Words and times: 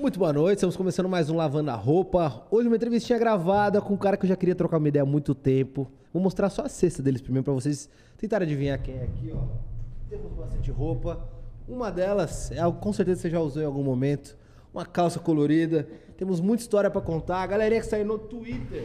Muito 0.00 0.16
boa 0.16 0.32
noite, 0.32 0.58
estamos 0.58 0.76
começando 0.76 1.08
mais 1.08 1.28
um 1.28 1.36
Lavando 1.36 1.72
a 1.72 1.74
Roupa. 1.74 2.46
Hoje 2.52 2.68
uma 2.68 2.76
entrevistinha 2.76 3.18
gravada 3.18 3.80
com 3.80 3.94
um 3.94 3.96
cara 3.96 4.16
que 4.16 4.24
eu 4.24 4.28
já 4.28 4.36
queria 4.36 4.54
trocar 4.54 4.78
uma 4.78 4.86
ideia 4.86 5.02
há 5.02 5.06
muito 5.06 5.34
tempo. 5.34 5.90
Vou 6.12 6.22
mostrar 6.22 6.48
só 6.50 6.62
a 6.62 6.68
cesta 6.68 7.02
deles 7.02 7.20
primeiro 7.20 7.42
pra 7.42 7.52
vocês 7.52 7.90
tentarem 8.16 8.46
adivinhar 8.46 8.80
quem 8.80 8.94
é 8.94 9.02
aqui, 9.02 9.34
ó. 9.34 9.42
Temos 10.08 10.32
bastante 10.34 10.70
roupa. 10.70 11.18
Uma 11.68 11.90
delas, 11.90 12.52
é 12.52 12.60
algo 12.60 12.78
com 12.78 12.92
certeza 12.92 13.22
você 13.22 13.30
já 13.30 13.40
usou 13.40 13.60
em 13.60 13.66
algum 13.66 13.82
momento. 13.82 14.38
Uma 14.72 14.86
calça 14.86 15.18
colorida. 15.18 15.88
Temos 16.16 16.40
muita 16.40 16.62
história 16.62 16.88
pra 16.88 17.00
contar. 17.00 17.42
A 17.42 17.46
galerinha 17.48 17.80
que 17.80 17.86
saiu 17.88 18.06
no 18.06 18.18
Twitter. 18.18 18.84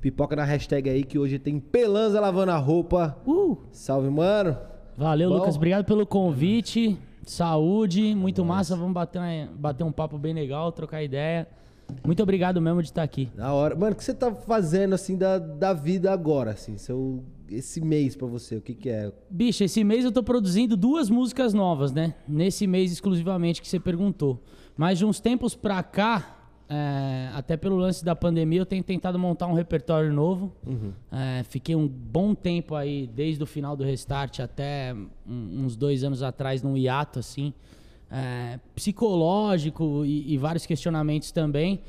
Pipoca 0.00 0.36
na 0.36 0.44
hashtag 0.44 0.88
aí 0.88 1.02
que 1.02 1.18
hoje 1.18 1.38
tem 1.40 1.58
Pelanza 1.58 2.20
lavando 2.20 2.52
a 2.52 2.58
roupa. 2.58 3.16
Uh! 3.26 3.58
Salve, 3.72 4.08
mano. 4.08 4.56
Valeu, 4.96 5.30
Bom. 5.30 5.38
Lucas. 5.38 5.56
Obrigado 5.56 5.84
pelo 5.84 6.06
convite. 6.06 6.96
Saúde, 7.24 8.14
muito 8.14 8.44
massa. 8.44 8.76
Vamos 8.76 8.92
bater, 8.94 9.18
uma- 9.18 9.48
bater 9.56 9.84
um 9.84 9.92
papo 9.92 10.18
bem 10.18 10.34
legal, 10.34 10.72
trocar 10.72 11.02
ideia. 11.02 11.46
Muito 12.06 12.22
obrigado 12.22 12.60
mesmo 12.60 12.80
de 12.82 12.88
estar 12.88 13.02
aqui. 13.02 13.28
Da 13.36 13.52
hora. 13.52 13.74
Mano, 13.74 13.92
o 13.92 13.94
que 13.96 14.02
você 14.04 14.14
tá 14.14 14.32
fazendo, 14.34 14.94
assim, 14.94 15.16
da, 15.16 15.38
da 15.38 15.72
vida 15.74 16.10
agora, 16.10 16.52
assim? 16.52 16.78
Seu, 16.78 17.22
esse 17.50 17.80
mês 17.82 18.16
pra 18.16 18.26
você, 18.26 18.56
o 18.56 18.60
que 18.62 18.74
que 18.74 18.88
é? 18.88 19.12
Bicho, 19.28 19.62
esse 19.62 19.84
mês 19.84 20.04
eu 20.04 20.10
tô 20.12 20.22
produzindo 20.22 20.76
duas 20.76 21.10
músicas 21.10 21.52
novas, 21.52 21.92
né? 21.92 22.14
Nesse 22.26 22.66
mês 22.66 22.90
exclusivamente 22.92 23.60
que 23.60 23.68
você 23.68 23.78
perguntou. 23.78 24.42
Mas 24.76 24.98
de 24.98 25.04
uns 25.04 25.20
tempos 25.20 25.54
pra 25.54 25.82
cá, 25.82 26.41
é, 26.74 27.28
até 27.34 27.54
pelo 27.56 27.76
lance 27.76 28.02
da 28.02 28.16
pandemia, 28.16 28.60
eu 28.60 28.66
tenho 28.66 28.82
tentado 28.82 29.18
montar 29.18 29.46
um 29.46 29.52
repertório 29.52 30.10
novo. 30.12 30.50
É, 31.12 31.42
fiquei 31.44 31.76
um 31.76 31.86
bom 31.86 32.34
tempo 32.34 32.74
aí, 32.74 33.06
desde 33.14 33.42
o 33.42 33.46
final 33.46 33.76
do 33.76 33.84
Restart 33.84 34.40
até 34.40 34.94
uns 35.26 35.76
dois 35.76 36.02
anos 36.02 36.22
atrás, 36.22 36.62
num 36.62 36.76
hiato, 36.76 37.18
assim. 37.18 37.52
é, 38.10 38.58
psicológico 38.74 40.04
e, 40.04 40.32
e 40.32 40.38
vários 40.38 40.64
questionamentos 40.66 41.30
também. 41.32 41.80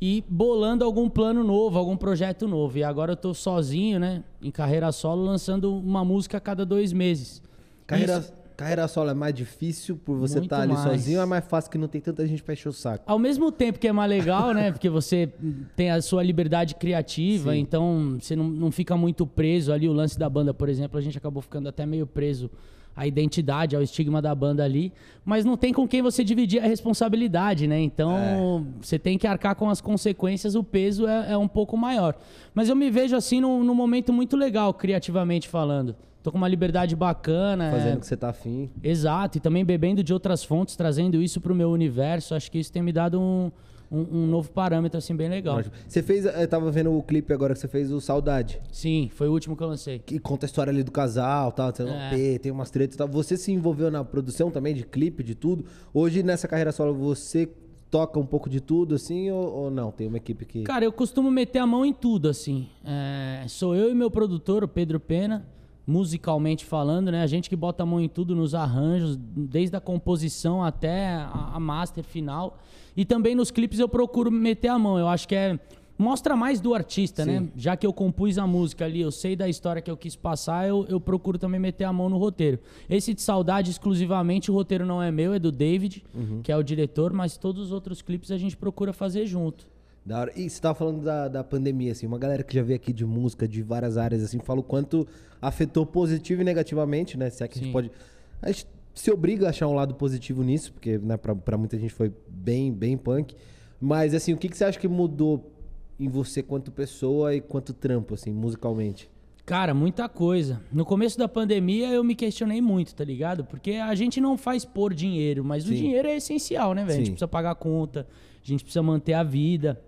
E 0.00 0.22
bolando 0.28 0.84
algum 0.84 1.08
plano 1.08 1.42
novo, 1.42 1.76
algum 1.76 1.96
projeto 1.96 2.46
novo. 2.46 2.78
E 2.78 2.84
agora 2.84 3.12
eu 3.12 3.16
tô 3.16 3.34
sozinho, 3.34 3.98
né? 3.98 4.22
Em 4.40 4.50
carreira 4.52 4.92
solo, 4.92 5.24
lançando 5.24 5.76
uma 5.76 6.04
música 6.04 6.36
a 6.38 6.40
cada 6.40 6.64
dois 6.64 6.92
meses. 6.92 7.42
Carreira, 7.86 8.18
Isso- 8.18 8.32
carreira 8.58 8.88
solo 8.88 9.08
é 9.10 9.14
mais 9.14 9.32
difícil 9.32 9.96
por 9.96 10.18
você 10.18 10.40
estar 10.40 10.62
ali 10.62 10.72
mais. 10.72 10.82
sozinho 10.82 11.20
é 11.20 11.24
mais 11.24 11.44
fácil 11.44 11.70
que 11.70 11.78
não 11.78 11.86
tem 11.86 12.00
tanta 12.00 12.26
gente 12.26 12.42
pra 12.42 12.54
encher 12.54 12.68
o 12.68 12.72
saco? 12.72 13.04
Ao 13.06 13.16
mesmo 13.18 13.52
tempo 13.52 13.78
que 13.78 13.86
é 13.86 13.92
mais 13.92 14.10
legal, 14.10 14.52
né? 14.52 14.72
Porque 14.72 14.90
você 14.90 15.32
tem 15.76 15.92
a 15.92 16.02
sua 16.02 16.24
liberdade 16.24 16.74
criativa, 16.74 17.52
Sim. 17.52 17.60
então 17.60 18.18
você 18.20 18.34
não, 18.34 18.48
não 18.48 18.72
fica 18.72 18.96
muito 18.96 19.24
preso 19.24 19.72
ali. 19.72 19.88
O 19.88 19.92
lance 19.92 20.18
da 20.18 20.28
banda, 20.28 20.52
por 20.52 20.68
exemplo, 20.68 20.98
a 20.98 21.00
gente 21.00 21.16
acabou 21.16 21.40
ficando 21.40 21.68
até 21.68 21.86
meio 21.86 22.04
preso 22.04 22.50
à 22.96 23.06
identidade, 23.06 23.76
ao 23.76 23.82
estigma 23.82 24.20
da 24.20 24.34
banda 24.34 24.64
ali. 24.64 24.92
Mas 25.24 25.44
não 25.44 25.56
tem 25.56 25.72
com 25.72 25.86
quem 25.86 26.02
você 26.02 26.24
dividir 26.24 26.60
a 26.60 26.66
responsabilidade, 26.66 27.68
né? 27.68 27.78
Então 27.80 28.66
você 28.80 28.98
tem 28.98 29.16
que 29.16 29.28
arcar 29.28 29.54
com 29.54 29.70
as 29.70 29.80
consequências, 29.80 30.56
o 30.56 30.64
peso 30.64 31.06
é, 31.06 31.30
é 31.30 31.36
um 31.36 31.46
pouco 31.46 31.76
maior. 31.76 32.16
Mas 32.52 32.68
eu 32.68 32.74
me 32.74 32.90
vejo 32.90 33.14
assim 33.14 33.40
num, 33.40 33.62
num 33.62 33.74
momento 33.74 34.12
muito 34.12 34.36
legal, 34.36 34.74
criativamente 34.74 35.46
falando. 35.46 35.94
Tô 36.22 36.32
com 36.32 36.38
uma 36.38 36.48
liberdade 36.48 36.96
bacana. 36.96 37.70
Fazendo 37.70 37.94
é, 37.94 37.96
o 37.96 38.00
que 38.00 38.06
você 38.06 38.16
tá 38.16 38.30
afim. 38.30 38.70
Exato, 38.82 39.38
e 39.38 39.40
também 39.40 39.64
bebendo 39.64 40.02
de 40.02 40.12
outras 40.12 40.42
fontes, 40.44 40.76
trazendo 40.76 41.22
isso 41.22 41.40
pro 41.40 41.54
meu 41.54 41.70
universo. 41.70 42.34
Acho 42.34 42.50
que 42.50 42.58
isso 42.58 42.72
tem 42.72 42.82
me 42.82 42.92
dado 42.92 43.20
um, 43.20 43.50
um, 43.90 44.00
um 44.00 44.26
novo 44.26 44.50
parâmetro, 44.50 44.98
assim, 44.98 45.14
bem 45.14 45.28
legal. 45.28 45.58
Ótimo. 45.58 45.74
Você 45.86 46.02
fez, 46.02 46.24
eu 46.24 46.48
tava 46.48 46.70
vendo 46.70 46.92
o 46.92 47.02
clipe 47.02 47.32
agora 47.32 47.54
que 47.54 47.60
você 47.60 47.68
fez 47.68 47.90
o 47.92 48.00
Saudade. 48.00 48.60
Sim, 48.72 49.10
foi 49.14 49.28
o 49.28 49.32
último 49.32 49.56
que 49.56 49.62
eu 49.62 49.68
lancei. 49.68 50.00
Que 50.00 50.18
conta 50.18 50.44
a 50.44 50.48
história 50.48 50.70
ali 50.70 50.82
do 50.82 50.90
casal, 50.90 51.52
tal, 51.52 51.72
tem, 51.72 51.86
É. 51.88 52.38
Tem 52.38 52.50
umas 52.52 52.70
tretas 52.70 52.96
e 52.96 52.98
tal. 52.98 53.08
Você 53.08 53.36
se 53.36 53.52
envolveu 53.52 53.90
na 53.90 54.04
produção 54.04 54.50
também 54.50 54.74
de 54.74 54.84
clipe, 54.84 55.22
de 55.22 55.34
tudo. 55.34 55.64
Hoje, 55.94 56.22
nessa 56.22 56.48
carreira 56.48 56.72
solo, 56.72 56.94
você 56.94 57.48
toca 57.90 58.18
um 58.18 58.26
pouco 58.26 58.50
de 58.50 58.60
tudo, 58.60 58.94
assim, 58.94 59.30
ou, 59.30 59.50
ou 59.50 59.70
não? 59.70 59.90
Tem 59.90 60.06
uma 60.06 60.18
equipe 60.18 60.44
que. 60.44 60.62
Cara, 60.62 60.84
eu 60.84 60.92
costumo 60.92 61.30
meter 61.30 61.58
a 61.58 61.66
mão 61.66 61.84
em 61.84 61.92
tudo, 61.92 62.28
assim. 62.28 62.68
É, 62.84 63.44
sou 63.48 63.74
eu 63.74 63.90
e 63.90 63.94
meu 63.94 64.10
produtor, 64.10 64.62
o 64.64 64.68
Pedro 64.68 65.00
Pena, 65.00 65.46
musicalmente 65.88 66.66
falando, 66.66 67.10
né? 67.10 67.22
A 67.22 67.26
gente 67.26 67.48
que 67.48 67.56
bota 67.56 67.82
a 67.82 67.86
mão 67.86 67.98
em 67.98 68.10
tudo 68.10 68.36
nos 68.36 68.54
arranjos, 68.54 69.16
desde 69.16 69.74
a 69.74 69.80
composição 69.80 70.62
até 70.62 71.26
a, 71.32 71.58
master 71.58 72.04
final. 72.04 72.58
E 72.94 73.06
também 73.06 73.34
nos 73.34 73.50
clipes 73.50 73.78
eu 73.78 73.88
procuro 73.88 74.30
meter 74.30 74.68
a 74.68 74.78
mão. 74.78 74.98
Eu 74.98 75.08
acho 75.08 75.26
que 75.26 75.34
é. 75.34 75.58
Mostra 75.96 76.36
mais 76.36 76.60
do 76.60 76.74
artista, 76.74 77.24
Sim. 77.24 77.30
né? 77.30 77.48
Já 77.56 77.76
que 77.76 77.84
eu 77.84 77.92
compus 77.92 78.38
a 78.38 78.46
música 78.46 78.84
ali, 78.84 79.00
eu 79.00 79.10
sei 79.10 79.34
da 79.34 79.48
história 79.48 79.82
que 79.82 79.90
eu 79.90 79.96
quis 79.96 80.14
passar, 80.14 80.68
eu, 80.68 80.86
eu 80.88 81.00
procuro 81.00 81.38
também 81.38 81.58
meter 81.58 81.84
a 81.84 81.92
mão 81.92 82.08
no 82.08 82.18
roteiro. 82.18 82.60
Esse 82.88 83.12
de 83.12 83.20
saudade, 83.20 83.70
exclusivamente, 83.70 84.48
o 84.48 84.54
roteiro 84.54 84.86
não 84.86 85.02
é 85.02 85.10
meu, 85.10 85.34
é 85.34 85.40
do 85.40 85.50
David, 85.50 86.04
que 86.44 86.52
é 86.52 86.56
o 86.56 86.62
diretor, 86.62 87.12
mas 87.12 87.36
todos 87.36 87.64
os 87.64 87.72
outros 87.72 88.00
clipes 88.00 88.30
a 88.30 88.38
gente 88.38 88.56
procura 88.56 88.92
fazer 88.92 89.26
junto. 89.26 89.66
Da 90.08 90.20
hora. 90.20 90.32
E 90.34 90.48
você 90.48 90.58
tava 90.58 90.74
falando 90.74 91.02
da, 91.02 91.28
da 91.28 91.44
pandemia, 91.44 91.92
assim, 91.92 92.06
uma 92.06 92.18
galera 92.18 92.42
que 92.42 92.54
já 92.54 92.62
veio 92.62 92.76
aqui 92.76 92.94
de 92.94 93.04
música, 93.04 93.46
de 93.46 93.62
várias 93.62 93.98
áreas, 93.98 94.24
assim, 94.24 94.38
fala 94.38 94.60
o 94.60 94.62
quanto 94.62 95.06
afetou 95.40 95.84
positivo 95.84 96.40
e 96.40 96.44
negativamente, 96.44 97.18
né? 97.18 97.28
Se 97.28 97.44
é 97.44 97.46
que 97.46 97.58
a 97.58 97.60
gente 97.60 97.66
Sim. 97.66 97.72
pode. 97.72 97.92
A 98.40 98.50
gente 98.50 98.66
se 98.94 99.10
obriga 99.10 99.46
a 99.46 99.50
achar 99.50 99.68
um 99.68 99.74
lado 99.74 99.94
positivo 99.96 100.42
nisso, 100.42 100.72
porque, 100.72 100.96
né, 100.96 101.18
pra, 101.18 101.34
pra 101.34 101.58
muita 101.58 101.78
gente 101.78 101.92
foi 101.92 102.10
bem, 102.26 102.72
bem 102.72 102.96
punk. 102.96 103.36
Mas, 103.78 104.14
assim, 104.14 104.32
o 104.32 104.38
que, 104.38 104.48
que 104.48 104.56
você 104.56 104.64
acha 104.64 104.78
que 104.78 104.88
mudou 104.88 105.52
em 106.00 106.08
você 106.08 106.42
quanto 106.42 106.72
pessoa 106.72 107.34
e 107.34 107.42
quanto 107.42 107.74
trampo, 107.74 108.14
assim, 108.14 108.32
musicalmente? 108.32 109.10
Cara, 109.44 109.74
muita 109.74 110.08
coisa. 110.08 110.62
No 110.72 110.86
começo 110.86 111.18
da 111.18 111.28
pandemia 111.28 111.90
eu 111.90 112.02
me 112.02 112.14
questionei 112.14 112.62
muito, 112.62 112.94
tá 112.94 113.04
ligado? 113.04 113.44
Porque 113.44 113.72
a 113.72 113.94
gente 113.94 114.22
não 114.22 114.38
faz 114.38 114.64
por 114.64 114.94
dinheiro, 114.94 115.44
mas 115.44 115.64
o 115.64 115.68
Sim. 115.68 115.74
dinheiro 115.74 116.08
é 116.08 116.16
essencial, 116.16 116.72
né, 116.72 116.82
velho? 116.82 116.92
A 116.92 116.96
gente 116.96 117.06
Sim. 117.06 117.12
precisa 117.12 117.28
pagar 117.28 117.50
a 117.50 117.54
conta, 117.54 118.06
a 118.42 118.46
gente 118.46 118.64
precisa 118.64 118.82
manter 118.82 119.12
a 119.12 119.22
vida. 119.22 119.78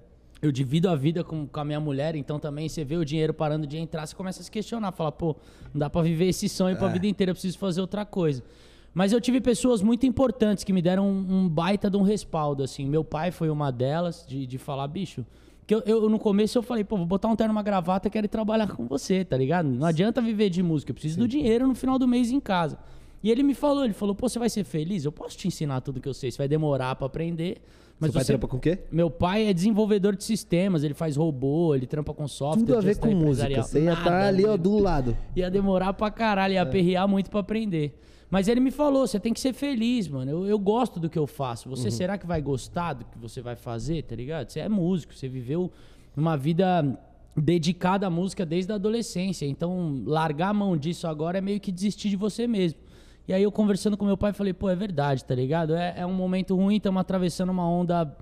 Eu 0.43 0.51
divido 0.51 0.89
a 0.89 0.97
vida 0.97 1.23
com, 1.23 1.47
com 1.47 1.61
a 1.61 1.65
minha 1.65 1.81
mulher, 1.81 2.17
então 2.17 2.39
também 2.39 2.69
você 2.69 2.83
vê 2.83 2.97
o 2.97 3.05
dinheiro 3.05 3.35
parando 3.35 3.67
de 3.67 3.77
entrar, 3.77 4.07
você 4.07 4.15
começa 4.15 4.41
a 4.41 4.45
se 4.45 4.51
questionar, 4.51 4.91
fala, 4.93 5.13
pô, 5.13 5.37
não 5.73 5.79
dá 5.79 5.91
pra 5.91 6.01
viver 6.01 6.27
esse 6.27 6.49
sonho 6.49 6.77
É. 6.77 6.93
vida 6.93 7.07
inteira, 7.07 7.31
eu 7.31 7.35
preciso 7.35 7.59
fazer 7.59 7.81
outra 7.81 8.05
coisa. 8.07 8.43
Mas 8.93 9.13
eu 9.13 9.21
tive 9.21 9.41
pessoas 9.41 9.83
muito 9.83 10.05
importantes 10.07 10.65
que 10.65 10.73
me 10.73 10.83
deram 10.83 11.07
um, 11.07 11.43
um 11.45 11.49
baita 11.49 11.89
de 11.89 11.97
um 11.97 12.03
respaldo, 12.03 12.63
assim. 12.63 12.87
Meu 12.87 13.05
pai 13.05 13.31
foi 13.31 13.49
uma 13.51 13.71
delas, 13.71 14.25
de, 14.27 14.47
de 14.47 14.59
falar, 14.59 14.89
bicho. 14.89 15.25
Que 15.67 15.75
eu, 15.75 15.83
eu, 15.87 16.11
no 16.11 16.19
começo 16.19 16.59
eu 16.59 16.63
falei, 16.63 16.83
pô, 16.83 16.97
vou 16.97 17.07
botar 17.07 17.29
um 17.29 17.37
terno 17.37 17.53
uma 17.53 17.63
gravata 17.63 18.09
e 18.09 18.11
quero 18.11 18.25
ir 18.27 18.29
trabalhar 18.29 18.69
com 18.75 18.87
você, 18.87 19.25
tá 19.25 19.37
ligado? 19.37 19.69
Não 19.69 19.87
adianta 19.87 20.21
viver 20.21 20.51
de 20.51 20.63
música, 20.63 20.91
eu 20.91 20.95
preciso 20.95 21.19
do 21.19 21.29
dinheiro 21.29 21.69
no 21.69 21.75
final 21.75 21.99
do 21.99 22.09
mês 22.09 22.33
em 22.33 22.41
casa. 22.41 22.79
E 23.23 23.31
ele 23.31 23.43
me 23.43 23.55
falou, 23.55 23.85
ele 23.85 23.93
falou, 23.93 24.15
pô, 24.15 24.29
você 24.29 24.39
vai 24.39 24.49
ser 24.49 24.65
feliz? 24.65 25.05
Eu 25.05 25.13
posso 25.13 25.37
te 25.37 25.47
ensinar 25.47 25.81
tudo 25.83 26.01
que 26.01 26.09
eu 26.09 26.15
sei, 26.15 26.31
você 26.31 26.39
vai 26.39 26.49
demorar 26.49 26.95
pra 26.97 27.07
aprender. 27.07 27.59
Mas 27.99 28.09
Seu 28.09 28.15
pai 28.15 28.25
você... 28.25 28.33
trampa 28.33 28.49
com 28.49 28.57
o 28.57 28.61
quê? 28.61 28.79
Meu 28.91 29.11
pai 29.11 29.47
é 29.47 29.53
desenvolvedor 29.53 30.17
de 30.17 30.25
sistemas, 30.25 30.83
ele 30.83 30.95
faz 30.95 31.17
robô, 31.17 31.75
ele 31.75 31.87
trampa 31.87 32.15
com 32.15 32.27
software. 32.27 32.65
Tudo 32.65 32.79
a 32.79 32.81
ver 32.81 32.97
com 32.99 33.15
música. 33.15 33.63
Você 33.63 33.83
ia 33.85 33.93
estar 33.93 34.23
ali, 34.27 34.47
ó, 34.47 34.57
do 34.57 34.79
lado. 34.79 35.15
Ia 35.37 35.51
demorar 35.51 35.93
pra 35.93 36.11
caralho, 36.11 36.53
É. 36.53 36.55
ia 36.55 36.63
aperrear 36.63 37.07
muito 37.07 37.31
pra 37.31 37.41
aprender. 37.41 37.99
Mas 38.31 38.49
ele 38.49 38.61
me 38.61 38.71
falou, 38.71 39.07
você 39.07 39.21
tem 39.21 39.35
que 39.35 39.41
ser 39.41 39.53
feliz, 39.53 40.09
mano. 40.09 40.31
Eu, 40.31 40.47
eu 40.47 40.59
gosto 40.59 40.99
do 40.99 41.11
que 41.11 41.19
eu 41.19 41.27
faço. 41.27 41.69
Você 41.69 41.87
Uhum. 41.87 41.91
será 41.91 42.17
que 42.17 42.27
vai 42.27 42.41
gostar 42.41 42.95
do 42.95 43.05
que 43.05 43.19
você 43.19 43.43
vai 43.43 43.57
fazer, 43.57 44.03
tá 44.05 44.15
ligado? 44.17 44.49
Você 44.49 44.61
é 44.61 44.69
músico, 44.69 45.13
você 45.15 45.29
viveu 45.29 45.71
uma 46.17 46.37
vida 46.39 46.99
dedicada 47.37 48.07
à 48.07 48.11
música 48.11 48.47
desde 48.47 48.73
a 48.73 48.77
adolescência. 48.77 49.45
Então, 49.47 50.03
largar 50.07 50.51
a 50.51 50.55
mão 50.55 50.77
disso 50.77 51.07
agora 51.07 51.39
é 51.39 51.41
meio 51.41 51.61
que 51.61 51.71
desistir 51.73 52.09
de 52.09 52.17
você 52.17 52.47
mesmo. 52.47 52.79
E 53.27 53.33
aí 53.33 53.43
eu 53.43 53.53
conversando 53.53 53.97
com 53.97 54.05
meu 54.05 54.17
pai, 54.17 54.33
falei, 54.33 54.53
pô, 54.53 54.69
é 54.69 54.77
verdade, 54.77 55.25
tá 55.25 55.35
ligado? 55.35 55.75
É, 55.75 55.95
é 55.99 56.07
um 56.07 56.13
momento 56.13 56.57
ruim, 56.57 56.77
estamos 56.77 57.01
atravessando 57.01 57.51
uma 57.51 57.69
onda 57.69 58.17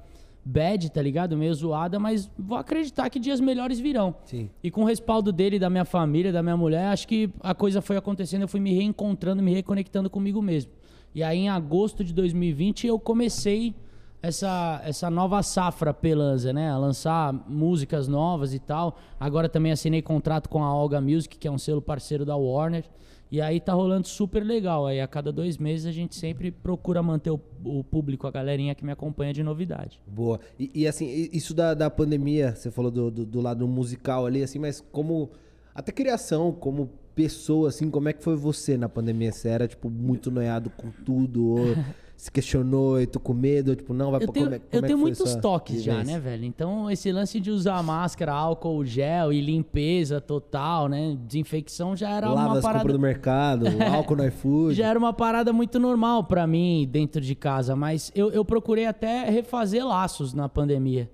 bad, 0.45 0.91
tá 0.91 1.03
ligado? 1.03 1.37
Meio 1.37 1.55
zoada, 1.55 1.99
mas 1.99 2.31
vou 2.39 2.57
acreditar 2.57 3.11
que 3.11 3.19
dias 3.19 3.41
melhores 3.41 3.79
virão. 3.79 4.15
Sim. 4.25 4.49
E 4.63 4.71
com 4.71 4.83
o 4.83 4.85
respaldo 4.85 5.31
dele, 5.31 5.59
da 5.59 5.69
minha 5.69 5.85
família, 5.85 6.33
da 6.33 6.43
minha 6.43 6.57
mulher, 6.57 6.87
acho 6.87 7.07
que 7.07 7.31
a 7.41 7.55
coisa 7.55 7.83
foi 7.83 7.97
acontecendo, 7.97 8.43
eu 8.43 8.49
fui 8.49 8.61
me 8.61 8.73
reencontrando, 8.73 9.43
me 9.43 9.53
reconectando 9.53 10.09
comigo 10.09 10.41
mesmo. 10.41 10.73
E 11.15 11.23
aí, 11.23 11.39
em 11.39 11.49
agosto 11.49 12.05
de 12.05 12.13
2020, 12.13 12.87
eu 12.87 12.99
comecei 12.99 13.75
essa, 14.23 14.81
essa 14.85 15.11
nova 15.11 15.43
safra 15.43 15.93
Pelanza, 15.95 16.53
né? 16.53 16.71
A 16.71 16.77
lançar 16.77 17.33
músicas 17.49 18.09
novas 18.09 18.53
e 18.55 18.59
tal. 18.59 18.97
Agora 19.19 19.49
também 19.49 19.73
assinei 19.73 20.03
contrato 20.03 20.49
com 20.49 20.63
a 20.63 20.75
Olga 20.75 21.01
Music, 21.01 21.39
que 21.39 21.47
é 21.47 21.51
um 21.51 21.59
selo 21.59 21.81
parceiro 21.81 22.25
da 22.25 22.37
Warner. 22.37 22.85
E 23.31 23.41
aí 23.41 23.61
tá 23.61 23.73
rolando 23.73 24.09
super 24.09 24.43
legal. 24.43 24.87
Aí 24.87 25.01
a 25.01 25.07
cada 25.07 25.31
dois 25.31 25.59
meses 25.59 25.87
a 25.87 25.93
gente 25.93 26.17
sempre 26.17 26.51
procura 26.51 27.03
manter 27.03 27.31
o, 27.31 27.41
o 27.65 27.85
público, 27.85 28.27
a 28.27 28.31
galerinha 28.31 28.75
que 28.75 28.85
me 28.85 28.93
acompanha 28.93 29.33
de 29.33 29.43
novidade. 29.43 30.01
Boa. 30.07 30.41
E, 30.59 30.71
e, 30.75 30.87
assim, 30.87 31.29
isso 31.33 31.53
da, 31.53 31.75
da 31.75 31.91
pandemia, 31.91 32.55
você 32.55 32.71
falou 32.71 32.91
do, 32.91 33.11
do, 33.11 33.27
do 33.27 33.41
lado 33.41 33.67
musical 33.69 34.27
ali, 34.27 34.43
assim, 34.43 34.59
mas 34.59 34.81
como. 34.93 35.31
Até 35.75 35.93
criação, 35.93 36.51
como 36.51 36.91
pessoa, 37.15 37.69
assim, 37.69 37.89
como 37.89 38.09
é 38.09 38.13
que 38.13 38.23
foi 38.23 38.35
você 38.35 38.77
na 38.77 38.89
pandemia? 38.89 39.31
Você 39.31 39.49
era, 39.49 39.69
tipo, 39.69 39.89
muito 39.89 40.29
noiado 40.29 40.71
com 40.71 40.91
tudo? 40.91 41.47
Ou 41.51 41.59
se 42.19 42.33
questionou 42.33 43.01
e 43.01 43.07
tu 43.07 43.21
com 43.21 43.33
medo, 43.33 43.77
tipo, 43.77 43.95
não, 43.95 44.11
vai 44.11 44.21
Eu 44.21 44.27
pra 44.27 44.33
tenho, 44.35 44.47
como 44.47 44.57
é, 44.57 44.59
eu 44.59 44.71
como 44.73 44.85
é 44.85 44.87
tenho 44.89 44.99
muitos 44.99 45.37
toques 45.37 45.85
já, 45.85 46.03
né, 46.03 46.19
velho? 46.19 46.45
Então, 46.45 46.91
esse 46.91 47.13
lance 47.13 47.39
de 47.39 47.49
usar 47.49 47.81
máscara, 47.81 48.33
álcool, 48.33 48.85
gel 48.85 49.33
e 49.33 49.41
limpeza 49.41 50.21
total, 50.21 50.89
né? 50.89 51.17
Desinfecção 51.25 51.95
já 51.95 52.11
era 52.11 52.29
Lava 52.29 52.55
uma 52.55 52.61
parada. 52.61 52.93
do 52.93 52.99
mercado, 52.99 53.67
álcool 53.95 54.17
no 54.17 54.27
iFood. 54.27 54.75
Já 54.75 54.89
era 54.89 54.99
uma 54.99 55.13
parada 55.13 55.53
muito 55.53 55.79
normal 55.79 56.25
pra 56.25 56.45
mim 56.45 56.89
dentro 56.91 57.21
de 57.21 57.37
casa, 57.37 57.77
mas 57.77 58.11
eu, 58.17 58.33
eu 58.33 58.45
procurei 58.45 58.87
até 58.87 59.31
refazer 59.31 59.87
laços 59.87 60.35
na 60.35 60.49
pandemia. 60.49 61.09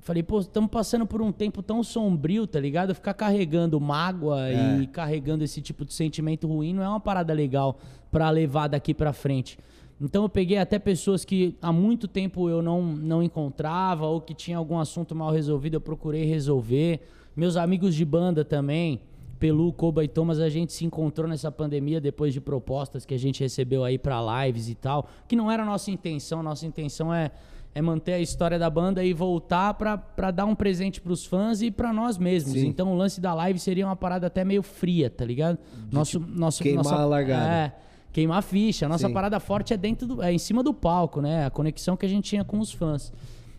Falei, 0.00 0.22
pô, 0.22 0.40
estamos 0.40 0.70
passando 0.70 1.04
por 1.06 1.20
um 1.20 1.30
tempo 1.30 1.62
tão 1.62 1.82
sombrio, 1.84 2.46
tá 2.46 2.58
ligado? 2.58 2.94
Ficar 2.94 3.12
carregando 3.12 3.78
mágoa 3.78 4.48
É. 4.48 4.78
e 4.80 4.86
carregando 4.86 5.44
esse 5.44 5.60
tipo 5.60 5.84
de 5.84 5.92
sentimento 5.92 6.48
ruim 6.48 6.72
não 6.72 6.82
é 6.82 6.88
uma 6.88 7.00
parada 7.00 7.34
legal 7.34 7.78
pra 8.10 8.30
levar 8.30 8.68
daqui 8.68 8.94
pra 8.94 9.12
frente. 9.12 9.58
Então 10.00 10.22
eu 10.22 10.28
peguei 10.28 10.58
até 10.58 10.78
pessoas 10.78 11.24
que 11.24 11.56
há 11.60 11.72
muito 11.72 12.06
tempo 12.06 12.48
eu 12.48 12.62
não, 12.62 12.82
não 12.82 13.22
encontrava 13.22 14.06
ou 14.06 14.20
que 14.20 14.32
tinha 14.32 14.56
algum 14.56 14.78
assunto 14.78 15.14
mal 15.14 15.32
resolvido, 15.32 15.74
eu 15.74 15.80
procurei 15.80 16.24
resolver. 16.24 17.00
Meus 17.34 17.56
amigos 17.56 17.94
de 17.94 18.04
banda 18.04 18.44
também, 18.44 19.00
Pelu, 19.38 19.72
Koba 19.72 20.04
e 20.04 20.08
Thomas, 20.08 20.40
a 20.40 20.48
gente 20.48 20.72
se 20.72 20.84
encontrou 20.84 21.28
nessa 21.28 21.50
pandemia 21.50 22.00
depois 22.00 22.32
de 22.32 22.40
propostas 22.40 23.04
que 23.04 23.14
a 23.14 23.18
gente 23.18 23.40
recebeu 23.40 23.84
aí 23.84 23.98
pra 23.98 24.20
lives 24.44 24.68
e 24.68 24.74
tal, 24.74 25.08
que 25.26 25.36
não 25.36 25.50
era 25.50 25.62
a 25.62 25.66
nossa 25.66 25.90
intenção, 25.90 26.42
nossa 26.42 26.66
intenção 26.66 27.12
é, 27.12 27.30
é 27.74 27.82
manter 27.82 28.14
a 28.14 28.20
história 28.20 28.58
da 28.58 28.68
banda 28.68 29.04
e 29.04 29.12
voltar 29.12 29.74
pra, 29.74 29.96
pra 29.96 30.30
dar 30.30 30.44
um 30.44 30.54
presente 30.54 31.00
pros 31.00 31.24
fãs 31.24 31.62
e 31.62 31.70
pra 31.70 31.92
nós 31.92 32.18
mesmos. 32.18 32.54
Sim. 32.54 32.66
Então 32.66 32.92
o 32.92 32.96
lance 32.96 33.20
da 33.20 33.34
live 33.34 33.58
seria 33.58 33.86
uma 33.86 33.96
parada 33.96 34.26
até 34.26 34.44
meio 34.44 34.62
fria, 34.62 35.10
tá 35.10 35.24
ligado? 35.24 35.58
Nosso, 35.90 36.18
nosso, 36.20 36.62
queimar 36.62 36.84
nossa, 36.84 36.96
a 36.96 37.04
largada. 37.04 37.48
É, 37.48 37.72
queimar 38.12 38.42
ficha. 38.42 38.86
A 38.86 38.88
nossa 38.88 39.08
Sim. 39.08 39.14
parada 39.14 39.38
forte 39.40 39.72
é 39.72 39.76
dentro 39.76 40.06
do, 40.06 40.22
é 40.22 40.32
em 40.32 40.38
cima 40.38 40.62
do 40.62 40.72
palco, 40.72 41.20
né? 41.20 41.46
A 41.46 41.50
conexão 41.50 41.96
que 41.96 42.06
a 42.06 42.08
gente 42.08 42.24
tinha 42.24 42.44
com 42.44 42.58
os 42.58 42.72
fãs. 42.72 43.12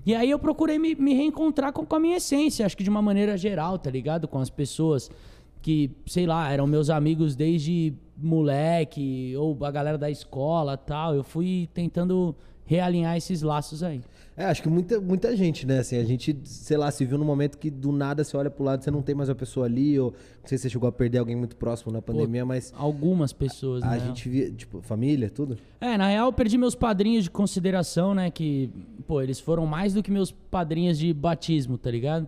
E 0.06 0.16
aí 0.16 0.30
eu 0.30 0.40
procurei 0.40 0.80
me, 0.80 0.96
me 0.96 1.13
reencontrar 1.13 1.72
com, 1.72 1.86
com 1.86 1.96
a 1.96 2.00
minha 2.00 2.18
essência, 2.18 2.66
acho 2.66 2.75
que 2.75 2.84
de 2.84 2.90
uma 2.90 3.01
maneira 3.01 3.38
geral, 3.38 3.78
tá 3.78 3.90
ligado? 3.90 4.28
Com 4.28 4.40
as 4.40 4.50
pessoas 4.50 5.10
que, 5.62 5.92
sei 6.06 6.25
lá, 6.25 6.51
eram 6.51 6.66
meus 6.66 6.90
amigos 6.90 7.36
desde 7.36 7.94
moleque, 8.18 9.36
ou 9.38 9.57
a 9.63 9.72
galera 9.72 9.98
da 9.98 10.10
escola 10.10 10.78
tal. 10.78 11.16
Eu 11.16 11.24
fui 11.24 11.69
tentando 11.74 12.36
realinhar 12.69 13.18
esses 13.18 13.42
laços 13.42 13.81
aí. 13.81 14.00
É, 14.38 14.45
acho 14.45 14.62
que 14.62 14.69
muita, 14.69 15.01
muita 15.01 15.36
gente, 15.36 15.66
né? 15.66 15.80
Assim, 15.80 15.98
a 15.98 16.04
gente, 16.04 16.38
sei 16.44 16.77
lá, 16.77 16.92
se 16.92 17.04
viu 17.04 17.18
num 17.18 17.25
momento 17.25 17.57
que 17.57 17.68
do 17.71 17.92
nada 17.92 18.24
você 18.24 18.38
olha 18.38 18.50
pro 18.50 18.63
lado 18.63 18.81
e 18.81 18.83
você 18.83 18.92
não 18.92 19.01
tem 19.01 19.16
mais 19.16 19.27
a 19.27 19.33
pessoa 19.33 19.66
ali, 19.66 20.00
ou 20.00 20.12
não 20.12 20.48
sei 20.48 20.56
se 20.56 20.62
você 20.62 20.69
chegou 20.69 20.88
a 20.88 20.92
perder 20.92 21.18
alguém 21.18 21.36
muito 21.36 21.56
próximo 21.56 21.92
na 21.92 22.00
pandemia, 22.00 22.45
mas 22.45 22.71
Algumas 22.77 23.33
pessoas, 23.33 23.81
a 23.81 23.89
né? 23.89 24.00
gente 24.00 24.30
via, 24.30 24.51
tipo, 24.51 24.81
família, 24.83 25.31
tudo. 25.31 25.57
É, 25.81 25.98
na 25.98 26.07
real 26.10 26.27
eu 26.27 26.33
perdi 26.33 26.60
meus 26.60 26.75
padrinhos 26.75 27.24
de 27.24 27.31
consideração, 27.31 28.13
né? 28.13 28.30
Que, 28.30 28.69
pô, 29.07 29.19
eles 29.19 29.39
foram 29.39 29.66
mais 29.66 29.95
do 29.95 30.04
que 30.04 30.12
meus 30.12 30.31
padrinhos 30.31 31.00
de 31.00 31.12
batismo, 31.12 31.75
tá 31.75 31.89
ligado? 31.89 32.27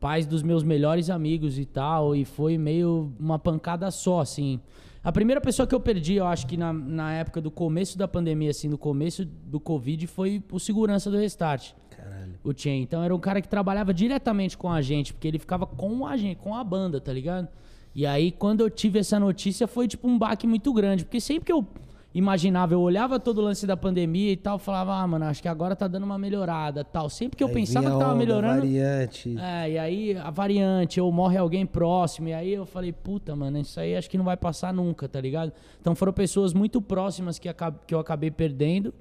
Pais 0.00 0.26
dos 0.26 0.42
meus 0.42 0.64
melhores 0.64 1.08
amigos 1.08 1.60
e 1.60 1.64
tal, 1.64 2.14
e 2.16 2.24
foi 2.24 2.58
meio 2.58 3.12
uma 3.20 3.38
pancada 3.38 3.88
só, 3.92 4.20
assim. 4.20 4.60
A 5.06 5.12
primeira 5.12 5.40
pessoa 5.40 5.68
que 5.68 5.72
eu 5.72 5.78
perdi, 5.78 6.14
eu 6.14 6.26
acho 6.26 6.48
que 6.48 6.56
na, 6.56 6.72
na 6.72 7.12
época 7.12 7.40
do 7.40 7.48
começo 7.48 7.96
da 7.96 8.08
pandemia, 8.08 8.50
assim, 8.50 8.66
no 8.66 8.76
começo 8.76 9.24
do 9.24 9.60
Covid, 9.60 10.04
foi 10.08 10.42
o 10.50 10.58
segurança 10.58 11.08
do 11.08 11.16
Restart. 11.16 11.74
Caralho. 11.90 12.34
O 12.42 12.52
Chen. 12.52 12.82
Então 12.82 13.04
era 13.04 13.14
um 13.14 13.20
cara 13.20 13.40
que 13.40 13.46
trabalhava 13.46 13.94
diretamente 13.94 14.58
com 14.58 14.68
a 14.68 14.82
gente, 14.82 15.14
porque 15.14 15.28
ele 15.28 15.38
ficava 15.38 15.64
com 15.64 16.04
a 16.04 16.16
gente, 16.16 16.38
com 16.38 16.56
a 16.56 16.64
banda, 16.64 17.00
tá 17.00 17.12
ligado? 17.12 17.46
E 17.94 18.04
aí, 18.04 18.32
quando 18.32 18.62
eu 18.62 18.68
tive 18.68 18.98
essa 18.98 19.20
notícia, 19.20 19.68
foi 19.68 19.86
tipo 19.86 20.08
um 20.08 20.18
baque 20.18 20.44
muito 20.44 20.72
grande. 20.72 21.04
Porque 21.04 21.20
sempre 21.20 21.44
que 21.44 21.52
eu 21.52 21.64
imaginava, 22.18 22.72
eu 22.72 22.80
olhava 22.80 23.20
todo 23.20 23.38
o 23.38 23.40
lance 23.42 23.66
da 23.66 23.76
pandemia 23.76 24.32
e 24.32 24.36
tal, 24.36 24.58
falava, 24.58 24.94
ah, 24.94 25.06
mano, 25.06 25.26
acho 25.26 25.42
que 25.42 25.48
agora 25.48 25.76
tá 25.76 25.86
dando 25.86 26.04
uma 26.04 26.18
melhorada 26.18 26.82
tal. 26.82 27.10
Sempre 27.10 27.36
que 27.36 27.44
eu 27.44 27.48
Aí 27.48 27.54
pensava 27.54 27.90
que 27.90 27.98
tava 27.98 28.12
onda, 28.12 28.14
melhorando. 28.14 28.60
variante. 28.60 29.36
É, 29.38 29.70
e 29.70 29.78
aí 29.78 30.16
a 30.16 30.30
variante, 30.30 30.98
ou 30.98 31.12
morre 31.12 31.36
alguém 31.36 31.66
próximo, 31.66 32.28
e 32.28 32.32
aí 32.32 32.54
eu 32.54 32.64
falei, 32.64 32.90
puta, 32.90 33.36
mano, 33.36 33.58
isso 33.58 33.78
aí 33.78 33.94
acho 33.94 34.08
que 34.08 34.16
não 34.16 34.24
vai 34.24 34.36
passar 34.36 34.72
nunca, 34.72 35.06
tá 35.06 35.20
ligado? 35.20 35.52
Então 35.78 35.94
foram 35.94 36.12
pessoas 36.12 36.54
muito 36.54 36.80
próximas 36.80 37.38
que, 37.38 37.48
que 37.86 37.94
eu 37.94 37.98
acabei 37.98 38.30
perdendo, 38.30 38.94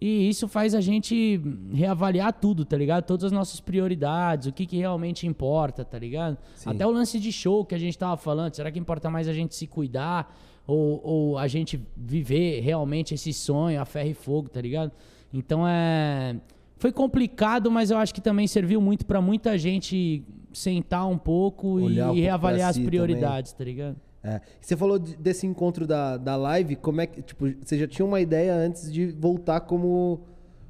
e 0.00 0.28
isso 0.28 0.48
faz 0.48 0.74
a 0.74 0.80
gente 0.80 1.40
reavaliar 1.72 2.32
tudo, 2.32 2.64
tá 2.64 2.76
ligado? 2.76 3.04
Todas 3.04 3.24
as 3.26 3.32
nossas 3.32 3.60
prioridades, 3.60 4.48
o 4.48 4.52
que, 4.52 4.66
que 4.66 4.76
realmente 4.76 5.24
importa, 5.24 5.84
tá 5.84 5.98
ligado? 5.98 6.36
Sim. 6.56 6.70
Até 6.70 6.86
o 6.86 6.90
lance 6.90 7.20
de 7.20 7.30
show 7.30 7.64
que 7.64 7.76
a 7.76 7.78
gente 7.78 7.96
tava 7.96 8.16
falando, 8.16 8.54
será 8.54 8.72
que 8.72 8.78
importa 8.78 9.08
mais 9.08 9.28
a 9.28 9.32
gente 9.32 9.54
se 9.54 9.66
cuidar, 9.68 10.36
ou, 10.66 11.00
ou 11.04 11.38
a 11.38 11.46
gente 11.46 11.80
viver 11.96 12.60
realmente 12.60 13.14
esse 13.14 13.32
sonho, 13.32 13.80
a 13.80 13.84
ferro 13.84 14.08
e 14.10 14.14
fogo, 14.14 14.48
tá 14.48 14.60
ligado? 14.60 14.92
Então 15.32 15.66
é. 15.66 16.36
Foi 16.78 16.92
complicado, 16.92 17.70
mas 17.70 17.90
eu 17.90 17.96
acho 17.96 18.12
que 18.14 18.20
também 18.20 18.46
serviu 18.46 18.80
muito 18.80 19.06
pra 19.06 19.20
muita 19.20 19.56
gente 19.56 20.22
sentar 20.52 21.06
um 21.08 21.16
pouco 21.16 21.68
Olhar 21.80 22.14
e 22.14 22.20
reavaliar 22.20 22.60
pra 22.66 22.68
as 22.70 22.76
si 22.76 22.84
prioridades, 22.84 23.52
tá 23.52 23.64
ligado? 23.64 23.96
É. 24.22 24.40
Você 24.60 24.76
falou 24.76 24.98
de- 24.98 25.16
desse 25.16 25.46
encontro 25.46 25.86
da, 25.86 26.16
da 26.16 26.36
live, 26.36 26.76
como 26.76 27.00
é 27.00 27.06
que, 27.06 27.22
tipo, 27.22 27.46
você 27.64 27.78
já 27.78 27.86
tinha 27.86 28.04
uma 28.04 28.20
ideia 28.20 28.54
antes 28.54 28.92
de 28.92 29.06
voltar 29.06 29.60
como, 29.60 30.20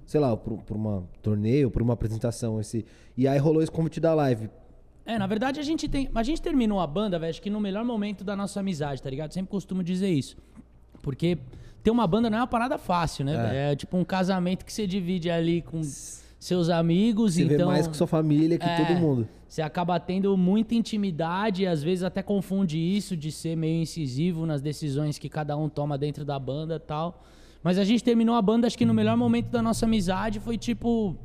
sei 0.05 0.21
lá, 0.21 0.37
por, 0.37 0.59
por 0.63 0.77
uma 0.77 1.05
torneio, 1.23 1.71
por 1.71 1.81
uma 1.83 1.95
apresentação, 1.95 2.61
esse, 2.61 2.85
e 3.17 3.27
aí 3.27 3.39
rolou 3.39 3.63
esse 3.63 3.73
convite 3.73 3.99
da 3.99 4.15
live. 4.15 4.49
É, 5.07 5.19
na 5.19 5.27
verdade 5.27 5.61
a 5.61 5.63
gente 5.63 5.89
tem. 5.89 6.11
A 6.15 6.23
gente 6.23 6.43
terminou 6.43 6.81
a 6.81 6.87
banda, 6.87 7.19
velho, 7.19 7.31
acho 7.31 7.41
que 7.41 7.49
no 7.49 7.61
melhor 7.61 7.85
momento 7.85 8.25
da 8.25 8.35
nossa 8.35 8.61
amizade, 8.61 9.01
tá 9.01 9.09
ligado? 9.09 9.33
Sempre 9.33 9.51
costumo 9.51 9.83
dizer 9.85 10.11
isso. 10.11 10.37
Porque 11.01 11.39
ter 11.83 11.91
uma 11.93 12.07
banda 12.07 12.29
não 12.29 12.39
é 12.39 12.41
uma 12.41 12.47
parada 12.49 12.77
fácil, 12.77 13.25
né? 13.25 13.37
velho? 13.37 13.55
É, 13.55 13.77
tipo 13.77 13.97
um 13.97 14.05
casamento 14.05 14.65
que 14.65 14.73
você 14.73 14.87
divide 14.87 15.31
ali 15.31 15.63
com 15.63 15.81
seus 16.39 16.69
amigos, 16.69 17.35
Você 17.35 17.45
então. 17.45 17.57
vê 17.59 17.65
mais 17.65 17.87
com 17.87 17.95
sua 17.95 18.07
família 18.07 18.59
que 18.59 18.67
É, 18.67 18.85
todo 18.85 18.99
mundo. 18.99 19.29
Você 19.49 19.63
acaba 19.63 19.99
tendo 20.01 20.37
muita 20.37 20.75
intimidade 20.75 21.63
e 21.63 21.67
às 21.67 21.83
vezes 21.83 22.03
até 22.03 22.23
confunde 22.23 22.77
isso 22.79 23.17
de 23.17 23.31
ser 23.31 23.57
meio 23.57 23.81
incisivo 23.81 24.45
nas 24.45 24.61
decisões 24.61 25.19
que 25.19 25.29
cada 25.29 25.57
um 25.57 25.69
toma 25.69 25.97
dentro 25.97 26.25
da 26.25 26.39
banda 26.39 26.77
e 26.77 26.81
tal. 26.81 27.23
Mas 27.63 27.79
a 27.79 27.85
gente 27.85 28.03
terminou 28.03 28.35
a 28.35 28.43
banda, 28.43 28.67
acho 28.67 28.77
que 28.77 28.85
no 28.85 28.93
melhor 28.93 29.17
momento 29.17 29.49
da 29.51 29.63
nossa 29.63 29.87
amizade 29.87 30.41
foi 30.41 30.59
tipo. 30.59 31.17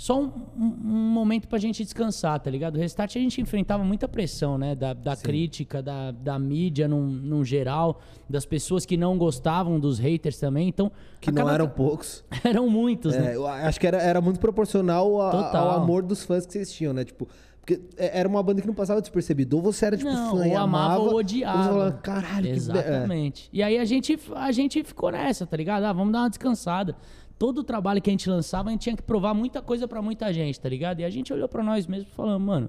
Só 0.00 0.18
um, 0.18 0.32
um- 0.56 0.64
momento 1.12 1.46
pra 1.46 1.58
gente 1.58 1.84
descansar, 1.84 2.40
tá 2.40 2.50
ligado? 2.50 2.76
O 2.76 2.78
Restart 2.78 3.16
a 3.16 3.18
gente 3.18 3.38
enfrentava 3.38 3.84
muita 3.84 4.08
pressão, 4.08 4.56
né? 4.56 4.74
Da, 4.74 4.94
da 4.94 5.14
crítica, 5.14 5.82
da, 5.82 6.10
da 6.10 6.38
mídia 6.38 6.88
num, 6.88 7.04
num 7.06 7.44
geral, 7.44 8.00
das 8.26 8.46
pessoas 8.46 8.86
que 8.86 8.96
não 8.96 9.18
gostavam, 9.18 9.78
dos 9.78 9.98
haters 9.98 10.38
também. 10.38 10.68
Então. 10.68 10.90
Que 11.20 11.30
não 11.30 11.42
cada- 11.44 11.52
eram 11.54 11.68
poucos. 11.68 12.24
eram 12.42 12.66
muitos, 12.70 13.14
né? 13.14 13.32
É, 13.32 13.36
eu 13.36 13.46
acho 13.46 13.78
que 13.78 13.86
era, 13.86 13.98
era 14.00 14.22
muito 14.22 14.40
proporcional 14.40 15.20
a- 15.20 15.58
ao 15.58 15.70
amor 15.82 16.02
dos 16.02 16.24
fãs 16.24 16.46
que 16.46 16.52
vocês 16.54 16.72
tinham, 16.72 16.94
né? 16.94 17.04
Tipo, 17.04 17.28
porque 17.60 17.78
é- 17.98 18.20
era 18.20 18.26
uma 18.26 18.42
banda 18.42 18.62
que 18.62 18.66
não 18.66 18.72
passava 18.74 19.02
despercebido. 19.02 19.56
Ou 19.56 19.62
você 19.62 19.84
era, 19.84 19.98
tipo, 19.98 20.10
Não, 20.10 20.34
fã 20.38 20.46
e 20.46 20.50
ou 20.52 20.56
amava 20.56 20.84
amava, 20.86 21.00
ou 21.02 21.08
Ou 21.10 21.16
odiava. 21.18 21.62
você 21.62 21.68
falava, 21.68 21.92
caralho, 21.98 22.44
que... 22.46 22.48
é." 22.52 22.54
Exatamente. 22.56 23.50
E 23.52 23.62
aí 23.62 23.76
a 23.76 23.84
gente, 23.84 24.18
a 24.34 24.50
gente 24.50 24.82
ficou 24.82 25.10
nessa, 25.12 25.46
tá 25.46 25.58
ligado? 25.58 25.84
Ah, 25.84 25.92
vamos 25.92 26.10
dar 26.10 26.20
uma 26.20 26.30
descansada. 26.30 26.96
Todo 27.40 27.60
o 27.60 27.64
trabalho 27.64 28.02
que 28.02 28.10
a 28.10 28.12
gente 28.12 28.28
lançava, 28.28 28.68
a 28.68 28.72
gente 28.72 28.82
tinha 28.82 28.94
que 28.94 29.02
provar 29.02 29.32
muita 29.32 29.62
coisa 29.62 29.88
pra 29.88 30.02
muita 30.02 30.30
gente, 30.30 30.60
tá 30.60 30.68
ligado? 30.68 31.00
E 31.00 31.04
a 31.06 31.08
gente 31.08 31.32
olhou 31.32 31.48
pra 31.48 31.62
nós 31.62 31.86
mesmos 31.86 32.12
e 32.12 32.14
falou, 32.14 32.38
mano, 32.38 32.68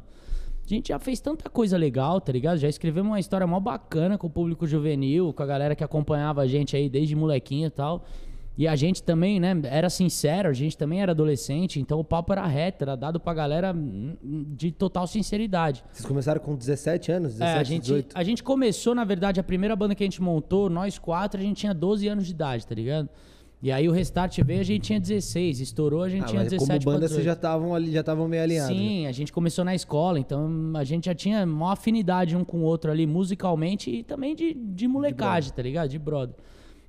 a 0.66 0.70
gente 0.70 0.88
já 0.88 0.98
fez 0.98 1.20
tanta 1.20 1.50
coisa 1.50 1.76
legal, 1.76 2.22
tá 2.22 2.32
ligado? 2.32 2.58
Já 2.58 2.70
escrevemos 2.70 3.12
uma 3.12 3.20
história 3.20 3.46
mó 3.46 3.60
bacana 3.60 4.18
com 4.18 4.28
o 4.28 4.30
público 4.30 4.66
juvenil, 4.66 5.34
com 5.34 5.44
a 5.44 5.46
galera 5.46 5.76
que 5.76 5.84
acompanhava 5.84 6.42
a 6.42 6.48
gente 6.48 6.74
aí 6.74 6.90
desde 6.90 7.14
molequinho 7.18 7.68
e 7.68 7.70
tal. 7.70 8.06
E 8.58 8.66
a 8.66 8.74
gente 8.78 9.04
também, 9.04 9.42
né, 9.42 9.60
era 9.66 9.90
sincero, 9.90 10.48
a 10.48 10.54
gente 10.54 10.78
também 10.78 11.02
era 11.02 11.12
adolescente, 11.12 11.78
então 11.78 12.00
o 12.00 12.04
papo 12.06 12.32
era 12.32 12.48
reto, 12.48 12.86
era 12.86 12.96
dado 12.96 13.20
pra 13.20 13.34
galera 13.34 13.74
hum, 13.76 14.16
de 14.56 14.72
total 14.72 15.06
sinceridade. 15.06 15.84
Vocês 15.92 16.06
começaram 16.06 16.40
com 16.40 16.56
17 16.56 17.12
anos? 17.12 17.34
17, 17.34 17.58
É, 17.58 17.60
a 17.60 17.64
gente, 17.64 17.82
18? 17.82 18.18
a 18.18 18.24
gente 18.24 18.42
começou, 18.42 18.96
na 18.96 19.04
verdade, 19.04 19.38
a 19.38 19.44
primeira 19.44 19.76
banda 19.76 19.94
que 19.96 20.04
a 20.04 20.06
gente 20.08 20.22
montou, 20.22 20.70
nós 20.70 20.98
quatro, 20.98 21.42
a 21.42 21.44
gente 21.44 21.58
tinha 21.58 21.74
12 21.74 22.08
anos 22.08 22.26
de 22.26 22.32
idade, 22.32 22.66
tá 22.66 22.74
ligado? 22.74 23.10
E 23.64 23.72
aí 23.72 23.88
o 23.88 23.92
Restart 23.92 24.40
veio, 24.42 24.60
a 24.60 24.64
gente 24.64 24.82
tinha 24.82 25.00
16. 25.00 25.60
Estourou, 25.62 26.02
a 26.02 26.10
gente 26.10 26.24
Ah, 26.24 26.28
tinha 26.28 26.42
mas 26.42 26.50
17 26.52 26.84
como 26.84 26.96
banda 26.96 27.08
vocês 27.08 27.20
18. 27.20 27.26
já 27.26 27.34
estavam 27.34 27.76
ali, 27.76 27.92
já 27.92 28.00
estavam 28.00 28.28
meio 28.28 28.42
alinhados. 28.42 28.76
né? 28.76 28.82
Sim, 28.82 29.06
a 29.08 29.12
gente 29.12 29.32
começou 29.32 29.64
na 29.64 29.76
escola, 29.76 30.18
então 30.20 30.50
a 30.76 30.84
gente 30.84 31.06
já 31.06 31.14
tinha 31.14 31.44
uma 31.46 31.74
afinidade 31.74 32.36
um 32.36 32.44
com 32.44 32.58
o 32.62 32.64
outro 32.64 32.90
ali, 32.90 33.06
musicalmente 33.06 33.92
e 33.92 34.04
também 34.04 34.36
de, 34.36 34.54
de 34.56 34.88
molecagem, 34.88 35.54
tá 35.54 35.62
ligado? 35.62 35.90
De 35.90 36.00
brother. 36.00 36.36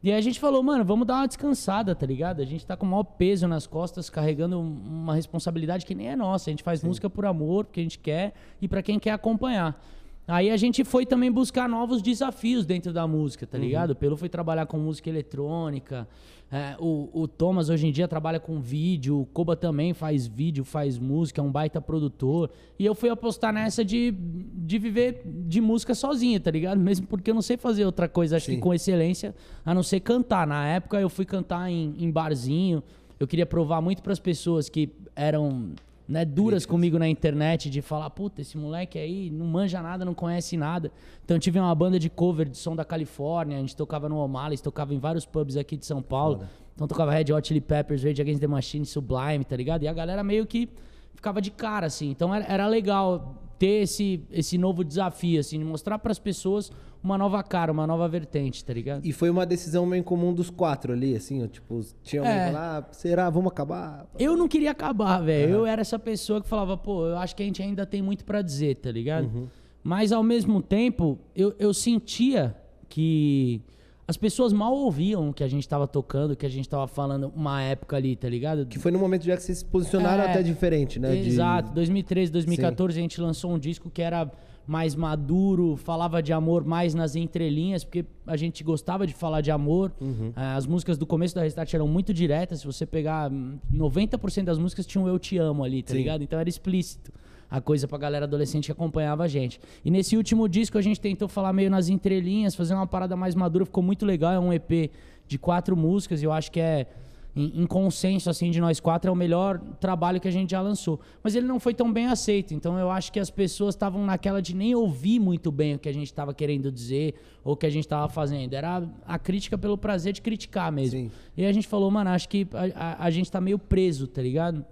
E 0.02 0.11
aí 0.11 0.17
a 0.17 0.21
gente 0.23 0.41
falou, 0.41 0.62
mano, 0.62 0.83
vamos 0.85 1.07
dar 1.07 1.17
uma 1.17 1.29
descansada, 1.29 1.95
tá 1.95 2.05
ligado? 2.07 2.41
A 2.41 2.45
gente 2.45 2.67
tá 2.67 2.75
com 2.76 2.85
o 2.87 2.88
maior 2.88 3.05
peso 3.05 3.47
nas 3.47 3.67
costas, 3.67 4.09
carregando 4.11 4.59
um- 4.59 4.81
uma 4.85 5.14
responsabilidade 5.14 5.85
que 5.87 5.95
nem 5.95 6.09
é 6.09 6.17
nossa. 6.17 6.49
A 6.49 6.52
gente 6.52 6.62
faz 6.62 6.83
música 6.83 7.09
por 7.11 7.25
amor, 7.26 7.67
porque 7.67 7.81
a 7.81 7.83
gente 7.85 7.99
quer 7.99 8.33
e 8.61 8.67
pra 8.67 8.83
quem 8.83 8.99
quer 8.99 9.11
acompanhar. 9.12 9.81
Aí 10.26 10.50
a 10.50 10.57
gente 10.57 10.83
foi 10.85 11.05
também 11.05 11.31
buscar 11.31 11.69
novos 11.69 12.00
desafios 12.00 12.64
dentro 12.64 12.93
da 12.93 13.07
música, 13.07 13.47
tá 13.47 13.59
ligado? 13.59 13.91
O 13.91 13.95
Pelo 13.95 14.17
foi 14.17 14.29
trabalhar 14.29 14.67
com 14.67 14.79
música 14.79 15.09
eletrônica. 15.11 16.09
É, 16.52 16.76
o, 16.78 17.09
o 17.14 17.26
Thomas 17.26 17.71
hoje 17.71 17.87
em 17.87 17.90
dia 17.90 18.06
trabalha 18.06 18.38
com 18.38 18.61
vídeo. 18.61 19.21
O 19.21 19.25
Koba 19.25 19.56
também 19.56 19.94
faz 19.94 20.26
vídeo, 20.26 20.64
faz 20.64 20.99
música, 20.99 21.40
é 21.40 21.44
um 21.44 21.50
baita 21.50 21.80
produtor. 21.80 22.50
E 22.78 22.85
eu 22.85 22.94
fui 22.94 23.09
apostar 23.09 23.54
nessa 23.54 23.82
de, 23.82 24.11
de 24.11 24.78
viver 24.78 25.23
de 25.25 25.62
música 25.62 25.94
sozinho, 25.94 26.38
tá 26.38 26.50
ligado? 26.50 26.76
Mesmo 26.78 27.06
porque 27.06 27.30
eu 27.30 27.35
não 27.35 27.40
sei 27.40 27.56
fazer 27.56 27.87
outra 27.87 28.06
coisa, 28.06 28.37
acho 28.37 28.47
Sim. 28.47 28.56
que 28.56 28.61
com 28.61 28.75
excelência, 28.75 29.35
a 29.64 29.73
não 29.73 29.82
ser 29.82 30.00
cantar. 30.00 30.47
Na 30.47 30.66
época 30.66 31.00
eu 31.00 31.09
fui 31.09 31.25
cantar 31.25 31.71
em, 31.71 31.94
em 31.99 32.11
barzinho. 32.11 32.82
Eu 33.18 33.26
queria 33.26 33.47
provar 33.47 33.80
muito 33.80 34.02
para 34.02 34.12
as 34.12 34.21
pessoas 34.21 34.68
que 34.68 34.90
eram 35.16 35.71
né, 36.12 36.26
duras 36.26 36.66
comigo 36.66 36.99
na 36.99 37.09
internet 37.09 37.71
de 37.71 37.81
falar, 37.81 38.11
puta, 38.11 38.42
esse 38.42 38.59
moleque 38.59 38.99
aí 38.99 39.31
não 39.31 39.47
manja 39.47 39.81
nada, 39.81 40.04
não 40.04 40.12
conhece 40.12 40.59
nada. 40.59 40.92
Então 41.25 41.38
eu 41.38 41.40
tive 41.40 41.59
uma 41.59 41.75
banda 41.75 41.99
de 41.99 42.11
cover 42.11 42.47
de 42.50 42.59
som 42.59 42.76
da 42.76 42.85
Califórnia, 42.85 43.57
a 43.57 43.61
gente 43.61 43.75
tocava 43.75 44.11
no 44.11 44.19
O'Malley's, 44.19 44.61
tocava 44.61 44.92
em 44.92 44.99
vários 44.99 45.25
pubs 45.25 45.57
aqui 45.57 45.75
de 45.75 45.87
São 45.87 46.02
Paulo. 46.02 46.37
Foda. 46.37 46.50
Então 46.75 46.87
tocava 46.87 47.12
Red 47.12 47.33
Hot 47.33 47.49
Chili 47.49 47.62
Peppers, 47.62 48.04
Rage 48.04 48.21
Against 48.21 48.40
the 48.40 48.47
Machine, 48.47 48.85
Sublime, 48.85 49.42
tá 49.42 49.57
ligado? 49.57 49.85
E 49.85 49.88
a 49.88 49.92
galera 49.92 50.23
meio 50.23 50.47
que 50.47 50.69
ficava 51.14 51.40
de 51.40 51.50
cara, 51.50 51.87
assim. 51.87 52.11
Então 52.11 52.35
era, 52.35 52.45
era 52.45 52.66
legal 52.66 53.35
ter 53.62 53.83
esse, 53.83 54.21
esse 54.33 54.59
novo 54.59 54.83
desafio, 54.83 55.38
assim, 55.38 55.57
de 55.57 55.64
mostrar 55.64 55.97
para 56.00 56.11
as 56.11 56.19
pessoas 56.19 56.73
uma 57.00 57.16
nova 57.16 57.40
cara, 57.45 57.71
uma 57.71 57.87
nova 57.87 58.09
vertente, 58.09 58.64
tá 58.64 58.73
ligado? 58.75 59.07
E 59.07 59.12
foi 59.12 59.31
uma 59.31 59.47
decisão 59.47 59.87
meio 59.87 60.02
comum 60.02 60.35
dos 60.35 60.50
quatro 60.50 60.92
ali, 60.92 61.14
assim, 61.14 61.45
ó, 61.45 61.47
tipo, 61.47 61.81
tinha 62.02 62.23
alguém 62.23 62.37
É. 62.37 62.47
falava, 62.47 62.88
ah, 62.90 62.92
será, 62.92 63.31
vamos 63.31 63.52
acabar? 63.52 64.04
Eu 64.19 64.37
não 64.37 64.49
queria 64.49 64.73
acabar, 64.73 65.21
velho. 65.21 65.52
Eu 65.59 65.66
era 65.66 65.81
essa 65.81 65.97
pessoa 65.97 66.42
que 66.42 66.49
falava, 66.49 66.76
pô, 66.76 67.07
eu 67.07 67.16
acho 67.19 67.37
que 67.37 67.42
a 67.45 67.47
gente 67.47 67.62
ainda 67.62 67.87
tem 67.87 68.02
muito 68.02 68.25
pra 68.25 68.42
dizer, 68.42 68.78
tá 68.78 68.90
ligado? 68.90 69.49
Mas 69.81 70.11
ao 70.11 70.25
mesmo 70.25 70.61
tempo, 70.61 71.16
eu, 71.37 71.54
eu 71.57 71.73
sentia 71.73 72.57
que 72.88 73.62
as 74.06 74.16
pessoas 74.16 74.52
mal 74.52 74.75
ouviam 74.75 75.30
o 75.30 75.32
que 75.32 75.44
a 75.44 75.49
gente 75.49 75.66
tava 75.68 75.87
tocando, 75.87 76.32
o 76.32 76.37
que 76.37 76.44
a 76.44 76.49
gente 76.49 76.68
tava 76.68 76.87
falando 76.87 77.32
uma 77.37 77.62
época 77.62 77.97
ali, 77.97 78.16
tá 78.16 78.28
ligado? 78.28 78.66
Que 78.66 78.78
foi 78.78 78.90
no 78.90 78.99
momento 78.99 79.25
já 79.25 79.37
que 79.37 79.42
vocês 79.42 79.59
se 79.59 79.64
posicionaram 79.64 80.25
É, 80.25 80.30
até 80.30 80.42
diferente, 80.42 80.99
né? 80.99 81.14
de- 81.14 81.28
Exato. 81.28 81.73
2013, 81.73 82.30
2014 82.32 82.99
a 82.99 83.02
gente 83.02 83.21
lançou 83.21 83.52
um 83.52 83.59
disco 83.59 83.88
que 83.90 84.02
era 84.02 84.30
mais 84.66 84.94
maduro, 84.94 85.76
falava 85.76 86.23
de 86.23 86.32
amor 86.32 86.64
mais 86.64 86.94
nas 86.94 87.16
entrelinhas, 87.16 87.82
porque 87.82 88.04
a 88.26 88.37
gente 88.37 88.62
gostava 88.62 89.06
de 89.06 89.12
falar 89.14 89.40
de 89.40 89.50
amor. 89.50 89.90
Uhum. 90.00 90.32
Ah, 90.37 90.54
As 90.56 90.66
músicas 90.66 90.97
do 90.97 91.04
começo 91.06 91.35
da 91.35 91.42
Restart 91.42 91.73
eram 91.75 91.88
muito 91.88 92.14
diretas. 92.14 92.61
Se 92.61 92.66
você 92.66 92.87
pegar 92.87 93.30
hum, 93.30 93.59
90% 93.73 94.44
das 94.44 94.59
músicas 94.59 94.87
tinham 94.87 95.09
Eu 95.09 95.18
Te 95.18 95.37
Amo 95.38 95.64
ali, 95.64 95.82
tá 95.82 95.92
Sim. 95.92 95.99
ligado? 95.99 96.23
Então 96.23 96.38
era 96.38 96.49
explícito 96.49 97.12
a 97.52 97.61
coisa 97.61 97.87
pra 97.87 97.99
galera 97.99 98.25
adolescente 98.25 98.64
que 98.66 98.73
acompanhava 98.73 99.25
a 99.25 99.28
gente. 99.28 99.61
E 99.85 99.90
nesse 99.90 100.16
último 100.16 100.49
disco 100.49 100.78
a 100.78 100.82
gente 100.82 100.99
tentou 100.99 101.28
falar 101.28 101.52
meio 101.52 101.68
nas 101.71 101.90
entrelinhas, 101.90 102.54
fazer 102.54 102.73
uma 102.73 102.87
parada 102.87 103.14
mais 103.14 103.35
madura, 103.35 103.66
ficou 103.66 103.82
muito 103.82 104.06
legal. 104.06 104.32
É 104.32 104.38
um 104.40 104.50
EP 104.52 104.90
de 105.28 105.38
quatro 105.38 105.76
músicas 105.76 106.23
e 106.23 106.25
eu 106.25 106.32
acho 106.32 106.50
que 106.50 106.59
é 106.59 106.87
em, 107.35 107.64
consenso 107.66 108.28
assim 108.28 108.50
de 108.50 108.61
nós 108.61 108.78
quatro 108.78 109.09
é 109.09 109.12
o 109.12 109.16
melhor 109.16 109.59
trabalho 109.80 110.21
que 110.21 110.28
a 110.28 110.30
gente 110.30 110.50
já 110.50 110.61
lançou. 110.61 110.99
Mas 111.23 111.35
ele 111.35 111.47
não 111.47 111.59
foi 111.61 111.73
tão 111.73 111.90
bem 111.90 112.06
aceito, 112.06 112.52
então 112.52 112.78
eu 112.78 112.90
acho 112.90 113.11
que 113.12 113.18
as 113.18 113.30
pessoas 113.30 113.75
estavam 113.75 114.04
naquela 114.04 114.40
de 114.42 114.54
nem 114.54 114.75
ouvir 114.75 115.18
muito 115.18 115.50
bem 115.50 115.75
o 115.75 115.78
que 115.78 115.88
a 115.88 115.94
gente 115.94 116.06
estava 116.09 116.35
querendo 116.35 116.71
dizer 116.71 117.14
ou 117.44 117.52
o 117.54 117.56
que 117.56 117.64
a 117.66 117.71
gente 117.71 117.85
estava 117.85 118.06
fazendo. 118.09 118.52
Era 118.54 118.82
a 119.06 119.18
crítica 119.18 119.56
pelo 119.56 119.78
prazer 119.78 120.12
de 120.12 120.21
criticar 120.21 120.71
mesmo. 120.73 121.00
Sim. 121.00 121.11
E 121.37 121.47
a 121.47 121.52
gente 121.52 121.66
falou, 121.66 121.90
mano, 121.90 122.11
acho 122.11 122.28
que 122.28 122.47
a, 122.52 122.64
a- 123.02 123.04
a 123.06 123.11
gente 123.11 123.30
tá 123.30 123.40
meio 123.40 123.59
preso, 123.59 124.06
tá 124.06 124.21
ligado? 124.21 124.62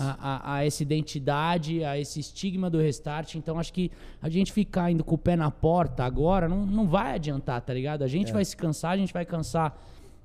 A, 0.00 0.16
a- 0.20 0.54
a 0.56 0.64
essa 0.66 0.82
identidade, 0.82 1.84
a 1.84 1.98
esse 1.98 2.18
estigma 2.20 2.68
do 2.70 2.78
restart. 2.78 3.34
Então 3.34 3.58
acho 3.58 3.72
que 3.72 3.90
a 4.22 4.28
gente 4.28 4.52
ficar 4.52 4.90
indo 4.90 5.04
com 5.04 5.14
o 5.14 5.18
pé 5.18 5.36
na 5.36 5.50
porta 5.50 6.04
agora 6.04 6.48
não, 6.48 6.64
não 6.66 6.86
vai 6.88 7.14
adiantar, 7.14 7.60
tá 7.60 7.72
ligado? 7.74 8.02
A 8.02 8.06
É. 8.06 8.08
gente 8.08 8.32
vai 8.32 8.44
se 8.44 8.56
cansar, 8.56 8.92
a 8.92 8.96
gente 8.96 9.12
vai 9.12 9.24
cansar 9.24 9.76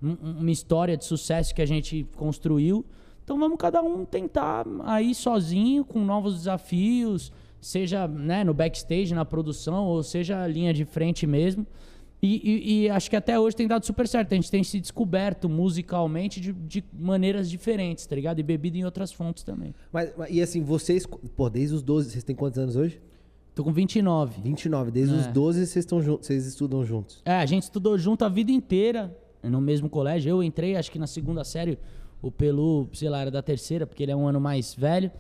um- 0.02 0.18
um- 0.24 0.40
uma 0.40 0.52
história 0.52 0.98
de 0.98 1.06
sucesso 1.06 1.54
que 1.54 1.62
a 1.62 1.66
gente 1.66 2.08
construiu. 2.16 2.86
Então 3.24 3.38
vamos 3.38 3.58
cada 3.60 3.82
um 3.84 4.04
tentar 4.06 4.66
aí 4.86 5.14
sozinho, 5.14 5.86
com 5.86 6.00
novos 6.04 6.34
desafios, 6.36 7.32
seja 7.62 8.08
né, 8.08 8.44
no 8.44 8.54
backstage, 8.54 9.14
na 9.14 9.24
produção, 9.24 9.86
ou 9.86 10.02
seja 10.02 10.48
linha 10.48 10.74
de 10.74 10.84
frente 10.86 11.28
mesmo. 11.28 11.66
E, 12.22 12.36
e- 12.44 12.82
e 12.84 12.90
acho 12.90 13.10
que 13.10 13.16
até 13.16 13.40
hoje 13.40 13.56
tem 13.56 13.68
dado 13.68 13.84
super 13.86 14.08
certo. 14.08 14.32
A 14.32 14.36
gente 14.36 14.52
tem 14.52 14.64
se 14.64 14.80
descoberto 14.80 15.50
musicalmente 15.50 16.40
de, 16.40 16.54
de 16.54 16.84
maneiras 16.94 17.50
diferentes, 17.50 18.06
tá 18.06 18.16
ligado? 18.16 18.40
E 18.40 18.44
bebido 18.44 18.78
em 18.78 18.86
outras 18.86 19.12
fontes 19.12 19.44
também. 19.44 19.74
Mas, 19.92 20.14
mas- 20.16 20.30
e 20.32 20.42
assim, 20.42 20.62
vocês, 20.62 21.06
pô, 21.36 21.50
desde 21.50 21.76
os 21.76 21.82
12, 21.82 22.12
vocês 22.12 22.24
têm 22.24 22.36
quantos 22.36 22.60
anos 22.60 22.76
hoje? 22.76 23.02
Tô 23.56 23.64
com 23.64 23.74
29. 23.74 24.42
29, 24.42 24.92
desde 24.92 25.14
os 25.16 25.26
É. 25.28 25.32
12 25.32 25.66
vocês 25.66 25.84
estão 25.84 26.00
vocês 26.00 26.46
estudam 26.46 26.86
juntos. 26.86 27.22
É, 27.26 27.34
a 27.34 27.46
gente 27.46 27.64
estudou 27.64 27.98
junto 27.98 28.24
a 28.24 28.30
vida 28.30 28.52
inteira, 28.52 29.16
no 29.44 29.60
mesmo 29.60 29.90
colégio. 29.90 30.30
Eu 30.30 30.44
entrei, 30.44 30.76
acho 30.76 30.92
que 30.92 31.00
na 31.00 31.08
segunda 31.08 31.44
série, 31.44 31.78
o 32.22 32.32
Pelu, 32.32 32.88
sei 32.94 33.10
lá, 33.10 33.20
era 33.22 33.32
da 33.32 33.42
terceira, 33.42 33.88
porque 33.88 34.04
ele 34.04 34.12
é 34.12 34.16
um 34.16 34.28
ano 34.28 34.40
mais 34.40 34.74
velho. 34.76 35.12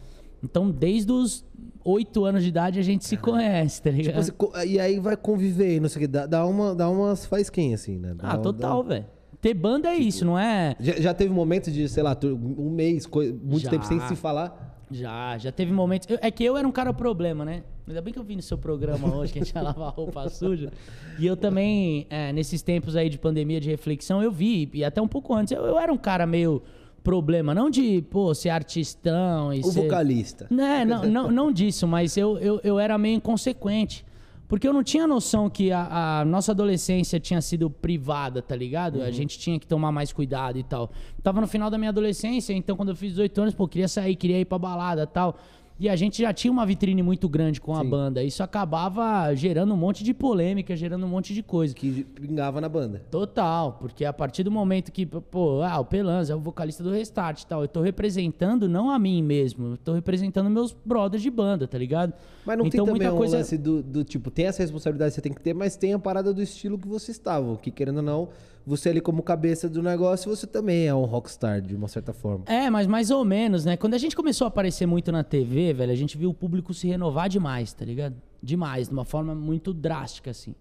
Então, 0.43 0.69
desde 0.71 1.12
os 1.12 1.45
oito 1.83 2.25
anos 2.25 2.43
de 2.43 2.50
idade, 2.50 2.79
a 2.79 2.83
gente 2.83 3.05
se 3.05 3.17
conhece, 3.17 3.81
tá 3.81 3.89
ligado? 3.91 4.13
Tipo, 4.13 4.24
você 4.24 4.31
co- 4.31 4.51
e 4.65 4.79
aí 4.79 5.00
vai 5.00 5.15
conviver, 5.17 5.79
não 5.79 5.89
sei 5.89 6.00
o 6.00 6.01
que, 6.01 6.07
dá, 6.07 6.25
dá, 6.25 6.45
uma, 6.45 6.75
dá 6.75 6.89
umas 6.89 7.25
faisquinhas, 7.25 7.81
assim, 7.81 7.98
né? 7.98 8.13
Dá- 8.15 8.31
ah, 8.31 8.38
total, 8.38 8.83
dá- 8.83 8.89
velho. 8.89 9.05
Ter 9.39 9.55
banda 9.55 9.89
é 9.89 9.95
isso, 9.95 10.24
não 10.24 10.38
é? 10.38 10.75
Já, 10.79 10.93
já 11.00 11.13
teve 11.15 11.33
momentos 11.33 11.74
de, 11.74 11.89
sei 11.89 12.03
lá, 12.03 12.15
um 12.24 12.69
mês, 12.69 13.07
muito 13.43 13.63
Já. 13.63 13.71
tempo 13.71 13.86
sem 13.86 14.00
se 14.01 14.15
falar. 14.15 14.69
Já, 14.91 15.38
já 15.39 15.51
teve 15.51 15.71
momentos. 15.71 16.07
eu- 16.10 16.19
é 16.21 16.29
que 16.29 16.43
eu 16.43 16.55
era 16.57 16.67
um 16.67 16.71
cara 16.71 16.93
problema, 16.93 17.43
né? 17.43 17.63
Ainda 17.88 18.01
bem 18.01 18.13
que 18.13 18.19
eu 18.19 18.24
vim 18.24 18.36
no 18.36 18.41
seu 18.43 18.57
programa 18.57 19.15
hoje, 19.15 19.33
que 19.33 19.39
a 19.39 19.43
gente 19.43 19.55
ia 19.55 19.62
lavar 19.62 19.91
roupa 19.93 20.27
suja. 20.29 20.71
E 21.17 21.25
eu 21.25 21.36
também, 21.36 22.05
é, 22.10 22.31
nesses 22.31 22.62
tempos 22.62 22.95
aí 22.95 23.10
de 23.10 23.17
pandemia, 23.17 23.60
de 23.60 23.69
reflexão, 23.69 24.21
eu 24.21 24.31
vi, 24.31 24.69
e 24.74 24.83
até 24.83 25.01
um 25.01 25.07
pouco 25.07 25.33
antes, 25.33 25.51
eu, 25.53 25.65
eu 25.65 25.79
era 25.79 25.91
um 25.91 25.98
cara 25.98 26.27
meio 26.27 26.62
problema, 27.03 27.53
não 27.53 27.70
de, 27.70 28.01
pô, 28.10 28.34
ser 28.34 28.50
artistão 28.50 29.53
e 29.53 29.62
O 29.62 29.63
ser... 29.65 29.81
vocalista. 29.81 30.48
Né, 30.50 30.86
não, 30.86 31.03
não, 31.03 31.31
não 31.31 31.51
disso, 31.51 31.88
mas 31.88 32.15
eu, 32.17 32.38
eu, 32.38 32.60
eu 32.63 32.79
era 32.79 32.98
meio 32.98 33.17
inconsequente. 33.17 34.05
Porque 34.48 34.67
eu 34.67 34.74
não 34.74 34.84
tinha 34.84 35.08
noção 35.08 35.50
que 35.50 35.72
a, 35.72 36.20
a 36.20 36.25
nossa 36.25 36.51
adolescência 36.51 37.17
tinha 37.22 37.39
sido 37.39 37.70
privada, 37.70 38.41
tá 38.41 38.53
ligado? 38.53 39.01
A 39.01 39.10
gente 39.10 39.39
tinha 39.39 39.58
que 39.58 39.65
tomar 39.65 39.93
mais 39.93 40.12
cuidado 40.12 40.58
e 40.58 40.63
tal. 40.63 40.91
Tava 41.24 41.39
no 41.39 41.48
final 41.48 41.70
da 41.70 41.77
minha 41.77 41.88
adolescência, 41.88 42.51
então 42.51 42.75
quando 42.75 42.89
eu 42.89 42.96
fiz 42.98 43.12
18 43.12 43.41
anos, 43.43 43.53
pô, 43.53 43.65
queria 43.65 43.88
sair, 43.88 44.13
queria 44.13 44.41
ir 44.41 44.43
pra 44.43 44.60
balada 44.60 45.03
e 45.03 45.08
tal. 45.08 45.38
E 45.82 45.90
a 45.90 45.96
gente 45.96 46.22
já 46.22 46.32
tinha 46.32 46.52
uma 46.52 46.64
vitrine 46.64 47.02
muito 47.02 47.28
grande 47.28 47.60
com 47.60 47.74
a 47.74 47.82
Sim. 47.82 47.90
banda. 47.90 48.24
Isso 48.24 48.44
acabava 48.44 49.34
gerando 49.34 49.74
um 49.74 49.78
monte 49.78 50.04
de 50.04 50.14
polêmica, 50.14 50.76
gerando 50.76 51.08
um 51.08 51.10
monte 51.10 51.34
de 51.34 51.42
coisa. 51.42 51.74
Que 51.74 52.04
pingava 52.04 52.62
na 52.62 52.70
banda. 52.70 53.02
Total, 53.10 53.74
porque 53.74 54.06
a 54.06 54.14
partir 54.14 54.44
do 54.44 54.52
momento 54.52 54.92
que, 54.92 55.08
pô, 55.08 55.64
ah, 55.64 55.80
o 55.80 55.86
Pelanza 55.86 56.34
é 56.34 56.36
o 56.36 56.40
vocalista 56.40 56.84
do 56.84 56.92
Restart 56.92 57.42
e 57.42 57.48
tal, 57.48 57.64
eu 57.64 57.68
tô 57.68 57.82
representando 57.82 58.70
não 58.70 58.92
a 58.92 59.00
mim 59.00 59.24
mesmo, 59.24 59.70
eu 59.70 59.78
tô 59.78 59.94
representando 59.94 60.52
meus 60.52 60.72
brothers 60.72 61.24
de 61.24 61.32
banda, 61.32 61.68
tá 61.68 61.80
ligado? 61.80 62.14
Mas 62.46 62.60
não 62.60 62.68
então, 62.68 62.86
tem 62.86 62.94
também 62.94 63.08
muita 63.08 63.16
um 63.16 63.18
coisa... 63.18 63.38
lance 63.38 63.58
do, 63.58 63.82
do 63.82 64.04
tipo, 64.04 64.30
tem 64.30 64.46
essa 64.46 64.62
responsabilidade 64.62 65.10
que 65.10 65.16
você 65.16 65.22
tem 65.22 65.34
que 65.34 65.42
ter, 65.42 65.56
mas 65.56 65.76
tem 65.76 65.96
a 65.96 66.00
parada 66.00 66.32
do 66.32 66.44
estilo 66.44 66.78
que 66.78 66.88
você 66.88 67.10
estava. 67.10 67.58
Que 67.58 67.72
querendo 67.72 67.98
ou 67.98 68.04
não, 68.04 68.30
você 68.65 68.89
ali 68.89 69.01
como 69.01 69.24
cabeça 69.24 69.68
do 69.68 69.82
negócio, 69.82 70.30
você 70.30 70.46
também 70.46 70.88
é 70.88 70.94
um 70.94 71.06
rockstar, 71.06 71.62
de 71.62 71.75
uma 71.75 71.88
certa 71.88 72.13
forma. 72.13 72.46
É, 72.48 72.70
mas 72.70 72.88
mais 72.88 73.10
ou 73.10 73.25
menos, 73.25 73.65
né? 73.65 73.75
Quando 73.75 73.94
a 73.94 73.98
gente 73.98 74.15
começou 74.15 74.46
a 74.46 74.48
aparecer 74.50 74.86
muito 74.86 75.12
na 75.12 75.24
TV, 75.24 75.74
velho, 75.74 75.91
a 75.91 75.96
gente 75.96 76.18
viu 76.18 76.30
o 76.30 76.34
público 76.34 76.74
se 76.74 76.88
renovar 76.88 77.27
demais, 77.27 77.74
tá 77.74 77.84
ligado? 77.84 78.15
Demais, 78.41 78.88
de 78.88 78.94
uma 78.94 79.06
forma 79.06 79.34
muito 79.34 79.74
drástica, 79.74 80.32
assim. 80.32 80.56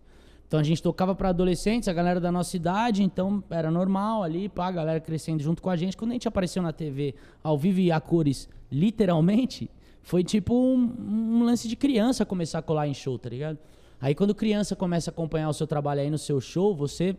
Então 0.47 0.59
a 0.59 0.63
gente 0.65 0.83
tocava 0.83 1.15
pra 1.15 1.29
adolescentes, 1.29 1.89
a 1.89 1.93
galera 1.93 2.19
da 2.19 2.33
nossa 2.33 2.57
idade, 2.57 3.05
então 3.05 3.43
era 3.49 3.71
normal 3.71 4.25
ali, 4.25 4.49
pá, 4.49 4.67
a 4.67 4.73
galera 4.73 4.99
crescendo 4.99 5.41
junto 5.43 5.63
com 5.63 5.71
a 5.71 5.77
gente. 5.77 5.97
Quando 5.97 6.11
a 6.11 6.15
gente 6.15 6.27
apareceu 6.27 6.61
na 6.61 6.73
TV 6.73 7.15
ao 7.41 7.57
vivo 7.57 7.79
e 7.79 7.93
a 7.93 8.01
cores, 8.01 8.49
literalmente, 8.73 9.71
foi 10.03 10.25
tipo 10.25 10.53
um, 10.53 10.93
um 10.99 11.45
lance 11.45 11.69
de 11.69 11.77
criança 11.77 12.27
começar 12.27 12.59
a 12.59 12.63
colar 12.63 12.89
em 12.89 12.95
show, 12.95 13.17
tá 13.17 13.29
ligado? 13.29 13.59
Aí 14.01 14.13
quando 14.13 14.35
criança 14.35 14.75
começa 14.75 15.11
a 15.11 15.13
acompanhar 15.13 15.49
o 15.49 15.53
seu 15.53 15.69
trabalho 15.69 16.01
aí 16.01 16.11
no 16.11 16.19
seu 16.19 16.41
show, 16.41 16.75
você 16.75 17.15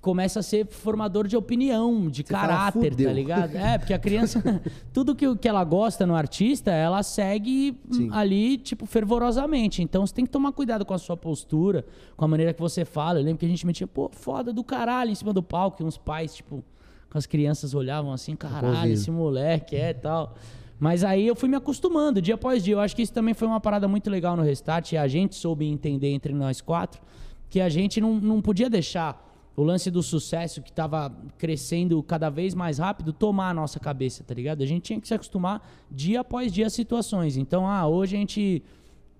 começa 0.00 0.40
a 0.40 0.42
ser 0.42 0.66
formador 0.66 1.26
de 1.26 1.36
opinião, 1.36 2.08
de 2.08 2.22
fala, 2.22 2.48
caráter, 2.48 2.90
"Fudeu". 2.90 3.08
tá 3.08 3.12
ligado? 3.12 3.54
É, 3.54 3.76
porque 3.76 3.92
a 3.92 3.98
criança, 3.98 4.42
tudo 4.92 5.14
que, 5.14 5.36
que 5.36 5.48
ela 5.48 5.62
gosta 5.62 6.06
no 6.06 6.14
artista, 6.14 6.70
ela 6.70 7.02
segue 7.02 7.78
Sim. 7.90 8.08
ali, 8.12 8.56
tipo, 8.56 8.86
fervorosamente. 8.86 9.82
Então 9.82 10.06
você 10.06 10.14
tem 10.14 10.24
que 10.24 10.30
tomar 10.30 10.52
cuidado 10.52 10.84
com 10.84 10.94
a 10.94 10.98
sua 10.98 11.16
postura, 11.16 11.84
com 12.16 12.24
a 12.24 12.28
maneira 12.28 12.54
que 12.54 12.60
você 12.60 12.84
fala. 12.84 13.18
Eu 13.18 13.24
lembro 13.24 13.38
que 13.38 13.46
a 13.46 13.48
gente 13.48 13.66
metia, 13.66 13.86
pô, 13.86 14.10
foda 14.12 14.52
do 14.52 14.64
caralho 14.64 15.10
em 15.10 15.14
cima 15.14 15.32
do 15.32 15.42
palco, 15.42 15.82
e 15.82 15.84
uns 15.84 15.98
pais, 15.98 16.34
tipo, 16.34 16.64
com 17.10 17.18
as 17.18 17.26
crianças 17.26 17.74
olhavam 17.74 18.12
assim, 18.12 18.34
caralho, 18.34 18.92
esse 18.92 19.10
moleque 19.10 19.76
é 19.76 19.92
tal. 19.92 20.34
Mas 20.78 21.04
aí 21.04 21.26
eu 21.26 21.36
fui 21.36 21.46
me 21.46 21.56
acostumando, 21.56 22.22
dia 22.22 22.36
após 22.36 22.64
dia. 22.64 22.72
Eu 22.72 22.80
acho 22.80 22.96
que 22.96 23.02
isso 23.02 23.12
também 23.12 23.34
foi 23.34 23.46
uma 23.46 23.60
parada 23.60 23.86
muito 23.86 24.08
legal 24.08 24.34
no 24.34 24.42
Restart, 24.42 24.92
e 24.92 24.96
a 24.96 25.06
gente 25.06 25.34
soube 25.34 25.66
entender 25.66 26.08
entre 26.08 26.32
nós 26.32 26.62
quatro, 26.62 27.02
que 27.50 27.60
a 27.60 27.68
gente 27.68 28.00
não, 28.00 28.14
não 28.14 28.40
podia 28.40 28.70
deixar 28.70 29.29
o 29.56 29.62
lance 29.62 29.90
do 29.90 30.02
sucesso 30.02 30.62
que 30.62 30.72
tava 30.72 31.12
crescendo 31.36 32.02
cada 32.02 32.30
vez 32.30 32.54
mais 32.54 32.78
rápido 32.78 33.12
tomar 33.12 33.50
a 33.50 33.54
nossa 33.54 33.78
cabeça, 33.78 34.24
tá 34.24 34.32
ligado? 34.32 34.62
A 34.62 34.66
gente 34.66 34.84
tinha 34.84 35.00
que 35.00 35.06
se 35.08 35.14
acostumar 35.14 35.68
dia 35.90 36.20
após 36.20 36.52
dia 36.52 36.66
às 36.66 36.72
situações. 36.72 37.36
Então, 37.36 37.66
ah, 37.66 37.86
hoje 37.86 38.16
a 38.16 38.18
gente 38.18 38.62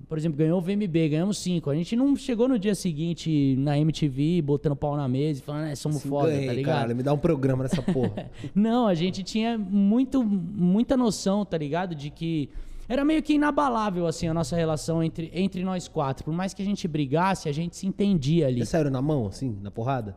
Por 0.08 0.16
exemplo, 0.16 0.38
ganhou 0.38 0.58
o 0.58 0.62
VMB, 0.62 1.10
ganhamos 1.10 1.37
cinco. 1.37 1.68
A 1.68 1.75
gente 1.75 1.94
não 1.94 2.16
chegou 2.16 2.49
no 2.49 2.58
dia 2.58 2.75
seguinte 2.75 3.54
na 3.58 3.78
MTV, 3.78 4.40
botando 4.40 4.75
pau 4.75 4.96
na 4.96 5.06
mesa 5.06 5.40
e 5.40 5.42
falando, 5.42 5.66
é, 5.66 5.75
somos 5.75 6.00
Sim, 6.00 6.08
foda, 6.08 6.30
ganhei, 6.30 6.46
tá 6.46 6.52
ligado? 6.54 6.75
Caralho, 6.75 6.96
me 6.96 7.02
dá 7.02 7.12
um 7.12 7.18
programa 7.18 7.64
nessa 7.64 7.82
porra. 7.82 8.30
Não, 8.54 8.87
a 8.87 8.94
gente 8.94 9.22
tinha 9.22 9.58
muito, 9.58 10.25
muita 10.25 10.96
noção, 10.96 11.44
tá 11.44 11.58
ligado? 11.58 11.94
De 11.94 12.08
que 12.08 12.49
era 12.92 13.04
meio 13.04 13.23
que 13.23 13.35
inabalável, 13.35 14.06
assim, 14.06 14.26
a 14.26 14.35
nossa 14.35 14.56
relação 14.56 15.02
entre, 15.02 15.30
entre 15.32 15.62
nós 15.62 15.87
quatro. 15.88 16.25
Por 16.25 16.35
mais 16.35 16.52
que 16.52 16.61
a 16.61 16.64
gente 16.64 16.87
brigasse, 16.88 17.49
a 17.49 17.52
gente 17.52 17.76
se 17.76 17.87
entendia 17.87 18.47
ali. 18.49 18.56
Eles 18.56 18.68
saíram 18.68 18.90
na 18.90 19.00
mão, 19.00 19.26
assim, 19.28 19.56
na 19.62 19.70
porrada? 19.70 20.16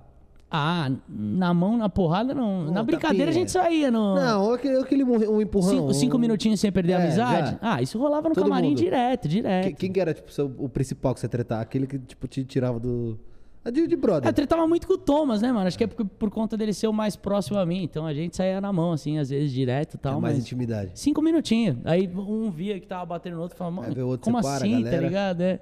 Ah, 0.50 0.92
na 1.10 1.52
mão, 1.54 1.78
na 1.78 1.90
porrada, 1.90 2.34
não. 2.34 2.66
Não, 2.66 2.74
na 2.74 2.84
brincadeira 2.84 3.32
a 3.32 3.34
gente 3.34 3.50
saía 3.52 3.90
no... 3.90 4.16
Não, 4.16 4.54
aquele, 4.54 4.78
aquele 4.78 5.04
um 5.04 5.42
empurrão. 5.42 5.70
Cinco, 5.70 5.94
cinco 5.94 6.18
minutinhos 6.20 6.60
sem 6.60 6.72
perder 6.72 6.94
a 6.94 7.00
É, 7.00 7.04
amizade? 7.06 7.52
já. 7.52 7.58
Ah, 7.60 7.82
isso 7.82 7.98
rolava 7.98 8.30
no 8.30 8.36
Todo 8.36 8.44
camarim 8.46 8.70
mundo. 8.70 8.78
direto, 8.78 9.28
direto. 9.28 9.66
Que- 9.70 9.74
Quem 9.74 9.92
que 9.92 10.00
era, 10.00 10.14
tipo, 10.14 10.30
o 10.60 10.70
principal 10.70 11.14
que 11.16 11.20
você 11.20 11.28
tretar? 11.28 11.60
Aquele 11.60 11.88
que, 11.88 11.98
tipo, 11.98 12.28
te 12.28 12.44
tirava 12.44 12.80
do... 12.80 13.18
Ah, 13.66 13.70
De, 13.72 13.88
de 13.88 13.96
brother. 13.96 14.30
Eu 14.30 14.34
tretava 14.34 14.68
muito 14.68 14.86
com 14.86 14.94
o 14.94 14.98
Thomas, 14.98 15.42
né, 15.42 15.52
mano? 15.52 15.68
Acho 15.68 15.78
que 15.78 15.86
é 15.86 15.88
por, 15.88 16.06
por 16.06 16.30
conta 16.30 16.58
dele 16.58 16.74
ser 16.74 16.88
o 16.88 16.94
mais 16.94 17.16
próximo 17.16 17.58
a 17.58 17.66
mim. 17.66 17.84
Então 17.84 18.06
a 18.06 18.14
gente 18.14 18.36
saía 18.36 18.60
na 18.60 18.74
mão, 18.74 18.92
assim, 18.92 19.18
às 19.18 19.30
vezes 19.30 19.52
direto 19.52 19.96
e 19.96 19.98
tal. 19.98 20.18
É 20.18 20.22
mais 20.22 20.36
mas... 20.36 20.44
intimidade. 20.44 20.92
Cinco 20.96 21.22
minutinhos. 21.22 21.78
Aí 21.86 22.10
um 22.14 22.52
via 22.52 22.80
que 22.80 22.86
tava 22.88 23.06
batendo 23.06 23.36
no 23.38 23.42
outro 23.42 23.56
e 23.56 23.58
falava, 23.58 23.76
mano, 23.78 24.08
outro 24.08 24.26
como 24.26 24.38
separa 24.38 24.56
a 24.56 24.58
assim, 24.58 24.76
tá 24.78 24.90
galera. 24.90 25.08
ligado? 25.08 25.42
É. 25.42 25.60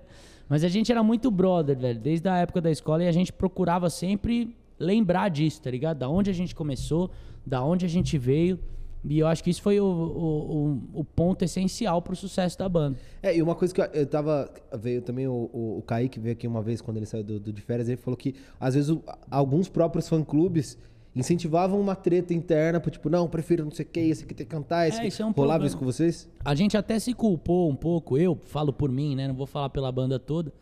Mas 0.50 0.64
a 0.64 0.68
gente 0.68 0.92
era 0.92 1.02
muito 1.04 1.32
brother, 1.32 1.78
velho, 1.78 2.00
desde 2.00 2.28
a 2.28 2.38
época 2.38 2.60
da 2.60 2.70
escola 2.72 3.04
e 3.04 3.08
a 3.08 3.12
gente 3.12 3.32
procurava 3.32 3.90
sempre 3.90 4.54
lembrar 4.78 5.30
disso, 5.30 5.62
tá 5.62 5.72
ligado? 5.72 6.00
Da 6.00 6.10
onde 6.10 6.30
a 6.30 6.34
gente 6.34 6.54
começou, 6.56 7.10
da 7.46 7.64
onde 7.64 7.86
a 7.86 7.90
gente 7.90 8.18
veio. 8.18 8.60
E 9.04 9.18
eu 9.20 9.26
acho 9.28 9.44
que 9.44 9.50
isso 9.50 9.62
foi 9.64 9.80
o, 9.80 9.86
o, 9.86 10.56
o- 10.96 11.00
o 11.00 11.04
ponto 11.04 11.44
essencial 11.44 12.02
pro 12.02 12.16
sucesso 12.16 12.58
da 12.60 12.70
banda. 12.70 12.98
É, 13.24 13.36
e 13.36 13.42
uma 13.42 13.56
coisa 13.56 13.74
que 13.74 13.82
eu, 13.82 13.86
eu 13.86 14.06
tava. 14.06 14.52
Veio 14.80 15.02
também 15.02 15.28
o, 15.28 15.50
o, 15.52 15.78
o 15.80 15.82
Kaique 15.82 16.20
veio 16.20 16.34
aqui 16.34 16.48
uma 16.48 16.62
vez 16.62 16.82
quando 16.82 16.98
ele 16.98 17.06
saiu 17.08 17.24
do, 17.24 17.40
do 17.40 17.52
de 17.52 17.62
férias, 17.62 17.88
ele 17.90 17.98
falou 17.98 18.16
que 18.16 18.36
às 18.60 18.76
vezes 18.76 18.90
o- 18.92 19.02
alguns 19.30 19.68
próprios 19.68 20.08
fã-clubes 20.08 20.78
incentivavam 21.16 21.80
uma 21.82 21.96
treta 21.96 22.34
interna, 22.34 22.80
tipo, 22.80 23.10
não, 23.10 23.28
prefiro 23.28 23.66
não 23.66 23.72
sei 23.72 23.86
o 23.86 23.90
que, 23.90 24.00
esse 24.00 24.24
aqui 24.24 24.34
tem 24.34 24.46
que 24.46 24.52
cantar, 24.52 24.88
esse 24.88 25.02
É, 25.02 25.08
isso 25.08 25.22
é 25.22 25.26
um 25.26 25.32
Rolava 25.32 25.66
isso 25.66 25.78
com 25.78 25.84
vocês? 25.84 26.30
A 26.46 26.56
gente 26.56 26.78
até 26.78 26.98
se 27.00 27.14
culpou 27.14 27.70
um 27.70 27.76
pouco, 27.76 28.18
eu 28.18 28.38
falo 28.46 28.72
por 28.72 28.90
mim, 28.90 29.14
né? 29.16 29.28
Não 29.28 29.36
vou 29.36 29.46
falar 29.46 29.70
pela 29.70 29.92
banda 29.92 30.18
toda. 30.18 30.54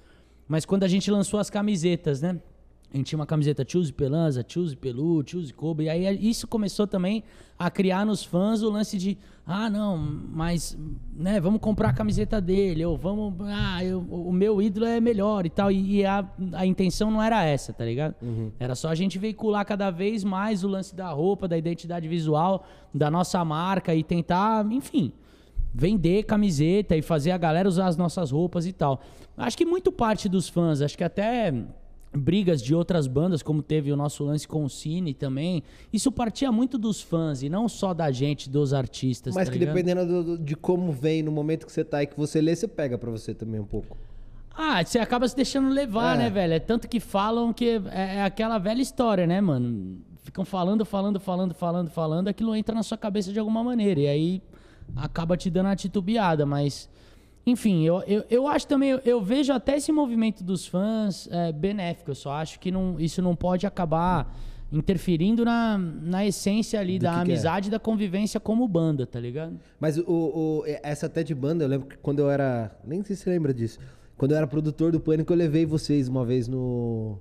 Mas 0.47 0.65
quando 0.65 0.83
a 0.83 0.87
gente 0.87 1.11
lançou 1.11 1.39
as 1.39 1.49
camisetas, 1.51 2.21
né? 2.21 2.39
A 2.91 2.97
gente 2.97 3.05
tinha 3.07 3.19
uma 3.19 3.25
camiseta 3.25 3.63
Choose 3.67 3.93
Pelanza, 3.93 4.43
Choose 4.47 4.75
Pelu, 4.75 5.23
Choose 5.23 5.53
Cobra. 5.53 5.83
E 5.85 5.89
aí 5.89 6.27
isso 6.29 6.47
começou 6.47 6.87
também 6.87 7.23
a 7.57 7.69
criar 7.69 8.03
nos 8.03 8.23
fãs 8.23 8.63
o 8.63 8.69
lance 8.71 8.97
de, 8.97 9.15
ah, 9.45 9.69
não, 9.69 9.95
mas, 9.97 10.75
né, 11.15 11.39
vamos 11.39 11.59
comprar 11.61 11.89
a 11.89 11.93
camiseta 11.93 12.41
dele, 12.41 12.83
ou 12.83 12.97
vamos, 12.97 13.35
ah, 13.41 13.83
eu- 13.83 13.99
o 14.09 14.31
meu 14.33 14.59
ídolo 14.59 14.87
é 14.87 14.99
melhor 14.99 15.45
e 15.45 15.49
tal. 15.51 15.71
E, 15.71 15.97
e 15.97 16.05
a, 16.05 16.27
a 16.53 16.65
intenção 16.65 17.11
não 17.11 17.21
era 17.21 17.43
essa, 17.43 17.71
tá 17.71 17.85
ligado? 17.85 18.15
Era 18.59 18.73
só 18.73 18.87
a 18.89 18.95
gente 18.95 19.19
veicular 19.19 19.63
cada 19.65 19.91
vez 19.91 20.23
mais 20.23 20.63
o 20.63 20.67
lance 20.67 20.95
da 20.95 21.09
roupa, 21.11 21.47
da 21.47 21.57
identidade 21.57 22.07
visual, 22.07 22.65
da 22.91 23.11
nossa 23.11 23.43
marca 23.45 23.93
e 23.93 24.03
tentar, 24.03 24.65
enfim, 24.71 25.11
vender 25.71 26.23
camiseta 26.23 26.95
e 26.97 27.03
fazer 27.03 27.29
a 27.31 27.37
galera 27.37 27.69
usar 27.69 27.85
as 27.87 27.97
nossas 27.97 28.31
roupas 28.31 28.65
e 28.65 28.73
tal. 28.73 28.99
Acho 29.37 29.55
que 29.55 29.65
muito 29.65 29.91
parte 29.91 30.27
dos 30.27 30.49
fãs, 30.49 30.81
acho 30.81 30.97
que 30.97 31.03
até 31.03 31.53
brigas 32.13 32.61
de 32.61 32.73
outras 32.73 33.05
bandas, 33.07 33.43
como 33.43 33.61
teve 33.61 33.91
o 33.91 33.95
nosso 33.95 34.23
lance 34.23 34.47
com 34.47 34.63
o 34.65 34.69
Cine 34.69 35.13
também, 35.13 35.61
isso 35.93 36.11
partia 36.11 36.51
muito 36.51 36.77
dos 36.77 37.01
fãs 37.01 37.43
e 37.43 37.49
não 37.49 37.69
só 37.69 37.93
da 37.93 38.09
gente, 38.11 38.49
dos 38.49 38.73
artistas. 38.73 39.35
Mas 39.35 39.47
tá 39.47 39.53
que 39.53 39.59
ligado? 39.59 39.75
dependendo 39.75 40.23
do- 40.23 40.37
de 40.37 40.55
como 40.55 40.91
vem, 40.91 41.21
no 41.21 41.31
momento 41.31 41.65
que 41.65 41.71
você 41.71 41.83
tá 41.85 42.01
e 42.01 42.07
que 42.07 42.17
você 42.17 42.41
lê, 42.41 42.55
você 42.55 42.67
pega 42.67 42.97
pra 42.97 43.11
você 43.11 43.33
também 43.33 43.59
um 43.59 43.65
pouco. 43.65 43.95
Ah, 44.55 44.83
você 44.83 44.99
acaba 44.99 45.27
se 45.27 45.35
deixando 45.35 45.69
levar, 45.69 46.15
É. 46.15 46.23
né, 46.23 46.29
velho? 46.29 46.53
É 46.53 46.59
tanto 46.59 46.87
que 46.89 46.99
falam 46.99 47.53
que 47.53 47.79
é, 47.91 48.15
é 48.17 48.23
aquela 48.23 48.57
velha 48.57 48.81
história, 48.81 49.25
né, 49.27 49.39
mano? 49.39 49.99
Ficam 50.23 50.43
falando, 50.43 50.83
falando, 50.85 51.19
falando, 51.19 51.53
falando, 51.53 51.89
falando, 51.89 52.27
aquilo 52.27 52.53
entra 52.55 52.75
na 52.75 52.83
sua 52.83 52.97
cabeça 52.97 53.31
de 53.31 53.39
alguma 53.39 53.63
maneira. 53.63 53.99
E 54.01 54.07
aí 54.07 54.41
acaba 54.95 55.37
te 55.37 55.49
dando 55.49 55.67
a 55.67 55.75
titubeada, 55.75 56.45
mas. 56.45 56.89
Enfim, 57.49 57.83
eu, 57.85 58.01
eu, 58.07 58.23
eu 58.29 58.47
acho 58.47 58.67
também, 58.67 58.89
eu, 58.91 58.99
eu 59.05 59.21
vejo 59.21 59.51
até 59.53 59.77
esse 59.77 59.91
movimento 59.91 60.43
dos 60.43 60.65
fãs 60.67 61.27
é, 61.31 61.51
benéfico. 61.51 62.11
Eu 62.11 62.15
só 62.15 62.31
acho 62.33 62.59
que 62.59 62.71
não, 62.71 62.99
isso 62.99 63.21
não 63.21 63.35
pode 63.35 63.65
acabar 63.65 64.35
interferindo 64.71 65.43
na, 65.43 65.77
na 65.77 66.25
essência 66.25 66.79
ali 66.79 66.99
Do 66.99 67.03
da 67.03 67.11
que 67.13 67.17
é. 67.17 67.21
amizade 67.21 67.67
e 67.69 67.71
da 67.71 67.79
convivência 67.79 68.39
como 68.39 68.67
banda, 68.67 69.05
tá 69.07 69.19
ligado? 69.19 69.59
Mas 69.79 69.97
o, 69.97 70.03
o- 70.07 70.63
essa 70.83 71.07
até 71.07 71.23
de 71.23 71.33
banda, 71.33 71.63
eu 71.63 71.67
lembro 71.67 71.87
que 71.87 71.97
quando 71.97 72.19
eu 72.19 72.29
era. 72.29 72.71
Nem 72.85 73.03
sei 73.03 73.15
se 73.15 73.23
você 73.23 73.29
lembra 73.31 73.53
disso. 73.53 73.79
Quando 74.15 74.31
eu 74.31 74.37
era 74.37 74.45
produtor 74.45 74.91
do 74.91 74.99
Pânico, 74.99 75.31
eu 75.33 75.37
levei 75.37 75.65
vocês 75.65 76.07
uma 76.09 76.25
vez 76.25 76.47
no 76.47 77.17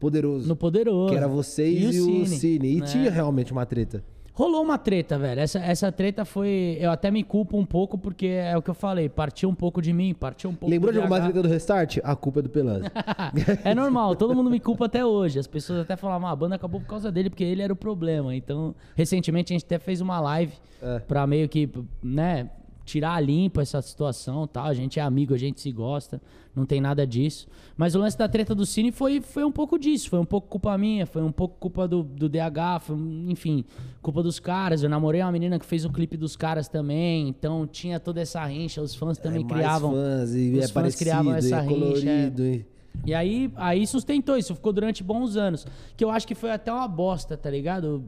Poderoso. 0.00 0.48
No 0.48 0.56
Poderoso. 0.56 1.10
Que 1.10 1.16
era 1.16 1.28
vocês 1.28 1.94
e, 1.94 2.00
o 2.00 2.26
Cine. 2.26 2.76
E 2.76 2.80
né? 2.80 2.86
tinha 2.86 3.10
realmente 3.10 3.52
uma 3.52 3.66
treta. 3.66 4.02
Rolou 4.38 4.62
uma 4.62 4.78
treta, 4.78 5.18
velho. 5.18 5.40
Essa, 5.40 5.58
essa 5.58 5.90
treta 5.90 6.24
foi. 6.24 6.78
Eu 6.80 6.92
até 6.92 7.10
me 7.10 7.24
culpo 7.24 7.58
um 7.58 7.66
pouco, 7.66 7.98
porque 7.98 8.26
é 8.26 8.56
o 8.56 8.62
que 8.62 8.70
eu 8.70 8.74
falei. 8.74 9.08
Partiu 9.08 9.48
um 9.48 9.54
pouco 9.54 9.82
de 9.82 9.92
mim, 9.92 10.14
partiu 10.14 10.48
um 10.48 10.54
pouco 10.54 10.70
Lembrou 10.70 10.92
de 10.92 11.00
alguma 11.00 11.20
treta 11.20 11.42
do 11.42 11.48
Restart? 11.48 11.98
A 12.04 12.14
culpa 12.14 12.38
é 12.38 12.42
do 12.42 12.48
Pelanza. 12.48 12.84
é 13.64 13.74
normal, 13.74 14.14
todo 14.14 14.36
mundo 14.36 14.48
me 14.48 14.60
culpa 14.60 14.86
até 14.86 15.04
hoje. 15.04 15.40
As 15.40 15.48
pessoas 15.48 15.80
até 15.80 15.96
falavam, 15.96 16.28
ah, 16.28 16.30
a 16.30 16.36
banda 16.36 16.54
acabou 16.54 16.80
por 16.80 16.86
causa 16.86 17.10
dele, 17.10 17.30
porque 17.30 17.42
ele 17.42 17.62
era 17.62 17.72
o 17.72 17.76
problema. 17.76 18.32
Então, 18.32 18.76
recentemente 18.94 19.52
a 19.52 19.54
gente 19.54 19.64
até 19.64 19.76
fez 19.76 20.00
uma 20.00 20.20
live 20.20 20.52
É. 20.80 21.00
pra 21.00 21.26
meio 21.26 21.48
que, 21.48 21.68
né, 22.00 22.48
tirar 22.88 23.14
a 23.14 23.20
limpo 23.20 23.60
essa 23.60 23.80
situação 23.82 24.46
tal. 24.46 24.64
A 24.64 24.74
gente 24.74 24.98
é 24.98 25.02
amigo, 25.02 25.34
a 25.34 25.38
gente 25.38 25.60
se 25.60 25.70
gosta, 25.70 26.20
não 26.56 26.64
tem 26.64 26.80
nada 26.80 27.06
disso. 27.06 27.46
Mas 27.76 27.94
o 27.94 27.98
lance 27.98 28.16
da 28.16 28.26
treta 28.28 28.54
do 28.54 28.64
Cine 28.64 28.90
foi, 28.90 29.20
foi 29.20 29.44
um 29.44 29.52
pouco 29.52 29.78
disso. 29.78 30.08
Foi 30.08 30.18
um 30.18 30.24
pouco 30.24 30.48
culpa 30.48 30.76
minha, 30.78 31.06
foi 31.06 31.22
um 31.22 31.30
pouco 31.30 31.56
culpa 31.58 31.86
do, 31.86 32.02
do 32.02 32.28
DH, 32.28 32.80
foi, 32.80 32.96
enfim, 33.28 33.64
culpa 34.00 34.22
dos 34.22 34.40
caras. 34.40 34.82
Eu 34.82 34.88
namorei 34.88 35.20
uma 35.20 35.30
menina 35.32 35.58
que 35.58 35.66
fez 35.66 35.84
o 35.84 35.90
clipe 35.90 36.16
dos 36.16 36.34
caras 36.36 36.66
também, 36.68 37.28
então 37.28 37.66
tinha 37.66 38.00
toda 38.00 38.20
essa 38.20 38.44
rincha, 38.46 38.80
os 38.80 38.94
fãs 38.94 39.18
também 39.18 39.42
é 39.44 39.46
criavam. 39.46 39.92
fãs 39.92 40.34
e 40.34 40.50
os 40.52 40.58
é 40.58 40.60
fãs 40.62 40.70
parecido, 40.72 40.98
criavam 41.04 41.34
essa 41.34 41.56
é 41.56 41.60
rincha, 41.66 42.10
é. 42.10 42.32
e- 42.38 42.64
E 43.04 43.14
aí, 43.14 43.52
aí 43.54 43.86
sustentou 43.86 44.36
isso, 44.36 44.54
ficou 44.54 44.72
durante 44.72 45.04
bons 45.04 45.36
anos. 45.36 45.66
Que 45.96 46.04
eu 46.04 46.10
acho 46.10 46.26
que 46.26 46.34
foi 46.34 46.50
até 46.50 46.72
uma 46.72 46.88
bosta, 46.88 47.36
tá 47.36 47.48
ligado? 47.50 48.02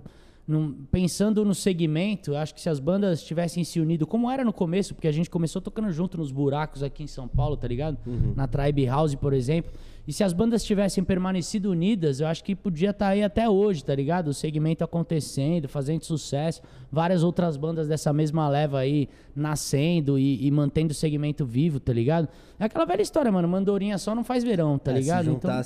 Num- 0.50 0.72
pensando 0.90 1.44
no 1.44 1.54
segmento, 1.54 2.34
acho 2.34 2.52
que 2.54 2.60
se 2.60 2.68
as 2.68 2.80
bandas 2.80 3.22
tivessem 3.22 3.62
se 3.62 3.78
unido, 3.78 4.04
como 4.06 4.28
era 4.28 4.44
no 4.44 4.52
começo, 4.52 4.94
porque 4.96 5.06
a 5.06 5.12
gente 5.12 5.30
começou 5.30 5.62
tocando 5.62 5.92
junto 5.92 6.18
nos 6.18 6.32
buracos 6.32 6.82
aqui 6.82 7.04
em 7.04 7.06
São 7.06 7.28
Paulo, 7.28 7.56
tá 7.56 7.68
ligado? 7.68 7.96
Na 8.34 8.48
Tribe 8.48 8.84
House, 8.86 9.14
por 9.14 9.32
exemplo. 9.32 9.70
E 10.08 10.12
se 10.12 10.24
as 10.24 10.32
bandas 10.32 10.64
tivessem 10.64 11.04
permanecido 11.04 11.70
unidas, 11.70 12.18
eu 12.20 12.26
acho 12.26 12.42
que 12.42 12.56
podia 12.56 12.90
estar 12.90 13.08
aí 13.08 13.22
até 13.22 13.48
hoje, 13.48 13.84
tá 13.84 13.94
ligado? 13.94 14.28
O 14.28 14.34
segmento 14.34 14.82
acontecendo, 14.82 15.68
fazendo 15.68 16.02
sucesso. 16.04 16.60
Várias 16.90 17.22
outras 17.22 17.56
bandas 17.56 17.86
dessa 17.86 18.12
mesma 18.12 18.48
leva 18.48 18.80
aí 18.80 19.08
nascendo 19.36 20.18
e, 20.18 20.44
e 20.44 20.50
mantendo 20.50 20.90
o 20.90 20.94
segmento 20.94 21.44
vivo, 21.46 21.78
tá 21.78 21.92
ligado? 21.92 22.28
É 22.58 22.64
aquela 22.64 22.84
velha 22.84 23.02
história, 23.02 23.30
mano. 23.30 23.46
Mandorinha 23.46 23.98
só 23.98 24.14
não 24.16 24.24
faz 24.24 24.42
verão, 24.42 24.78
tá 24.78 24.90
É, 24.90 24.94
ligado? 24.98 25.24
Se 25.26 25.30
Então- 25.30 25.50
juntar, 25.50 25.62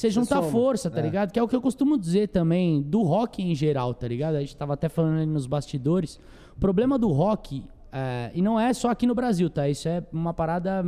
você. 0.00 0.10
junta 0.10 0.36
soma. 0.36 0.48
força, 0.48 0.90
tá 0.90 1.00
É. 1.00 1.02
ligado? 1.02 1.32
Que 1.32 1.38
é 1.38 1.42
o 1.42 1.48
que 1.48 1.56
eu 1.56 1.60
costumo 1.60 1.96
dizer 1.98 2.28
também 2.28 2.80
do 2.82 3.02
rock 3.02 3.42
em 3.42 3.54
geral, 3.54 3.92
tá 3.94 4.06
ligado? 4.08 4.36
A 4.36 4.40
gente 4.40 4.56
tava 4.56 4.74
até 4.74 4.88
falando 4.88 5.16
ali 5.18 5.26
nos 5.26 5.46
bastidores. 5.46 6.18
O 6.56 6.60
problema 6.60 6.98
do 6.98 7.08
rock, 7.08 7.64
é, 7.92 8.30
e 8.34 8.42
não 8.42 8.58
é 8.58 8.72
só 8.72 8.90
aqui 8.90 9.06
no 9.06 9.14
Brasil, 9.14 9.48
tá? 9.50 9.68
Isso 9.68 9.88
é 9.88 10.02
uma 10.12 10.32
parada 10.34 10.84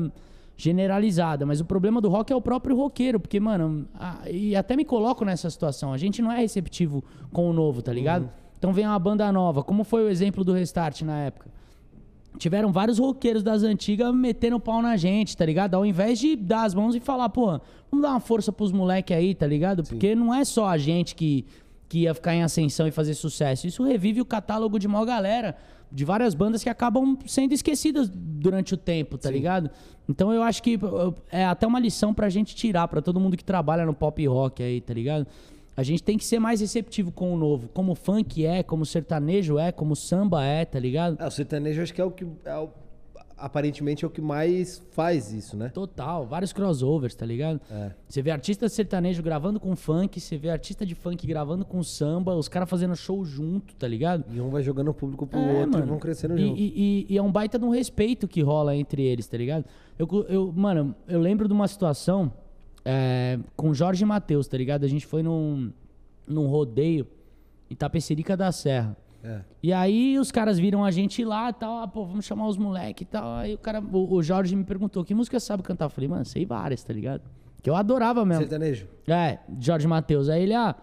generalizada, 0.57 1.47
mas 1.47 1.61
o 1.61 1.65
problema 1.65 2.01
do 2.03 2.09
rock 2.11 2.31
é 2.33 2.37
o 2.37 2.41
próprio 2.41 2.77
roqueiro, 2.77 3.19
porque, 3.19 3.41
mano, 3.41 3.87
a- 3.95 4.29
e 4.31 4.55
até 4.55 4.77
me 4.77 4.85
coloco 4.85 5.25
nessa 5.25 5.49
situação, 5.49 5.91
a 5.93 5.97
gente 5.97 6.21
não 6.21 6.31
é 6.31 6.39
receptivo 6.39 7.03
com 7.33 7.49
o 7.49 7.53
novo, 7.53 7.81
tá 7.81 7.93
ligado? 7.93 8.29
Então 8.59 8.71
vem 8.73 8.87
uma 8.87 8.99
banda 8.99 9.31
nova, 9.33 9.63
como 9.65 9.85
foi 9.85 10.05
o 10.05 10.09
exemplo 10.11 10.45
do 10.45 10.53
Restart 10.53 11.01
na 11.01 11.19
época? 11.21 11.49
Tiveram 12.39 12.73
vários 12.73 12.99
roqueiros 12.99 13.43
das 13.43 13.63
antigas 13.63 14.15
metendo 14.15 14.57
o 14.57 14.61
pau 14.61 14.81
na 14.81 14.97
gente, 14.97 15.37
tá 15.37 15.45
ligado? 15.45 15.75
Ao 15.75 15.85
invés 15.85 16.19
de 16.19 16.37
dar 16.37 16.65
as 16.65 16.75
mãos 16.75 16.95
e 16.95 17.01
falar, 17.01 17.29
pô, 17.29 17.47
vamos 17.91 18.03
dar 18.03 18.11
uma 18.11 18.21
força 18.21 18.53
pros 18.53 18.73
moleque 18.73 19.13
aí, 19.13 19.35
tá 19.35 19.47
ligado? 19.47 19.83
Porque 19.83 20.15
não 20.15 20.35
é 20.35 20.45
só 20.45 20.69
a 20.69 20.79
gente 20.79 21.15
que, 21.15 21.45
que 21.89 22.01
ia 22.01 22.15
ficar 22.15 22.35
em 22.35 22.43
ascensão 22.43 22.87
e 22.87 22.91
fazer 22.91 23.15
sucesso. 23.15 23.67
Isso 23.67 23.83
revive 23.83 24.21
o 24.21 24.25
catálogo 24.25 24.79
de 24.79 24.87
maior 24.87 25.05
galera, 25.05 25.57
de 25.91 26.05
várias 26.05 26.35
bandas 26.35 26.63
que 26.63 26.69
acabam 26.69 27.19
sendo 27.27 27.53
esquecidas 27.53 28.09
durante 28.09 28.75
o 28.75 28.77
tempo, 28.77 29.19
tá 29.19 29.31
ligado? 29.31 29.71
Então 30.09 30.33
eu 30.33 30.43
acho 30.43 30.63
que 30.63 30.79
é 31.31 31.45
até 31.45 31.67
uma 31.67 31.81
lição 31.81 32.15
pra 32.15 32.29
gente 32.29 32.55
tirar, 32.55 32.87
pra 32.89 33.03
todo 33.03 33.19
mundo 33.21 33.37
que 33.37 33.45
trabalha 33.45 33.85
no 33.85 33.93
pop 33.93 34.25
rock 34.27 34.63
aí, 34.63 34.81
tá 34.81 34.95
ligado? 34.95 35.27
A 35.77 35.83
gente 35.83 36.03
tem 36.03 36.19
que 36.19 36.25
ser 36.25 36.39
mais 36.39 36.61
receptivo 36.61 37.11
com 37.11 37.33
o 37.33 37.37
novo, 37.37 37.69
como 37.73 37.93
o 37.93 37.95
funk 37.95 38.45
é, 38.45 38.63
como 38.63 38.83
o 38.83 38.87
sertanejo 38.87 39.59
é, 39.59 39.73
como 39.73 39.93
o 39.93 39.97
samba 39.97 40.45
é, 40.45 40.65
tá 40.65 40.79
ligado? 40.79 41.17
É, 41.21 41.27
o 41.27 41.31
sertanejo 41.31 41.81
acho 41.83 41.95
que 41.95 42.01
é 42.01 42.05
o 42.05 42.11
que. 42.11 42.27
É 42.45 42.57
o- 42.59 42.69
aparentemente 43.39 44.05
é 44.05 44.07
o 44.07 44.11
que 44.11 44.21
mais 44.21 44.83
faz 44.91 45.33
isso, 45.33 45.57
né? 45.57 45.71
Total, 45.71 46.27
vários 46.27 46.53
crossovers, 46.53 47.15
tá 47.15 47.25
ligado? 47.25 47.59
É. 47.71 47.91
Você 48.07 48.21
vê 48.21 48.31
artista 48.31 48.69
sertanejo 48.69 49.23
gravando 49.23 49.59
com 49.59 49.75
funk, 49.75 50.21
você 50.21 50.37
vê 50.37 50.51
artista 50.51 50.85
de 50.85 50.95
funk 50.95 51.27
gravando 51.27 51.65
com 51.65 51.83
samba, 51.83 52.35
os 52.35 52.49
caras 52.49 52.69
fazendo 52.69 52.95
show 52.95 53.25
junto, 53.25 53.75
tá 53.77 53.89
ligado? 53.89 54.25
E 54.31 54.39
um 54.43 54.51
vai 54.51 54.63
jogando 54.63 54.89
o 54.89 54.95
público 54.95 55.27
pro 55.27 55.39
É, 55.41 55.61
outro 55.61 55.71
e 55.71 55.81
mano. 55.81 55.87
vão 55.87 55.99
crescendo 55.99 56.37
e, 56.39 56.43
junto. 56.49 56.61
E, 56.61 56.65
e- 56.77 57.07
e 57.15 57.17
é 57.17 57.23
um 57.23 57.33
baita 57.33 57.59
de 57.59 57.65
um 57.65 57.71
respeito 57.71 58.29
que 58.29 58.43
rola 58.43 58.77
entre 58.77 59.03
eles, 59.05 59.27
tá 59.27 59.39
ligado? 59.39 59.65
Eu, 59.99 60.07
eu, 60.29 60.53
mano, 60.55 60.95
eu 61.09 61.19
lembro 61.19 61.49
de 61.49 61.55
uma 61.55 61.67
situação 61.67 62.31
é, 62.85 63.39
com 63.57 63.73
Jorge 63.73 64.05
Matheus, 64.05 64.47
tá 64.47 64.57
ligado? 64.57 64.85
A 64.85 64.89
gente 64.89 65.07
foi 65.07 65.23
num, 65.23 65.73
num 66.27 66.47
rodeio 66.47 67.07
em 67.71 67.75
Tapecerica 67.75 68.37
da 68.37 68.51
Serra. 68.53 68.97
É. 69.23 69.41
E 69.63 69.73
aí 69.73 70.19
os 70.19 70.33
caras 70.33 70.59
viram 70.59 70.85
a 70.85 70.91
gente 70.91 71.25
lá 71.25 71.51
e 71.51 71.53
tal, 71.53 71.83
ah, 71.83 71.89
pô, 71.89 72.05
vamos 72.07 72.25
chamar 72.25 72.47
os 72.49 72.57
moleque 72.57 73.03
e 73.03 73.07
tal. 73.07 73.35
Aí 73.35 73.55
o 73.55 73.59
cara, 73.59 73.81
o, 73.81 74.15
o 74.15 74.23
Jorge 74.23 74.57
me 74.57 74.65
perguntou, 74.65 75.05
que 75.05 75.15
música 75.15 75.39
você 75.39 75.47
sabe 75.47 75.63
cantar? 75.63 75.87
Eu 75.87 75.91
falei, 75.91 76.09
mano, 76.09 76.25
sei 76.25 76.47
várias, 76.47 76.83
tá 76.83 76.93
ligado? 76.93 77.23
Que 77.63 77.69
eu 77.69 77.77
adorava 77.77 78.25
mesmo. 78.25 78.43
Sertanejo? 78.43 78.89
É, 79.07 79.39
Jorge 79.59 79.87
Matheus. 79.87 80.31
Aí 80.31 80.43
ele, 80.43 80.55
ah, 80.55 80.75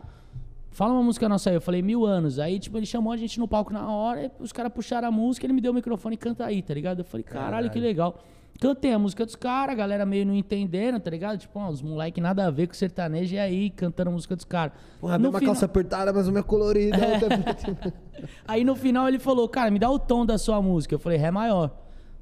fala 0.69 0.93
uma 0.93 1.01
música 1.01 1.27
nossa 1.27 1.49
aí. 1.49 1.55
Eu 1.55 1.62
falei, 1.62 1.81
mil 1.81 2.05
anos. 2.05 2.38
Aí, 2.38 2.60
tipo, 2.60 2.77
ele 2.77 2.86
chamou 2.86 3.12
a 3.12 3.17
gente 3.17 3.39
no 3.39 3.47
palco 3.47 3.73
na 3.73 3.91
hora, 3.91 4.25
e 4.25 4.31
os 4.39 4.51
caras 4.51 4.71
puxaram 4.71 5.07
a 5.07 5.12
música, 5.12 5.45
ele 5.45 5.53
me 5.53 5.62
deu 5.62 5.71
o 5.71 5.75
microfone 5.75 6.13
e 6.13 6.17
canta 6.17 6.45
aí, 6.45 6.62
tá 6.62 6.75
ligado? 6.75 6.99
Eu 6.99 7.05
falei, 7.05 7.23
caralho, 7.23 7.71
que 7.71 7.79
legal. 7.79 8.23
Cantei 8.59 8.91
a 8.91 8.97
música 8.97 9.23
dos 9.25 9.35
caras, 9.35 9.73
a 9.73 9.75
galera 9.77 10.05
meio 10.05 10.25
não 10.25 10.33
entendendo, 10.35 10.99
tá 10.99 11.11
ligado? 11.11 11.37
Tipo, 11.37 11.59
ó, 11.59 11.69
os 11.69 11.81
moleque 11.81 12.19
nada 12.19 12.47
a 12.47 12.49
ver 12.49 12.67
com 12.67 12.73
sertanejo 12.73 13.35
e 13.35 13.39
aí 13.39 13.69
cantando 13.69 14.09
a 14.09 14.13
música 14.13 14.35
dos 14.35 14.45
caras. 14.45 14.73
Porra, 14.99 15.17
No 15.17 15.25
mesma 15.25 15.39
final- 15.39 15.53
calça 15.53 15.65
apertada, 15.65 16.11
mas 16.11 16.27
uma 16.27 16.41
colorida. 16.41 16.97
É. 16.97 17.13
outra. 17.13 17.93
Aí 18.47 18.63
no 18.63 18.75
final 18.75 19.07
ele 19.07 19.19
falou, 19.19 19.47
cara, 19.47 19.69
me 19.69 19.77
dá 19.77 19.91
o 19.91 19.99
tom 19.99 20.25
da 20.25 20.39
sua 20.39 20.59
música. 20.59 20.95
Eu 20.95 20.99
falei, 20.99 21.19
Ré 21.19 21.29
maior. 21.29 21.69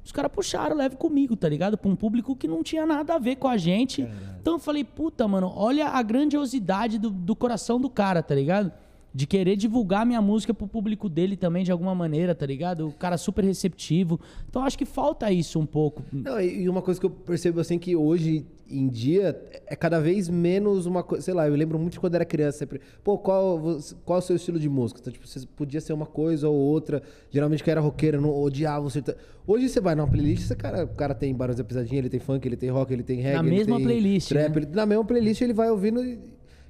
Os 0.04 0.12
caras 0.12 0.30
puxaram, 0.32 0.76
leve 0.76 0.98
comigo, 0.98 1.36
tá 1.38 1.48
ligado? 1.48 1.78
Pra 1.78 1.90
um 1.90 1.96
público 1.96 2.36
que 2.36 2.48
não 2.50 2.62
tinha 2.62 2.86
nada 2.86 3.16
a 3.16 3.18
ver 3.18 3.38
com 3.38 3.48
a 3.48 3.56
gente. 3.58 4.08
Então 4.42 4.54
eu 4.56 4.60
falei, 4.60 4.84
puta, 4.84 5.26
mano, 5.28 5.52
olha 5.56 5.88
a 5.88 6.04
grandiosidade 6.04 7.00
do, 7.00 7.10
do 7.10 7.36
coração 7.36 7.80
do 7.80 7.90
cara, 7.90 8.22
tá 8.22 8.36
ligado? 8.36 8.72
De 9.18 9.26
querer 9.26 9.56
divulgar 9.56 10.06
minha 10.06 10.22
música 10.22 10.54
pro 10.54 10.68
público 10.68 11.08
dele 11.08 11.38
também, 11.38 11.64
de 11.64 11.72
alguma 11.72 11.96
maneira, 11.96 12.36
tá 12.36 12.46
ligado? 12.46 12.90
O 12.90 12.92
cara 12.92 13.18
super 13.18 13.46
receptivo. 13.46 14.20
Então 14.50 14.62
acho 14.62 14.78
que 14.78 14.84
falta 14.84 15.32
isso 15.32 15.58
um 15.58 15.66
pouco. 15.66 16.04
Não, 16.12 16.38
e 16.42 16.68
uma 16.68 16.82
coisa 16.82 17.00
que 17.00 17.06
eu 17.06 17.10
percebo 17.10 17.62
assim 17.62 17.80
que 17.80 17.96
hoje 17.96 18.46
em 18.70 18.90
dia 18.90 19.40
é 19.68 19.74
cada 19.76 20.02
vez 20.02 20.28
menos 20.28 20.86
uma 20.86 21.02
coisa, 21.02 21.24
sei 21.24 21.34
lá, 21.34 21.48
eu 21.48 21.56
lembro 21.56 21.80
muito 21.80 21.94
de 21.94 22.00
quando 22.02 22.16
era 22.16 22.26
criança, 22.26 22.58
sempre, 22.58 22.82
pô, 23.06 23.18
qual, 23.18 23.58
você- 23.58 23.96
qual 24.04 24.18
é 24.18 24.22
o 24.22 24.22
seu 24.22 24.36
estilo 24.36 24.60
de 24.60 24.68
música? 24.68 25.00
Então, 25.00 25.14
tipo, 25.14 25.26
você 25.26 25.46
podia 25.56 25.80
ser 25.80 25.94
uma 25.94 26.06
coisa 26.06 26.50
ou 26.50 26.56
outra. 26.56 27.02
Geralmente 27.32 27.64
quem 27.64 27.72
era 27.72 27.80
roqueiro 27.80 28.20
não 28.20 28.38
odiava 28.38 28.86
o 28.86 28.90
sertão. 28.90 29.16
Hoje 29.48 29.70
você 29.70 29.80
vai 29.80 29.96
numa 29.96 30.10
playlist, 30.10 30.44
você, 30.48 30.56
cara, 30.56 30.84
o 30.84 30.90
cara 30.90 31.16
tem 31.16 31.34
Barões 31.34 31.58
da 31.58 31.64
Pisadinha, 31.64 32.00
ele 32.00 32.10
tem 32.10 32.20
funk, 32.20 32.46
ele 32.46 32.58
tem 32.58 32.70
rock, 32.70 32.92
ele 32.92 33.04
tem 33.04 33.22
reggae, 33.22 33.36
Na 33.38 33.44
mesma 33.44 33.80
playlist, 33.80 34.28
trap, 34.28 34.50
né? 34.56 34.58
ele- 34.66 34.76
na 34.76 34.86
mesma 34.86 35.06
playlist 35.06 35.40
ele 35.42 35.54
vai 35.54 35.70
ouvindo 35.72 36.04
e- 36.04 36.20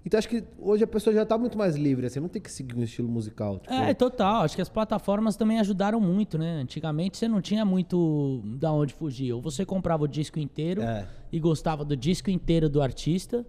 então 0.05 0.17
acho 0.17 0.29
que 0.29 0.43
hoje 0.59 0.83
a 0.83 0.87
pessoa 0.87 1.13
já 1.13 1.25
tá 1.25 1.37
muito 1.37 1.57
mais 1.57 1.75
livre, 1.75 2.05
assim, 2.05 2.19
não 2.19 2.29
tem 2.29 2.41
que 2.41 2.51
seguir 2.51 2.77
um 2.77 2.83
estilo 2.83 3.09
musical. 3.09 3.57
Tipo, 3.59 3.73
É, 3.73 3.93
total. 3.93 4.43
Acho 4.43 4.55
que 4.55 4.61
as 4.61 4.69
plataformas 4.69 5.35
também 5.35 5.59
ajudaram 5.59 5.99
muito, 5.99 6.37
né? 6.37 6.59
Antigamente 6.61 7.17
você 7.17 7.27
não 7.27 7.41
tinha 7.41 7.65
muito 7.65 8.41
da 8.59 8.71
onde 8.71 8.93
fugir. 8.93 9.33
Ou 9.33 9.41
você 9.41 9.65
comprava 9.65 10.03
o 10.03 10.07
disco 10.07 10.39
inteiro 10.39 10.81
É. 10.81 11.07
e 11.31 11.39
gostava 11.39 11.83
do 11.83 11.97
disco 11.97 12.29
inteiro 12.29 12.69
do 12.69 12.81
artista, 12.81 13.45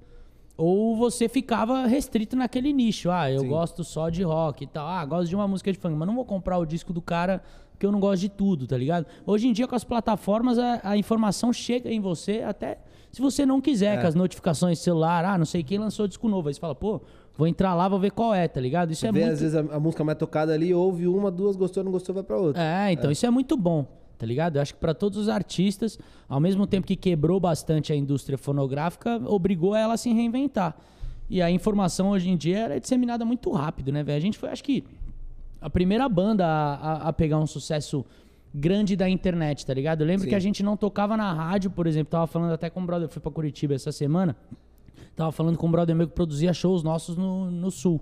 ou 0.56 0.96
você 0.96 1.28
ficava 1.28 1.86
restrito 1.86 2.34
naquele 2.34 2.72
nicho. 2.72 3.10
Ah, 3.10 3.30
eu 3.30 3.40
Sim. 3.40 3.48
gosto 3.48 3.84
só 3.84 4.08
de 4.08 4.22
rock 4.22 4.64
e 4.64 4.66
tal. 4.66 4.86
Ah, 4.88 5.04
gosto 5.04 5.28
de 5.28 5.34
uma 5.36 5.46
música 5.46 5.70
de 5.70 5.78
funk, 5.78 5.94
mas 5.94 6.08
não 6.08 6.14
vou 6.14 6.24
comprar 6.24 6.56
o 6.56 6.64
disco 6.64 6.92
do 6.92 7.02
cara 7.02 7.42
porque 7.70 7.84
eu 7.84 7.92
não 7.92 8.00
gosto 8.00 8.22
de 8.22 8.30
tudo, 8.30 8.66
tá 8.66 8.78
ligado? 8.78 9.04
Hoje 9.26 9.46
em 9.46 9.52
dia, 9.52 9.68
com 9.68 9.74
as 9.76 9.84
plataformas, 9.84 10.58
a, 10.58 10.80
a 10.82 10.96
informação 10.96 11.52
chega 11.52 11.92
em 11.92 12.00
você 12.00 12.40
até 12.40 12.78
se 13.16 13.22
você 13.22 13.46
não 13.46 13.62
quiser, 13.62 13.96
É. 13.96 14.00
com 14.02 14.06
as 14.06 14.14
notificações 14.14 14.78
celular. 14.78 15.24
Ah, 15.24 15.38
não 15.38 15.46
sei 15.46 15.62
quem 15.62 15.78
lançou 15.78 16.06
disco 16.06 16.28
novo. 16.28 16.48
Aí 16.48 16.54
você 16.54 16.60
fala, 16.60 16.74
pô, 16.74 17.00
vou 17.34 17.46
entrar 17.46 17.74
lá, 17.74 17.88
vou 17.88 17.98
ver 17.98 18.10
qual 18.10 18.34
é, 18.34 18.46
tá 18.46 18.60
ligado? 18.60 18.90
Isso 18.92 19.06
é 19.06 19.10
vê 19.10 19.20
muito 19.20 19.32
às 19.32 19.40
vezes 19.40 19.56
a, 19.56 19.60
a 19.60 19.80
música 19.80 20.04
mais 20.04 20.18
tocada 20.18 20.52
ali, 20.52 20.74
ouve 20.74 21.08
uma, 21.08 21.30
duas, 21.30 21.56
gostou, 21.56 21.82
não 21.82 21.90
gostou, 21.90 22.14
vai 22.14 22.22
pra 22.22 22.36
outra. 22.36 22.62
é, 22.62 22.92
então 22.92 23.10
isso 23.10 23.24
é 23.24 23.30
muito 23.30 23.56
bom, 23.56 23.86
tá 24.18 24.26
ligado? 24.26 24.56
Eu 24.56 24.62
acho 24.62 24.74
que 24.74 24.80
pra 24.80 24.92
todos 24.92 25.16
os 25.18 25.30
artistas, 25.30 25.98
ao 26.28 26.38
mesmo 26.40 26.66
tempo 26.66 26.86
que 26.86 26.94
quebrou 26.94 27.40
bastante 27.40 27.90
a 27.90 27.96
indústria 27.96 28.36
fonográfica, 28.36 29.18
obrigou 29.24 29.74
ela 29.74 29.94
a 29.94 29.96
se 29.96 30.12
reinventar. 30.12 30.76
E 31.30 31.40
a 31.40 31.50
informação 31.50 32.10
hoje 32.10 32.28
em 32.28 32.36
dia 32.36 32.66
é 32.68 32.78
disseminada 32.78 33.24
muito 33.24 33.50
rápido, 33.50 33.90
né, 33.90 34.02
velho? 34.02 34.18
A 34.18 34.20
gente 34.20 34.36
foi, 34.36 34.50
acho 34.50 34.62
que, 34.62 34.84
a 35.58 35.70
primeira 35.70 36.06
banda 36.08 36.44
a, 36.46 36.74
a- 36.74 37.08
a 37.08 37.12
pegar 37.14 37.38
um 37.38 37.46
sucesso 37.46 38.04
grande 38.58 38.96
da 38.96 39.08
internet, 39.08 39.66
tá 39.66 39.74
ligado? 39.74 40.00
Eu 40.00 40.06
lembro 40.06 40.24
Sim. 40.24 40.30
que 40.30 40.34
a 40.34 40.40
gente 40.40 40.62
não 40.62 40.76
tocava 40.76 41.16
na 41.16 41.32
rádio, 41.32 41.70
por 41.70 41.86
exemplo, 41.86 42.10
tava 42.10 42.26
falando 42.26 42.52
até 42.52 42.70
com 42.70 42.82
o 42.82 42.86
brother, 42.86 43.06
eu 43.06 43.10
fui 43.10 43.20
pra 43.20 43.30
Curitiba 43.30 43.74
essa 43.74 43.92
semana, 43.92 44.34
tava 45.14 45.30
falando 45.30 45.58
com 45.58 45.66
um 45.66 45.70
brother 45.70 45.94
meu 45.94 46.08
que 46.08 46.14
produzia 46.14 46.54
shows 46.54 46.82
nossos 46.82 47.16
no, 47.16 47.50
no 47.50 47.70
sul. 47.70 48.00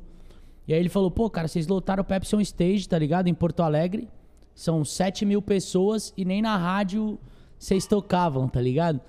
E 0.67 0.73
aí 0.73 0.79
ele 0.79 0.89
falou, 0.89 1.11
pô, 1.11 1.29
cara, 1.29 1.49
vocês 1.49 1.67
lotaram 1.67 2.03
o 2.03 2.05
Pepsi 2.05 2.37
On 2.37 2.41
Stage, 2.41 2.89
tá 2.89 2.99
ligado? 2.99 3.29
Em 3.29 3.35
Porto 3.35 3.61
Alegre. 3.61 4.09
São 4.55 4.85
7 4.85 5.27
mil 5.27 5.43
pessoas 5.43 6.15
e 6.17 6.25
nem 6.25 6.41
na 6.41 6.57
rádio 6.57 7.19
vocês 7.59 7.87
tocavam, 7.87 8.49
tá 8.49 8.61
ligado? 8.61 9.01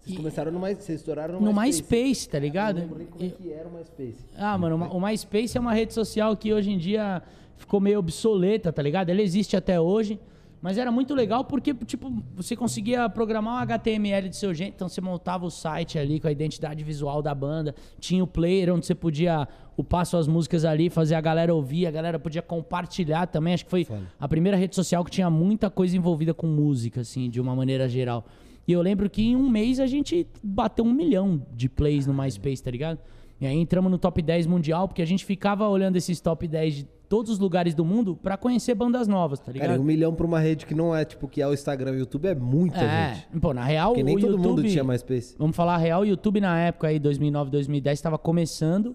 Vocês 0.00 0.16
começaram 0.16 0.50
no 0.50 0.58
mais, 0.58 0.78
vocês 0.78 0.98
estouraram 1.00 1.34
no, 1.34 1.52
No 1.52 1.60
MySpace. 1.60 1.94
MySpace, 2.02 2.28
tá 2.28 2.38
Eu 2.38 2.42
ligado? 2.42 2.74
não 2.76 2.82
lembro 2.82 2.98
nem 2.98 3.06
como 3.06 3.24
é 3.24 3.28
que 3.28 3.52
era 3.52 3.68
o 3.68 3.72
MySpace. 3.72 4.16
Ah, 4.36 4.58
mano, 4.58 4.76
o 4.76 4.96
o 4.96 5.00
MySpace 5.00 5.56
é 5.56 5.60
uma 5.60 5.72
rede 5.72 5.94
social 5.94 6.36
que 6.36 6.52
hoje 6.52 6.70
em 6.72 6.78
dia 6.78 7.22
ficou 7.56 7.80
meio 7.80 7.98
obsoleta, 7.98 8.72
tá 8.72 8.82
ligado? 8.82 9.10
Ele 9.10 9.22
existe 9.22 9.56
até 9.56 9.80
hoje, 9.80 10.18
mas 10.62 10.76
era 10.76 10.92
muito 10.92 11.14
legal 11.14 11.44
porque, 11.44 11.72
tipo, 11.72 12.12
você 12.34 12.54
conseguia 12.54 13.08
programar 13.08 13.54
um 13.54 13.58
HTML 13.58 14.28
do 14.28 14.36
seu 14.36 14.52
jeito, 14.52 14.74
então 14.74 14.88
você 14.88 15.00
montava 15.00 15.46
o 15.46 15.50
site 15.50 15.98
ali 15.98 16.20
com 16.20 16.28
a 16.28 16.32
identidade 16.32 16.84
visual 16.84 17.22
da 17.22 17.34
banda, 17.34 17.74
tinha 17.98 18.22
o 18.22 18.26
player 18.26 18.72
onde 18.72 18.84
você 18.84 18.94
podia 18.94 19.48
upar 19.76 20.04
suas 20.04 20.28
músicas 20.28 20.64
ali, 20.64 20.90
fazer 20.90 21.14
a 21.14 21.20
galera 21.20 21.54
ouvir, 21.54 21.86
a 21.86 21.90
galera 21.90 22.18
podia 22.18 22.42
compartilhar 22.42 23.26
também, 23.26 23.54
acho 23.54 23.64
que 23.64 23.70
foi 23.70 23.86
a 24.18 24.28
primeira 24.28 24.56
rede 24.56 24.76
social 24.76 25.04
que 25.04 25.10
tinha 25.10 25.30
muita 25.30 25.70
coisa 25.70 25.96
envolvida 25.96 26.34
com 26.34 26.46
música, 26.46 27.00
assim, 27.00 27.30
de 27.30 27.40
uma 27.40 27.56
maneira 27.56 27.88
geral. 27.88 28.26
E 28.68 28.72
eu 28.72 28.82
lembro 28.82 29.08
que 29.08 29.22
em 29.22 29.36
um 29.36 29.48
mês 29.48 29.80
a 29.80 29.86
gente 29.86 30.26
bateu 30.42 30.84
um 30.84 30.92
milhão 30.92 31.44
de 31.52 31.68
plays 31.68 32.06
no 32.06 32.12
MySpace, 32.12 32.62
tá 32.62 32.70
ligado? 32.70 32.98
E 33.40 33.46
aí 33.46 33.56
entramos 33.56 33.90
no 33.90 33.98
top 33.98 34.20
10 34.20 34.46
mundial, 34.46 34.86
porque 34.86 35.00
a 35.00 35.06
gente 35.06 35.24
ficava 35.24 35.66
olhando 35.66 35.96
esses 35.96 36.20
top 36.20 36.46
10 36.46 36.74
de 36.74 36.86
todos 37.10 37.32
os 37.32 37.38
lugares 37.40 37.74
do 37.74 37.84
mundo 37.84 38.16
pra 38.16 38.36
conhecer 38.36 38.72
bandas 38.72 39.08
novas, 39.08 39.40
tá 39.40 39.50
ligado? 39.50 39.70
Cara, 39.70 39.80
um 39.80 39.84
milhão 39.84 40.14
pra 40.14 40.24
uma 40.24 40.38
rede 40.38 40.64
que 40.64 40.76
não 40.76 40.94
é, 40.94 41.04
tipo, 41.04 41.26
que 41.26 41.42
é 41.42 41.46
o 41.48 41.52
Instagram 41.52 41.90
e 41.90 41.96
o 41.96 41.98
YouTube 41.98 42.26
é 42.28 42.36
muita 42.36 42.78
é, 42.78 43.14
gente. 43.14 43.40
pô, 43.40 43.52
na 43.52 43.64
real, 43.64 43.88
Porque 43.88 44.04
nem 44.04 44.14
todo 44.16 44.30
YouTube, 44.30 44.48
mundo 44.48 44.62
tinha 44.62 44.84
MySpace. 44.84 45.34
Vamos 45.36 45.56
falar 45.56 45.74
a 45.74 45.78
real, 45.78 46.02
o 46.02 46.06
YouTube 46.06 46.40
na 46.40 46.56
época 46.60 46.86
aí, 46.86 47.00
2009, 47.00 47.50
2010, 47.50 47.98
estava 47.98 48.16
começando. 48.16 48.94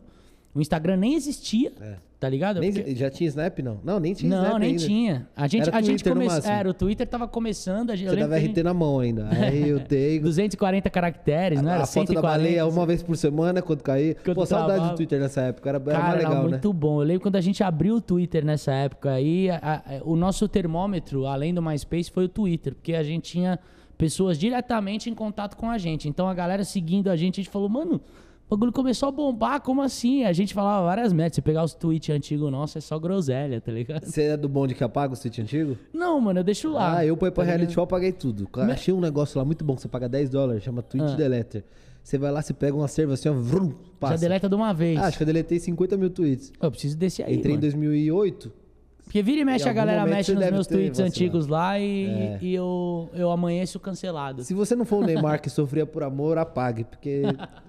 O 0.53 0.61
Instagram 0.61 0.95
nem 0.95 1.15
existia, 1.15 1.73
É. 1.81 1.97
tá 2.19 2.29
ligado? 2.29 2.59
Nem- 2.59 2.71
Porque- 2.73 2.95
Já 2.95 3.09
tinha 3.09 3.27
Snap, 3.27 3.59
não? 3.59 3.79
Não, 3.83 3.99
nem 3.99 4.13
tinha 4.13 4.33
Snap 4.33 4.51
Não, 4.53 4.59
nem 4.59 4.69
ainda. 4.71 4.81
tinha. 4.83 5.27
A 5.35 5.47
gente, 5.47 5.67
Era 5.69 5.77
a 5.77 5.81
gente 5.81 6.03
começou. 6.03 6.51
Era, 6.51 6.69
o 6.69 6.73
Twitter 6.73 7.05
tava 7.07 7.27
começando. 7.27 7.91
A 7.91 7.95
gente, 7.95 8.09
Você 8.09 8.15
dava 8.15 8.37
RT 8.37 8.63
na 8.63 8.73
mão 8.73 8.99
ainda. 8.99 9.27
Aí 9.31 9.69
eu 9.69 9.79
tenho... 9.79 10.21
240 10.23 10.89
caracteres, 10.89 11.61
não 11.61 11.71
era? 11.71 11.83
a 11.83 11.85
foto 11.85 12.13
da 12.13 12.21
140. 12.21 12.21
baleia 12.27 12.65
uma 12.65 12.85
vez 12.85 13.03
por 13.03 13.15
semana 13.17 13.61
quando 13.61 13.81
caía. 13.83 14.15
Quando 14.23 14.35
Pô, 14.35 14.45
saudade 14.45 14.73
travava. 14.73 14.93
do 14.93 14.95
Twitter 14.97 15.19
nessa 15.19 15.41
época. 15.41 15.69
Era, 15.69 15.77
era 15.77 15.91
Cara, 15.91 16.03
mais 16.03 16.17
legal, 16.17 16.31
era 16.33 16.43
né? 16.43 16.49
muito 16.49 16.73
bom. 16.73 17.01
Eu 17.01 17.07
lembro 17.07 17.21
quando 17.23 17.35
a 17.35 17.41
gente 17.41 17.63
abriu 17.63 17.95
o 17.95 18.01
Twitter 18.01 18.43
nessa 18.45 18.71
época 18.73 19.11
aí, 19.11 19.49
a- 19.49 19.59
a- 19.61 19.81
o 20.03 20.15
nosso 20.15 20.47
termômetro, 20.47 21.25
além 21.27 21.53
do 21.53 21.61
MySpace, 21.61 22.09
foi 22.11 22.25
o 22.25 22.29
Twitter, 22.29 22.73
porque 22.75 22.93
a 22.93 23.03
gente 23.03 23.31
tinha 23.31 23.59
pessoas 23.97 24.37
diretamente 24.37 25.09
em 25.09 25.13
contato 25.13 25.55
com 25.55 25.69
a 25.69 25.77
gente. 25.77 26.09
Então 26.09 26.27
a 26.27 26.33
galera 26.33 26.63
seguindo 26.63 27.09
a 27.09 27.15
gente, 27.15 27.39
a 27.39 27.43
gente 27.43 27.51
falou, 27.51 27.69
mano, 27.69 28.01
o 28.47 28.55
bagulho 28.55 28.71
começou 28.71 29.09
a 29.09 29.11
bombar, 29.11 29.59
como 29.61 29.81
assim? 29.81 30.23
A 30.23 30.31
gente 30.33 30.53
falava 30.53 30.85
várias 30.85 31.11
metas. 31.11 31.35
Você 31.35 31.41
pegar 31.41 31.63
os 31.63 31.73
tweets 31.73 32.09
antigos 32.15 32.51
nossos, 32.51 32.75
é 32.77 32.79
só 32.81 32.99
groselha, 32.99 33.59
tá 33.59 33.71
ligado? 33.71 34.05
Você 34.05 34.23
é 34.23 34.37
do 34.37 34.47
bonde 34.47 34.75
que 34.75 34.83
apaga 34.83 35.13
o 35.13 35.15
sítio 35.15 35.43
antigo? 35.43 35.77
Não, 35.93 36.19
mano, 36.21 36.39
eu 36.39 36.43
deixo 36.43 36.69
lá. 36.71 36.97
Ah, 36.97 37.05
eu 37.05 37.17
fui 37.17 37.31
pra 37.31 37.43
tá 37.43 37.47
reality 37.47 37.61
ligado? 37.69 37.73
show, 37.73 37.83
apaguei 37.83 38.11
tudo. 38.11 38.47
Cara, 38.47 38.73
Achei 38.73 38.93
um 38.93 39.01
negócio 39.01 39.37
lá 39.39 39.43
muito 39.45 39.65
bom, 39.65 39.75
que 39.75 39.81
você 39.81 39.87
paga 39.87 40.07
10 40.07 40.29
dólares, 40.29 40.63
chama 40.63 40.81
Twitch 40.83 41.03
Ah. 41.11 41.15
Deleter. 41.15 41.63
Você 42.03 42.19
vai 42.19 42.31
lá, 42.31 42.39
você 42.39 42.53
pega 42.53 42.75
uma 42.77 42.87
serva 42.87 43.15
assim, 43.15 43.29
ó, 43.29 43.33
vrum, 43.33 43.71
passa. 43.99 44.13
Já 44.13 44.19
deleta 44.21 44.47
de 44.47 44.53
uma 44.53 44.71
vez. 44.73 44.99
Ah, 44.99 45.05
acho 45.07 45.17
que 45.17 45.23
eu 45.23 45.27
deletei 45.27 45.57
50 45.59 45.97
mil 45.97 46.11
tweets. 46.11 46.53
Eu 46.61 46.69
preciso 46.69 46.95
desse 46.95 47.23
aí, 47.23 47.33
Entrei 47.37 47.53
em 47.53 47.55
mano. 47.55 47.61
2008. 47.61 48.51
Porque 49.03 49.21
vira 49.23 49.41
e 49.41 49.45
mexe 49.45 49.65
Em 49.65 49.69
a 49.69 49.73
galera 49.73 50.03
mexe 50.05 50.33
nos 50.33 50.49
meus 50.51 50.67
tweets 50.67 50.89
vacilado. 50.99 51.09
antigos 51.11 51.47
lá 51.47 51.79
e, 51.79 52.05
É. 52.07 52.39
e 52.41 52.53
eu, 52.55 53.09
eu 53.13 53.31
amanheço 53.31 53.79
cancelado. 53.79 54.43
Se 54.43 54.53
você 54.53 54.75
não 54.75 54.85
for 54.85 54.97
o 55.03 55.05
Neymar 55.05 55.41
que 55.41 55.49
sofria 55.49 55.85
por 55.85 56.03
amor, 56.03 56.37
apague, 56.39 56.83
porque 56.83 57.21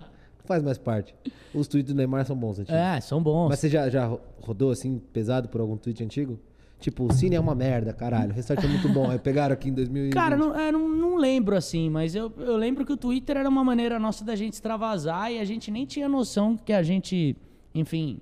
faz 0.47 0.63
mais 0.63 0.79
parte. 0.79 1.15
Os 1.55 1.67
tweets 1.69 1.93
do 1.93 1.97
Neymar 1.97 2.25
são 2.25 2.37
bons, 2.37 2.59
antigos. 2.59 2.75
É, 2.81 3.01
são 3.01 3.23
bons. 3.23 3.49
Mas 3.51 3.59
você 3.59 3.69
já, 3.69 3.89
já 3.91 4.11
rodou 4.41 4.71
assim, 4.71 4.99
pesado 5.13 5.49
por 5.49 5.61
algum 5.61 5.77
tweet 5.77 6.03
antigo? 6.03 6.39
Tipo, 6.79 7.05
o 7.05 7.13
Cine 7.13 7.35
é 7.37 7.41
uma 7.41 7.55
merda, 7.55 7.93
caralho. 7.93 8.33
O 8.33 8.35
Restart 8.35 8.63
é 8.63 8.69
muito 8.69 8.87
bom. 8.91 9.11
Aí 9.11 9.19
pegaram 9.19 9.55
aqui 9.55 9.71
em 9.71 9.73
2020. 9.73 10.13
Cara, 10.13 10.37
não, 10.37 10.55
é, 10.55 10.71
não, 10.71 10.87
não 10.89 11.17
lembro 11.17 11.57
assim, 11.57 11.89
mas 11.89 12.15
eu, 12.15 12.31
eu 12.39 12.55
lembro 12.57 12.85
que 12.85 12.93
o 12.93 12.97
Twitter 12.99 13.39
era 13.39 13.49
uma 13.49 13.65
maneira 13.65 13.99
nossa 13.99 14.23
da 14.25 14.37
gente 14.37 14.53
extravasar 14.53 15.33
e 15.33 15.39
a 15.39 15.45
gente 15.45 15.71
nem 15.71 15.87
tinha 15.87 16.07
noção 16.07 16.55
que 16.55 16.75
a 16.75 16.83
gente, 16.83 17.35
enfim, 17.75 18.21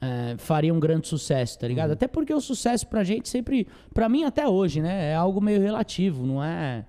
é, 0.00 0.34
faria 0.38 0.74
um 0.74 0.80
grande 0.80 1.06
sucesso, 1.06 1.56
tá 1.56 1.66
Uhum. 1.66 1.68
ligado? 1.68 1.92
Até 1.92 2.08
porque 2.08 2.34
o 2.34 2.40
sucesso 2.40 2.84
pra 2.88 3.04
gente 3.04 3.28
sempre, 3.28 3.68
pra 3.94 4.08
mim 4.08 4.24
até 4.24 4.46
hoje, 4.48 4.82
né, 4.82 5.12
é 5.12 5.14
algo 5.14 5.40
meio 5.40 5.60
relativo, 5.62 6.26
não 6.26 6.42
é 6.42 6.84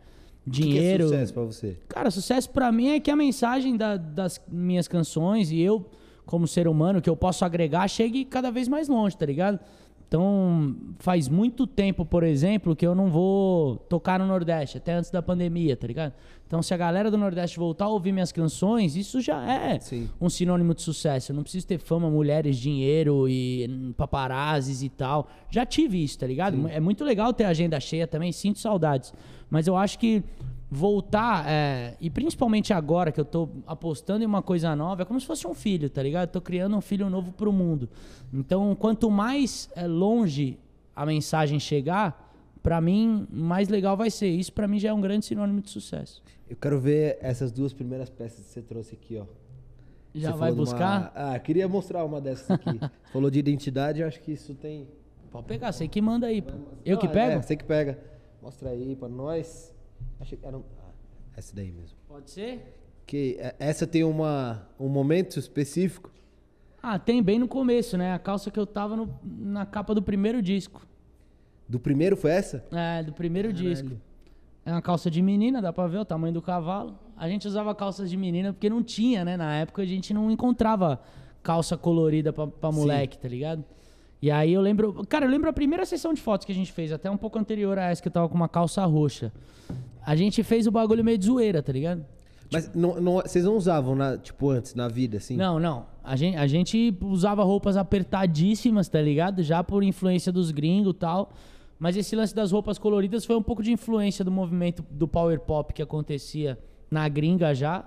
O 0.48 0.52
que 0.52 0.62
é 0.62 0.66
dinheiro. 0.66 1.04
sucesso 1.06 1.34
pra 1.34 1.44
você? 1.44 1.78
Cara, 1.90 2.12
sucesso 2.12 2.50
pra 2.50 2.72
mim 2.72 2.90
é 2.90 3.00
que 3.00 3.10
a 3.10 3.16
mensagem 3.16 3.76
da- 3.76 3.98
das 3.98 4.40
minhas 4.48 4.88
canções 4.88 5.52
e 5.52 5.60
eu, 5.60 5.90
como 6.26 6.48
ser 6.48 6.68
humano, 6.68 7.02
que 7.02 7.10
eu 7.10 7.16
posso 7.16 7.44
agregar, 7.46 7.88
chegue 7.88 8.26
cada 8.26 8.52
vez 8.52 8.68
mais 8.68 8.88
longe, 8.88 9.18
tá 9.18 9.26
ligado? 9.26 9.60
Então, 10.08 10.76
faz 11.00 11.28
muito 11.28 11.66
tempo, 11.66 12.06
por 12.06 12.24
exemplo, 12.24 12.76
que 12.76 12.86
eu 12.86 12.94
não 12.94 13.10
vou 13.10 13.78
tocar 13.90 14.20
no 14.20 14.28
Nordeste, 14.28 14.78
até 14.78 14.94
antes 14.94 15.10
da 15.10 15.22
pandemia, 15.22 15.76
tá 15.76 15.88
ligado? 15.88 16.14
Então, 16.48 16.62
se 16.62 16.74
a 16.74 16.78
galera 16.78 17.10
do 17.10 17.18
Nordeste 17.18 17.58
voltar 17.58 17.86
a 17.86 17.90
ouvir 17.90 18.12
minhas 18.12 18.32
canções, 18.32 18.96
isso 18.96 19.20
já 19.20 19.44
é 19.52 19.80
Sim. 19.80 20.08
um 20.22 20.30
sinônimo 20.30 20.76
de 20.76 20.84
sucesso. 20.84 21.32
Eu 21.32 21.36
não 21.36 21.42
preciso 21.42 21.66
ter 21.66 21.80
fama, 21.80 22.10
mulheres, 22.10 22.58
dinheiro 22.58 23.28
e 23.28 23.94
paparazzis 23.98 24.84
e 24.84 24.90
tal. 24.90 25.28
Já 25.50 25.66
tive 25.66 26.04
isso, 26.04 26.20
tá 26.20 26.28
ligado? 26.28 26.68
É 26.68 26.80
muito 26.80 27.04
legal 27.04 27.34
ter 27.34 27.46
agenda 27.46 27.80
cheia 27.80 28.06
também, 28.06 28.32
sinto 28.32 28.60
saudades. 28.60 29.12
Mas 29.50 29.66
eu 29.66 29.76
acho 29.76 29.98
que 29.98 30.24
voltar, 30.76 31.46
é, 31.48 31.96
e 32.02 32.10
principalmente 32.10 32.74
agora 32.74 33.12
que 33.12 33.20
eu 33.20 33.24
tô 33.26 33.48
apostando 33.66 34.24
em 34.24 34.28
uma 34.28 34.42
coisa 34.42 34.76
nova, 34.76 35.04
é 35.04 35.06
como 35.06 35.20
se 35.20 35.26
fosse 35.26 35.48
um 35.48 35.54
filho, 35.54 35.90
tá 35.90 36.04
ligado? 36.04 36.28
Eu 36.28 36.32
tô 36.34 36.42
criando 36.42 36.76
um 36.76 36.82
filho 36.82 37.10
novo 37.10 37.32
pro 37.32 37.52
mundo. 37.54 37.90
Então, 38.34 38.76
quanto 38.76 39.10
mais 39.10 39.70
é, 39.76 39.88
longe 39.88 40.60
a 40.96 41.06
mensagem 41.06 41.60
chegar, 41.60 42.34
pra 42.62 42.82
mim, 42.82 43.26
mais 43.32 43.70
legal 43.70 43.96
vai 43.96 44.10
ser. 44.10 44.28
Isso 44.28 44.52
pra 44.52 44.68
mim 44.68 44.78
já 44.80 44.90
é 44.90 44.94
um 44.94 45.00
grande 45.00 45.26
sinônimo 45.26 45.62
de 45.62 45.70
sucesso. 45.70 46.22
Eu 46.50 46.56
quero 46.58 46.80
ver 46.80 47.18
essas 47.22 47.52
duas 47.52 47.72
primeiras 47.74 48.10
peças 48.10 48.44
que 48.46 48.52
você 48.52 48.62
trouxe 48.62 48.96
aqui, 48.96 49.18
ó. 49.18 49.26
Já 50.14 50.32
Você 50.32 50.38
vai 50.38 50.52
de 50.52 50.58
uma- 50.58 50.64
buscar? 50.64 51.12
Ah, 51.16 51.38
queria 51.40 51.68
mostrar 51.68 52.04
uma 52.06 52.20
dessas 52.22 52.50
aqui. 52.52 52.80
Falou 53.14 53.30
de 53.30 53.38
identidade, 53.40 54.00
eu 54.02 54.08
acho 54.08 54.20
que 54.22 54.32
isso 54.32 54.54
tem. 54.56 54.88
Pode 55.32 55.46
pegar, 55.46 55.72
você 55.72 55.88
que 55.88 56.02
manda 56.02 56.28
aí. 56.28 56.42
pô. 56.42 56.54
Eu 56.86 56.98
que 56.98 57.06
Não, 57.06 57.14
pego? 57.14 57.32
É, 57.34 57.42
você 57.42 57.56
que 57.56 57.64
pega. 57.66 58.00
Mostra 58.42 58.70
aí 58.70 58.96
pra 58.96 59.10
nós. 59.10 59.75
Achei 60.26 60.38
que 60.38 60.46
era 60.46 60.58
um... 60.58 60.64
ah, 60.80 60.92
essa 61.38 61.56
daí 61.56 61.72
mesmo. 61.72 61.96
Pode 62.08 62.32
ser? 62.32 62.76
Que 63.06 63.38
é, 63.40 63.56
essa 63.60 63.86
tem 63.86 64.04
uma, 64.04 64.68
um 64.80 64.90
momento 64.90 65.38
específico. 65.38 66.12
Ah, 66.82 66.98
tem 66.98 67.22
bem 67.22 67.38
no 67.38 67.48
começo, 67.48 67.96
né? 67.98 68.14
A 68.14 68.20
calça 68.20 68.50
que 68.50 68.60
eu 68.60 68.66
tava 68.66 68.96
no- 68.96 69.20
na 69.24 69.66
capa 69.66 69.94
do 69.94 70.02
primeiro 70.02 70.42
disco. 70.42 70.86
Do 71.70 71.80
primeiro 71.80 72.16
foi 72.18 72.32
essa? 72.32 72.66
É, 72.72 73.04
do 73.04 73.14
primeiro 73.14 73.54
disco. 73.54 73.92
É 74.66 74.72
uma 74.72 74.82
calça 74.82 75.12
de 75.12 75.22
menina, 75.22 75.62
dá 75.62 75.72
pra 75.72 75.86
ver 75.88 76.00
o 76.00 76.06
tamanho 76.06 76.34
do 76.34 76.42
cavalo. 76.42 76.98
A 77.16 77.30
gente 77.30 77.48
usava 77.48 77.74
calças 77.76 78.10
de 78.10 78.18
menina 78.18 78.52
porque 78.52 78.70
não 78.70 78.82
tinha, 78.84 79.24
né? 79.24 79.38
Na 79.38 79.56
época 79.58 79.84
a 79.84 79.86
gente 79.86 80.12
não 80.14 80.30
encontrava 80.32 81.00
calça 81.44 81.78
colorida 81.78 82.34
pra, 82.34 82.48
pra 82.48 82.72
moleque, 82.72 83.18
tá 83.20 83.28
ligado? 83.28 83.64
E 84.26 84.32
aí 84.32 84.54
eu 84.54 84.60
lembro. 84.62 85.06
Cara, 85.08 85.24
eu 85.26 85.30
lembro 85.30 85.48
a 85.48 85.54
primeira 85.54 85.86
sessão 85.86 86.12
de 86.12 86.20
fotos 86.20 86.46
que 86.48 86.52
a 86.52 86.56
gente 86.56 86.72
fez, 86.72 86.92
até 86.92 87.12
um 87.12 87.16
pouco 87.18 87.38
anterior 87.38 87.78
a 87.78 87.92
essa 87.92 88.02
que 88.02 88.08
eu 88.08 88.12
tava 88.12 88.28
com 88.28 88.34
uma 88.34 88.50
calça 88.50 88.84
roxa. 88.84 89.32
A 90.04 90.16
gente 90.16 90.42
fez 90.42 90.66
o 90.66 90.72
bagulho 90.72 91.04
meio 91.04 91.16
de 91.16 91.28
zoeira, 91.28 91.62
tá 91.62 91.72
ligado? 91.72 92.04
Mas 92.52 92.74
não, 92.74 93.00
não- 93.00 93.22
vocês 93.22 93.46
não 93.46 93.56
usavam, 93.56 93.96
na, 93.96 94.18
tipo, 94.18 94.50
antes, 94.50 94.74
na 94.74 94.88
vida, 94.88 95.18
assim? 95.18 95.36
Não, 95.38 95.60
não. 95.60 95.86
A 96.04 96.16
gente, 96.16 96.38
a 96.38 96.48
gente 96.48 96.98
usava 97.04 97.44
roupas 97.44 97.78
apertadíssimas, 97.78 98.90
tá 98.90 99.00
ligado? 99.00 99.44
Já 99.44 99.64
por 99.64 99.84
influência 99.84 100.32
dos 100.32 100.50
gringos 100.50 100.96
e 100.96 100.98
tal. 100.98 101.32
Mas 101.78 101.96
esse 101.96 102.16
lance 102.16 102.34
das 102.34 102.52
roupas 102.52 102.80
coloridas 102.80 103.26
foi 103.26 103.36
um 103.36 103.44
pouco 103.44 103.62
de 103.62 103.72
influência 103.72 104.26
do 104.26 104.32
movimento 104.32 104.84
do 104.90 105.08
power 105.08 105.40
pop 105.40 105.72
que 105.72 105.84
acontecia 105.84 106.58
na 106.90 107.08
gringa 107.08 107.54
já. 107.54 107.84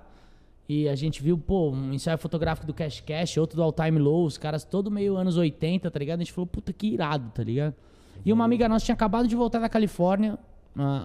E 0.68 0.86
a 0.86 0.94
gente 0.94 1.22
viu, 1.22 1.38
pô, 1.38 1.70
um 1.70 1.94
ensaio 1.94 2.18
fotográfico 2.18 2.66
do 2.66 2.74
Cash 2.74 3.00
Cash, 3.00 3.38
outro 3.38 3.56
do 3.56 3.62
All 3.62 3.72
Time 3.72 3.98
Low, 3.98 4.26
os 4.26 4.36
caras 4.36 4.64
todo 4.64 4.90
meio 4.90 5.16
anos 5.16 5.38
80, 5.38 5.90
tá 5.90 5.98
ligado? 5.98 6.20
A 6.20 6.22
gente 6.22 6.32
falou, 6.32 6.46
puta 6.46 6.74
que 6.74 6.88
irado, 6.88 7.30
tá 7.30 7.42
ligado? 7.42 7.74
E 8.22 8.30
uma 8.30 8.44
amiga 8.44 8.68
nossa 8.68 8.84
tinha 8.84 8.94
acabado 8.94 9.26
de 9.26 9.34
voltar 9.34 9.60
da 9.60 9.68
Califórnia, 9.68 10.38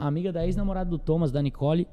amiga 0.02 0.34
da 0.34 0.46
ex-namorada 0.46 0.90
do 0.90 0.98
Thomas, 0.98 1.32
da 1.32 1.42
Nicole. 1.42 1.88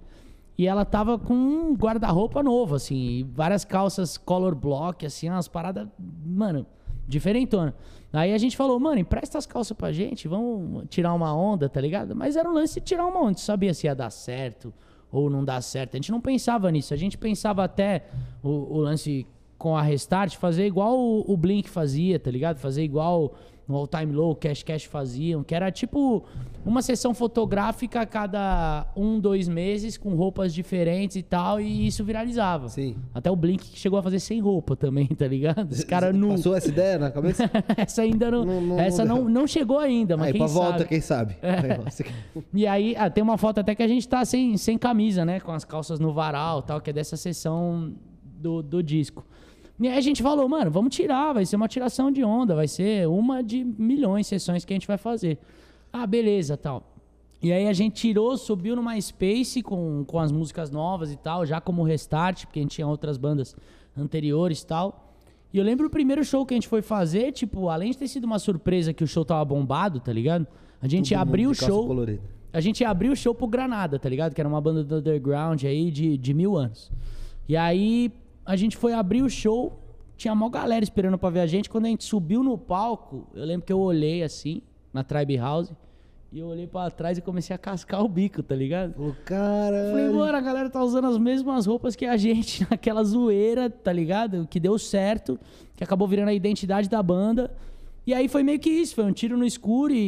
E 0.59 0.66
ela 0.66 0.85
tava 0.85 1.16
com 1.16 1.33
um 1.33 1.74
guarda-roupa 1.74 2.42
novo, 2.42 2.74
assim, 2.74 2.96
e 2.96 3.22
várias 3.22 3.64
calças 3.64 4.18
color 4.18 4.54
block, 4.54 5.06
assim, 5.06 5.28
umas 5.30 5.46
paradas, 5.46 5.87
mano, 6.26 6.66
diferentona. 7.06 7.72
Aí 8.12 8.35
a 8.35 8.38
gente 8.38 8.56
falou, 8.56 8.80
mano, 8.80 8.98
empresta 8.98 9.38
as 9.38 9.46
calças 9.46 9.76
pra 9.76 9.92
gente, 9.92 10.26
vamos 10.26 10.87
tirar 10.90 11.14
uma 11.14 11.33
onda, 11.33 11.68
tá 11.68 11.80
ligado? 11.80 12.16
Mas 12.16 12.35
era 12.35 12.50
um 12.50 12.52
lance 12.52 12.80
de 12.80 12.85
tirar 12.85 13.06
uma 13.06 13.22
onda, 13.22 13.38
sabia 13.38 13.72
se 13.72 13.87
ia 13.87 13.94
dar 13.94 14.11
certo 14.11 14.74
ou 15.12 15.29
não 15.29 15.44
dar 15.44 15.61
certo. 15.61 15.94
A 15.94 15.96
gente 15.96 16.11
não 16.11 16.20
pensava 16.20 16.70
nisso, 16.70 16.94
a 16.94 16.96
gente 16.96 17.18
pensava 17.18 17.64
até 17.64 18.07
o, 18.42 18.77
o 18.77 18.79
lance 18.79 19.27
com 19.59 19.77
a 19.77 19.83
Restart 19.83 20.37
fazer 20.37 20.66
igual 20.66 20.99
o, 20.99 21.25
o 21.31 21.37
Blink 21.37 21.68
fazia, 21.68 22.18
tá 22.18 22.31
ligado? 22.31 22.59
Fazer 22.59 22.83
igual 22.83 23.35
no 23.70 23.76
All 23.76 23.87
Time 23.87 24.12
Low, 24.12 24.35
Cash 24.35 24.62
Cash 24.64 24.85
faziam, 24.85 25.44
que 25.44 25.54
era 25.54 25.70
tipo 25.70 26.24
uma 26.66 26.83
sessão 26.83 27.14
fotográfica 27.14 28.00
a 28.02 28.06
cada 28.06 28.87
um, 28.96 29.18
dois 29.20 29.48
meses, 29.48 29.96
com 29.96 30.14
roupas 30.14 30.52
diferentes 30.52 31.16
e 31.16 31.22
tal, 31.22 31.61
e 31.61 31.87
isso 31.87 32.04
viralizava. 32.04 32.68
Sim. 32.68 32.96
Até 33.14 33.30
o 33.30 33.37
Blink 33.37 33.64
que 33.70 33.78
chegou 33.78 33.98
a 33.98 34.02
fazer 34.02 34.18
sem 34.20 34.40
roupa 34.40 34.74
também, 34.76 35.06
tá 35.06 35.26
ligado? 35.26 35.70
Os 35.70 35.85
caras 35.85 36.12
não. 36.18 36.30
Passou 36.30 36.54
essa 36.56 36.68
ideia 36.68 36.98
na 36.98 37.11
cabeça? 37.11 37.48
essa 37.76 38.02
ainda 38.02 38.30
não. 38.30 38.44
Não- 38.44 38.61
não- 38.61 38.80
essa 38.80 39.04
não 39.04 39.28
não, 39.28 39.46
chegou 39.46 39.78
ainda, 39.78 40.16
mas 40.16 40.26
Aí, 40.26 40.33
quem 40.33 40.40
pra 40.40 40.48
sabe. 40.48 40.66
volta, 40.68 40.85
quem 40.85 41.00
sabe? 41.00 41.37
É. 41.40 41.80
E 42.52 42.66
aí, 42.66 42.94
ah, 42.98 43.09
tem 43.09 43.22
uma 43.22 43.38
foto 43.38 43.59
até 43.61 43.74
que 43.74 43.83
a 43.83 43.88
gente 43.88 44.06
tá 44.09 44.24
sem, 44.24 44.56
sem 44.56 44.76
camisa, 44.76 45.24
né? 45.24 45.38
Com 45.40 45.52
as 45.52 45.64
calças 45.64 45.98
no 46.00 46.12
varal 46.12 46.61
e 46.61 46.62
tal, 46.64 46.80
que 46.80 46.90
é 46.90 46.92
dessa 46.92 47.16
sessão 47.16 47.94
do, 48.24 48.62
do 48.62 48.83
disco. 48.83 49.24
E 49.80 49.88
aí 49.88 49.96
a 49.96 50.00
gente 50.02 50.22
falou, 50.22 50.46
mano, 50.46 50.70
vamos 50.70 50.94
tirar, 50.94 51.32
vai 51.32 51.46
ser 51.46 51.56
uma 51.56 51.66
tiração 51.66 52.12
de 52.12 52.22
onda, 52.22 52.54
vai 52.54 52.68
ser 52.68 53.08
uma 53.08 53.42
de 53.42 53.64
milhões 53.64 54.26
de 54.26 54.30
sessões 54.30 54.62
que 54.62 54.74
a 54.74 54.76
gente 54.76 54.86
vai 54.86 54.98
fazer. 54.98 55.38
Ah, 55.90 56.06
beleza, 56.06 56.54
tal. 56.54 56.94
E 57.42 57.50
aí 57.50 57.66
a 57.66 57.72
gente 57.72 57.94
tirou, 57.94 58.36
subiu 58.36 58.76
no 58.76 58.82
MySpace 58.82 59.62
com, 59.62 60.04
com 60.06 60.18
as 60.18 60.30
músicas 60.30 60.70
novas 60.70 61.10
e 61.10 61.16
tal, 61.16 61.46
já 61.46 61.58
como 61.62 61.82
restart, 61.82 62.44
porque 62.44 62.58
a 62.58 62.62
gente 62.62 62.72
tinha 62.72 62.86
outras 62.86 63.16
bandas 63.16 63.56
anteriores 63.96 64.60
e 64.60 64.66
tal. 64.66 65.14
E 65.50 65.56
eu 65.56 65.64
lembro 65.64 65.86
o 65.86 65.90
primeiro 65.90 66.22
show 66.22 66.44
que 66.44 66.52
a 66.52 66.56
gente 66.56 66.68
foi 66.68 66.82
fazer, 66.82 67.32
tipo, 67.32 67.70
além 67.70 67.90
de 67.90 67.96
ter 67.96 68.08
sido 68.08 68.24
uma 68.24 68.38
surpresa 68.38 68.92
que 68.92 69.02
o 69.02 69.06
show 69.06 69.24
tava 69.24 69.42
bombado, 69.46 69.98
tá 69.98 70.12
ligado? 70.12 70.46
A 70.82 70.86
gente 70.86 71.14
Todo 71.14 71.20
abriu 71.22 71.50
o 71.50 71.54
show. 71.54 71.86
colorida. 71.86 72.22
A 72.52 72.60
gente 72.60 72.84
abriu 72.84 73.12
o 73.12 73.16
show 73.16 73.34
pro 73.34 73.46
Granada, 73.46 73.98
tá 73.98 74.08
ligado? 74.10 74.34
Que 74.34 74.40
era 74.42 74.48
uma 74.48 74.60
banda 74.60 74.84
do 74.84 74.96
underground 74.96 75.64
aí 75.64 75.90
de, 75.90 76.18
de 76.18 76.34
mil 76.34 76.56
anos. 76.56 76.92
E 77.48 77.56
aí 77.56 78.12
a 78.50 78.56
gente 78.56 78.76
foi 78.76 78.92
abrir 78.92 79.22
o 79.22 79.30
show, 79.30 79.78
tinha 80.16 80.34
mó 80.34 80.48
galera 80.48 80.82
esperando 80.82 81.16
pra 81.16 81.30
ver 81.30 81.38
a 81.38 81.46
gente. 81.46 81.70
Quando 81.70 81.86
a 81.86 81.88
gente 81.88 82.02
subiu 82.02 82.42
no 82.42 82.58
palco, 82.58 83.28
eu 83.32 83.44
lembro 83.44 83.64
que 83.64 83.72
eu 83.72 83.78
olhei 83.78 84.24
assim, 84.24 84.60
na 84.92 85.04
Tribe 85.04 85.36
House, 85.36 85.72
e 86.32 86.40
eu 86.40 86.48
olhei 86.48 86.66
pra 86.66 86.90
trás 86.90 87.16
e 87.16 87.20
comecei 87.20 87.54
a 87.54 87.58
cascar 87.58 88.02
o 88.02 88.08
bico, 88.08 88.42
tá 88.42 88.56
ligado? 88.56 88.94
Falou, 88.94 89.14
cara. 89.24 89.90
Falei, 89.90 90.08
mano, 90.08 90.36
a 90.36 90.40
galera 90.40 90.68
tá 90.68 90.82
usando 90.82 91.06
as 91.06 91.16
mesmas 91.16 91.64
roupas 91.64 91.94
que 91.94 92.04
a 92.04 92.16
gente 92.16 92.66
naquela 92.68 93.04
zoeira, 93.04 93.70
tá 93.70 93.92
ligado? 93.92 94.44
Que 94.50 94.58
deu 94.58 94.76
certo, 94.80 95.38
que 95.76 95.84
acabou 95.84 96.08
virando 96.08 96.30
a 96.30 96.34
identidade 96.34 96.88
da 96.88 97.00
banda. 97.00 97.52
E 98.06 98.14
aí 98.14 98.28
foi 98.28 98.42
meio 98.42 98.58
que 98.58 98.70
isso, 98.70 98.94
foi 98.94 99.04
um 99.04 99.12
tiro 99.12 99.36
no 99.36 99.44
escuro 99.44 99.92
e, 99.92 99.98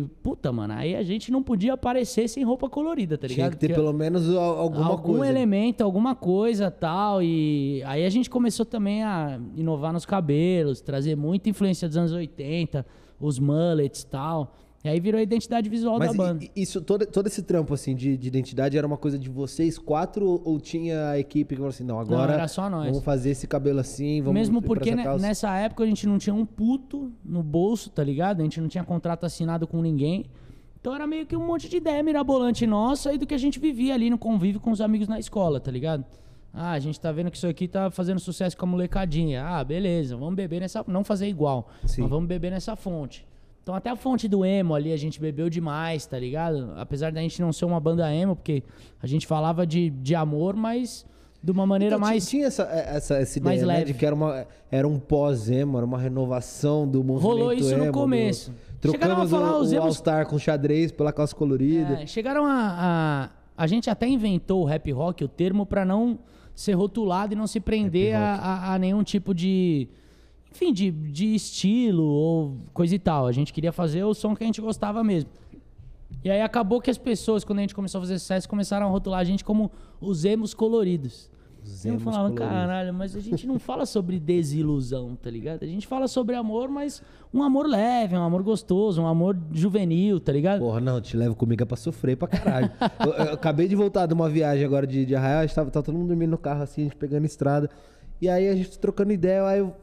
e- 0.00 0.04
Puta, 0.22 0.52
mano, 0.52 0.72
aí 0.74 0.94
a 0.94 1.02
gente 1.02 1.30
não 1.32 1.42
podia 1.42 1.74
aparecer 1.74 2.28
sem 2.28 2.44
roupa 2.44 2.68
colorida, 2.70 3.18
tá 3.18 3.26
Tinha 3.26 3.36
ligado? 3.36 3.50
que 3.52 3.58
ter 3.58 3.68
Porque 3.68 3.80
pelo 3.80 3.92
menos 3.92 4.28
al- 4.30 4.58
alguma 4.58 4.86
algum 4.86 5.16
coisa. 5.18 5.30
elemento, 5.32 5.82
alguma 5.82 6.14
coisa 6.14 6.70
tal. 6.70 7.22
E 7.22 7.82
aí 7.86 8.04
a 8.06 8.08
gente 8.08 8.30
começou 8.30 8.64
também 8.64 9.02
a 9.02 9.38
inovar 9.56 9.92
nos 9.92 10.06
cabelos, 10.06 10.80
trazer 10.80 11.16
muita 11.16 11.48
influência 11.50 11.88
dos 11.88 11.96
anos 11.96 12.12
80, 12.12 12.86
os 13.20 13.38
mullets 13.38 14.02
e 14.02 14.06
tal. 14.06 14.54
E 14.84 14.88
aí 14.90 15.00
virou 15.00 15.18
a 15.18 15.22
identidade 15.22 15.66
visual 15.70 15.98
Mas 15.98 16.10
da 16.10 16.16
banda. 16.16 16.44
isso, 16.54 16.78
todo, 16.82 17.06
todo 17.06 17.26
esse 17.26 17.42
trampo 17.42 17.72
assim 17.72 17.94
de, 17.96 18.18
de 18.18 18.28
identidade 18.28 18.76
era 18.76 18.86
uma 18.86 18.98
coisa 18.98 19.18
de 19.18 19.30
vocês 19.30 19.78
quatro 19.78 20.42
ou- 20.44 20.60
tinha 20.60 21.08
a 21.08 21.18
equipe 21.18 21.54
que 21.54 21.56
falou 21.56 21.70
assim, 21.70 21.84
não, 21.84 21.98
agora 21.98 22.34
era 22.34 22.46
só 22.48 22.68
nós. 22.68 22.88
vamos 22.88 23.02
fazer 23.02 23.30
esse 23.30 23.46
cabelo 23.46 23.80
assim, 23.80 24.20
vamos 24.20 24.38
Mesmo 24.38 24.60
porque 24.60 24.94
calça. 24.94 25.26
nessa 25.26 25.56
época 25.56 25.84
a 25.84 25.86
gente 25.86 26.06
não 26.06 26.18
tinha 26.18 26.34
um 26.34 26.44
puto 26.44 27.10
no 27.24 27.42
bolso, 27.42 27.88
tá 27.88 28.04
ligado? 28.04 28.40
A 28.40 28.42
gente 28.42 28.60
não 28.60 28.68
tinha 28.68 28.84
contrato 28.84 29.24
assinado 29.24 29.66
com 29.66 29.80
ninguém. 29.80 30.26
Então 30.78 30.94
era 30.94 31.06
meio 31.06 31.24
que 31.24 31.34
um 31.34 31.46
monte 31.46 31.66
de 31.66 31.78
ideia 31.78 32.02
mirabolante 32.02 32.66
nossa 32.66 33.10
e 33.14 33.16
do 33.16 33.26
que 33.26 33.32
a 33.32 33.38
gente 33.38 33.58
vivia 33.58 33.94
ali 33.94 34.10
no 34.10 34.18
convívio 34.18 34.60
com 34.60 34.70
os 34.70 34.82
amigos 34.82 35.08
na 35.08 35.18
escola, 35.18 35.58
tá 35.60 35.70
ligado? 35.70 36.04
Ah, 36.52 36.72
a 36.72 36.78
gente 36.78 37.00
tá 37.00 37.10
vendo 37.10 37.30
que 37.30 37.38
isso 37.38 37.46
aqui 37.46 37.66
tá 37.66 37.90
fazendo 37.90 38.20
sucesso 38.20 38.54
com 38.54 38.66
a 38.66 38.68
molecadinha. 38.68 39.44
Ah, 39.46 39.64
beleza, 39.64 40.14
vamos 40.14 40.34
beber 40.34 40.60
nessa. 40.60 40.84
Não 40.86 41.02
fazer 41.02 41.26
igual, 41.26 41.70
Sim. 41.86 42.02
mas 42.02 42.10
vamos 42.10 42.28
beber 42.28 42.50
nessa 42.50 42.76
fonte. 42.76 43.26
Então 43.64 43.74
até 43.74 43.88
a 43.88 43.96
fonte 43.96 44.28
do 44.28 44.44
emo 44.44 44.74
ali 44.74 44.92
a 44.92 44.96
gente 44.96 45.18
bebeu 45.18 45.48
demais, 45.48 46.04
tá 46.06 46.18
ligado? 46.18 46.72
Apesar 46.76 47.10
da 47.10 47.18
gente 47.20 47.40
não 47.40 47.50
ser 47.50 47.64
uma 47.64 47.80
banda 47.80 48.14
emo, 48.14 48.36
porque 48.36 48.62
a 49.02 49.06
gente 49.06 49.26
falava 49.26 49.66
de, 49.66 49.88
de 49.88 50.14
amor, 50.14 50.54
mas 50.54 51.04
de 51.42 51.50
uma 51.50 51.64
maneira 51.66 51.96
Então, 51.96 52.06
mais. 52.06 52.28
Tinha 52.28 52.46
essa, 52.46 52.62
essa, 52.64 53.16
essa 53.16 53.40
mais 53.40 53.62
ideia, 53.62 53.66
né, 53.72 53.78
leve. 53.80 53.92
de 53.94 53.98
que 53.98 54.04
era, 54.04 54.14
uma, 54.14 54.46
era 54.70 54.86
um 54.86 54.98
pós-emo, 54.98 55.78
era 55.78 55.86
uma 55.86 55.98
renovação 55.98 56.86
do 56.86 57.02
movimento 57.02 57.22
Rolou 57.22 57.52
isso 57.54 57.70
no 57.70 57.84
emo, 57.84 57.92
do- 57.92 57.98
começo. 57.98 58.52
Chegaram 58.84 59.22
a 59.22 59.26
falar 59.26 59.56
o, 59.56 59.60
os 59.62 59.70
o 59.72 59.74
emos- 59.74 59.86
All-Star 59.86 60.26
com 60.26 60.38
xadrez 60.38 60.92
pela 60.92 61.10
calça 61.10 61.34
colorida. 61.34 62.02
É, 62.02 62.06
chegaram 62.06 62.44
a, 62.44 63.30
a. 63.56 63.62
A 63.64 63.66
gente 63.66 63.88
até 63.88 64.06
inventou 64.06 64.60
o 64.62 64.64
rap 64.66 64.90
rock, 64.92 65.24
o 65.24 65.28
termo, 65.28 65.64
pra 65.64 65.84
não 65.86 66.18
ser 66.54 66.72
rotulado 66.74 67.32
e 67.32 67.36
não 67.36 67.46
se 67.46 67.60
prender 67.60 68.14
a, 68.14 68.34
a- 68.34 68.74
a 68.74 68.78
nenhum 68.78 69.02
tipo 69.02 69.32
de 69.32 69.88
enfim, 70.54 70.72
de, 70.72 70.90
de 70.90 71.34
estilo 71.34 72.04
ou 72.04 72.56
coisa 72.72 72.94
e 72.94 72.98
tal. 72.98 73.26
A 73.26 73.32
gente 73.32 73.52
queria 73.52 73.72
fazer 73.72 74.04
o 74.04 74.14
som 74.14 74.34
que 74.36 74.44
a 74.44 74.46
gente 74.46 74.60
gostava 74.60 75.02
mesmo. 75.02 75.28
E 76.22 76.30
aí 76.30 76.40
acabou 76.40 76.80
que 76.80 76.90
as 76.90 76.96
pessoas, 76.96 77.44
quando 77.44 77.58
a 77.58 77.62
gente 77.62 77.74
começou 77.74 77.98
a 77.98 78.02
fazer 78.02 78.18
sucesso, 78.18 78.48
começaram 78.48 78.86
a 78.86 78.90
rotular 78.90 79.20
a 79.20 79.24
gente 79.24 79.44
como 79.44 79.70
os 80.00 80.24
emos 80.24 80.54
coloridos. 80.54 81.28
Os 81.62 81.84
eu 81.84 81.98
falava, 81.98 82.30
caralho, 82.32 82.92
mas 82.92 83.16
a 83.16 83.20
gente 83.20 83.46
não 83.46 83.58
fala 83.58 83.86
sobre 83.86 84.20
desilusão, 84.20 85.16
tá 85.16 85.30
ligado? 85.30 85.62
A 85.62 85.66
gente 85.66 85.86
fala 85.86 86.06
sobre 86.06 86.36
amor, 86.36 86.68
mas 86.68 87.02
um 87.32 87.42
amor 87.42 87.66
leve, 87.66 88.14
um 88.14 88.22
amor 88.22 88.42
gostoso, 88.42 89.00
um 89.00 89.06
amor 89.06 89.36
juvenil, 89.50 90.20
tá 90.20 90.30
ligado? 90.30 90.60
Porra, 90.60 90.80
não, 90.80 91.00
te 91.00 91.16
levo 91.16 91.34
comigo 91.34 91.62
é 91.62 91.66
pra 91.66 91.76
sofrer 91.76 92.16
pra 92.16 92.28
caralho. 92.28 92.70
eu, 93.00 93.12
eu 93.12 93.32
acabei 93.32 93.66
de 93.66 93.74
voltar 93.74 94.06
de 94.06 94.12
uma 94.12 94.28
viagem 94.28 94.64
agora 94.64 94.86
de, 94.86 95.06
de 95.06 95.16
Arraial, 95.16 95.48
tava, 95.48 95.70
tava 95.70 95.82
todo 95.82 95.96
mundo 95.96 96.08
dormindo 96.08 96.30
no 96.30 96.38
carro 96.38 96.62
assim, 96.62 96.82
a 96.82 96.84
gente 96.84 96.96
pegando 96.96 97.24
estrada. 97.24 97.70
E 98.20 98.28
aí 98.28 98.46
a 98.46 98.54
gente 98.54 98.78
trocando 98.78 99.12
ideia, 99.12 99.46
aí 99.46 99.58
eu 99.60 99.74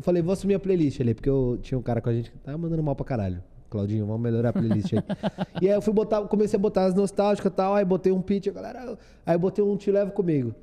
falei, 0.00 0.22
vou 0.22 0.32
assumir 0.32 0.54
a 0.54 0.58
playlist 0.60 1.00
ali, 1.00 1.14
porque 1.14 1.28
eu 1.28 1.58
tinha 1.62 1.78
um 1.78 1.82
cara 1.82 2.00
com 2.00 2.08
a 2.08 2.12
gente 2.12 2.30
que 2.30 2.38
tava 2.38 2.56
mandando 2.58 2.82
mal 2.82 2.94
pra 2.96 3.04
caralho. 3.04 3.42
Claudinho, 3.68 4.04
vamos 4.06 4.20
melhorar 4.20 4.48
a 4.48 4.52
playlist 4.52 4.92
aí. 4.94 5.02
e 5.62 5.68
aí 5.68 5.74
eu 5.74 5.80
fui 5.82 5.92
botar, 5.94 6.22
comecei 6.22 6.56
a 6.56 6.60
botar 6.60 6.86
as 6.86 6.94
nostálgicas 6.94 7.52
e 7.52 7.54
tal, 7.54 7.74
aí 7.74 7.84
botei 7.84 8.10
um 8.12 8.20
pitch, 8.20 8.48
a 8.48 8.50
galera. 8.52 8.98
Aí 9.24 9.34
eu 9.34 9.38
botei 9.38 9.62
um 9.64 9.76
Te 9.76 9.90
Levo 9.90 10.10
Comigo. 10.12 10.54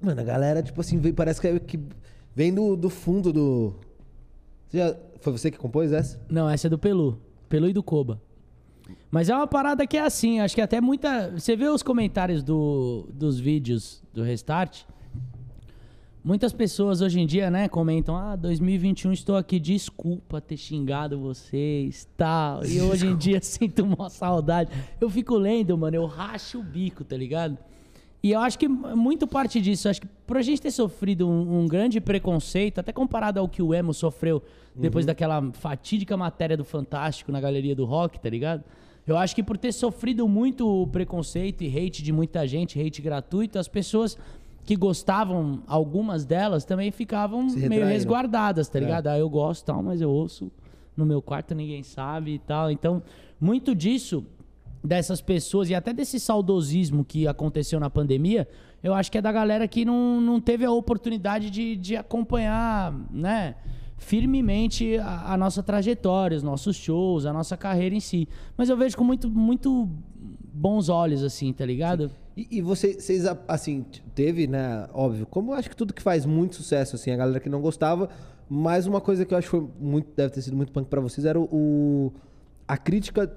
Mano, 0.00 0.20
a 0.20 0.24
galera, 0.24 0.62
tipo 0.62 0.80
assim, 0.80 0.98
veio- 0.98 1.14
parece 1.14 1.40
que, 1.40 1.46
é- 1.48 1.58
que 1.58 1.78
vem 2.34 2.52
do, 2.52 2.76
do 2.76 2.88
fundo 2.90 3.32
do. 3.32 3.74
Você 4.68 4.78
já- 4.78 4.96
foi 5.20 5.32
você 5.32 5.50
que 5.50 5.58
compôs 5.58 5.92
essa? 5.92 6.18
Não, 6.28 6.48
essa 6.48 6.66
é 6.66 6.70
do 6.70 6.78
Pelu. 6.78 7.20
Pelu 7.48 7.68
e 7.68 7.72
do 7.72 7.82
Koba. 7.82 8.20
Mas 9.10 9.28
é 9.28 9.36
uma 9.36 9.46
parada 9.46 9.86
que 9.86 9.96
é 9.96 10.00
assim, 10.04 10.40
acho 10.40 10.54
que 10.54 10.60
até 10.60 10.80
muita. 10.80 11.30
Você 11.38 11.54
vê 11.54 11.68
os 11.68 11.82
comentários 11.82 12.42
do, 12.42 13.08
dos 13.12 13.38
vídeos 13.38 14.02
do 14.12 14.22
Restart. 14.22 14.84
Muitas 16.24 16.52
pessoas 16.52 17.00
hoje 17.00 17.18
em 17.18 17.26
dia, 17.26 17.50
né, 17.50 17.68
comentam: 17.68 18.16
Ah, 18.16 18.36
2021 18.36 19.12
estou 19.12 19.36
aqui, 19.36 19.58
desculpa 19.58 20.40
ter 20.40 20.56
xingado 20.56 21.18
vocês, 21.18 22.08
tal. 22.16 22.64
E 22.64 22.80
hoje 22.80 23.08
em 23.08 23.16
dia 23.16 23.40
sinto 23.42 23.82
uma 23.82 24.08
saudade. 24.08 24.70
Eu 25.00 25.10
fico 25.10 25.36
lendo, 25.36 25.76
mano, 25.76 25.96
eu 25.96 26.06
racho 26.06 26.60
o 26.60 26.62
bico, 26.62 27.02
tá 27.02 27.16
ligado? 27.16 27.58
E 28.22 28.30
eu 28.30 28.38
acho 28.38 28.56
que 28.56 28.68
muito 28.68 29.26
parte 29.26 29.60
disso, 29.60 29.88
acho 29.88 30.00
que 30.00 30.06
por 30.24 30.36
a 30.36 30.42
gente 30.42 30.62
ter 30.62 30.70
sofrido 30.70 31.28
um, 31.28 31.62
um 31.62 31.66
grande 31.66 32.00
preconceito, 32.00 32.78
até 32.78 32.92
comparado 32.92 33.40
ao 33.40 33.48
que 33.48 33.60
o 33.60 33.74
Emo 33.74 33.92
sofreu 33.92 34.40
depois 34.76 35.04
daquela 35.04 35.50
fatídica 35.52 36.16
matéria 36.16 36.56
do 36.56 36.64
Fantástico 36.64 37.32
na 37.32 37.40
galeria 37.40 37.74
do 37.74 37.84
rock, 37.84 38.20
tá 38.20 38.30
ligado? 38.30 38.62
Eu 39.04 39.16
acho 39.16 39.34
que 39.34 39.42
por 39.42 39.58
ter 39.58 39.72
sofrido 39.72 40.28
muito 40.28 40.88
preconceito 40.92 41.64
e 41.64 41.66
hate 41.66 42.04
de 42.04 42.12
muita 42.12 42.46
gente, 42.46 42.80
hate 42.80 43.02
gratuito, 43.02 43.58
as 43.58 43.66
pessoas 43.66 44.16
que 44.64 44.76
gostavam, 44.76 45.62
algumas 45.66 46.24
delas, 46.24 46.64
também 46.64 46.90
ficavam 46.90 47.46
meio 47.68 47.84
resguardadas, 47.86 48.68
tá 48.68 48.78
É. 48.78 48.82
ligado? 48.82 49.08
Ah, 49.08 49.18
eu 49.18 49.28
gosto 49.28 49.64
tal, 49.66 49.82
mas 49.82 50.00
eu 50.00 50.10
ouço 50.10 50.50
no 50.96 51.04
meu 51.04 51.20
quarto, 51.20 51.54
ninguém 51.54 51.82
sabe 51.82 52.34
e 52.34 52.38
tal. 52.38 52.70
Então, 52.70 53.02
muito 53.40 53.74
disso 53.74 54.24
dessas 54.84 55.20
pessoas 55.20 55.70
e 55.70 55.74
até 55.74 55.92
desse 55.92 56.18
saudosismo 56.18 57.04
que 57.04 57.26
aconteceu 57.26 57.78
na 57.80 57.88
pandemia, 57.88 58.48
eu 58.82 58.92
acho 58.94 59.10
que 59.12 59.18
é 59.18 59.22
da 59.22 59.30
galera 59.32 59.66
que 59.68 59.84
não, 59.84 60.20
não 60.20 60.40
teve 60.40 60.64
a 60.64 60.70
oportunidade 60.72 61.50
de, 61.50 61.76
de 61.76 61.96
acompanhar, 61.96 62.92
né? 63.10 63.54
Firmemente 63.96 64.98
a, 64.98 65.34
a 65.34 65.36
nossa 65.36 65.62
trajetória, 65.62 66.36
os 66.36 66.42
nossos 66.42 66.74
shows, 66.76 67.24
a 67.24 67.32
nossa 67.32 67.56
carreira 67.56 67.94
em 67.94 68.00
si. 68.00 68.28
Mas 68.56 68.68
eu 68.68 68.76
vejo 68.76 68.96
com 68.96 69.04
muito, 69.04 69.30
muito 69.30 69.88
bons 70.62 70.88
olhos, 70.88 71.22
assim, 71.24 71.52
tá 71.52 71.66
ligado? 71.66 72.10
E, 72.36 72.46
e 72.58 72.62
você- 72.62 72.94
vocês, 72.94 73.24
assim, 73.48 73.84
teve, 74.14 74.46
né? 74.46 74.88
Óbvio, 74.94 75.26
como 75.26 75.50
eu 75.52 75.56
acho 75.56 75.68
que 75.68 75.76
tudo 75.76 75.92
que 75.92 76.00
faz 76.00 76.24
muito 76.24 76.54
sucesso, 76.54 76.94
assim, 76.96 77.10
a 77.10 77.16
galera 77.16 77.40
que 77.40 77.48
não 77.48 77.60
gostava, 77.60 78.08
mas 78.48 78.86
uma 78.86 79.00
coisa 79.00 79.24
que 79.24 79.34
eu 79.34 79.38
acho 79.38 79.46
que 79.50 79.56
foi 79.58 79.68
muito, 79.80 80.08
deve 80.16 80.32
ter 80.32 80.40
sido 80.42 80.56
muito 80.56 80.70
punk 80.72 80.86
pra 80.88 81.00
vocês 81.00 81.24
era 81.26 81.38
o, 81.40 81.44
o- 81.52 82.12
a 82.68 82.76
crítica 82.76 83.30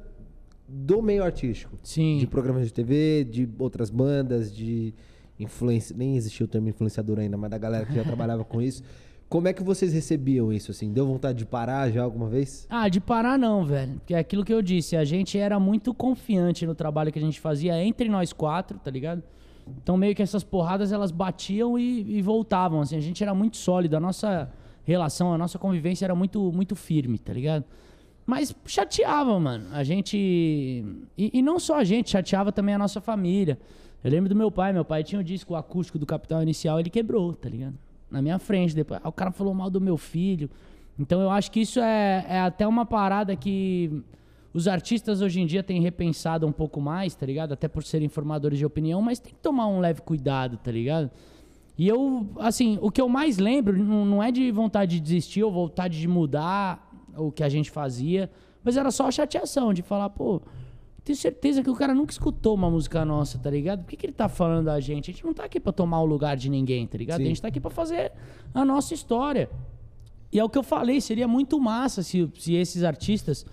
do 0.67 1.01
meio 1.01 1.23
artístico. 1.23 1.77
Sim. 1.83 2.17
De 2.19 2.27
programas 2.27 2.65
de 2.67 2.73
TV, 2.73 3.23
de 3.23 3.49
outras 3.59 3.89
bandas, 3.89 4.53
de 4.55 4.93
influência. 5.39 5.95
Nem 5.97 6.15
existia 6.15 6.45
o 6.45 6.47
termo 6.47 6.69
influenciador 6.69 7.19
ainda, 7.19 7.37
mas 7.37 7.49
da 7.49 7.57
galera 7.57 7.85
que 7.85 7.93
já 7.95 8.03
trabalhava 8.05 8.43
com 8.45 8.61
isso. 8.61 8.83
Como 9.27 9.47
é 9.47 9.53
que 9.53 9.63
vocês 9.63 9.91
recebiam 9.91 10.53
isso, 10.53 10.71
assim? 10.71 10.91
Deu 10.93 11.05
vontade 11.05 11.39
de 11.39 11.45
parar 11.45 11.89
já 11.91 12.03
alguma 12.03 12.29
vez? 12.29 12.67
Ah, 12.69 12.87
de 12.87 13.01
parar 13.01 13.37
não, 13.39 13.65
velho. 13.65 13.95
Porque 13.95 14.13
é 14.13 14.19
aquilo 14.19 14.45
que 14.45 14.53
eu 14.53 14.61
disse, 14.61 14.95
a 14.95 15.03
gente 15.03 15.37
era 15.37 15.59
muito 15.59 15.93
confiante 15.93 16.65
no 16.65 16.75
trabalho 16.75 17.11
que 17.11 17.19
a 17.19 17.21
gente 17.21 17.39
fazia 17.39 17.81
entre 17.83 18.07
nós 18.07 18.31
quatro, 18.31 18.77
tá 18.77 18.91
ligado? 18.91 19.23
Então 19.81 19.97
meio 19.97 20.13
que 20.13 20.21
essas 20.21 20.43
porradas 20.43 20.91
elas 20.91 21.09
batiam 21.11 21.77
e, 21.77 22.17
e 22.17 22.21
voltavam, 22.21 22.81
assim. 22.81 22.95
A 22.95 23.01
gente 23.01 23.23
era 23.23 23.33
muito 23.33 23.57
sólido, 23.57 23.97
a 23.97 23.99
nossa 23.99 24.51
relação, 24.83 25.33
a 25.33 25.37
nossa 25.37 25.57
convivência 25.57 26.05
era 26.05 26.15
muito, 26.15 26.51
muito 26.51 26.75
firme, 26.75 27.17
tá 27.17 27.33
ligado? 27.33 27.65
Mas 28.25 28.55
chateava, 28.65 29.39
mano. 29.39 29.67
A 29.71 29.83
gente. 29.83 30.17
E, 30.17 31.31
e 31.33 31.41
não 31.41 31.59
só 31.59 31.77
a 31.77 31.83
gente, 31.83 32.11
chateava 32.11 32.51
também 32.51 32.75
a 32.75 32.77
nossa 32.77 33.01
família. 33.01 33.57
Eu 34.03 34.11
lembro 34.11 34.29
do 34.29 34.35
meu 34.35 34.51
pai, 34.51 34.71
meu 34.71 34.85
pai 34.85 35.03
tinha 35.03 35.19
o 35.19 35.23
disco 35.23 35.55
acústico 35.55 35.97
do 35.97 36.05
Capital 36.05 36.41
Inicial, 36.41 36.79
ele 36.79 36.89
quebrou, 36.91 37.33
tá 37.33 37.49
ligado? 37.49 37.75
Na 38.09 38.21
minha 38.21 38.39
frente. 38.39 38.75
Depois, 38.75 38.99
Aí 39.03 39.09
o 39.09 39.11
cara 39.11 39.31
falou 39.31 39.53
mal 39.53 39.69
do 39.69 39.81
meu 39.81 39.97
filho. 39.97 40.49
Então 40.97 41.21
eu 41.21 41.29
acho 41.29 41.51
que 41.51 41.61
isso 41.61 41.79
é, 41.79 42.25
é 42.27 42.39
até 42.39 42.65
uma 42.67 42.85
parada 42.85 43.35
que 43.35 44.03
os 44.53 44.67
artistas 44.67 45.21
hoje 45.21 45.41
em 45.41 45.45
dia 45.45 45.61
têm 45.61 45.81
repensado 45.81 46.47
um 46.47 46.51
pouco 46.51 46.79
mais, 46.79 47.13
tá 47.13 47.25
ligado? 47.25 47.51
Até 47.51 47.67
por 47.67 47.83
serem 47.83 48.07
formadores 48.07 48.57
de 48.57 48.65
opinião, 48.65 49.01
mas 49.01 49.19
tem 49.19 49.33
que 49.33 49.39
tomar 49.39 49.67
um 49.67 49.79
leve 49.79 50.01
cuidado, 50.01 50.57
tá 50.57 50.71
ligado? 50.71 51.11
E 51.77 51.85
eu, 51.85 52.29
assim, 52.39 52.79
o 52.81 52.89
que 52.89 53.01
eu 53.01 53.09
mais 53.09 53.37
lembro 53.37 53.77
não 53.77 54.23
é 54.23 54.31
de 54.31 54.49
vontade 54.51 54.95
de 54.95 55.01
desistir 55.01 55.43
ou 55.43 55.51
vontade 55.51 55.99
de 55.99 56.07
mudar 56.07 56.89
o 57.17 57.31
que 57.31 57.43
a 57.43 57.49
gente 57.49 57.69
fazia, 57.69 58.31
mas 58.63 58.77
era 58.77 58.91
só 58.91 59.07
a 59.07 59.11
chateação 59.11 59.73
de 59.73 59.81
falar, 59.81 60.09
pô, 60.09 60.41
tenho 61.05 61.15
certeza 61.15 61.61
que 61.61 61.69
o 61.69 61.75
cara 61.75 61.93
nunca 61.93 62.11
escutou 62.11 62.55
uma 62.55 62.67
música 62.67 63.05
nossa, 63.05 63.37
tá 63.37 63.51
ligado? 63.51 63.83
Por 63.83 63.89
que, 63.89 63.95
que 63.95 64.07
ele 64.07 64.13
tá 64.13 64.27
falando 64.27 64.65
da 64.65 64.79
gente? 64.79 65.11
A 65.11 65.13
gente 65.13 65.23
não 65.23 65.35
tá 65.35 65.45
aqui 65.45 65.59
pra 65.59 65.71
tomar 65.71 66.01
o 66.01 66.05
lugar 66.05 66.35
de 66.35 66.49
ninguém, 66.49 66.87
tá 66.87 66.97
ligado? 66.97 67.17
Sim. 67.17 67.25
A 67.25 67.27
gente 67.27 67.41
tá 67.43 67.47
aqui 67.47 67.59
pra 67.59 67.69
fazer 67.69 68.11
a 68.51 68.65
nossa 68.65 68.91
história. 68.95 69.47
E 70.31 70.39
é 70.39 70.43
o 70.43 70.49
que 70.49 70.57
eu 70.57 70.63
falei, 70.63 70.99
seria 70.99 71.27
muito 71.27 71.59
massa 71.59 72.01
se, 72.01 72.27
se 72.39 72.55
esses 72.55 72.83
artistas 72.83 73.45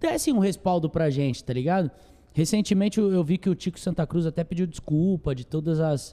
dessem 0.00 0.34
um 0.34 0.40
respaldo 0.40 0.90
pra 0.90 1.08
gente, 1.08 1.44
tá 1.44 1.52
ligado? 1.52 1.88
Recentemente 2.32 2.98
eu, 2.98 3.12
eu 3.12 3.22
vi 3.22 3.38
que 3.38 3.48
o 3.48 3.54
Tico 3.54 3.78
Santa 3.78 4.04
Cruz 4.04 4.26
até 4.26 4.42
pediu 4.42 4.66
desculpa 4.66 5.36
de 5.36 5.46
todas 5.46 5.78
as, 5.78 6.12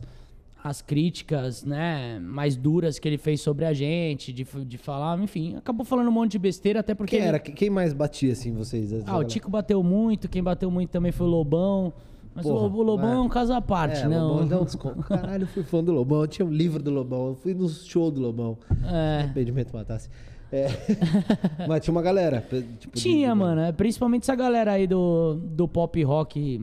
as 0.68 0.82
críticas, 0.82 1.64
né, 1.64 2.18
mais 2.20 2.56
duras 2.56 2.98
que 2.98 3.08
ele 3.08 3.20
fez 3.20 3.40
sobre 3.40 3.66
a 3.66 3.72
gente, 3.74 4.34
de, 4.34 4.44
de 4.66 4.78
falar, 4.80 5.20
enfim, 5.20 5.56
acabou 5.56 5.86
falando 5.86 6.08
um 6.08 6.12
monte 6.12 6.32
de 6.32 6.40
besteira, 6.40 6.80
até 6.80 6.96
porque... 6.96 7.12
Quem 7.12 7.20
ele- 7.20 7.28
era? 7.28 7.38
Quem 7.40 7.54
quem 7.54 7.70
mais 7.70 7.94
batia, 7.94 8.32
assim, 8.32 8.52
vocês? 8.52 8.92
Ah, 8.92 8.96
o 8.98 9.04
galera? 9.04 9.26
Tico 9.26 9.48
bateu 9.48 9.84
muito, 9.84 10.28
quem 10.28 10.42
bateu 10.42 10.72
muito 10.72 10.90
também 10.90 11.12
foi 11.12 11.28
o 11.28 11.30
Lobão. 11.30 11.94
Mas 12.34 12.48
o 12.48 12.50
Porra, 12.50 12.76
o 12.76 12.82
Lobão 12.82 13.14
é. 13.14 13.20
um 13.20 13.30
caso 13.30 13.54
à 13.54 13.62
parte, 13.62 14.02
é, 14.02 14.08
né? 14.08 14.20
Lobão 14.20 14.62
um 14.64 14.66
desconto. 14.66 15.04
Caralho, 15.08 15.44
eu 15.44 15.48
fui 15.48 15.62
fã 15.62 15.84
do 15.84 15.92
Lobão. 15.92 16.22
Eu 16.22 16.28
tinha 16.28 16.44
um 16.46 16.52
livro 16.52 16.82
do 16.82 16.90
Lobão. 16.90 17.28
Eu 17.28 17.36
fui 17.36 17.54
no 17.54 17.70
show 17.70 18.10
do 18.10 18.20
Lobão. 18.20 18.58
É. 18.84 19.20
Arrependimento 19.20 19.72
matasse. 19.72 20.10
É. 20.52 20.66
Mas 21.68 21.84
tinha 21.84 21.92
uma 21.94 22.02
galera. 22.02 22.44
Tipo, 22.80 22.98
Tinha, 22.98 23.30
de- 23.30 23.36
mano. 23.36 23.62
é, 23.62 23.72
Principalmente 23.72 24.24
essa 24.24 24.36
galera 24.36 24.72
aí 24.72 24.88
do, 24.88 25.36
do 25.36 25.68
pop 25.68 26.04
rock 26.04 26.60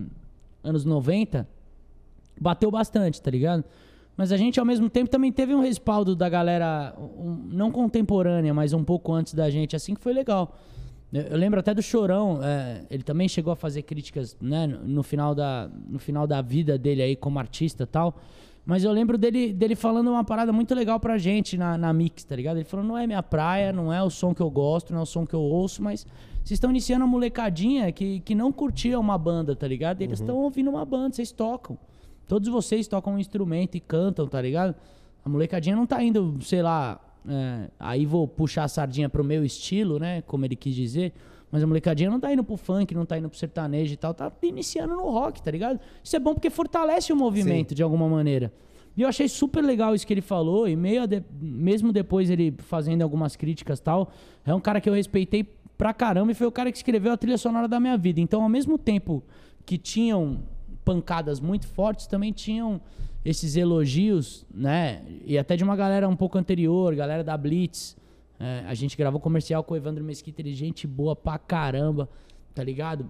anos 0.65 0.85
90 0.85 1.49
bateu 2.41 2.69
bastante, 2.71 3.23
tá 3.23 3.31
ligado? 3.31 3.65
Mas 4.16 4.31
a 4.31 4.37
gente, 4.37 4.61
ao 4.61 4.66
mesmo 4.66 4.90
tempo, 4.90 5.09
também 5.11 5.33
teve 5.33 5.55
um 5.55 5.61
respaldo 5.61 6.14
da 6.14 6.29
galera, 6.29 6.94
um- 6.98 7.48
não 7.51 7.70
contemporânea, 7.70 8.53
mas 8.53 8.72
um 8.72 8.85
pouco 8.85 9.12
antes 9.12 9.33
da 9.35 9.48
gente, 9.51 9.75
assim 9.75 9.94
que 9.94 10.01
foi 10.01 10.12
legal. 10.12 10.55
Eu, 11.12 11.22
eu 11.22 11.37
lembro 11.37 11.59
até 11.61 11.72
do 11.75 11.83
Chorão, 11.83 12.40
é, 12.42 12.83
ele 12.90 13.03
também 13.03 13.29
chegou 13.29 13.53
a 13.53 13.57
fazer 13.57 13.83
críticas 13.83 14.37
né, 14.40 14.66
no, 14.66 14.79
no 14.87 15.03
final 15.03 15.35
da, 15.35 15.70
no 15.88 15.98
final 15.98 16.27
da 16.27 16.40
vida 16.42 16.79
dele 16.79 17.03
aí 17.03 17.16
como 17.16 17.38
artista 17.38 17.85
e 17.85 17.87
tal. 17.87 18.16
Mas 18.64 18.85
eu 18.85 18.92
lembro 18.92 19.18
dele, 19.18 19.53
dele 19.53 19.75
falando 19.75 20.09
uma 20.09 20.22
parada 20.22 20.53
muito 20.53 20.72
legal 20.75 21.01
pra 21.01 21.18
gente 21.18 21.59
na, 21.59 21.77
na 21.77 21.92
Mix, 21.92 22.22
tá 22.22 22.37
ligado? 22.37 22.59
Ele 22.59 22.64
falou, 22.64 22.87
não 22.87 22.96
é 22.96 23.07
minha 23.09 23.22
praia, 23.22 23.72
não 23.72 23.92
é 23.92 24.01
o 24.03 24.09
som 24.09 24.33
que 24.33 24.40
eu 24.40 24.48
gosto, 24.51 24.92
não 24.92 25.01
é 25.01 25.03
o 25.03 25.07
som 25.07 25.27
que 25.27 25.35
eu 25.35 25.40
ouço, 25.40 25.83
mas 25.83 26.07
vocês 26.44 26.53
estão 26.53 26.70
iniciando 26.70 27.05
uma 27.05 27.11
molecadinha 27.11 27.90
que, 27.90 28.20
que 28.20 28.35
não 28.37 28.53
curtia 28.53 29.01
uma 29.01 29.18
banda, 29.18 29.57
tá 29.57 29.66
ligado? 29.66 30.01
E 30.01 30.05
eles 30.05 30.20
estão 30.20 30.37
ouvindo 30.37 30.70
uma 30.70 30.85
banda, 30.85 31.16
vocês 31.16 31.33
tocam. 31.33 31.77
Todos 32.33 32.49
vocês 32.49 32.88
tocam 32.88 33.12
um 33.12 33.18
instrumento 33.18 33.75
e 33.75 33.81
cantam, 33.81 34.27
tá 34.27 34.40
ligado? 34.40 34.75
A 35.23 35.29
molecadinha 35.29 35.77
não 35.77 35.85
tá 35.85 36.03
indo, 36.03 36.38
sei 36.40 36.62
lá, 36.62 36.99
é, 37.29 37.68
aí 37.79 38.07
vou 38.07 38.27
puxar 38.27 38.64
a 38.64 38.68
sardinha 38.68 39.07
pro 39.07 39.23
meu 39.23 39.45
estilo, 39.45 39.99
né? 39.99 40.23
Como 40.23 40.42
ele 40.47 40.57
quis 40.57 40.75
dizer. 40.75 41.12
Mas 41.51 41.62
a 41.62 41.66
molecadinha 41.66 42.09
não 42.09 42.18
tá 42.18 42.33
indo 42.33 42.42
pro 42.42 42.57
funk, 42.57 42.95
não 42.95 43.05
tá 43.05 43.18
indo 43.18 43.29
pro 43.29 43.37
sertanejo 43.37 43.92
e 43.92 43.97
tal, 43.99 44.14
tá 44.14 44.33
iniciando 44.42 44.97
no 44.97 45.11
rock, 45.11 45.42
tá 45.42 45.51
ligado? 45.51 45.79
Isso 46.03 46.16
é 46.16 46.18
bom 46.18 46.33
porque 46.33 46.49
fortalece 46.49 47.12
o 47.12 47.16
movimento 47.16 47.75
de 47.75 47.83
alguma 47.83 48.09
maneira. 48.09 48.51
E 48.97 49.03
eu 49.03 49.09
achei 49.11 49.29
super 49.29 49.62
legal 49.62 49.95
isso 49.95 50.07
que 50.07 50.14
ele 50.14 50.23
falou, 50.23 50.66
e 50.66 50.75
meio 50.75 51.07
de- 51.07 51.23
mesmo 51.38 51.92
depois 51.92 52.31
ele 52.31 52.55
fazendo 52.61 53.03
algumas 53.03 53.37
críticas 53.37 53.79
e 53.79 53.83
tal, 53.83 54.11
é 54.42 54.55
um 54.55 54.61
cara 54.61 54.81
que 54.81 54.88
eu 54.88 54.95
respeitei 54.95 55.45
pra 55.77 55.92
caramba 55.92 56.33
e 56.33 56.35
foi 56.35 56.47
o 56.47 56.53
cara 56.53 56.73
que 56.73 56.79
escreveu 56.79 57.12
a 57.12 57.16
trilha 57.18 57.37
sonora 57.37 57.68
da 57.68 57.79
minha 57.79 57.99
vida. 57.99 58.23
Então, 58.23 58.42
ao 58.42 58.49
mesmo 58.49 58.79
tempo 58.79 59.23
que 59.66 59.77
tinham 59.77 60.40
pancadas 60.85 61.40
muito 61.40 61.66
fortes, 61.66 62.07
também 62.07 62.33
tinham 62.33 62.81
esses 63.25 63.57
elogios, 63.57 64.45
né? 64.53 65.03
E 65.25 65.38
até 65.38 65.57
de 65.57 65.62
uma 65.62 65.77
galera 65.77 66.09
um 66.09 66.16
pouco 66.16 66.37
anterior, 66.38 66.95
galera 66.95 67.23
da 67.23 67.37
Blitz, 67.37 67.97
É, 68.40 68.64
a 68.66 68.75
gente 68.75 68.97
gravou 68.97 69.21
comercial 69.21 69.62
com 69.62 69.75
o 69.75 69.77
Evandro 69.77 70.03
Mesquita, 70.03 70.42
ele 70.42 70.53
gente 70.53 70.85
boa 70.85 71.14
pra 71.14 71.38
caramba, 71.38 72.09
tá 72.53 72.64
ligado? 72.64 73.09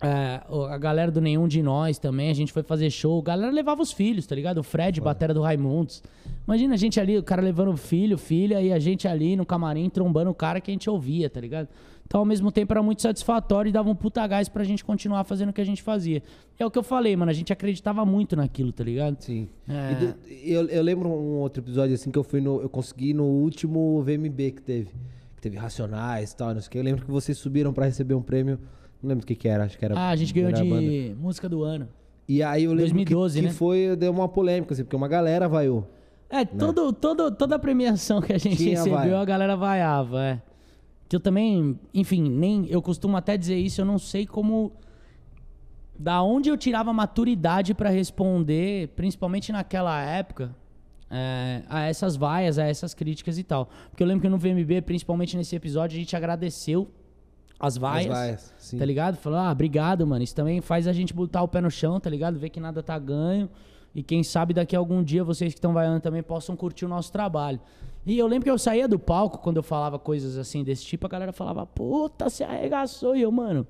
É, 0.00 0.40
a 0.70 0.78
galera 0.78 1.10
do 1.10 1.20
Nenhum 1.20 1.48
de 1.48 1.60
Nós 1.60 1.98
também, 1.98 2.30
a 2.30 2.34
gente 2.34 2.52
foi 2.52 2.62
fazer 2.62 2.88
show. 2.88 3.18
A 3.18 3.24
galera 3.24 3.50
levava 3.50 3.82
os 3.82 3.90
filhos, 3.90 4.24
tá 4.24 4.36
ligado? 4.36 4.58
O 4.58 4.62
Fred, 4.62 5.00
batera 5.00 5.34
do 5.34 5.42
Raimundos. 5.42 6.00
Imagina 6.46 6.74
a 6.74 6.76
gente 6.76 7.00
ali, 7.00 7.18
o 7.18 7.24
cara 7.24 7.42
levando 7.42 7.72
o 7.72 7.76
filho, 7.76 8.16
filha, 8.16 8.62
e 8.62 8.72
a 8.72 8.78
gente 8.78 9.08
ali 9.08 9.34
no 9.34 9.44
camarim 9.44 9.90
trombando 9.90 10.30
o 10.30 10.34
cara 10.34 10.60
que 10.60 10.70
a 10.70 10.74
gente 10.74 10.88
ouvia, 10.88 11.28
tá 11.28 11.40
ligado? 11.40 11.66
Então, 12.08 12.20
ao 12.20 12.24
mesmo 12.24 12.50
tempo, 12.50 12.72
era 12.72 12.82
muito 12.82 13.02
satisfatório 13.02 13.68
e 13.68 13.72
dava 13.72 13.90
um 13.90 13.94
puta 13.94 14.26
gás 14.26 14.48
pra 14.48 14.64
gente 14.64 14.82
continuar 14.82 15.24
fazendo 15.24 15.50
o 15.50 15.52
que 15.52 15.60
a 15.60 15.64
gente 15.64 15.82
fazia. 15.82 16.22
É 16.58 16.64
o 16.64 16.70
que 16.70 16.78
eu 16.78 16.82
falei, 16.82 17.14
mano, 17.14 17.30
a 17.30 17.34
gente 17.34 17.52
acreditava 17.52 18.02
muito 18.06 18.34
naquilo, 18.34 18.72
tá 18.72 18.82
ligado? 18.82 19.22
Sim. 19.22 19.46
É. 19.68 20.14
Eu, 20.42 20.66
eu 20.68 20.82
lembro 20.82 21.06
um 21.10 21.36
outro 21.36 21.62
episódio 21.62 21.94
assim 21.94 22.10
que 22.10 22.18
eu 22.18 22.24
fui 22.24 22.40
no. 22.40 22.62
Eu 22.62 22.68
consegui 22.70 23.12
no 23.12 23.24
último 23.24 24.02
VMB 24.02 24.52
que 24.52 24.62
teve. 24.62 24.88
Que 25.36 25.42
teve 25.42 25.56
Racionais 25.58 26.32
e 26.32 26.36
tal, 26.36 26.54
não 26.54 26.60
sei 26.62 26.68
o 26.68 26.70
que. 26.70 26.78
Eu 26.78 26.82
lembro 26.82 27.04
que 27.04 27.10
vocês 27.10 27.36
subiram 27.36 27.74
pra 27.74 27.84
receber 27.84 28.14
um 28.14 28.22
prêmio. 28.22 28.58
Não 29.02 29.10
lembro 29.10 29.22
o 29.22 29.26
que, 29.26 29.34
que 29.34 29.46
era, 29.46 29.64
acho 29.64 29.78
que 29.78 29.84
era. 29.84 29.94
Ah, 29.96 30.08
a 30.08 30.16
gente 30.16 30.32
ganhou 30.32 30.50
melhor 30.50 30.64
banda. 30.66 30.80
de 30.80 31.14
música 31.20 31.46
do 31.46 31.62
ano. 31.62 31.88
E 32.26 32.42
aí 32.42 32.64
eu 32.64 32.70
lembro 32.70 32.94
2012, 32.94 33.38
que, 33.38 33.44
né? 33.44 33.52
que 33.52 33.54
foi, 33.54 33.96
deu 33.96 34.10
uma 34.10 34.28
polêmica, 34.28 34.72
assim, 34.72 34.82
porque 34.82 34.96
uma 34.96 35.08
galera 35.08 35.46
vaiou. 35.46 35.86
É, 36.30 36.44
todo, 36.44 36.92
todo, 36.92 37.30
toda 37.30 37.56
a 37.56 37.58
premiação 37.58 38.20
que 38.20 38.32
a 38.32 38.38
gente 38.38 38.56
Tinha 38.56 38.76
recebeu, 38.76 38.98
vaia. 38.98 39.18
a 39.18 39.24
galera 39.24 39.56
vaiava, 39.56 40.22
é. 40.22 40.42
Que 41.08 41.16
eu 41.16 41.20
também, 41.20 41.78
enfim, 41.94 42.28
nem. 42.28 42.66
Eu 42.66 42.82
costumo 42.82 43.16
até 43.16 43.36
dizer 43.36 43.56
isso, 43.56 43.80
eu 43.80 43.84
não 43.84 43.98
sei 43.98 44.26
como. 44.26 44.72
Da 45.98 46.22
onde 46.22 46.48
eu 46.48 46.56
tirava 46.56 46.92
maturidade 46.92 47.74
pra 47.74 47.90
responder, 47.90 48.88
principalmente 48.88 49.50
naquela 49.50 50.00
época, 50.00 50.54
é, 51.10 51.62
a 51.68 51.86
essas 51.86 52.14
vaias, 52.14 52.58
a 52.58 52.64
essas 52.64 52.94
críticas 52.94 53.36
e 53.38 53.42
tal. 53.42 53.68
Porque 53.90 54.02
eu 54.02 54.06
lembro 54.06 54.22
que 54.22 54.28
no 54.28 54.38
VMB, 54.38 54.82
principalmente 54.82 55.36
nesse 55.36 55.56
episódio, 55.56 55.96
a 55.96 55.98
gente 55.98 56.14
agradeceu 56.14 56.88
as 57.58 57.76
vaias. 57.76 58.10
As 58.10 58.18
vaias, 58.18 58.54
sim. 58.58 58.78
Tá 58.78 58.84
ligado? 58.84 59.16
Falou, 59.16 59.38
ah, 59.40 59.50
obrigado, 59.50 60.06
mano. 60.06 60.22
Isso 60.22 60.34
também 60.34 60.60
faz 60.60 60.86
a 60.86 60.92
gente 60.92 61.12
botar 61.12 61.42
o 61.42 61.48
pé 61.48 61.60
no 61.60 61.70
chão, 61.70 61.98
tá 61.98 62.08
ligado? 62.08 62.38
Ver 62.38 62.50
que 62.50 62.60
nada 62.60 62.82
tá 62.82 62.96
ganho. 62.98 63.48
E 63.94 64.02
quem 64.02 64.22
sabe 64.22 64.54
daqui 64.54 64.76
a 64.76 64.78
algum 64.78 65.02
dia 65.02 65.24
vocês 65.24 65.52
que 65.52 65.58
estão 65.58 65.72
vaiando 65.72 66.00
também 66.00 66.22
possam 66.22 66.54
curtir 66.54 66.84
o 66.84 66.88
nosso 66.88 67.10
trabalho. 67.10 67.58
E 68.10 68.18
eu 68.18 68.26
lembro 68.26 68.44
que 68.44 68.50
eu 68.50 68.58
saía 68.58 68.88
do 68.88 68.98
palco 68.98 69.38
quando 69.38 69.58
eu 69.58 69.62
falava 69.62 69.98
coisas 69.98 70.36
assim 70.38 70.64
desse 70.64 70.84
tipo, 70.84 71.06
a 71.06 71.08
galera 71.10 71.32
falava, 71.32 71.66
puta, 71.66 72.28
você 72.30 72.42
arregaçou. 72.42 73.14
E 73.14 73.22
eu, 73.22 73.30
mano, 73.30 73.66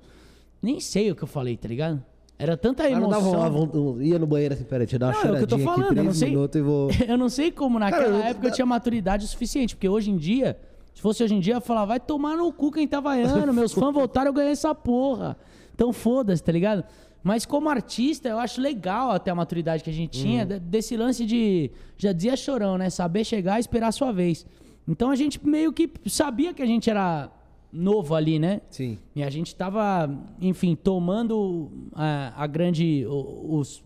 nem 0.61 0.79
sei 0.79 1.11
o 1.11 1.15
que 1.15 1.23
eu 1.23 1.27
falei, 1.27 1.57
tá 1.57 1.67
ligado? 1.67 2.01
Era 2.37 2.55
tanta 2.55 2.83
Mas 2.83 2.93
não 2.93 2.99
emoção. 3.11 3.31
dava 3.33 3.37
uma 3.37 3.49
vontade, 3.49 4.05
ia 4.07 4.17
no 4.17 4.25
banheiro 4.25 4.53
assim, 4.53 4.63
peraí, 4.63 4.85
deixa 4.87 4.95
eu 4.95 4.99
dar 4.99 5.07
uma 5.07 5.13
Não, 5.13 5.29
é 5.29 5.31
o 5.33 5.37
que 5.37 5.43
eu 5.43 5.47
tô 5.47 5.57
choradinha 5.59 5.75
falando, 5.75 5.91
aqui, 5.91 5.99
eu 5.99 6.03
não 6.05 6.13
sei. 6.13 6.29
minutos 6.29 6.55
e 6.59 6.61
vou... 6.63 6.89
Eu 7.07 7.17
não 7.17 7.27
sei 7.29 7.51
como 7.51 7.77
naquela 7.77 8.03
Cara, 8.05 8.15
eu- 8.15 8.23
época 8.23 8.47
eu 8.47 8.51
tinha 8.53 8.65
maturidade 8.65 9.25
o 9.25 9.27
suficiente, 9.27 9.75
porque 9.75 9.89
hoje 9.89 10.09
em 10.09 10.15
dia, 10.15 10.57
se 10.95 11.01
fosse 11.01 11.21
hoje 11.21 11.35
em 11.35 11.41
dia, 11.41 11.55
eu 11.55 11.61
falar, 11.61 11.83
vai 11.83 11.99
tomar 11.99 12.37
no 12.37 12.53
cu 12.53 12.71
quem 12.71 12.87
tá 12.87 13.01
vaiando, 13.01 13.53
meus 13.53 13.73
fãs 13.75 13.93
voltaram, 13.93 14.29
eu 14.29 14.33
ganhei 14.33 14.53
essa 14.53 14.73
porra. 14.73 15.35
Então 15.75 15.91
foda-se, 15.91 16.41
tá 16.41 16.51
ligado? 16.53 16.85
Mas 17.23 17.45
como 17.45 17.67
artista, 17.69 18.29
eu 18.29 18.39
acho 18.39 18.61
legal 18.61 19.11
até 19.11 19.29
a 19.29 19.35
maturidade 19.35 19.83
que 19.83 19.89
a 19.89 19.93
gente 19.93 20.21
tinha, 20.21 20.45
de- 20.45 20.59
desse 20.59 20.95
lance 20.95 21.25
de, 21.25 21.69
já 21.97 22.11
dizia 22.13 22.35
chorão, 22.37 22.77
né? 22.77 22.89
Saber 22.89 23.25
chegar 23.25 23.57
e 23.57 23.59
esperar 23.59 23.87
a 23.89 23.91
sua 23.91 24.11
vez. 24.11 24.45
Então 24.87 25.11
a 25.11 25.15
gente 25.15 25.45
meio 25.45 25.71
que 25.73 25.89
sabia 26.07 26.53
que 26.53 26.61
a 26.61 26.65
gente 26.65 26.89
era 26.89 27.29
novo 27.71 28.15
ali, 28.15 28.39
né? 28.39 28.61
Sim. 28.69 28.97
E 29.15 29.21
a 29.21 29.29
gente 29.29 29.53
tava, 29.55 30.09
enfim, 30.41 30.75
tomando 30.75 31.69
a, 31.93 32.33
a 32.43 32.47
grande. 32.47 33.05
Os, 33.07 33.83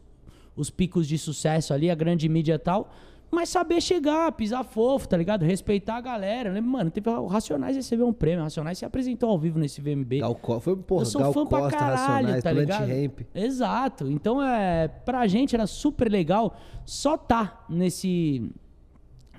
os 0.56 0.70
picos 0.70 1.08
de 1.08 1.18
sucesso 1.18 1.74
ali, 1.74 1.90
a 1.90 1.96
grande 1.96 2.30
mídia 2.30 2.54
e 2.54 2.60
tal. 2.60 2.94
Mas 3.34 3.50
saber 3.50 3.82
chegar, 3.82 4.32
pisar 4.34 4.64
fofo, 4.64 5.08
tá 5.10 5.18
ligado? 5.18 5.44
Respeitar 5.44 5.96
a 5.96 6.02
galera. 6.02 6.50
Eu 6.50 6.54
lembro, 6.54 6.70
mano, 6.70 6.92
teve 6.92 7.10
o 7.10 7.26
Racionais 7.26 7.76
recebeu 7.76 8.08
um 8.08 8.14
prêmio. 8.14 8.42
O 8.42 8.44
Racionais 8.44 8.78
se 8.78 8.86
apresentou 8.86 9.30
ao 9.30 9.40
vivo 9.40 9.58
nesse 9.58 9.82
VMB. 9.82 10.20
Gal 10.20 10.36
Co- 10.36 10.60
foi, 10.60 10.76
porra, 10.76 11.02
eu 11.02 11.06
sou 11.08 11.22
Gal 11.22 11.34
fã 11.34 11.46
pra 11.46 11.60
Costa, 11.62 11.78
caralho, 11.78 11.98
Racionais, 11.98 12.44
tá 12.44 12.52
ligado? 12.52 12.88
Ramp. 12.88 13.20
Exato. 13.34 14.12
Então, 14.12 14.42
é, 14.42 14.88
pra 14.88 15.26
gente 15.26 15.56
era 15.56 15.66
super 15.66 16.12
legal 16.12 16.56
só 16.86 17.18
tá 17.18 17.66
nesse, 17.68 18.52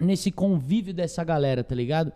nesse 0.01 0.31
convívio 0.33 0.93
dessa 0.93 1.23
galera, 1.23 1.63
tá 1.63 1.75
ligado? 1.75 2.13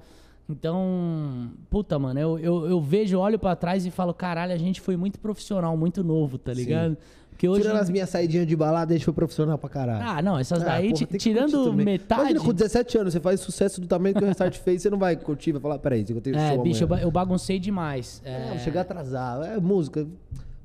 Então, 0.50 1.50
puta, 1.70 1.98
mano, 1.98 2.18
eu, 2.18 2.38
eu, 2.38 2.66
eu 2.66 2.80
vejo, 2.80 3.18
olho 3.18 3.38
pra 3.38 3.54
trás 3.54 3.84
e 3.86 3.90
falo, 3.90 4.12
caralho, 4.14 4.52
a 4.52 4.56
gente 4.58 4.80
foi 4.80 4.96
muito 4.96 5.20
profissional, 5.20 5.76
muito 5.76 6.02
novo, 6.02 6.38
tá 6.38 6.52
ligado? 6.52 6.96
Porque 7.39 7.49
hoje... 7.49 7.62
Tirando 7.62 7.76
as 7.78 7.89
minhas 7.89 8.11
saidinhas 8.11 8.49
de 8.49 8.57
balada, 8.57 8.93
a 8.93 8.97
gente 8.97 9.05
foi 9.05 9.14
profissional 9.14 9.57
pra 9.57 9.70
caralho. 9.70 10.05
Ah, 10.05 10.20
não, 10.20 10.36
essas 10.36 10.61
Ah, 10.61 10.64
daí, 10.64 10.89
porra, 10.89 10.95
ti- 10.95 11.07
tem 11.07 11.07
que 11.07 11.12
curtir 11.12 11.30
tirando 11.47 11.70
também. 11.70 11.84
metade... 11.86 12.20
Imagina, 12.22 12.41
com 12.45 12.53
17 12.53 12.99
anos, 12.99 13.12
você 13.12 13.20
faz 13.20 13.39
sucesso 13.39 13.80
do 13.80 13.86
tamanho 13.86 14.12
que 14.16 14.24
o 14.24 14.26
Restart 14.26 14.59
fez, 14.59 14.82
você 14.82 14.91
não 14.91 14.99
vai 14.99 15.14
curtir, 15.14 15.53
vai 15.53 15.61
falar, 15.61 15.78
peraí, 15.78 16.05
eu 16.09 16.20
tenho 16.20 16.36
É, 16.36 16.59
bicho, 16.59 16.82
eu, 16.82 16.89
ba- 16.89 17.01
eu 17.01 17.11
baguncei 17.12 17.61
demais. 17.61 18.20
É, 18.24 18.32
É, 18.32 18.49
vou 18.49 18.59
chegar 18.59 18.80
atrasado, 18.80 19.45
é 19.45 19.57
música. 19.61 20.05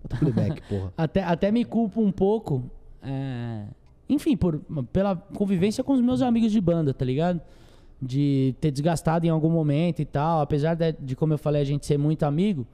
Bota 0.01 0.17
playback, 0.17 0.63
porra. 0.67 0.91
Até, 0.97 1.21
até 1.23 1.51
me 1.51 1.63
culpo 1.63 2.01
um 2.01 2.11
pouco. 2.11 2.63
é, 3.03 3.65
Enfim, 4.09 4.35
por, 4.35 4.57
pela 4.91 5.15
convivência 5.15 5.83
com 5.83 5.93
os 5.93 6.01
meus 6.01 6.23
amigos 6.23 6.51
de 6.51 6.59
banda, 6.59 6.91
tá 6.91 7.05
ligado? 7.05 7.39
De 8.01 8.55
ter 8.59 8.71
desgastado 8.71 9.27
em 9.27 9.29
algum 9.29 9.49
momento 9.51 10.01
e 10.01 10.05
tal. 10.05 10.41
Apesar 10.41 10.73
de, 10.73 10.91
de, 10.99 11.15
como 11.15 11.33
eu 11.33 11.37
falei, 11.37 11.61
a 11.61 11.65
gente 11.65 11.85
ser 11.85 11.99
muito 11.99 12.23
amigo. 12.23 12.65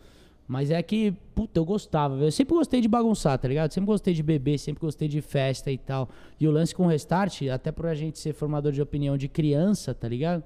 Mas 0.50 0.72
é 0.72 0.82
que, 0.82 1.12
puta, 1.36 1.60
eu 1.60 1.64
gostava. 1.64 2.16
Eu 2.16 2.32
sempre 2.32 2.56
gostei 2.56 2.82
de 2.82 2.88
bagunçar, 2.88 3.38
tá 3.38 3.48
ligado? 3.48 3.72
Sempre 3.72 3.86
gostei 3.86 4.16
de 4.16 4.24
beber, 4.24 4.58
sempre 4.58 4.82
gostei 4.82 5.08
de 5.08 5.22
festa 5.22 5.72
e 5.72 5.78
tal. 5.78 6.10
E 6.40 6.48
o 6.48 6.52
lance 6.52 6.74
com 6.74 6.86
o 6.86 6.88
Restart, 6.88 7.44
até 7.54 7.72
por 7.72 7.86
a 7.86 7.94
gente 7.94 8.18
ser 8.18 8.34
formador 8.34 8.72
de 8.72 8.82
opinião 8.82 9.16
de 9.16 9.28
criança, 9.28 9.94
tá 9.94 10.08
ligado? 10.08 10.44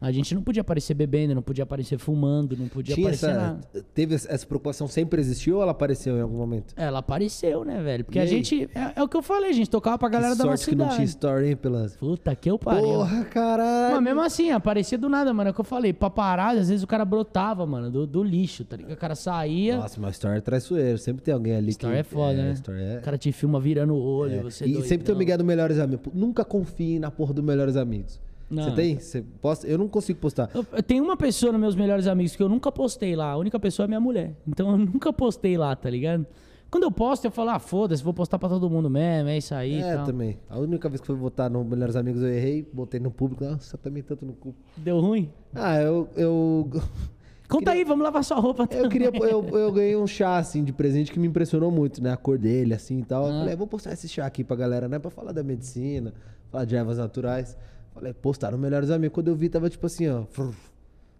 A 0.00 0.12
gente 0.12 0.34
não 0.34 0.42
podia 0.42 0.60
aparecer 0.60 0.92
bebendo, 0.92 1.34
não 1.34 1.40
podia 1.40 1.64
aparecer 1.64 1.96
fumando, 1.98 2.54
não 2.58 2.68
podia 2.68 2.94
Tinha 2.94 3.06
aparecer 3.06 3.30
essa, 3.30 3.40
nada. 3.40 3.60
teve 3.94 4.14
essa 4.14 4.46
preocupação, 4.46 4.86
sempre 4.86 5.18
existiu 5.20 5.56
ou 5.56 5.62
ela 5.62 5.70
apareceu 5.70 6.18
em 6.18 6.20
algum 6.20 6.36
momento? 6.36 6.74
Ela 6.76 6.98
apareceu, 6.98 7.64
né, 7.64 7.80
velho? 7.82 8.04
Porque 8.04 8.18
E 8.18 8.20
a 8.20 8.24
aí? 8.24 8.28
gente. 8.28 8.68
É, 8.74 8.92
é 8.96 9.02
o 9.02 9.08
que 9.08 9.16
eu 9.16 9.22
falei, 9.22 9.48
a 9.48 9.52
gente 9.54 9.70
tocava 9.70 9.96
pra 9.96 10.08
galera 10.10 10.32
que 10.32 10.38
da 10.38 10.44
nossa 10.44 10.64
que 10.68 10.76
não 10.76 10.84
cidade. 10.84 10.96
tinha 10.96 11.04
story, 11.06 11.48
hein, 11.48 11.56
pelas... 11.56 11.96
Puta 11.96 12.34
que 12.36 12.50
eu 12.50 12.58
pariu. 12.58 12.82
Porra, 12.82 13.24
caralho. 13.24 13.94
Mas 13.94 14.04
mesmo 14.04 14.20
assim, 14.20 14.50
aparecia 14.50 14.98
do 14.98 15.08
nada, 15.08 15.32
mano. 15.32 15.48
É 15.48 15.50
o 15.52 15.54
que 15.54 15.60
eu 15.60 15.64
falei. 15.64 15.92
Pra 15.94 16.10
parar, 16.10 16.50
às 16.56 16.68
vezes 16.68 16.82
o 16.82 16.86
cara 16.86 17.04
brotava, 17.04 17.64
mano, 17.64 17.90
do, 17.90 18.06
do 18.06 18.22
lixo, 18.22 18.62
tá 18.64 18.76
ligado? 18.76 18.92
O 18.92 18.96
cara 18.98 19.14
saía. 19.14 19.76
Nossa, 19.78 19.98
mas 20.00 20.16
story 20.16 20.36
é 20.38 20.40
traiçoeiro. 20.42 20.98
Sempre 20.98 21.22
tem 21.22 21.32
alguém 21.32 21.54
ali 21.56 21.70
Story 21.70 21.94
que... 21.94 22.00
é 22.00 22.02
foda, 22.04 22.34
né? 22.42 22.52
Story 22.52 22.78
é... 22.82 22.98
O 22.98 23.02
cara 23.02 23.16
te 23.16 23.32
filma 23.32 23.58
virando 23.58 23.94
o 23.94 24.02
olho, 24.02 24.34
é. 24.34 24.42
você 24.42 24.64
E 24.66 24.72
doidão. 24.72 24.88
sempre 24.88 25.06
tem 25.06 25.14
o 25.14 25.18
Miguel 25.18 25.38
do 25.38 25.44
Melhores 25.44 25.78
Amigos. 25.78 26.12
Nunca 26.12 26.44
confie 26.44 26.98
na 26.98 27.10
porra 27.10 27.32
do 27.32 27.42
Melhores 27.42 27.76
Amigos. 27.76 28.20
Não. 28.54 28.64
Você 28.64 28.70
tem? 28.76 28.98
Você 28.98 29.22
posta? 29.40 29.66
Eu 29.66 29.78
não 29.78 29.88
consigo 29.88 30.18
postar. 30.20 30.50
Eu, 30.54 30.64
eu 30.72 30.82
tenho 30.82 31.02
uma 31.04 31.16
pessoa 31.16 31.52
nos 31.52 31.60
meus 31.60 31.74
melhores 31.76 32.06
amigos 32.06 32.36
que 32.36 32.42
eu 32.42 32.48
nunca 32.48 32.70
postei 32.72 33.14
lá. 33.16 33.30
A 33.32 33.36
única 33.36 33.58
pessoa 33.58 33.84
é 33.84 33.88
minha 33.88 34.00
mulher. 34.00 34.34
Então 34.46 34.70
eu 34.70 34.78
nunca 34.78 35.12
postei 35.12 35.56
lá, 35.58 35.74
tá 35.74 35.90
ligado? 35.90 36.26
Quando 36.70 36.82
eu 36.84 36.90
posto, 36.90 37.24
eu 37.26 37.30
falo, 37.30 37.50
ah, 37.50 37.58
foda-se, 37.60 38.02
vou 38.02 38.12
postar 38.12 38.36
pra 38.36 38.48
todo 38.48 38.68
mundo 38.68 38.90
mesmo, 38.90 39.28
é 39.28 39.38
isso 39.38 39.54
aí. 39.54 39.80
É, 39.80 39.94
tal. 39.94 40.06
também. 40.06 40.38
A 40.50 40.58
única 40.58 40.88
vez 40.88 41.00
que 41.00 41.06
fui 41.06 41.14
votar 41.14 41.48
no 41.48 41.62
Melhores 41.64 41.94
Amigos 41.94 42.20
eu 42.20 42.28
errei, 42.28 42.68
botei 42.72 42.98
no 42.98 43.12
público. 43.12 43.44
Nossa, 43.44 43.78
também 43.78 44.02
tanto 44.02 44.26
no 44.26 44.32
cu. 44.32 44.52
Deu 44.76 44.98
ruim? 44.98 45.30
Ah, 45.54 45.80
eu... 45.80 46.08
eu... 46.16 46.68
Conta 47.48 47.70
aí, 47.72 47.84
vamos 47.84 48.02
lavar 48.02 48.24
sua 48.24 48.38
roupa 48.40 48.66
Eu 48.72 48.88
queria, 48.88 49.10
eu, 49.14 49.46
eu 49.50 49.70
ganhei 49.70 49.94
um 49.94 50.06
chá, 50.06 50.38
assim, 50.38 50.64
de 50.64 50.72
presente 50.72 51.12
que 51.12 51.18
me 51.20 51.28
impressionou 51.28 51.70
muito, 51.70 52.02
né? 52.02 52.10
A 52.10 52.16
cor 52.16 52.38
dele, 52.38 52.74
assim, 52.74 52.98
e 52.98 53.04
tal. 53.04 53.28
Eu 53.28 53.34
Ah. 53.34 53.38
falei, 53.40 53.54
vou 53.54 53.66
postar 53.68 53.92
esse 53.92 54.08
chá 54.08 54.26
aqui 54.26 54.42
pra 54.42 54.56
galera, 54.56 54.88
né? 54.88 54.98
Pra 54.98 55.10
falar 55.12 55.30
da 55.30 55.44
medicina, 55.44 56.12
falar 56.50 56.64
de 56.64 56.74
ervas 56.74 56.98
naturais. 56.98 57.56
Falei, 57.94 58.12
postaram 58.12 58.58
melhores 58.58 58.90
amigos. 58.90 59.14
Quando 59.14 59.28
eu 59.28 59.36
vi, 59.36 59.48
tava 59.48 59.70
tipo 59.70 59.86
assim, 59.86 60.08
ó. 60.08 60.24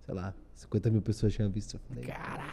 sei 0.04 0.14
lá, 0.14 0.34
50 0.54 0.90
mil 0.90 1.00
pessoas 1.00 1.32
tinham 1.32 1.48
visto. 1.50 1.74
Eu 1.74 1.80
falei, 1.88 2.04
Caralho. 2.04 2.52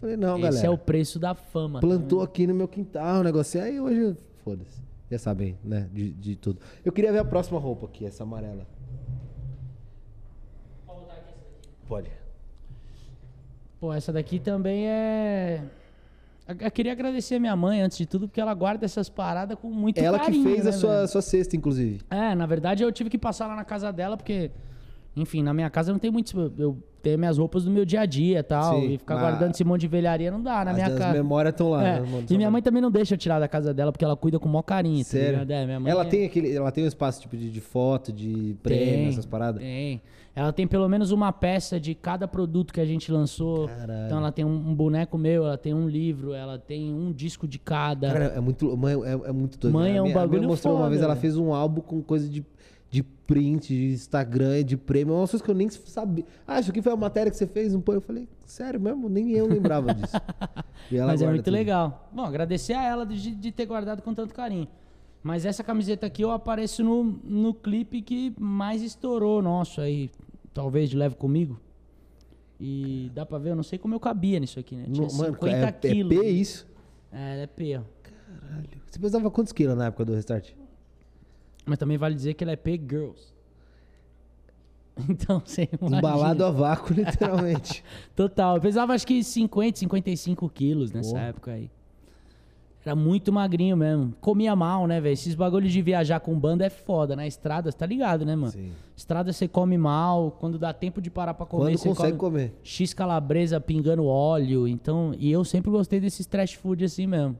falei 0.00 0.16
não, 0.16 0.34
Esse 0.34 0.42
galera. 0.42 0.66
é 0.66 0.70
o 0.70 0.76
preço 0.78 1.18
da 1.18 1.34
fama. 1.34 1.80
Plantou 1.80 2.22
aqui 2.22 2.46
no 2.46 2.54
meu 2.54 2.68
quintal 2.68 3.20
um 3.20 3.22
negocinho. 3.22 3.64
Aí 3.64 3.80
hoje, 3.80 4.16
foda-se. 4.44 4.82
Já 5.10 5.18
sabem, 5.18 5.58
né? 5.64 5.88
De, 5.92 6.12
de 6.12 6.36
tudo. 6.36 6.60
Eu 6.84 6.92
queria 6.92 7.10
ver 7.12 7.18
a 7.18 7.24
próxima 7.24 7.58
roupa 7.58 7.86
aqui, 7.86 8.04
essa 8.04 8.22
amarela. 8.22 8.66
Pode. 11.86 12.10
Pô, 13.78 13.92
essa 13.92 14.12
daqui 14.12 14.38
também 14.38 14.88
é. 14.88 15.62
Eu 16.46 16.70
queria 16.70 16.92
agradecer 16.92 17.36
a 17.36 17.40
minha 17.40 17.56
mãe, 17.56 17.80
antes 17.80 17.96
de 17.96 18.04
tudo, 18.04 18.28
porque 18.28 18.40
ela 18.40 18.52
guarda 18.52 18.84
essas 18.84 19.08
paradas 19.08 19.56
com 19.58 19.70
muito 19.70 19.98
Ela 19.98 20.18
carinho, 20.18 20.44
que 20.44 20.50
fez 20.50 20.64
né, 20.64 20.70
a 20.70 20.72
sua, 20.74 20.96
velho? 20.96 21.08
sua 21.08 21.22
cesta, 21.22 21.56
inclusive. 21.56 22.00
É, 22.10 22.34
na 22.34 22.44
verdade 22.44 22.82
eu 22.82 22.92
tive 22.92 23.08
que 23.08 23.16
passar 23.16 23.46
lá 23.46 23.56
na 23.56 23.64
casa 23.64 23.90
dela, 23.90 24.14
porque, 24.16 24.50
enfim, 25.16 25.42
na 25.42 25.54
minha 25.54 25.70
casa 25.70 25.92
não 25.92 25.98
tem 25.98 26.10
muito. 26.10 26.52
Eu 26.58 26.76
tenho 27.02 27.18
minhas 27.18 27.36
roupas 27.38 27.64
do 27.64 27.70
meu 27.70 27.84
dia 27.84 28.00
a 28.00 28.06
dia 28.06 28.38
e 28.38 28.42
tal. 28.42 28.80
Sim, 28.80 28.94
e 28.94 28.98
ficar 28.98 29.16
guardando 29.20 29.50
esse 29.52 29.62
monte 29.62 29.82
de 29.82 29.88
velharia 29.88 30.30
não 30.30 30.42
dá 30.42 30.64
na 30.64 30.70
As 30.70 30.76
minha 30.76 30.90
casa. 30.90 31.12
memórias 31.12 31.52
estão 31.52 31.68
lá. 31.70 31.86
É, 31.86 32.00
né? 32.00 32.24
E 32.30 32.36
minha 32.36 32.50
mãe 32.50 32.62
também 32.62 32.80
não 32.82 32.90
deixa 32.90 33.14
eu 33.14 33.18
tirar 33.18 33.38
da 33.38 33.46
casa 33.46 33.72
dela, 33.74 33.92
porque 33.92 34.04
ela 34.04 34.16
cuida 34.16 34.38
com 34.38 34.48
o 34.48 34.52
maior 34.52 34.62
carinho, 34.62 35.04
tá 35.04 35.10
Sério? 35.10 35.40
ligado? 35.40 35.50
É, 35.86 35.90
ela 35.90 36.02
é- 36.02 36.08
tem 36.08 36.24
aquele, 36.24 36.50
ela 36.56 36.72
tem 36.72 36.82
um 36.84 36.86
espaço 36.88 37.20
tipo 37.20 37.36
de, 37.36 37.50
de 37.50 37.60
foto, 37.60 38.12
de 38.12 38.56
prêmio, 38.62 38.86
Tem, 38.94 39.08
essas 39.08 39.26
paradas. 39.26 39.60
Tem. 39.62 40.00
Ela 40.36 40.52
tem 40.52 40.66
pelo 40.66 40.88
menos 40.88 41.12
uma 41.12 41.30
peça 41.30 41.78
de 41.78 41.94
cada 41.94 42.26
produto 42.26 42.72
que 42.74 42.80
a 42.80 42.84
gente 42.84 43.12
lançou. 43.12 43.68
Caralho. 43.68 44.06
Então 44.06 44.18
ela 44.18 44.32
tem 44.32 44.44
um, 44.44 44.48
um 44.70 44.74
boneco 44.74 45.16
meu, 45.16 45.44
ela 45.44 45.56
tem 45.56 45.72
um 45.72 45.86
livro, 45.88 46.32
ela 46.32 46.58
tem 46.58 46.92
um 46.92 47.12
disco 47.12 47.46
de 47.46 47.56
cada. 47.58 48.10
Cara, 48.12 48.24
é 48.34 48.40
muito, 48.40 48.76
mãe 48.76 48.94
é, 49.04 49.28
é 49.28 49.32
muito 49.32 49.56
doido. 49.58 49.72
Mãe 49.74 49.92
né? 49.92 49.98
é 49.98 50.02
um 50.02 50.06
minha- 50.06 50.16
a 50.16 50.18
minha 50.18 50.26
bagulho 50.28 50.48
mostrou 50.48 50.74
uma 50.74 50.80
foda, 50.80 50.90
vez, 50.90 51.02
ela 51.02 51.14
fez 51.14 51.36
um 51.36 51.52
álbum 51.54 51.80
com 51.82 52.02
coisa 52.02 52.28
de, 52.28 52.44
de 52.94 53.02
print, 53.02 53.66
de 53.74 53.86
Instagram, 53.94 54.62
de 54.62 54.76
prêmio, 54.76 55.14
umas 55.14 55.28
coisas 55.30 55.44
que 55.44 55.50
eu 55.50 55.54
nem 55.54 55.68
sabia. 55.68 56.24
Ah, 56.46 56.60
isso 56.60 56.70
aqui 56.70 56.80
foi 56.80 56.92
a 56.92 56.96
matéria 56.96 57.28
que 57.28 57.36
você 57.36 57.44
fez, 57.46 57.72
não 57.72 57.80
põe? 57.80 57.96
Eu 57.96 58.00
falei, 58.00 58.28
sério 58.46 58.78
mesmo? 58.80 59.08
Nem 59.08 59.30
eu 59.32 59.46
lembrava 59.48 59.92
disso. 59.94 60.14
Ela 60.92 61.08
Mas 61.08 61.20
é 61.20 61.26
muito 61.26 61.42
tudo. 61.42 61.52
legal. 61.54 62.08
Bom, 62.12 62.22
agradecer 62.24 62.72
a 62.74 62.84
ela 62.84 63.04
de, 63.04 63.34
de 63.34 63.50
ter 63.50 63.66
guardado 63.66 64.00
com 64.00 64.14
tanto 64.14 64.32
carinho. 64.32 64.68
Mas 65.24 65.44
essa 65.44 65.64
camiseta 65.64 66.06
aqui 66.06 66.22
eu 66.22 66.30
apareço 66.30 66.84
no, 66.84 67.02
no 67.24 67.52
clipe 67.52 68.00
que 68.00 68.32
mais 68.38 68.80
estourou 68.80 69.42
nosso 69.42 69.80
aí. 69.80 70.08
Talvez 70.52 70.88
de 70.88 70.96
Leve 70.96 71.16
Comigo. 71.16 71.58
E 72.60 73.10
dá 73.12 73.26
pra 73.26 73.38
ver, 73.38 73.50
eu 73.50 73.56
não 73.56 73.64
sei 73.64 73.76
como 73.78 73.94
eu 73.94 74.00
cabia 74.00 74.38
nisso 74.38 74.60
aqui, 74.60 74.76
né? 74.76 74.84
Tinha 74.92 75.06
No- 75.08 75.12
mano, 75.14 75.32
50 75.34 75.56
é, 75.56 75.62
é 75.64 75.72
quilos. 75.72 76.16
P 76.16 76.28
isso? 76.28 76.66
É, 77.10 77.42
é 77.42 77.46
P, 77.48 77.76
ó. 77.76 77.82
Caralho. 78.02 78.68
Você 78.88 78.98
pesava 79.00 79.28
quantos 79.32 79.52
quilos 79.52 79.76
na 79.76 79.86
época 79.86 80.04
do 80.04 80.14
restart? 80.14 80.52
Mas 81.64 81.78
também 81.78 81.96
vale 81.96 82.14
dizer 82.14 82.34
que 82.34 82.44
ela 82.44 82.52
é 82.52 82.56
P 82.56 82.72
Girls. 82.88 83.32
Então, 85.08 85.42
você 85.44 85.68
imagina. 85.72 85.98
Embalado 85.98 86.44
a 86.44 86.50
vácuo, 86.52 86.94
literalmente. 86.94 87.82
Total. 88.14 88.56
Eu 88.56 88.60
pesava 88.60 88.92
acho 88.92 89.04
que 89.04 89.24
50, 89.24 89.80
55 89.80 90.48
quilos 90.48 90.92
nessa 90.92 91.10
Porra. 91.10 91.22
época 91.22 91.50
aí. 91.50 91.68
Era 92.84 92.94
muito 92.94 93.32
magrinho 93.32 93.76
mesmo. 93.76 94.14
Comia 94.20 94.54
mal, 94.54 94.86
né, 94.86 95.00
velho? 95.00 95.14
Esses 95.14 95.34
bagulhos 95.34 95.72
de 95.72 95.80
viajar 95.80 96.20
com 96.20 96.38
banda 96.38 96.66
é 96.66 96.70
foda. 96.70 97.16
Na 97.16 97.26
estrada, 97.26 97.72
você 97.72 97.76
tá 97.78 97.86
ligado, 97.86 98.26
né, 98.26 98.36
mano? 98.36 98.52
Sim. 98.52 98.70
Estrada 98.94 99.32
você 99.32 99.48
come 99.48 99.78
mal. 99.78 100.30
Quando 100.38 100.58
dá 100.58 100.72
tempo 100.72 101.00
de 101.00 101.10
parar 101.10 101.32
pra 101.32 101.46
comer, 101.46 101.64
Quando 101.64 101.78
você 101.78 101.88
consegue 101.88 102.18
come 102.18 102.32
comer. 102.32 102.52
X 102.62 102.92
calabresa 102.92 103.58
pingando 103.58 104.04
óleo. 104.04 104.68
Então, 104.68 105.12
e 105.18 105.32
eu 105.32 105.44
sempre 105.44 105.70
gostei 105.70 105.98
desses 105.98 106.26
trash 106.26 106.52
food 106.52 106.84
assim 106.84 107.06
mesmo. 107.06 107.36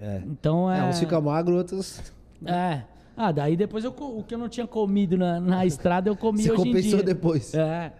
É. 0.00 0.22
Então 0.26 0.68
é. 0.70 0.80
É, 0.80 0.84
uns 0.88 0.98
fica 0.98 1.20
magro, 1.20 1.56
outros. 1.56 2.00
É. 2.44 2.82
Ah, 3.16 3.32
daí 3.32 3.56
depois 3.56 3.82
eu, 3.84 3.90
o 3.92 4.22
que 4.22 4.34
eu 4.34 4.38
não 4.38 4.48
tinha 4.48 4.66
comido 4.66 5.16
na, 5.16 5.40
na 5.40 5.64
estrada, 5.66 6.08
eu 6.10 6.16
comi 6.16 6.42
Se 6.42 6.50
hoje 6.52 6.62
em 6.62 6.64
compensou 6.66 6.96
dia. 6.98 7.02
depois. 7.02 7.54
É. 7.54 7.92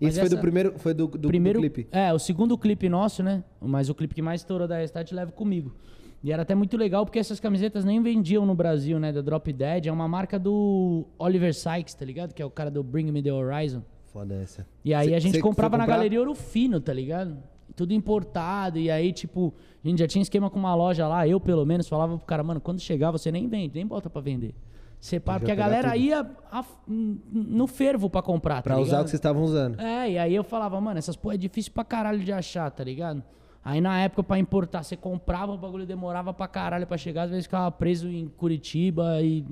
Isso 0.00 0.20
foi 0.20 0.28
do 0.28 0.38
primeiro. 0.38 0.74
Foi 0.78 0.92
do, 0.92 1.06
do, 1.06 1.18
do 1.18 1.28
primeiro 1.28 1.58
clipe. 1.60 1.86
É, 1.90 2.12
o 2.12 2.18
segundo 2.18 2.58
clipe 2.58 2.88
nosso, 2.88 3.22
né? 3.22 3.42
Mas 3.60 3.88
o 3.88 3.94
clipe 3.94 4.14
que 4.14 4.20
mais 4.20 4.40
estourou 4.42 4.68
da 4.68 4.76
Restart 4.78 5.10
leva 5.12 5.32
comigo. 5.32 5.74
E 6.22 6.32
era 6.32 6.42
até 6.42 6.54
muito 6.54 6.76
legal 6.76 7.04
porque 7.06 7.18
essas 7.18 7.38
camisetas 7.38 7.84
nem 7.84 8.02
vendiam 8.02 8.44
no 8.44 8.54
Brasil, 8.54 8.98
né? 8.98 9.12
Da 9.12 9.20
Drop 9.22 9.50
Dead. 9.52 9.86
É 9.86 9.92
uma 9.92 10.08
marca 10.08 10.38
do 10.38 11.06
Oliver 11.18 11.54
Sykes, 11.54 11.94
tá 11.94 12.04
ligado? 12.04 12.34
Que 12.34 12.42
é 12.42 12.44
o 12.44 12.50
cara 12.50 12.70
do 12.70 12.82
Bring 12.82 13.10
Me 13.12 13.22
the 13.22 13.32
Horizon. 13.32 13.82
Foda 14.12 14.34
essa. 14.34 14.66
E 14.84 14.92
aí 14.92 15.10
Cê- 15.10 15.14
a 15.14 15.18
gente 15.18 15.34
cê 15.36 15.40
comprava 15.40 15.78
na? 15.78 15.86
Galeria 15.86 16.18
Ouro 16.18 16.34
Fino, 16.34 16.80
tá 16.80 16.92
ligado? 16.92 17.36
Tudo 17.76 17.92
importado. 17.92 18.78
E 18.78 18.90
aí, 18.90 19.12
tipo, 19.12 19.52
a 19.84 19.86
gente 19.88 19.98
já 20.00 20.08
tinha 20.08 20.22
esquema 20.22 20.48
com 20.50 20.58
uma 20.58 20.74
loja 20.74 21.06
lá. 21.06 21.28
Eu, 21.28 21.38
pelo 21.38 21.64
menos, 21.66 21.86
falava 21.86 22.16
pro 22.16 22.26
cara, 22.26 22.42
mano, 22.42 22.60
quando 22.60 22.80
chegar 22.80 23.10
você 23.10 23.30
nem 23.30 23.46
vende, 23.46 23.74
nem 23.76 23.86
bota 23.86 24.08
pra 24.10 24.20
vender. 24.22 24.54
Separa, 24.98 25.38
porque 25.40 25.52
a 25.52 25.54
galera 25.54 25.90
tudo. 25.92 26.00
ia 26.00 26.26
a- 26.50 26.64
no 26.88 27.66
fervo 27.66 28.08
pra 28.08 28.22
comprar, 28.22 28.56
tá 28.56 28.62
Pra 28.62 28.78
usar 28.78 29.00
o 29.02 29.04
que 29.04 29.10
vocês 29.10 29.18
estavam 29.18 29.42
usando. 29.42 29.78
É, 29.78 30.10
e 30.10 30.18
aí 30.18 30.34
eu 30.34 30.42
falava, 30.42 30.80
mano, 30.80 30.98
essas 30.98 31.14
porra 31.14 31.34
é 31.34 31.38
difícil 31.38 31.70
pra 31.72 31.84
caralho 31.84 32.18
de 32.18 32.32
achar, 32.32 32.70
tá 32.70 32.82
ligado? 32.82 33.22
Aí 33.62 33.80
na 33.80 34.00
época 34.00 34.22
pra 34.22 34.38
importar, 34.38 34.82
você 34.82 34.96
comprava, 34.96 35.52
o 35.52 35.58
bagulho 35.58 35.84
demorava 35.84 36.32
pra 36.32 36.48
caralho 36.48 36.86
pra 36.86 36.96
chegar, 36.96 37.24
às 37.24 37.30
vezes 37.30 37.44
ficava 37.44 37.70
preso 37.70 38.08
em 38.08 38.26
Curitiba 38.26 39.20
e. 39.20 39.44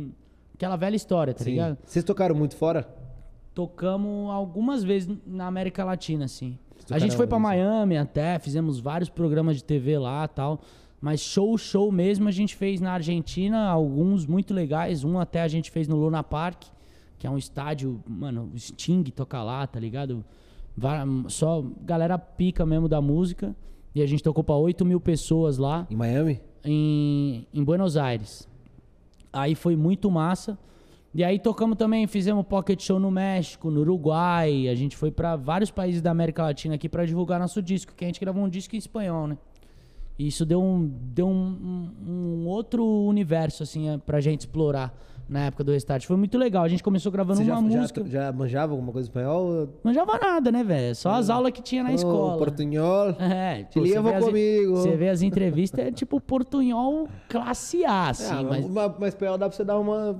Aquela 0.54 0.76
velha 0.76 0.96
história, 0.96 1.34
tá 1.34 1.44
Sim. 1.44 1.50
ligado? 1.50 1.78
Vocês 1.84 2.04
tocaram 2.04 2.34
muito 2.34 2.56
fora? 2.56 2.88
Tocamos 3.52 4.30
algumas 4.30 4.82
vezes 4.82 5.08
na 5.26 5.46
América 5.46 5.84
Latina, 5.84 6.24
assim. 6.24 6.58
A 6.84 6.86
tocaram 6.86 7.00
gente 7.00 7.16
foi 7.16 7.26
assim? 7.26 7.42
Miami 7.42 7.96
até, 7.96 8.38
fizemos 8.38 8.78
vários 8.78 9.08
programas 9.08 9.56
de 9.56 9.64
TV 9.64 9.98
lá 9.98 10.26
tal. 10.28 10.60
Mas 11.00 11.20
show, 11.20 11.58
show 11.58 11.92
mesmo 11.92 12.28
a 12.28 12.30
gente 12.30 12.56
fez 12.56 12.80
na 12.80 12.92
Argentina, 12.92 13.68
alguns 13.68 14.24
muito 14.26 14.54
legais. 14.54 15.04
Um 15.04 15.18
até 15.18 15.42
a 15.42 15.48
gente 15.48 15.70
fez 15.70 15.86
no 15.86 15.96
Luna 15.96 16.22
Park, 16.22 16.64
que 17.18 17.26
é 17.26 17.30
um 17.30 17.36
estádio, 17.36 18.02
mano, 18.08 18.50
Sting 18.56 19.04
toca 19.04 19.42
lá, 19.42 19.66
tá 19.66 19.78
ligado? 19.78 20.24
Só 21.28 21.62
galera 21.82 22.18
pica 22.18 22.64
mesmo 22.64 22.88
da 22.88 23.00
música. 23.00 23.54
E 23.94 24.02
a 24.02 24.06
gente 24.06 24.22
tocou 24.22 24.42
pra 24.42 24.56
8 24.56 24.84
mil 24.84 25.00
pessoas 25.00 25.56
lá 25.56 25.86
Em 25.88 25.94
Miami? 25.94 26.40
em, 26.64 27.46
em 27.54 27.62
Buenos 27.62 27.96
Aires. 27.96 28.48
Aí 29.32 29.54
foi 29.54 29.76
muito 29.76 30.10
massa. 30.10 30.58
E 31.14 31.22
aí 31.22 31.38
tocamos 31.38 31.78
também, 31.78 32.06
fizemos 32.08 32.44
pocket 32.44 32.82
show 32.82 32.98
no 32.98 33.10
México, 33.10 33.70
no 33.70 33.80
Uruguai. 33.82 34.68
A 34.68 34.74
gente 34.74 34.96
foi 34.96 35.10
pra 35.12 35.36
vários 35.36 35.70
países 35.70 36.02
da 36.02 36.10
América 36.10 36.42
Latina 36.42 36.74
aqui 36.74 36.88
pra 36.88 37.04
divulgar 37.06 37.38
nosso 37.38 37.62
disco, 37.62 37.94
que 37.94 38.04
a 38.04 38.08
gente 38.08 38.18
gravou 38.20 38.42
um 38.42 38.48
disco 38.48 38.74
em 38.74 38.78
espanhol, 38.78 39.28
né? 39.28 39.38
E 40.18 40.26
isso 40.26 40.44
deu 40.44 40.60
um, 40.62 40.90
deu 41.12 41.26
um, 41.28 41.90
um- 42.06 42.42
um 42.42 42.46
outro 42.48 42.84
universo, 42.84 43.62
assim, 43.62 43.88
eh, 43.90 43.98
pra 43.98 44.20
gente 44.20 44.40
explorar 44.40 44.92
na 45.28 45.46
época 45.46 45.64
do 45.64 45.72
Restart. 45.72 46.04
Foi 46.04 46.16
muito 46.16 46.36
legal. 46.36 46.62
A 46.64 46.68
gente 46.68 46.82
começou 46.82 47.10
gravando 47.10 47.38
Você 47.38 47.50
uma 47.50 47.62
já, 47.62 47.70
já, 47.70 47.80
música. 47.80 48.04
já 48.06 48.32
manjava 48.32 48.72
alguma 48.72 48.92
coisa 48.92 49.08
em 49.08 49.10
espanhol? 49.10 49.68
Manjava 49.82 50.18
nada, 50.18 50.52
né, 50.52 50.62
velho? 50.64 50.94
Só 50.96 51.10
as 51.12 51.30
aulas 51.30 51.52
que 51.52 51.62
tinha 51.62 51.82
na 51.84 51.90
Ô, 51.90 51.94
escola. 51.94 52.38
Portunhol. 52.38 53.16
É, 53.20 53.64
Te 53.64 53.80
vê 53.80 53.96
as- 53.96 54.24
comigo. 54.24 54.76
Você 54.76 54.96
vê 54.96 55.08
as 55.08 55.22
entrevistas, 55.22 55.84
é 55.86 55.90
tipo 55.92 56.20
portunhol 56.20 57.08
classe 57.28 57.84
A, 57.84 58.10
assim. 58.10 58.34
Ah, 58.34 58.42
mas... 58.42 58.68
mas... 58.68 58.92
mas 58.98 59.08
espanhol 59.14 59.38
dá 59.38 59.48
pra 59.48 59.56
você 59.56 59.64
dar 59.64 59.78
uma. 59.78 60.16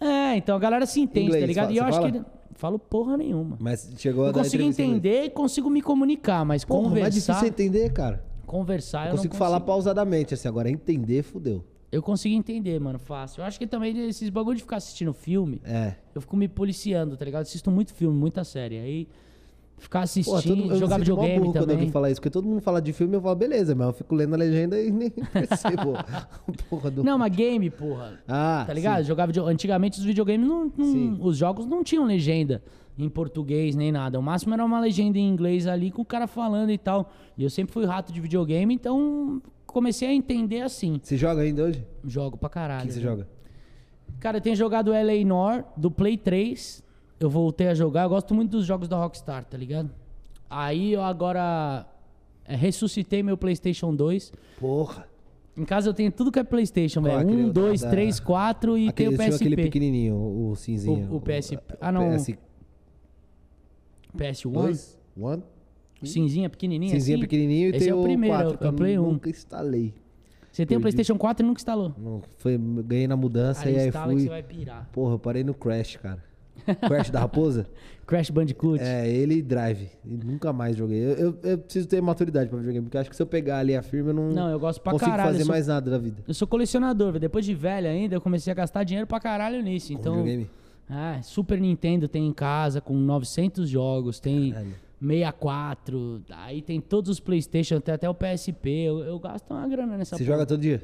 É, 0.00 0.36
então 0.36 0.56
a 0.56 0.58
galera 0.58 0.86
se 0.86 1.00
entende, 1.00 1.26
Inglês, 1.26 1.42
tá 1.42 1.46
ligado? 1.46 1.64
fala- 1.66 1.74
e 1.74 1.78
eu 1.78 1.84
acho 1.84 1.98
fala? 1.98 2.12
que. 2.12 2.40
Falo 2.54 2.78
porra 2.78 3.16
nenhuma. 3.16 3.56
Mas 3.60 3.90
chegou 3.96 4.24
a 4.24 4.26
Eu 4.28 4.32
dar 4.32 4.42
consigo 4.42 4.62
entender 4.62 5.24
e 5.24 5.30
consigo 5.30 5.70
me 5.70 5.80
comunicar, 5.80 6.44
mas 6.44 6.64
Porra, 6.64 6.88
conversar. 6.88 7.08
difícil 7.10 7.44
é 7.44 7.48
entender, 7.48 7.90
cara. 7.92 8.22
Conversar, 8.46 8.98
eu, 9.02 9.04
Eu 9.06 9.10
consigo 9.12 9.28
consigo 9.32 9.36
falar 9.36 9.60
pausadamente, 9.60 10.34
assim, 10.34 10.46
agora 10.48 10.68
entender, 10.70 11.22
fudeu. 11.22 11.64
Eu 11.90 12.02
consigo 12.02 12.34
entender, 12.34 12.78
mano, 12.78 12.98
fácil. 12.98 13.40
Eu 13.40 13.46
acho 13.46 13.58
que 13.58 13.66
também 13.66 13.96
esses 14.08 14.28
bagulho 14.28 14.56
de 14.56 14.62
ficar 14.62 14.76
assistindo 14.76 15.12
filme, 15.14 15.60
É. 15.64 15.94
eu 16.14 16.20
fico 16.20 16.36
me 16.36 16.48
policiando, 16.48 17.16
tá 17.16 17.24
ligado? 17.24 17.42
Assisto 17.42 17.70
muito 17.70 17.94
filme, 17.94 18.16
muita 18.16 18.44
série. 18.44 18.78
Aí 18.78 19.08
ficar 19.80 20.00
Pô, 20.00 20.04
assistindo, 20.04 20.62
todo, 20.62 20.72
eu 20.72 20.78
jogar 20.78 20.98
videogame 20.98 21.38
burro 21.40 21.52
quando 21.52 21.60
também. 21.62 21.76
alguém 21.76 21.90
fala 21.90 22.10
isso, 22.10 22.20
porque 22.20 22.30
todo 22.30 22.46
mundo 22.46 22.60
fala 22.60 22.80
de 22.80 22.92
filme, 22.92 23.16
eu 23.16 23.20
falo, 23.20 23.34
beleza, 23.34 23.74
mas 23.74 23.86
eu 23.88 23.92
fico 23.92 24.14
lendo 24.14 24.34
a 24.34 24.36
legenda 24.36 24.80
e 24.80 24.90
nem 24.92 25.10
percebo. 25.32 25.94
Porra 26.68 26.90
do... 26.90 27.02
Não, 27.02 27.18
mas 27.18 27.34
game, 27.34 27.68
porra. 27.70 28.20
Ah, 28.28 28.64
Tá 28.66 28.72
ligado? 28.72 29.00
sim. 29.02 29.08
Jogar 29.08 29.26
video... 29.26 29.46
Antigamente 29.46 29.98
os 29.98 30.04
videogames 30.04 30.46
não, 30.48 30.72
não-. 30.76 31.18
Os 31.24 31.36
jogos 31.36 31.66
não 31.66 31.82
tinham 31.82 32.04
legenda 32.04 32.62
em 32.98 33.08
português 33.08 33.74
nem 33.74 33.90
nada. 33.90 34.18
O 34.18 34.22
máximo 34.22 34.52
era 34.54 34.64
uma 34.64 34.78
legenda 34.78 35.18
em 35.18 35.26
inglês 35.28 35.66
ali 35.66 35.90
com 35.90 36.02
o 36.02 36.04
cara 36.04 36.26
falando 36.26 36.70
e 36.70 36.78
tal. 36.78 37.10
E 37.36 37.42
eu 37.42 37.48
sempre 37.50 37.72
fui 37.72 37.86
rato 37.86 38.12
de 38.12 38.20
videogame, 38.20 38.74
então 38.74 39.40
comecei 39.66 40.08
a 40.08 40.12
entender 40.12 40.60
assim. 40.60 41.00
Você 41.02 41.16
joga 41.16 41.40
ainda 41.42 41.62
hoje? 41.64 41.84
Jogo 42.04 42.36
pra 42.36 42.48
O 42.48 42.50
caralho. 42.50 42.82
que, 42.82 42.88
que 42.88 42.94
você 42.94 43.00
joga? 43.00 43.26
Cara, 44.18 44.36
eu 44.36 44.40
tenho 44.42 44.54
jogado 44.56 44.90
LA 44.90 45.24
Nor 45.24 45.64
do 45.76 45.90
Play 45.90 46.18
3. 46.18 46.82
Eu 47.20 47.28
voltei 47.30 47.68
a 47.68 47.74
jogar. 47.74 48.04
Eu 48.04 48.08
gosto 48.08 48.34
muito 48.34 48.50
dos 48.52 48.64
jogos 48.66 48.88
da 48.88 48.96
Rockstar, 48.96 49.44
tá 49.44 49.56
ligado? 49.56 49.90
Aí 50.48 50.92
eu 50.94 51.02
agora 51.02 51.86
é, 52.44 52.56
ressuscitei 52.56 53.22
meu 53.22 53.36
PlayStation 53.36 53.94
2. 53.94 54.32
Porra. 54.58 55.06
Em 55.56 55.64
casa 55.64 55.90
eu 55.90 55.94
tenho 55.94 56.10
tudo 56.10 56.32
que 56.32 56.38
é 56.38 56.42
PlayStation, 56.44 57.02
velho. 57.02 57.28
Um, 57.28 57.50
dois, 57.50 57.82
da- 57.82 57.90
três, 57.90 58.18
quatro 58.18 58.78
e 58.78 58.88
Aquele, 58.88 59.10
tem 59.10 59.16
o 59.16 59.18
PSP. 59.30 59.44
aquele 59.44 59.56
pequenininho, 59.56 60.14
o, 60.16 60.56
cinzinho. 60.56 61.10
O- 61.12 61.16
o 61.16 61.20
PSP. 61.20 61.58
Ah, 61.80 61.92
não. 61.92 62.08
PS2? 62.10 62.38
PS1. 64.16 64.96
One? 65.20 65.42
Cinzinha 66.02 66.48
pequenininha 66.48 66.92
Cinzinho 66.94 67.16
assim? 67.18 67.20
pequenininho 67.20 67.66
e 67.66 67.70
Esse 67.70 67.78
tem 67.80 67.88
é 67.90 67.94
o 67.94 68.02
primeiro, 68.02 68.36
4, 68.36 68.58
é 68.64 68.66
o 68.66 68.68
eu 68.70 68.72
Play 68.72 68.98
1. 68.98 69.02
nunca 69.12 69.28
instalei. 69.28 69.92
Você 70.50 70.64
tem 70.64 70.78
o 70.78 70.80
Perdi. 70.80 70.94
PlayStation 70.96 71.18
4 71.18 71.44
e 71.44 71.46
nunca 71.46 71.60
instalou. 71.60 71.94
Não, 71.98 72.22
foi, 72.38 72.56
ganhei 72.58 73.06
na 73.06 73.16
mudança 73.16 73.60
Cara, 73.64 73.70
e 73.70 73.78
aí 73.78 73.88
instala 73.88 74.06
que 74.08 74.12
fui... 74.14 74.22
você 74.22 74.28
vai 74.30 74.42
pirar. 74.42 74.88
Porra, 74.92 75.14
eu 75.14 75.18
parei 75.18 75.44
no 75.44 75.52
Crash, 75.52 75.96
cara. 75.96 76.24
Crash 76.86 77.10
da 77.10 77.20
Raposa? 77.20 77.66
Crash 78.06 78.28
Bandicoot. 78.30 78.82
É, 78.82 79.08
ele 79.08 79.36
e 79.36 79.42
Drive. 79.42 79.88
E 80.04 80.16
nunca 80.16 80.52
mais 80.52 80.76
joguei. 80.76 80.98
Eu, 81.00 81.10
eu, 81.16 81.38
eu 81.44 81.58
preciso 81.58 81.86
ter 81.86 82.00
maturidade 82.02 82.48
pra 82.50 82.58
videogame, 82.58 82.84
porque 82.84 82.98
acho 82.98 83.08
que 83.08 83.14
se 83.14 83.22
eu 83.22 83.26
pegar 83.26 83.58
ali 83.58 83.76
a 83.76 83.82
firma, 83.82 84.10
eu 84.10 84.14
não, 84.14 84.30
Não, 84.30 84.50
eu 84.50 84.58
gosto 84.58 84.80
pra 84.80 84.92
consigo 84.92 85.10
caralho. 85.12 85.30
fazer 85.32 85.44
sou, 85.44 85.52
mais 85.52 85.66
nada 85.68 85.88
da 85.90 85.96
vida. 85.98 86.22
eu 86.26 86.34
sou 86.34 86.48
colecionador, 86.48 87.08
velho. 87.12 87.20
Depois 87.20 87.44
de 87.44 87.54
velho 87.54 87.88
ainda, 87.88 88.16
eu 88.16 88.20
comecei 88.20 88.50
a 88.50 88.54
gastar 88.54 88.82
dinheiro 88.82 89.06
pra 89.06 89.20
caralho 89.20 89.62
nisso. 89.62 89.92
Com 89.92 89.98
Então, 90.00 90.14
videogame. 90.16 90.50
ah, 90.88 91.20
Super 91.22 91.60
Nintendo 91.60 92.08
tem 92.08 92.26
em 92.26 92.32
casa 92.32 92.80
com 92.80 92.94
900 92.94 93.68
jogos, 93.68 94.18
tem 94.18 94.50
Caralho. 94.50 94.74
64, 95.00 96.22
aí 96.30 96.60
tem 96.62 96.80
todos 96.80 97.10
os 97.10 97.20
PlayStation, 97.20 97.80
tem 97.80 97.94
até 97.94 98.08
o 98.10 98.14
PSP. 98.14 98.68
Eu, 98.70 98.98
eu 99.04 99.18
gasto 99.18 99.50
uma 99.50 99.66
grana 99.68 99.96
nessa 99.96 100.16
Você 100.16 100.24
porra. 100.24 100.36
joga 100.36 100.46
todo 100.46 100.60
dia? 100.60 100.82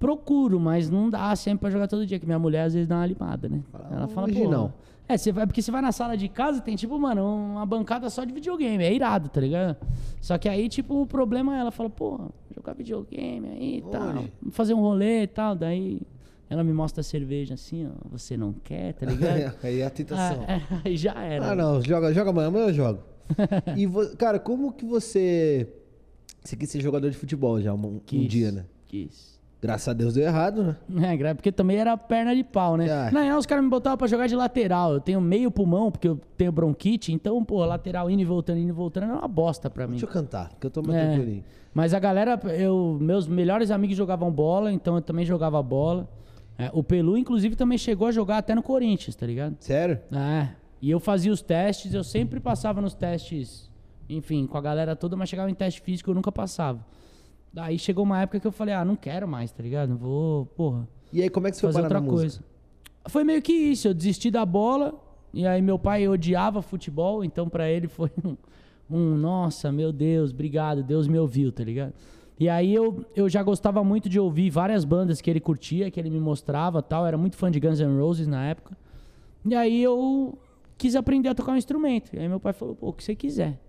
Procuro, 0.00 0.58
mas 0.58 0.88
não 0.88 1.10
dá 1.10 1.36
sempre 1.36 1.60
pra 1.60 1.70
jogar 1.70 1.86
todo 1.86 2.06
dia, 2.06 2.18
que 2.18 2.24
minha 2.24 2.38
mulher 2.38 2.62
às 2.64 2.72
vezes 2.72 2.88
dá 2.88 2.96
uma 2.96 3.06
limada, 3.06 3.50
né? 3.50 3.62
Ela 3.92 4.08
fala, 4.08 4.26
hoje 4.28 4.42
pô. 4.42 4.48
não. 4.50 4.72
É, 5.06 5.18
você 5.18 5.30
vai, 5.30 5.46
porque 5.46 5.60
você 5.60 5.70
vai 5.70 5.82
na 5.82 5.92
sala 5.92 6.16
de 6.16 6.26
casa, 6.26 6.60
tem 6.62 6.74
tipo, 6.74 6.98
mano, 6.98 7.22
uma 7.22 7.66
bancada 7.66 8.08
só 8.08 8.24
de 8.24 8.32
videogame, 8.32 8.82
é 8.82 8.94
irado, 8.94 9.28
tá 9.28 9.40
ligado? 9.42 9.76
Só 10.18 10.38
que 10.38 10.48
aí, 10.48 10.70
tipo, 10.70 11.02
o 11.02 11.06
problema 11.06 11.54
é 11.54 11.60
ela 11.60 11.70
fala, 11.70 11.90
pô, 11.90 12.30
jogar 12.56 12.72
videogame 12.72 13.46
aí 13.48 13.76
e 13.78 13.82
tal, 13.82 14.24
fazer 14.52 14.72
um 14.72 14.80
rolê 14.80 15.24
e 15.24 15.26
tal, 15.26 15.54
daí 15.54 16.00
ela 16.48 16.64
me 16.64 16.72
mostra 16.72 17.02
a 17.02 17.04
cerveja 17.04 17.54
assim, 17.54 17.86
ó, 17.86 18.08
você 18.10 18.38
não 18.38 18.54
quer, 18.54 18.94
tá 18.94 19.04
ligado? 19.04 19.54
aí 19.62 19.80
é 19.80 19.86
a 19.86 19.90
tentação. 19.90 20.46
Ah, 20.48 20.52
é, 20.54 20.62
aí 20.88 20.96
já 20.96 21.12
era. 21.12 21.50
Ah, 21.52 21.54
não, 21.54 21.82
joga, 21.82 22.10
joga 22.14 22.30
amanhã, 22.30 22.48
amanhã 22.48 22.66
eu 22.68 22.72
jogo. 22.72 23.02
e, 23.76 23.84
vo- 23.86 24.16
cara, 24.16 24.38
como 24.38 24.72
que 24.72 24.84
você. 24.86 25.68
Você 26.42 26.56
quis 26.56 26.70
ser 26.70 26.80
jogador 26.80 27.10
de 27.10 27.16
futebol 27.18 27.60
já 27.60 27.74
um, 27.74 27.96
um 27.96 27.98
Quis, 27.98 28.26
dia, 28.26 28.50
né? 28.50 28.64
Quis. 28.86 29.29
Graças 29.62 29.88
a 29.88 29.92
Deus 29.92 30.14
deu 30.14 30.24
errado, 30.24 30.76
né? 30.88 31.16
É, 31.20 31.34
porque 31.34 31.52
também 31.52 31.76
era 31.76 31.94
perna 31.96 32.34
de 32.34 32.42
pau, 32.42 32.76
né? 32.78 32.90
Ah. 32.90 33.10
Na 33.12 33.22
real, 33.22 33.38
os 33.38 33.44
caras 33.44 33.62
me 33.62 33.68
botavam 33.70 33.98
pra 33.98 34.06
jogar 34.06 34.26
de 34.26 34.34
lateral. 34.34 34.94
Eu 34.94 35.00
tenho 35.00 35.20
meio 35.20 35.50
pulmão, 35.50 35.90
porque 35.90 36.08
eu 36.08 36.18
tenho 36.36 36.50
bronquite. 36.50 37.12
Então, 37.12 37.44
pô, 37.44 37.64
lateral 37.64 38.10
indo 38.10 38.22
e 38.22 38.24
voltando, 38.24 38.58
indo 38.58 38.70
e 38.70 38.72
voltando 38.72 39.04
era 39.04 39.12
uma 39.16 39.28
bosta 39.28 39.68
pra 39.68 39.86
mim. 39.86 39.92
Deixa 39.92 40.06
eu 40.06 40.10
cantar, 40.10 40.48
porque 40.50 40.66
eu 40.66 40.70
tô 40.70 40.80
mais 40.82 40.98
É. 40.98 41.06
tranquilinho. 41.14 41.44
Mas 41.74 41.92
a 41.94 41.98
galera, 41.98 42.40
eu, 42.58 42.96
meus 43.00 43.28
melhores 43.28 43.70
amigos 43.70 43.96
jogavam 43.96 44.30
bola, 44.32 44.72
então 44.72 44.96
eu 44.96 45.02
também 45.02 45.24
jogava 45.26 45.62
bola. 45.62 46.08
É, 46.58 46.70
o 46.72 46.82
Pelu, 46.82 47.16
inclusive, 47.16 47.54
também 47.54 47.78
chegou 47.78 48.08
a 48.08 48.12
jogar 48.12 48.38
até 48.38 48.54
no 48.54 48.62
Corinthians, 48.62 49.14
tá 49.14 49.26
ligado? 49.26 49.56
Sério? 49.60 49.98
É. 50.12 50.48
E 50.82 50.90
eu 50.90 50.98
fazia 50.98 51.30
os 51.32 51.42
testes, 51.42 51.92
eu 51.94 52.02
sempre 52.02 52.40
passava 52.40 52.80
nos 52.80 52.94
testes, 52.94 53.70
enfim, 54.08 54.46
com 54.46 54.56
a 54.58 54.60
galera 54.60 54.96
toda, 54.96 55.16
mas 55.16 55.28
chegava 55.28 55.50
em 55.50 55.54
teste 55.54 55.80
físico 55.82 56.10
eu 56.10 56.14
nunca 56.14 56.32
passava. 56.32 56.80
Daí 57.52 57.78
chegou 57.78 58.04
uma 58.04 58.20
época 58.20 58.38
que 58.40 58.46
eu 58.46 58.52
falei, 58.52 58.74
ah, 58.74 58.84
não 58.84 58.94
quero 58.94 59.26
mais, 59.26 59.50
tá 59.50 59.62
ligado? 59.62 59.96
Vou, 59.96 60.46
porra, 60.46 60.88
E 61.12 61.20
aí, 61.22 61.28
como 61.28 61.48
é 61.48 61.50
que 61.50 61.56
você 61.56 61.62
foi 61.62 61.72
fazer 61.72 61.82
parar 61.82 61.96
outra 61.96 62.00
na 62.00 62.12
música? 62.12 62.42
coisa. 62.44 62.50
Foi 63.08 63.24
meio 63.24 63.42
que 63.42 63.52
isso, 63.52 63.88
eu 63.88 63.94
desisti 63.94 64.30
da 64.30 64.46
bola, 64.46 64.94
e 65.32 65.46
aí 65.46 65.60
meu 65.60 65.78
pai 65.78 66.06
odiava 66.06 66.62
futebol, 66.62 67.24
então 67.24 67.48
pra 67.48 67.68
ele 67.68 67.88
foi 67.88 68.10
um, 68.24 68.36
um, 68.88 69.16
nossa, 69.16 69.72
meu 69.72 69.92
Deus, 69.92 70.30
obrigado, 70.30 70.82
Deus 70.82 71.08
me 71.08 71.18
ouviu, 71.18 71.50
tá 71.50 71.64
ligado? 71.64 71.92
E 72.38 72.48
aí 72.48 72.72
eu, 72.74 73.04
eu 73.14 73.28
já 73.28 73.42
gostava 73.42 73.84
muito 73.84 74.08
de 74.08 74.18
ouvir 74.18 74.48
várias 74.48 74.84
bandas 74.84 75.20
que 75.20 75.28
ele 75.28 75.40
curtia, 75.40 75.90
que 75.90 76.00
ele 76.00 76.08
me 76.08 76.20
mostrava 76.20 76.80
tal, 76.80 77.06
era 77.06 77.18
muito 77.18 77.36
fã 77.36 77.50
de 77.50 77.60
Guns 77.60 77.80
N' 77.80 77.98
Roses 77.98 78.26
na 78.26 78.42
época. 78.46 78.74
E 79.44 79.54
aí 79.54 79.82
eu 79.82 80.38
quis 80.78 80.96
aprender 80.96 81.28
a 81.28 81.34
tocar 81.34 81.52
um 81.52 81.56
instrumento. 81.56 82.14
E 82.14 82.18
aí 82.18 82.26
meu 82.26 82.40
pai 82.40 82.54
falou, 82.54 82.74
pô, 82.74 82.88
o 82.88 82.92
que 82.94 83.04
você 83.04 83.14
quiser. 83.14 83.60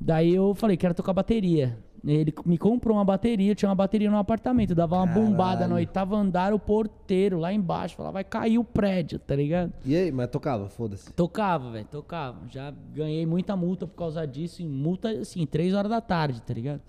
Daí 0.00 0.32
eu 0.32 0.54
falei, 0.54 0.76
quero 0.76 0.94
tocar 0.94 1.12
bateria. 1.12 1.76
Ele 2.04 2.32
me 2.44 2.56
comprou 2.56 2.96
uma 2.96 3.04
bateria, 3.04 3.54
tinha 3.54 3.68
uma 3.68 3.74
bateria 3.74 4.10
no 4.10 4.16
apartamento, 4.16 4.74
dava 4.74 4.96
uma 4.96 5.06
bombada 5.06 5.52
Caralho. 5.52 5.70
no 5.70 5.76
oitavo 5.76 6.14
andar, 6.14 6.52
o 6.52 6.58
porteiro 6.58 7.38
lá 7.38 7.52
embaixo, 7.52 7.96
falava, 7.96 8.14
vai 8.14 8.24
cair 8.24 8.58
o 8.58 8.64
prédio, 8.64 9.18
tá 9.18 9.34
ligado? 9.34 9.72
E 9.84 9.96
aí, 9.96 10.12
mas 10.12 10.28
tocava, 10.28 10.68
foda-se. 10.68 11.12
Tocava, 11.12 11.70
velho, 11.70 11.86
tocava. 11.90 12.38
Já 12.50 12.72
ganhei 12.94 13.26
muita 13.26 13.56
multa 13.56 13.86
por 13.86 13.96
causa 13.96 14.26
disso, 14.26 14.62
e 14.62 14.66
multa, 14.66 15.10
assim, 15.10 15.44
três 15.46 15.74
horas 15.74 15.90
da 15.90 16.00
tarde, 16.00 16.40
tá 16.42 16.54
ligado? 16.54 16.80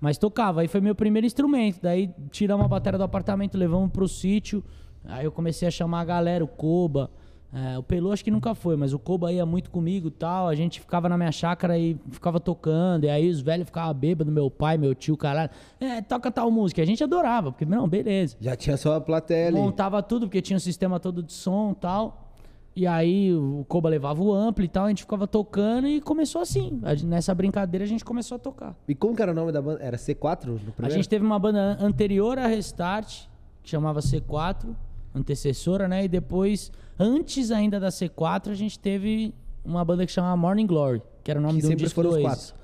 Mas 0.00 0.18
tocava, 0.18 0.62
aí 0.62 0.68
foi 0.68 0.80
meu 0.80 0.94
primeiro 0.94 1.26
instrumento. 1.26 1.78
Daí 1.80 2.10
tiramos 2.30 2.64
a 2.64 2.68
bateria 2.68 2.98
do 2.98 3.04
apartamento, 3.04 3.56
levamos 3.56 3.90
pro 3.90 4.08
sítio. 4.08 4.64
Aí 5.04 5.24
eu 5.24 5.30
comecei 5.30 5.68
a 5.68 5.70
chamar 5.70 6.00
a 6.00 6.04
galera, 6.04 6.42
o 6.42 6.48
Koba. 6.48 7.08
É, 7.54 7.76
o 7.78 7.82
Pelu 7.82 8.10
acho 8.12 8.24
que 8.24 8.30
nunca 8.30 8.54
foi, 8.54 8.76
mas 8.76 8.94
o 8.94 8.98
Koba 8.98 9.30
ia 9.30 9.44
muito 9.44 9.70
comigo 9.70 10.08
e 10.08 10.10
tal. 10.10 10.48
A 10.48 10.54
gente 10.54 10.80
ficava 10.80 11.06
na 11.08 11.18
minha 11.18 11.30
chácara 11.30 11.78
e 11.78 11.98
ficava 12.10 12.40
tocando. 12.40 13.04
E 13.04 13.10
aí 13.10 13.28
os 13.28 13.40
velhos 13.42 13.66
ficavam 13.66 13.92
bêbados, 13.92 14.32
meu 14.32 14.50
pai, 14.50 14.78
meu 14.78 14.94
tio, 14.94 15.16
caralho. 15.18 15.50
É, 15.78 16.00
toca 16.00 16.30
tal 16.30 16.50
música. 16.50 16.80
A 16.80 16.86
gente 16.86 17.04
adorava, 17.04 17.52
porque, 17.52 17.66
não, 17.66 17.86
beleza. 17.86 18.36
Já 18.40 18.56
tinha 18.56 18.76
só 18.78 18.94
a 18.96 19.00
plateia 19.02 19.48
ali. 19.48 19.56
Montava 19.58 20.02
tudo, 20.02 20.26
porque 20.26 20.40
tinha 20.40 20.56
o 20.56 20.60
sistema 20.60 20.98
todo 20.98 21.22
de 21.22 21.32
som 21.32 21.72
e 21.72 21.74
tal. 21.74 22.28
E 22.74 22.86
aí 22.86 23.34
o 23.34 23.66
Koba 23.68 23.90
levava 23.90 24.22
o 24.22 24.32
ampli 24.32 24.64
e 24.64 24.68
tal, 24.68 24.86
a 24.86 24.88
gente 24.88 25.02
ficava 25.02 25.26
tocando 25.26 25.86
e 25.86 26.00
começou 26.00 26.40
assim. 26.40 26.80
A 26.82 26.94
Nessa 27.04 27.34
brincadeira 27.34 27.84
a 27.84 27.86
gente 27.86 28.02
começou 28.02 28.36
a 28.36 28.38
tocar. 28.38 28.74
E 28.88 28.94
como 28.94 29.14
que 29.14 29.20
era 29.20 29.30
o 29.30 29.34
nome 29.34 29.52
da 29.52 29.60
banda? 29.60 29.82
Era 29.82 29.98
C4 29.98 30.46
no 30.46 30.54
A 30.56 30.58
primeiro? 30.72 30.94
gente 30.96 31.06
teve 31.06 31.22
uma 31.22 31.38
banda 31.38 31.58
an- 31.58 31.76
anterior 31.86 32.38
a 32.38 32.46
Restart, 32.46 33.26
que 33.62 33.68
chamava 33.68 34.00
C4, 34.00 34.74
antecessora, 35.14 35.86
né? 35.88 36.04
E 36.04 36.08
depois, 36.08 36.70
antes 36.98 37.50
ainda 37.50 37.78
da 37.78 37.88
C4, 37.88 38.50
a 38.50 38.54
gente 38.54 38.78
teve 38.78 39.34
uma 39.64 39.84
banda 39.84 40.04
que 40.06 40.12
chamava 40.12 40.36
Morning 40.36 40.66
Glory, 40.66 41.02
que 41.22 41.30
era 41.30 41.38
o 41.38 41.42
nome 41.42 41.54
Que 41.56 41.60
de 41.60 41.66
um 41.66 41.70
sempre 41.70 41.84
disco 41.84 41.94
foram 41.96 42.10
do 42.10 42.16
os 42.16 42.22
quatro. 42.22 42.54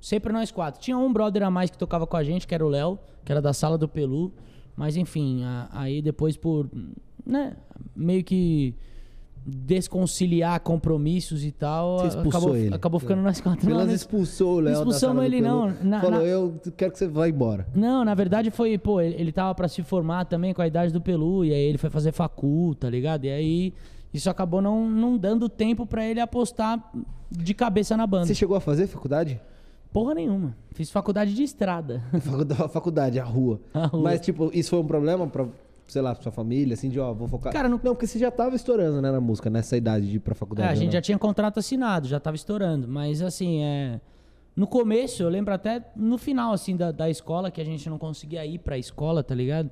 Sempre 0.00 0.32
nós 0.32 0.50
quatro. 0.50 0.80
Tinha 0.80 0.96
um 0.96 1.12
brother 1.12 1.42
a 1.42 1.50
mais 1.50 1.70
que 1.70 1.78
tocava 1.78 2.06
com 2.06 2.16
a 2.16 2.22
gente, 2.24 2.46
que 2.46 2.54
era 2.54 2.64
o 2.64 2.68
Léo, 2.68 2.98
que 3.24 3.32
era 3.32 3.42
da 3.42 3.52
sala 3.52 3.76
do 3.76 3.88
Pelu. 3.88 4.32
Mas 4.76 4.96
enfim, 4.96 5.42
a- 5.44 5.68
aí 5.72 6.00
depois 6.00 6.36
por, 6.36 6.70
né, 7.26 7.56
meio 7.96 8.22
que 8.22 8.74
desconciliar 9.46 10.58
compromissos 10.60 11.44
e 11.44 11.50
tal, 11.52 11.98
Você 12.00 12.08
expulsou 12.08 12.40
acabou, 12.40 12.56
ele. 12.56 12.74
acabou 12.74 13.00
ficando 13.00 13.22
nós 13.22 13.40
quatro. 13.40 13.66
Pelo 13.66 13.78
Não, 13.80 13.86
né? 13.86 13.94
expulsou 13.94 14.56
o 14.56 14.60
Léo 14.60 14.74
da 14.74 14.80
Expulsamos 14.80 15.24
ele, 15.24 15.40
não. 15.40 15.72
Na- 15.82 16.00
Falou, 16.00 16.18
na- 16.20 16.24
eu 16.24 16.60
quero 16.76 16.92
que 16.92 16.98
você 16.98 17.06
vá 17.08 17.28
embora. 17.28 17.66
Não, 17.74 18.04
na 18.04 18.14
verdade 18.14 18.50
foi, 18.50 18.76
pô, 18.78 19.00
ele, 19.00 19.14
ele 19.20 19.32
tava 19.32 19.54
pra 19.54 19.68
se 19.68 19.82
formar 19.82 20.24
também 20.24 20.52
com 20.52 20.62
a 20.62 20.66
idade 20.66 20.92
do 20.92 21.00
Pelu, 21.00 21.44
e 21.44 21.52
aí 21.52 21.60
ele 21.62 21.78
foi 21.78 21.90
fazer 21.90 22.12
facul, 22.12 22.74
tá 22.74 22.88
ligado? 22.90 23.24
E 23.24 23.30
aí 23.30 23.74
isso 24.12 24.28
acabou 24.30 24.60
não, 24.62 24.88
não 24.88 25.16
dando 25.16 25.48
tempo 25.48 25.86
pra 25.86 26.04
ele 26.06 26.20
apostar 26.20 26.82
de 27.30 27.54
cabeça 27.54 27.96
na 27.96 28.06
banda. 28.06 28.26
Você 28.26 28.34
chegou 28.34 28.56
a 28.56 28.60
fazer 28.60 28.86
faculdade? 28.86 29.40
Porra 29.92 30.14
nenhuma. 30.14 30.54
Fiz 30.72 30.90
faculdade 30.90 31.34
de 31.34 31.42
estrada. 31.42 32.02
Faculdade, 32.20 32.68
faculdade, 32.72 33.18
a 33.20 33.24
rua. 33.24 33.58
A 33.72 33.86
rua. 33.86 34.02
Mas, 34.02 34.20
tipo, 34.20 34.50
isso 34.52 34.70
foi 34.70 34.78
um 34.80 34.86
problema 34.86 35.26
pra, 35.26 35.46
sei 35.88 36.02
lá, 36.02 36.14
sua 36.14 36.30
família, 36.30 36.74
assim, 36.74 36.88
de, 36.88 37.00
ó, 37.00 37.12
vou 37.12 37.26
focar... 37.26 37.52
Cara, 37.52 37.68
não- 37.68 37.80
Não, 37.82 37.94
porque 37.94 38.06
você 38.06 38.18
já 38.18 38.30
tava 38.30 38.54
estourando, 38.54 39.00
né, 39.02 39.10
na 39.10 39.20
música, 39.20 39.48
nessa 39.50 39.76
idade 39.76 40.08
de 40.08 40.16
ir 40.16 40.20
pra 40.20 40.32
É, 40.32 40.34
faculdade. 40.36 40.68
a 40.70 40.74
gente 40.74 40.86
né? 40.86 40.92
já 40.92 41.00
tinha 41.00 41.18
contrato 41.18 41.58
assinado, 41.58 42.06
já 42.06 42.20
tava 42.20 42.36
estourando. 42.36 42.86
Mas 42.86 43.20
assim, 43.22 43.62
é. 43.62 44.00
No 44.54 44.66
começo, 44.66 45.22
eu 45.22 45.28
lembro 45.28 45.54
até 45.54 45.82
no 45.96 46.18
final, 46.18 46.52
assim, 46.52 46.76
da, 46.76 46.90
da 46.92 47.08
escola, 47.08 47.50
que 47.50 47.60
a 47.60 47.64
gente 47.64 47.88
não 47.88 47.96
conseguia 47.98 48.44
ir 48.44 48.58
pra 48.58 48.76
escola, 48.76 49.22
tá 49.22 49.34
ligado? 49.34 49.70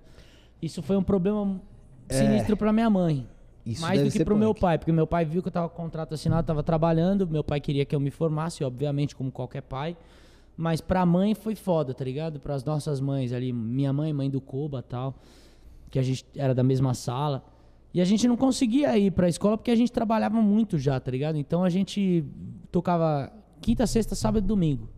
Isso 0.62 0.81
foi 0.83 0.97
um 0.97 1.03
problema 1.03 1.61
sinistro 2.09 2.57
pra 2.57 2.73
minha 2.73 2.89
mãe. 2.89 3.27
É. 3.67 3.71
Isso 3.71 3.83
mais 3.83 4.01
do 4.01 4.11
que 4.11 4.25
pro 4.25 4.37
meu 4.37 4.55
punk. 4.55 4.61
pai, 4.61 4.79
porque 4.79 4.93
meu 4.93 5.07
pai 5.09 5.25
viu 5.25 5.43
que 5.43 5.49
eu 5.49 5.53
tava 5.53 5.69
com 5.69 5.83
contrato 5.83 6.14
assinado, 6.14 6.47
tava 6.47 6.62
trabalhando, 6.62 7.27
meu 7.27 7.43
pai 7.43 7.61
queria 7.61 7.85
que 7.85 7.97
eu 7.97 8.01
me 8.01 8.12
formasse, 8.12 8.62
obviamente, 8.62 9.17
como 9.17 9.33
qualquer 9.33 9.62
pai. 9.62 9.97
Mas 10.57 10.81
pra 10.81 11.05
mãe 11.05 11.35
foi 11.35 11.57
foda, 11.57 11.93
tá 11.93 12.05
ligado? 12.05 12.39
Pras 12.39 12.64
nossas 12.64 13.01
mães 13.01 13.33
ali, 13.33 13.53
minha 13.53 13.93
mãe, 13.93 14.12
mãe 14.12 14.31
do 14.31 14.41
Koba 14.41 14.83
tal, 14.83 15.17
que 15.91 15.99
a 15.99 16.03
gente 16.03 16.24
era 16.34 16.55
da 16.55 16.62
mesma 16.62 16.95
sala. 16.95 17.45
E 17.93 18.01
a 18.01 18.05
gente 18.05 18.28
não 18.28 18.37
conseguia 18.37 18.97
ir 18.99 19.11
pra 19.11 19.28
escola 19.28 19.57
porque 19.57 19.70
a 19.70 19.76
gente 19.76 19.91
trabalhava 19.91 20.41
muito 20.41 20.78
já, 20.78 21.01
tá 21.01 21.11
ligado? 21.11 21.39
Então 21.39 21.64
a 21.64 21.70
gente 21.70 22.24
tocava 22.70 23.32
quinta, 23.61 23.87
sexta, 23.87 24.14
sábado 24.14 24.45
e 24.45 24.47
domingo. 24.47 24.89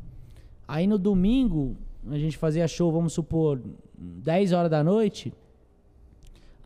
Aí 0.67 0.87
no 0.87 0.99
domingo, 0.99 1.77
a 2.09 2.19
gente 2.19 2.37
fazia 2.37 2.67
show, 2.67 2.91
vamos 2.91 3.13
supor, 3.13 3.63
10 3.97 4.53
horas 4.53 4.71
da 4.71 4.83
noite. 4.83 5.33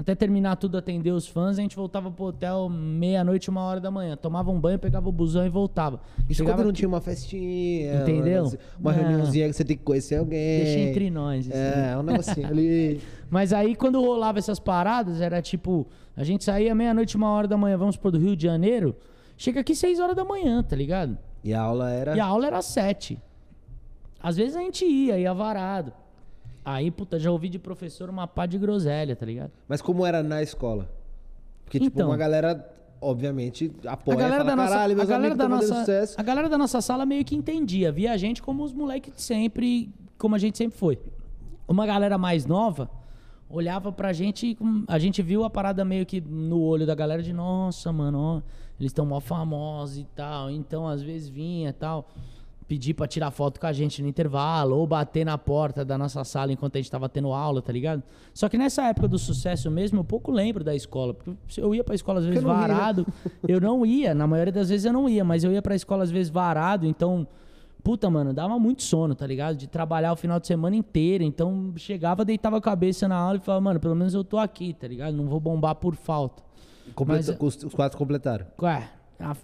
Até 0.03 0.17
terminar 0.17 0.57
tudo, 0.57 0.77
atender 0.77 1.13
os 1.13 1.29
fãs, 1.29 1.61
a 1.61 1.63
gente 1.63 1.77
voltava 1.77 2.11
pro 2.11 2.25
hotel 2.25 2.69
meia-noite, 2.69 3.49
uma 3.49 3.61
hora 3.63 3.79
da 3.79 3.89
manhã. 3.89 4.17
Tomava 4.17 4.51
um 4.51 4.59
banho, 4.59 4.77
pegava 4.77 5.09
o 5.09 5.13
busão 5.13 5.47
e 5.47 5.49
voltava. 5.49 6.01
Isso 6.29 6.39
Chegava 6.39 6.59
quando 6.59 6.67
não 6.67 6.73
tinha 6.73 6.89
uma 6.89 7.01
festinha. 7.01 8.03
Entendeu? 8.03 8.53
Uma, 8.81 8.91
Não. 8.93 8.99
reuniãozinha 8.99 9.47
que 9.47 9.53
você 9.53 9.65
tem 9.65 9.77
que 9.77 9.85
conhecer 9.85 10.17
alguém. 10.17 10.65
Deixa 10.65 10.79
entre 10.81 11.09
nós. 11.09 11.47
isso 11.47 11.57
aí. 11.57 11.93
É, 11.93 11.97
um 11.97 12.03
negocinho 12.03 12.49
ali. 12.49 13.01
Mas 13.31 13.53
aí 13.53 13.77
quando 13.77 14.01
rolava 14.01 14.41
essas 14.41 14.59
paradas, 14.59 15.21
era 15.21 15.41
tipo, 15.41 15.87
a 16.17 16.25
gente 16.25 16.43
saía 16.43 16.75
meia-noite, 16.75 17.17
uma 17.17 17.31
hora 17.31 17.47
da 17.47 17.57
manhã, 17.57 17.79
vamos 17.79 17.97
pro 17.97 18.11
do 18.11 18.19
Rio 18.19 18.35
de 18.35 18.43
Janeiro, 18.43 18.97
chega 19.37 19.61
aqui 19.61 19.73
seis 19.77 20.01
horas 20.01 20.17
da 20.17 20.25
manhã, 20.25 20.65
tá 20.65 20.75
ligado? 20.75 21.17
E 21.45 21.55
a 21.55 21.61
aula 21.61 21.93
era... 21.93 22.17
E 22.17 22.21
a 22.21 22.27
aula 22.27 22.49
era 22.49 22.59
às 22.59 22.67
sete. 22.67 23.21
Às 24.21 24.37
vezes 24.37 24.57
a 24.57 24.61
gente 24.61 24.85
ia, 24.85 25.17
ia 25.17 25.33
varado. 25.33 25.93
Aí, 26.65 26.91
puta, 26.91 27.19
já 27.19 27.31
ouvi 27.31 27.49
de 27.49 27.59
professor 27.59 28.09
uma 28.09 28.27
pá 28.27 28.47
de 28.47 28.57
groselha, 28.59 29.17
tá 29.17 29.27
ligado? 29.27 29.51
Mas 29.69 29.83
como 29.83 30.07
era 30.07 30.23
na 30.23 30.43
escola? 30.43 30.89
Porque, 31.65 31.81
tipo, 31.81 31.97
Então. 31.99 32.09
uma 32.09 32.17
galera, 32.17 32.65
obviamente, 33.01 33.73
apoia 33.87 34.17
a 34.19 34.21
galera 34.21 34.37
fala, 34.45 34.51
da 34.51 34.57
nossa, 34.57 34.69
caralho, 34.71 34.93
a 34.93 34.97
meus 34.97 35.09
galera 35.09 35.35
amigos 35.35 35.39
da 35.39 35.49
nossa, 35.49 35.81
sucesso. 35.81 36.21
a 36.21 36.23
galera 36.23 36.49
da 36.49 36.59
nossa 36.59 36.81
sala 36.81 37.05
meio 37.05 37.25
que 37.25 37.35
entendia, 37.35 37.91
via 37.91 38.13
a 38.13 38.17
gente 38.17 38.41
como 38.43 38.63
os 38.63 38.73
moleques 38.73 39.13
sempre, 39.17 39.93
como 40.19 40.35
a 40.35 40.39
gente 40.39 40.57
sempre 40.57 40.79
foi. 40.79 40.99
Uma 41.67 41.87
galera 41.87 42.17
mais 42.19 42.47
nova 42.47 42.89
olhava 43.49 43.93
pra 43.93 44.13
gente, 44.13 44.47
e 44.47 44.59
a 44.89 44.99
gente 44.99 45.21
viu 45.21 45.45
a 45.45 45.51
parada 45.51 45.85
meio 45.85 46.07
que 46.07 46.21
no 46.21 46.61
olho 46.61 46.87
da 46.87 46.95
galera 46.95 47.23
de, 47.23 47.33
nossa, 47.33 47.93
mano, 47.93 48.19
ó, 48.19 48.43
eles 48.81 48.91
estão 48.91 49.05
mó 49.05 49.21
famosos 49.21 49.99
e 49.99 50.05
tal. 50.15 50.51
Então, 50.51 50.89
às 50.89 51.03
vezes 51.03 51.29
vinha 51.29 51.69
e 51.69 51.73
tal, 51.73 52.09
pedir 52.73 52.95
pra 52.95 53.07
tirar 53.07 53.31
foto 53.31 53.61
com 53.61 53.67
a 53.67 53.73
gente 53.73 54.01
no 54.01 54.09
intervalo, 54.09 54.79
ou 54.79 54.87
bater 54.87 55.27
na 55.27 55.37
porta 55.37 55.85
da 55.85 55.99
nossa 55.99 56.25
sala 56.25 56.51
enquanto 56.53 56.77
a 56.77 56.79
gente 56.79 56.91
tava 56.91 57.07
tendo 57.07 57.31
aula, 57.31 57.61
tá 57.61 57.71
ligado? 57.71 58.03
Só 58.33 58.49
que 58.49 58.57
nessa 58.57 58.85
época 58.89 59.07
do 59.07 59.19
sucesso 59.19 59.71
mesmo, 59.71 60.01
eu 60.01 60.05
pouco 60.05 60.33
lembro 60.33 60.65
da 60.65 60.75
escola. 60.75 61.13
Porque 61.13 61.37
eu 61.61 61.75
ia 61.75 61.85
pra 61.85 61.95
escola 61.95 62.21
às 62.21 62.25
vezes 62.25 62.43
eu 62.43 62.49
ia, 62.49 62.55
varado. 62.57 63.07
Eu 63.47 63.61
não 63.61 63.85
ia, 63.85 64.15
na 64.15 64.27
maioria 64.27 64.51
das 64.55 64.71
vezes 64.71 64.87
eu 64.87 64.93
não 64.93 65.07
ia, 65.07 65.23
mas 65.23 65.45
eu 65.45 65.53
ia 65.53 65.61
pra 65.61 65.75
escola 65.75 66.03
às 66.03 66.11
vezes 66.11 66.31
varado, 66.33 66.87
então. 66.87 67.27
Puta, 67.85 68.09
mano, 68.09 68.33
dava 68.33 68.59
muito 68.59 68.83
sono, 68.83 69.15
tá 69.15 69.27
ligado? 69.27 69.57
De 69.57 69.67
trabalhar 69.67 70.13
o 70.13 70.17
final 70.17 70.41
de 70.41 70.47
semana 70.47 70.75
inteiro. 70.75 71.23
Então, 71.25 71.75
chegava, 71.77 72.25
deitava 72.25 72.57
a 72.57 72.61
cabeça 72.61 73.07
na 73.07 73.17
aula 73.17 73.37
e 73.37 73.41
falava, 73.41 73.61
mano, 73.61 73.81
pelo 73.81 73.95
menos 73.95 74.15
eu 74.15 74.25
tô 74.25 74.39
aqui, 74.39 74.73
tá 74.73 74.89
ligado? 74.89 75.15
Não 75.15 75.27
vou 75.27 75.39
bombar 75.41 75.75
por 75.75 75.95
falta. 75.95 76.43
Completa- 76.95 77.37
mas- 77.39 77.57
os, 77.57 77.65
os 77.65 77.75
quatro 77.75 77.99
completaram. 77.99 78.47
Ué, 78.63 78.89
a- 79.23 79.37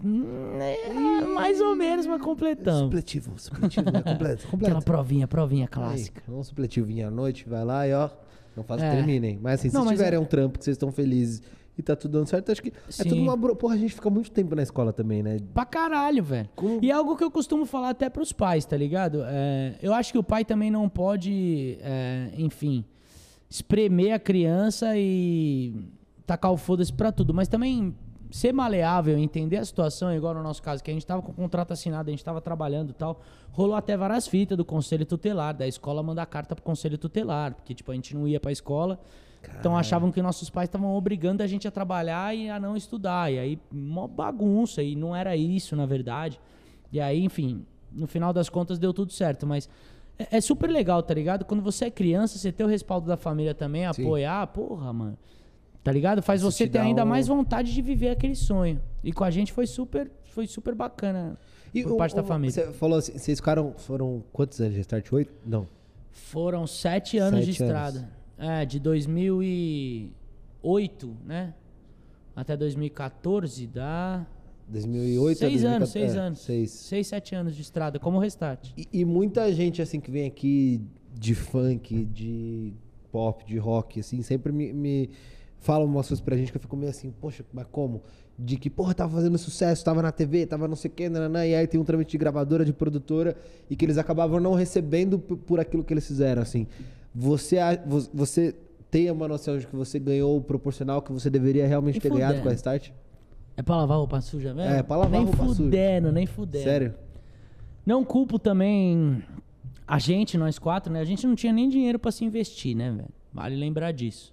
é, 0.61 1.25
mais 1.27 1.61
ou 1.61 1.75
menos, 1.77 2.07
mas 2.07 2.21
completamos. 2.21 2.81
Supletivo, 2.81 3.33
supletivo, 3.39 3.91
né? 3.91 4.03
Completo, 4.03 4.47
Aquela 4.47 4.51
completo. 4.51 4.85
provinha, 4.85 5.29
provinha 5.29 5.65
Aí, 5.65 5.69
clássica. 5.69 6.23
um 6.31 6.43
supletivo 6.43 6.87
vinha 6.87 7.09
à 7.09 7.11
noite, 7.11 7.49
vai 7.49 7.65
lá 7.65 7.87
e 7.87 7.93
ó, 7.95 8.09
não 8.57 8.65
faz 8.65 8.81
que 8.83 8.87
É. 8.89 8.91
terminem. 8.93 9.39
Mas 9.41 9.61
assim, 9.61 9.69
se 9.71 9.75
Não, 9.75 9.85
mas 9.85 9.93
tiverem 9.99 10.17
é- 10.17 10.21
um 10.21 10.25
trampo 10.25 10.59
que 10.59 10.65
vocês 10.65 10.75
estão 10.75 10.91
felizes 10.93 11.43
e 11.77 11.83
tá 11.83 11.95
tudo 11.95 12.13
dando 12.19 12.27
certo, 12.29 12.51
acho 12.51 12.61
que 12.61 12.71
é 12.71 12.73
Sim. 12.91 13.09
tudo 13.11 13.23
uma... 13.23 13.39
Porra, 13.55 13.75
a 13.75 13.79
gente 13.79 13.95
fica 13.95 14.11
muito 14.11 14.31
tempo 14.33 14.55
na 14.57 14.63
escola 14.65 14.93
também, 14.93 15.23
né? 15.23 15.39
Pra 15.55 15.65
caralho, 15.65 16.25
velho. 16.25 16.49
Como- 16.57 16.81
E 16.83 16.91
é 16.91 16.93
algo 16.95 17.17
que 17.17 17.23
eu 17.23 17.31
costumo 17.31 17.65
falar 17.65 17.91
até 17.91 18.11
pros 18.11 18.33
pais, 18.33 18.65
tá 18.65 18.77
ligado? 18.77 19.21
É, 19.25 19.77
eu 19.81 19.95
acho 19.95 20.11
que 20.13 20.19
o 20.19 20.23
pai 20.25 20.45
também 20.45 20.71
não 20.73 20.89
pode, 20.89 21.79
é, 21.81 22.31
enfim, 22.37 22.85
espremer 23.49 24.13
a 24.13 24.19
criança 24.19 24.93
e 24.97 25.75
tacar 26.27 26.53
o 26.53 26.57
foda-se 26.57 26.93
pra 26.93 27.13
tudo. 27.13 27.33
Mas 27.33 27.47
também 27.49 27.95
ser 28.31 28.53
maleável, 28.53 29.19
entender 29.19 29.57
a 29.57 29.65
situação, 29.65 30.15
igual 30.15 30.35
no 30.35 30.43
nosso 30.43 30.63
caso, 30.63 30.83
que 30.83 30.91
a 30.91 30.95
gente 30.95 31.07
tava 31.07 31.23
com 31.23 31.33
o 31.33 31.35
contrato 31.35 31.73
assinado, 31.73 32.09
a 32.09 32.13
gente 32.13 32.25
tava 32.25 32.41
trabalhando 32.41 32.91
e 32.91 32.93
tal. 32.93 33.21
Rolou 33.53 33.75
até 33.75 33.97
várias 33.97 34.29
fitas 34.29 34.57
do 34.57 34.65
conselho 34.65 35.07
tutelar, 35.07 35.55
da 35.55 35.67
escola 35.67 36.03
mandar 36.03 36.27
carta 36.27 36.55
pro 36.55 36.65
conselho 36.65 36.99
tutelar, 36.99 37.55
porque 37.55 37.75
tipo, 37.75 37.91
a 37.91 37.95
gente 37.95 38.15
não 38.15 38.29
ia 38.29 38.39
pra 38.39 38.53
escola. 38.53 39.01
Então 39.59 39.77
achavam 39.77 40.11
que 40.11 40.21
nossos 40.21 40.51
pais 40.51 40.69
estavam 40.69 40.95
obrigando 40.95 41.43
a 41.43 41.47
gente 41.47 41.67
a 41.67 41.71
trabalhar 41.71 42.35
e 42.35 42.51
a 42.51 42.59
não 42.59 42.77
estudar. 42.77 43.33
E 43.33 43.39
aí, 43.39 43.59
uma 43.73 44.07
bagunça, 44.07 44.83
e 44.83 44.95
não 44.97 45.15
era 45.15 45.37
isso, 45.37 45.77
na 45.77 45.87
verdade. 45.87 46.41
E 46.93 47.01
aí, 47.01 47.23
enfim, 47.23 47.65
no 47.93 48.07
final 48.07 48.33
das 48.33 48.49
contas 48.49 48.79
deu 48.79 48.93
tudo 48.93 49.13
certo, 49.13 49.47
mas 49.47 49.69
é, 50.19 50.39
é 50.39 50.41
super 50.41 50.69
legal, 50.69 51.03
tá 51.03 51.15
ligado? 51.15 51.45
Quando 51.45 51.63
você 51.63 51.87
é 51.87 51.91
criança, 51.91 52.39
você 52.39 52.51
ter 52.51 52.65
o 52.65 52.67
respaldo 52.67 53.07
da 53.07 53.17
família 53.17 53.55
também, 53.55 53.91
Sim. 53.93 54.03
apoiar, 54.03 54.47
porra, 54.49 54.93
mano. 54.93 55.19
Tá 55.89 55.93
ligado? 55.93 56.21
Faz 56.21 56.43
Isso 56.43 56.51
você 56.53 56.67
te 56.67 56.73
ter 56.73 56.81
ainda 56.81 57.03
um- 57.03 57.07
mais 57.09 57.29
vontade 57.29 57.73
de 57.73 57.81
viver 57.81 58.11
aquele 58.11 58.35
sonho. 58.35 58.79
E 59.03 59.11
com 59.11 59.25
a 59.25 59.31
gente 59.31 59.55
foi 59.55 59.67
super, 59.67 60.11
foi 60.23 60.47
super 60.47 60.75
bacana 60.75 61.39
por 61.83 61.93
o- 61.93 61.97
parte 61.97 62.15
da 62.15 62.21
o- 62.21 62.27
família. 62.27 62.53
Você 62.53 62.71
falou 62.75 62.99
assim, 62.99 63.17
vocês 63.17 63.39
ficaram, 63.39 63.73
foram 63.79 64.23
quantos 64.31 64.61
anos 64.61 64.75
de 64.75 64.81
Start? 64.83 65.11
Oito? 65.15 65.33
Não. 65.47 65.67
Foram 66.11 66.67
sete 66.67 67.17
anos 67.17 67.41
de 67.47 67.55
Sete 67.55 67.63
estrada. 67.63 68.07
É, 68.37 68.67
de 68.67 68.79
2008, 68.79 71.17
né? 71.25 71.55
Até 72.37 72.55
2014 72.55 73.67
dá. 73.67 74.27
2008 74.69 75.39
seis 75.39 75.65
a 75.65 75.69
anos, 75.69 75.91
2014, 75.91 75.93
seis 75.93 76.15
é, 76.15 76.19
anos. 76.19 76.39
Seis. 76.41 76.71
Seis, 76.71 77.07
sete 77.07 77.35
anos 77.35 77.57
de 77.57 77.63
estrada, 77.63 77.99
como 77.99 78.19
restart. 78.19 78.69
E, 78.77 78.87
e 78.93 79.07
muita 79.07 79.51
gente, 79.55 79.81
assim, 79.81 80.01
que 80.01 80.11
vem 80.11 80.27
aqui 80.27 80.83
de 81.15 81.35
funk, 81.35 82.05
de 82.05 82.75
pop, 83.11 83.43
de 83.47 83.57
rock, 83.57 84.01
assim, 84.01 84.21
sempre 84.21 84.53
me, 84.53 84.71
me 84.75 85.09
fala 85.61 85.85
umas 85.85 86.09
coisas 86.09 86.21
pra 86.25 86.37
gente 86.37 86.51
que 86.53 86.57
eu 86.57 86.61
fico 86.61 86.77
meio 86.77 86.91
assim, 86.91 87.11
poxa, 87.21 87.45
mas 87.53 87.67
como? 87.71 88.03
De 88.39 88.57
que, 88.57 88.71
porra, 88.71 88.95
tava 88.95 89.15
fazendo 89.15 89.37
sucesso, 89.37 89.85
tava 89.85 90.01
na 90.01 90.13
TV, 90.13 90.47
tava 90.47 90.69
não 90.69 90.77
sei 90.77 90.91
o 90.91 90.95
quê, 90.95 91.09
nananã, 91.09 91.45
e 91.45 91.55
aí 91.55 91.67
tem 91.67 91.81
um 91.81 91.85
trâmite 91.85 92.13
de 92.13 92.19
gravadora, 92.19 92.65
de 92.65 92.73
produtora, 92.73 93.37
e 93.69 93.75
que 93.75 93.85
eles 93.85 93.99
acabavam 93.99 94.39
não 94.39 94.55
recebendo 94.55 95.19
por 95.19 95.59
aquilo 95.59 95.83
que 95.83 95.93
eles 95.93 96.07
fizeram, 96.07 96.43
assim. 96.43 96.67
Você, 97.15 97.57
você 98.15 98.55
tem 98.91 99.11
uma 99.11 99.27
noção 99.27 99.59
de 99.59 99.67
que 99.67 99.75
você 99.75 99.99
ganhou 99.99 100.37
o 100.37 100.41
proporcional 100.41 101.03
que 101.03 101.13
você 101.13 101.29
deveria 101.29 101.67
realmente 101.67 101.95
Nem 101.95 102.01
ter 102.01 102.11
ganhado 102.11 102.35
fudendo. 102.35 102.45
com 102.45 102.51
a 102.51 102.55
Start? 102.55 102.91
É 103.57 103.63
pra 103.63 103.77
lavar 103.77 103.99
roupa 103.99 104.21
suja 104.21 104.55
mesmo? 104.55 104.73
É, 104.73 104.83
pra 104.85 104.97
lavar 104.97 105.11
nem 105.11 105.25
roupa 105.25 105.45
suja. 105.47 105.57
fudendo, 105.65 106.13
nem 106.13 106.27
fudendo. 106.27 106.65
Sério? 106.65 106.95
Não 107.85 108.05
culpo 108.05 108.39
também 108.39 109.21
a 109.87 109.99
gente, 109.99 110.39
nós 110.39 110.59
quatro, 110.59 110.93
né? 110.93 111.01
A 111.01 111.05
gente 111.05 111.27
não 111.27 111.35
tinha 111.35 111.53
nem 111.53 111.69
dinheiro 111.69 111.99
pra 111.99 112.13
se 112.13 112.25
investir, 112.25 112.77
né, 112.77 112.91
velho? 112.93 113.09
Vale 113.33 113.57
lembrar 113.57 113.91
disso. 113.91 114.33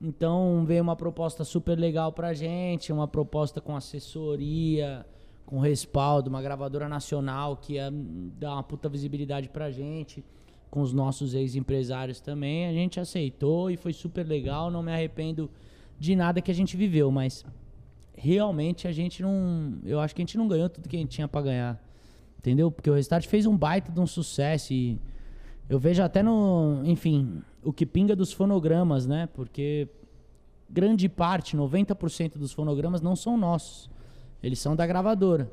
Então 0.00 0.64
veio 0.64 0.82
uma 0.82 0.96
proposta 0.96 1.44
super 1.44 1.78
legal 1.78 2.12
pra 2.12 2.32
gente, 2.32 2.92
uma 2.92 3.06
proposta 3.06 3.60
com 3.60 3.76
assessoria, 3.76 5.04
com 5.44 5.58
respaldo, 5.58 6.30
uma 6.30 6.40
gravadora 6.40 6.88
nacional 6.88 7.56
que 7.56 7.74
ia 7.74 7.92
dar 8.38 8.54
uma 8.54 8.62
puta 8.62 8.88
visibilidade 8.88 9.48
pra 9.48 9.70
gente, 9.70 10.24
com 10.70 10.80
os 10.80 10.92
nossos 10.92 11.34
ex-empresários 11.34 12.20
também. 12.20 12.66
A 12.66 12.72
gente 12.72 12.98
aceitou 12.98 13.70
e 13.70 13.76
foi 13.76 13.92
super 13.92 14.26
legal, 14.26 14.70
não 14.70 14.82
me 14.82 14.92
arrependo 14.92 15.50
de 15.98 16.16
nada 16.16 16.40
que 16.40 16.50
a 16.50 16.54
gente 16.54 16.76
viveu, 16.76 17.10
mas 17.10 17.44
realmente 18.16 18.88
a 18.88 18.92
gente 18.92 19.22
não. 19.22 19.78
Eu 19.84 20.00
acho 20.00 20.14
que 20.14 20.22
a 20.22 20.24
gente 20.24 20.38
não 20.38 20.48
ganhou 20.48 20.68
tudo 20.68 20.88
que 20.88 20.96
a 20.96 20.98
gente 20.98 21.10
tinha 21.10 21.28
pra 21.28 21.42
ganhar. 21.42 21.82
Entendeu? 22.38 22.70
Porque 22.70 22.88
o 22.88 22.94
Restart 22.94 23.26
fez 23.26 23.44
um 23.44 23.54
baita 23.54 23.92
de 23.92 24.00
um 24.00 24.06
sucesso 24.06 24.72
e 24.72 24.98
eu 25.68 25.78
vejo 25.78 26.02
até 26.02 26.22
no. 26.22 26.80
Enfim, 26.84 27.42
o 27.64 27.72
que 27.72 27.84
pinga 27.86 28.14
dos 28.16 28.32
fonogramas, 28.32 29.06
né? 29.06 29.28
Porque 29.34 29.88
grande 30.68 31.08
parte, 31.08 31.56
90% 31.56 32.38
dos 32.38 32.52
fonogramas 32.52 33.00
não 33.00 33.14
são 33.16 33.36
nossos. 33.36 33.90
Eles 34.42 34.58
são 34.58 34.74
da 34.76 34.86
gravadora. 34.86 35.50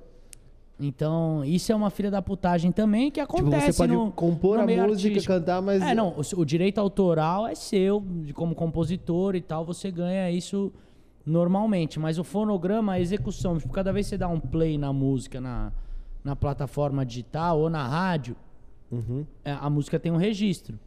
Então, 0.79 1.43
isso 1.43 1.71
é 1.71 1.75
uma 1.75 1.89
filha 1.89 2.11
da 2.11 2.21
putagem 2.21 2.71
também 2.71 3.09
que 3.09 3.19
Tipo, 3.19 3.37
acontece 3.39 3.73
você 3.73 3.77
pode 3.77 3.93
no, 3.93 4.11
compor 4.11 4.57
no 4.57 4.63
a 4.63 4.67
música, 4.67 4.91
artístico. 5.09 5.33
cantar, 5.33 5.59
mas... 5.61 5.81
É, 5.81 5.95
não, 5.95 6.09
o, 6.09 6.39
o 6.41 6.45
direito 6.45 6.77
autoral 6.77 7.47
é 7.47 7.55
seu, 7.55 7.99
de 8.23 8.31
como 8.31 8.53
compositor 8.53 9.35
e 9.35 9.41
tal, 9.41 9.65
você 9.65 9.89
ganha 9.89 10.29
isso 10.29 10.71
normalmente. 11.25 11.99
Mas 11.99 12.19
o 12.19 12.23
fonograma, 12.23 12.93
a 12.93 12.99
execução, 12.99 13.57
tipo, 13.57 13.73
cada 13.73 13.91
vez 13.91 14.05
que 14.05 14.11
você 14.11 14.17
dá 14.19 14.27
um 14.27 14.39
play 14.39 14.77
na 14.77 14.93
música, 14.93 15.41
na, 15.41 15.71
na 16.23 16.35
plataforma 16.35 17.03
digital 17.05 17.59
ou 17.59 17.69
na 17.69 17.85
rádio, 17.87 18.35
Uhum. 18.89 19.25
é, 19.43 19.51
a 19.51 19.69
música 19.69 19.99
tem 19.99 20.11
um 20.11 20.15
registro. 20.15 20.79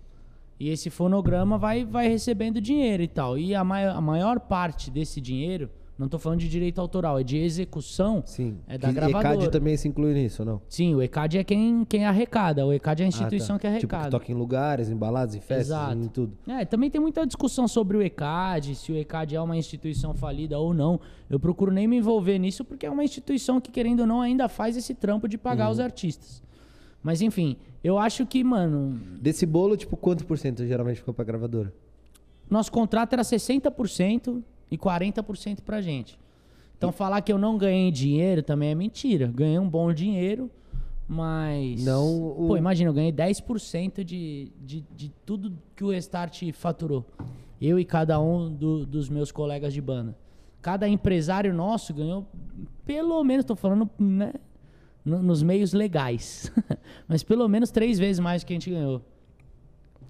E 0.61 0.69
esse 0.69 0.91
fonograma 0.91 1.57
vai, 1.57 1.87
vai 1.87 2.07
recebendo 2.07 2.61
dinheiro 2.61 3.03
e 3.03 3.09
tal. 3.09 3.39
E 3.39 3.55
a, 3.55 3.65
mai- 3.65 3.87
a 3.89 4.01
maior 4.01 4.39
parte 4.39 4.91
desse 4.91 5.19
dinheiro, 5.19 5.71
não 5.99 6.07
tô 6.07 6.19
falando 6.19 6.41
de 6.41 6.51
direito 6.51 6.79
autoral, 6.79 7.19
é 7.19 7.23
de 7.23 7.39
execução, 7.39 8.23
Sim. 8.27 8.59
é 8.69 8.77
da 8.77 8.89
Que 8.89 8.95
gravadora. 8.95 9.35
ECAD 9.37 9.51
também 9.51 9.75
se 9.79 9.89
inclui 9.89 10.13
nisso, 10.13 10.45
não? 10.45 10.61
Sim, 10.69 10.95
o 10.95 11.01
ECAD 11.03 11.39
é 11.39 11.45
quem, 11.45 11.83
quem 11.87 12.05
arrecada. 12.05 12.67
O 12.67 12.75
ECAD 12.75 13.01
é 13.03 13.05
a 13.07 13.09
instituição 13.09 13.57
Ah, 13.57 13.59
tá. 13.59 13.61
que 13.63 13.67
arrecada. 13.69 14.03
Tipo, 14.05 14.19
que 14.19 14.27
toca 14.27 14.33
em 14.33 14.35
lugares, 14.35 14.91
em 14.91 14.97
baladas, 14.97 15.35
em 15.35 15.41
festas, 15.41 15.69
Exato. 15.69 15.95
em 15.97 16.09
tudo. 16.09 16.37
É, 16.47 16.63
também 16.67 16.91
tem 16.91 17.01
muita 17.01 17.27
discussão 17.27 17.67
sobre 17.67 17.97
o 17.97 18.03
ECAD, 18.03 18.75
se 18.75 18.93
o 18.93 18.97
ECAD 18.99 19.37
é 19.37 19.41
uma 19.41 19.57
instituição 19.57 20.13
falida 20.13 20.59
ou 20.59 20.75
não. 20.75 21.01
Eu 21.31 21.41
procuro 21.41 21.73
nem 21.73 21.89
me 21.89 21.97
envolver 21.97 22.39
nisso 22.39 22.67
porque 22.67 22.85
é 22.85 22.91
uma 22.91 23.03
instituição 23.05 23.59
que, 23.63 23.71
querendo 23.71 24.01
ou 24.01 24.07
não, 24.07 24.21
ainda 24.21 24.47
faz 24.47 24.77
esse 24.77 24.95
trampo 24.95 25.27
de 25.27 25.39
pagar 25.39 25.67
Uhum. 25.67 25.73
os 25.73 25.81
artistas. 25.81 26.43
Mas 27.03 27.23
enfim, 27.23 27.57
eu 27.83 27.99
acho 27.99 28.27
que, 28.27 28.45
mano, 28.45 29.01
Desse 29.21 29.47
bolo, 29.47 29.77
tipo, 29.77 29.97
quanto 29.97 30.25
por 30.27 30.37
cento 30.39 30.67
geralmente 30.67 30.97
ficou 30.99 31.15
pra 31.15 31.25
gravadora? 31.25 31.73
nosso 32.49 32.71
contrato 32.73 33.13
era 33.13 33.23
60% 33.23 34.43
e 34.71 34.77
40% 34.77 35.61
pra 35.63 35.81
gente. 35.81 36.19
Então 36.77 36.91
falar 36.93 37.21
que 37.21 37.33
eu 37.33 37.39
não 37.39 37.57
ganhei 37.59 37.91
dinheiro 37.93 38.43
também 38.43 38.71
é 38.71 38.75
mentira. 38.75 39.27
Ganhei 39.29 39.59
um 39.59 39.69
bom 39.69 39.93
dinheiro, 39.93 40.51
mas. 41.09 41.85
Não 41.85 42.07
o- 42.31 42.47
Pô, 42.49 42.57
imagina, 42.57 42.91
eu 42.91 42.95
ganhei 42.95 43.13
10% 43.13 44.03
de, 44.05 44.51
de, 44.65 44.85
de 44.97 45.13
tudo 45.25 45.53
que 45.77 45.85
o 45.85 45.91
Restart 45.91 46.43
faturou. 46.53 47.05
Eu 47.61 47.79
e 47.79 47.85
cada 47.85 48.19
um 48.21 48.51
do- 48.53 48.87
dos 48.87 49.09
meus 49.09 49.31
colegas 49.31 49.73
de 49.73 49.81
banda. 49.81 50.17
Cada 50.63 50.89
empresário 50.89 51.53
nosso 51.55 51.93
ganhou, 51.95 52.27
pelo 52.85 53.23
menos, 53.25 53.45
tô 53.45 53.55
falando, 53.55 53.89
né? 53.99 54.33
No- 55.05 55.23
nos 55.23 55.43
meios 55.43 55.73
legais. 55.73 56.51
mas 57.09 57.23
pelo 57.23 57.47
menos 57.49 57.71
três 57.71 57.99
vezes 57.99 58.19
mais 58.21 58.43
que 58.45 58.53
a 58.53 58.57
gente 58.57 58.71
ganhou. 58.71 59.03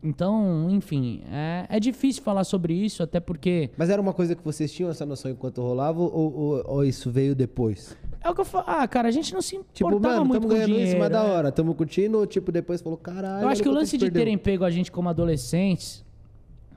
Então, 0.02 0.68
enfim, 0.70 1.22
é, 1.30 1.66
é 1.68 1.78
difícil 1.78 2.22
falar 2.22 2.44
sobre 2.44 2.72
isso, 2.72 3.02
até 3.02 3.20
porque. 3.20 3.68
Mas 3.76 3.90
era 3.90 4.00
uma 4.00 4.14
coisa 4.14 4.34
que 4.34 4.42
vocês 4.42 4.72
tinham 4.72 4.90
essa 4.90 5.04
noção 5.04 5.30
enquanto 5.30 5.60
rolava 5.60 6.00
ou, 6.00 6.10
ou- 6.34 6.64
ou 6.66 6.84
isso 6.84 7.10
veio 7.10 7.34
depois? 7.34 7.94
É 8.22 8.30
o 8.30 8.34
que 8.34 8.40
eu 8.40 8.44
falo. 8.46 8.64
Ah, 8.66 8.86
cara, 8.88 9.08
a 9.08 9.10
gente 9.10 9.32
não 9.34 9.42
se 9.42 9.58
Tipo, 9.74 9.88
importava 9.90 10.14
mano, 10.14 10.26
muito 10.26 10.40
tamo 10.40 10.48
com 10.48 10.54
ganhando 10.54 10.68
dinheiro. 10.70 10.88
isso, 10.90 10.98
mas 10.98 11.10
da 11.10 11.22
é. 11.22 11.30
hora. 11.30 11.52
Tamo 11.52 11.74
curtindo 11.74 12.18
ou 12.18 12.26
tipo, 12.26 12.50
depois 12.50 12.80
falou, 12.80 12.96
caralho. 12.98 13.44
Eu 13.44 13.48
acho 13.48 13.62
que 13.62 13.68
o 13.68 13.72
lance 13.72 13.96
de 13.98 14.10
terem 14.10 14.38
pego 14.38 14.64
a 14.64 14.70
gente 14.70 14.90
como 14.90 15.08
adolescentes, 15.08 16.02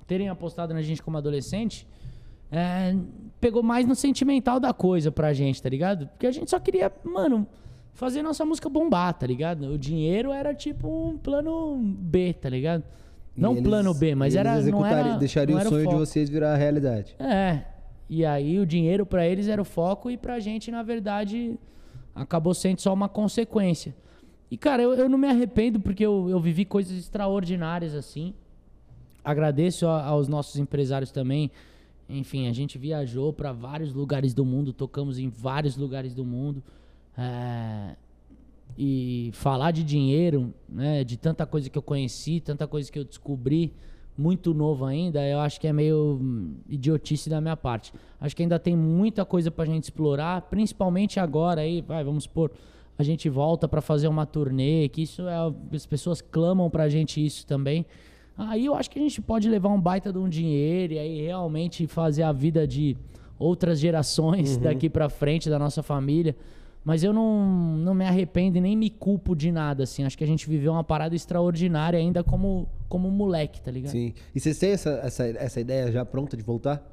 terem 0.05 0.28
apostado 0.28 0.74
na 0.74 0.82
gente 0.82 1.01
como 1.01 1.18
adolescente, 1.18 1.88
é, 2.51 2.93
pegou 3.39 3.64
mais 3.64 3.86
no 3.88 3.95
sentimental 3.95 4.59
da 4.59 4.74
coisa 4.74 5.11
pra 5.11 5.32
gente, 5.34 5.61
tá 5.64 5.70
ligado? 5.70 6.07
Porque 6.09 6.28
a 6.28 6.32
gente 6.32 6.49
só 6.49 6.59
queria, 6.59 6.91
mano, 7.05 7.47
fazer 7.93 8.21
nossa 8.21 8.43
música 8.45 8.67
bombar, 8.69 9.13
tá 9.13 9.25
ligado? 9.27 9.67
O 9.73 9.77
dinheiro 9.77 10.31
era 10.31 10.53
tipo 10.53 10.87
um 11.09 11.17
plano 11.17 11.77
B, 11.77 12.33
tá 12.33 12.49
ligado? 12.49 12.83
Não 13.35 13.51
eles- 13.53 13.63
plano 13.63 13.93
B, 13.93 14.13
mas 14.15 14.35
era. 14.35 14.59
Não 14.61 14.85
era 14.85 15.17
deixariam 15.17 15.55
não 15.55 15.59
era 15.59 15.67
o 15.69 15.71
sonho 15.71 15.85
de 15.85 15.91
foco. 15.91 16.05
vocês 16.05 16.29
virar 16.29 16.55
realidade. 16.55 17.15
É. 17.19 17.61
E 18.09 18.23
aí 18.25 18.59
o 18.59 18.65
dinheiro 18.65 19.05
pra 19.05 19.27
eles 19.27 19.47
era 19.47 19.61
o 19.61 19.65
foco 19.65 20.11
e 20.11 20.17
pra 20.17 20.39
gente, 20.39 20.69
na 20.69 20.83
verdade, 20.83 21.57
acabou 22.13 22.53
sendo 22.53 22.79
só 22.79 22.93
uma 22.93 23.09
consequência. 23.09 23.95
E, 24.51 24.57
cara, 24.57 24.83
eu, 24.83 24.93
eu 24.93 25.09
não 25.09 25.17
me 25.17 25.27
arrependo 25.27 25.79
porque 25.79 26.05
eu, 26.05 26.29
eu 26.29 26.39
vivi 26.39 26.63
coisas 26.63 26.95
extraordinárias 26.95 27.95
assim. 27.95 28.35
Agradeço 29.23 29.87
a- 29.87 30.03
aos 30.03 30.27
nossos 30.27 30.57
empresários 30.59 31.11
também. 31.11 31.49
Enfim, 32.09 32.47
a 32.47 32.53
gente 32.53 32.77
viajou 32.77 33.31
pra 33.33 33.51
vários 33.51 33.93
lugares 33.93 34.33
do 34.33 34.45
mundo, 34.45 34.73
tocamos 34.73 35.17
em 35.17 35.29
vários 35.29 35.75
lugares 35.77 36.13
do 36.13 36.23
mundo. 36.25 36.61
É, 37.18 37.95
E 38.78 39.30
falar 39.34 39.72
de 39.72 39.84
dinheiro, 39.84 40.51
né, 40.68 41.03
de 41.03 41.16
tanta 41.16 41.45
coisa 41.45 41.70
que 41.70 41.78
eu 41.78 41.82
conheci, 41.82 42.39
tanta 42.39 42.68
coisa 42.68 42.91
que 42.91 42.97
eu 42.97 43.03
descobri, 43.03 43.72
muito 44.18 44.53
novo 44.53 44.86
ainda, 44.86 45.24
eu 45.28 45.39
acho 45.39 45.59
que 45.59 45.68
é 45.68 45.74
meio 45.74 46.20
hum, 46.22 46.55
idiotice 46.68 47.30
da 47.30 47.39
minha 47.39 47.57
parte. 47.57 47.93
Acho 48.20 48.36
que 48.36 48.41
ainda 48.43 48.57
tem 48.59 48.76
muita 48.76 49.26
coisa 49.26 49.51
pra 49.51 49.66
gente 49.66 49.84
explorar, 49.84 50.41
principalmente 50.43 51.20
agora 51.20 51.61
aí, 51.61 51.82
vai, 51.82 52.03
vamos 52.03 52.24
supor, 52.24 52.51
a 52.97 53.03
gente 53.03 53.28
volta 53.30 53.68
pra 53.68 53.82
fazer 53.82 54.07
uma 54.07 54.26
turnê, 54.26 54.88
que 54.89 55.03
isso 55.03 55.28
é, 55.28 55.36
as 55.76 55.86
pessoas 55.86 56.22
clamam 56.22 56.70
pra 56.70 56.89
gente 56.89 57.24
isso 57.24 57.45
também. 57.45 57.86
Aí 58.38 58.66
eu 58.66 58.74
acho 58.76 58.89
que 58.89 58.97
a 58.97 59.01
gente 59.01 59.22
pode 59.22 59.47
levar 59.49 59.70
um 59.70 59.80
baita 59.80 60.11
de 60.11 60.18
um 60.18 60.28
dinheiro 60.28 60.93
e 60.93 60.99
aí 60.99 61.22
realmente 61.22 61.86
fazer 61.86 62.24
a 62.24 62.32
vida 62.32 62.68
de 62.68 62.97
outras 63.38 63.80
gerações 63.80 64.57
daqui 64.57 64.89
pra 64.89 65.09
frente 65.09 65.49
da 65.49 65.59
nossa 65.59 65.84
família. 65.84 66.36
Mas 66.84 67.01
eu 67.03 67.13
não, 67.13 67.77
não 67.77 67.93
me 67.93 68.05
arrependo 68.05 68.57
e 68.57 68.61
nem 68.61 68.75
me 68.75 68.89
culpo 68.89 69.36
de 69.36 69.51
nada, 69.51 69.84
assim. 69.84 70.03
Acho 70.03 70.17
que 70.17 70.23
a 70.23 70.27
gente 70.27 70.49
viveu 70.49 70.73
uma 70.73 70.84
parada 70.84 71.15
extraordinária 71.15 71.97
ainda 71.97 72.23
como, 72.23 72.67
como 72.89 73.09
moleque, 73.09 73.61
tá 73.61 73.71
ligado? 73.71 73.91
Sim. 73.91 74.13
E 74.36 74.39
você 74.39 74.53
tem 74.53 74.71
essa, 74.71 74.99
essa, 75.03 75.25
essa 75.25 75.61
ideia 75.61 75.91
já 75.91 76.03
pronta 76.03 76.36
de 76.36 76.43
voltar? 76.43 76.86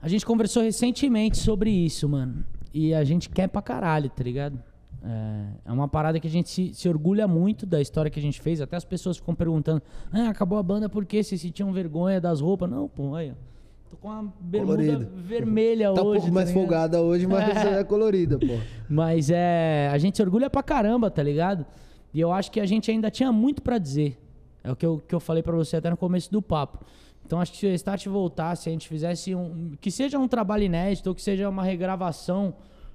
A 0.00 0.08
gente 0.08 0.24
conversou 0.24 0.62
recentemente 0.62 1.36
sobre 1.36 1.70
isso, 1.70 2.08
mano. 2.08 2.44
E 2.72 2.94
a 2.94 3.04
gente 3.04 3.28
quer 3.28 3.48
pra 3.48 3.60
caralho, 3.60 4.08
tá 4.08 4.22
ligado? 4.22 4.58
É, 5.02 5.46
é 5.66 5.72
uma 5.72 5.88
parada 5.88 6.18
que 6.18 6.26
a 6.26 6.30
gente 6.30 6.48
se, 6.48 6.72
se, 6.72 6.88
orgulha 6.88 7.28
muito 7.28 7.66
da 7.66 7.80
história 7.80 8.10
que 8.10 8.18
a 8.18 8.22
gente 8.22 8.40
fez. 8.40 8.60
Até 8.60 8.76
as 8.76 8.84
pessoas 8.84 9.18
ficam 9.18 9.34
perguntando: 9.34 9.82
ah, 10.10 10.28
acabou 10.28 10.58
a 10.58 10.62
banda 10.62 10.88
por 10.88 11.04
quê? 11.04 11.22
Se 11.22 11.38
tinham 11.50 11.70
vergonha 11.72 12.20
das 12.20 12.40
roupas. 12.40 12.68
Não, 12.70 12.88
pô, 12.88 13.14
aí, 13.14 13.30
ó. 13.30 13.55
Tô 13.90 13.96
com 13.96 14.08
uma 14.08 14.32
bermuda 14.40 14.76
colorida. 14.76 15.10
vermelha 15.14 15.92
tá 15.92 16.02
hoje. 16.02 16.02
Tá 16.02 16.02
um 16.02 16.12
pouco 16.14 16.32
mais 16.32 16.50
folgada 16.50 17.00
hoje, 17.00 17.26
mas 17.26 17.48
é. 17.64 17.80
é 17.80 17.84
colorida, 17.84 18.38
pô. 18.38 18.58
Mas 18.88 19.30
é. 19.30 19.88
A 19.92 19.98
gente 19.98 20.16
se 20.16 20.22
orgulha 20.22 20.50
pra 20.50 20.62
caramba, 20.62 21.10
tá 21.10 21.22
ligado? 21.22 21.64
E 22.12 22.20
eu 22.20 22.32
acho 22.32 22.50
que 22.50 22.60
a 22.60 22.66
gente 22.66 22.90
ainda 22.90 23.10
tinha 23.10 23.30
muito 23.30 23.62
para 23.62 23.78
dizer. 23.78 24.18
É 24.64 24.72
o 24.72 24.76
que 24.76 24.84
eu, 24.84 24.98
que 25.06 25.14
eu 25.14 25.20
falei 25.20 25.42
para 25.42 25.54
você 25.54 25.76
até 25.76 25.88
no 25.88 25.96
começo 25.96 26.30
do 26.32 26.42
papo. 26.42 26.84
Então 27.24 27.40
acho 27.40 27.52
que 27.52 27.58
se 27.58 27.66
o 27.66 27.70
Start 27.70 28.06
voltasse, 28.06 28.68
a 28.68 28.72
gente 28.72 28.88
fizesse 28.88 29.34
um. 29.34 29.72
Que 29.80 29.90
seja 29.90 30.18
um 30.18 30.28
trabalho 30.28 30.64
inédito, 30.64 31.08
ou 31.08 31.14
que 31.14 31.22
seja 31.22 31.48
uma 31.48 31.62
regravação 31.62 32.54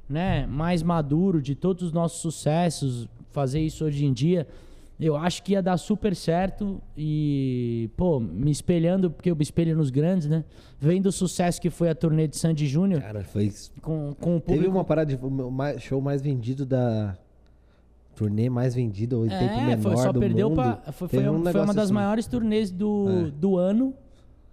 né, 0.10 0.46
mais 0.48 0.84
maduro 0.84 1.42
de 1.42 1.56
todos 1.56 1.84
os 1.84 1.92
nossos 1.94 2.20
sucessos, 2.20 3.08
fazer 3.32 3.62
isso 3.62 3.86
hoje 3.86 4.06
em 4.06 4.12
dia 4.12 4.48
eu 5.02 5.18
acho 5.18 5.42
que 5.42 5.54
ia 5.54 5.64
dar 5.64 5.78
super 5.78 6.16
certo 6.16 6.80
e, 6.96 7.90
pô, 7.98 8.20
me 8.20 8.52
espelhando, 8.52 9.10
porque 9.10 9.32
eu 9.32 9.36
me 9.36 9.42
espelho 9.42 9.76
nos 9.76 9.90
grandes, 9.90 10.28
né? 10.28 10.46
Vendo 10.80 11.08
o 11.08 11.12
sucesso 11.12 11.60
que 11.60 11.72
foi 11.72 11.90
a 11.90 11.96
turnê 11.96 12.28
de 12.28 12.38
Sandy 12.38 12.68
Júnior. 12.68 13.02
Cara, 13.02 13.24
foi. 13.24 13.52
Com, 13.82 14.14
com 14.20 14.36
o 14.36 14.40
público. 14.40 14.64
Teve 14.64 14.68
uma 14.68 14.84
parada 14.84 15.12
de 15.16 15.82
show 15.82 16.00
mais 16.00 16.22
vendido 16.22 16.68
da. 16.68 17.18
Turnê 18.16 18.50
mais 18.50 18.76
vendida, 18.76 19.18
o 19.18 19.26
é, 19.26 19.40
tempo 19.40 19.56
menor 19.56 19.82
foi, 19.82 19.98
só 19.98 20.12
do 20.12 20.20
perdeu 20.20 20.50
mundo. 20.50 20.58
Pra, 20.58 20.92
foi, 20.92 21.08
foi, 21.08 21.30
um 21.30 21.44
foi 21.44 21.62
uma 21.62 21.74
das 21.74 21.86
assim. 21.86 21.94
maiores 21.94 22.28
turnês 22.28 22.70
do, 22.70 23.08
é. 23.28 23.32
do 23.32 23.58
ano, 23.58 23.96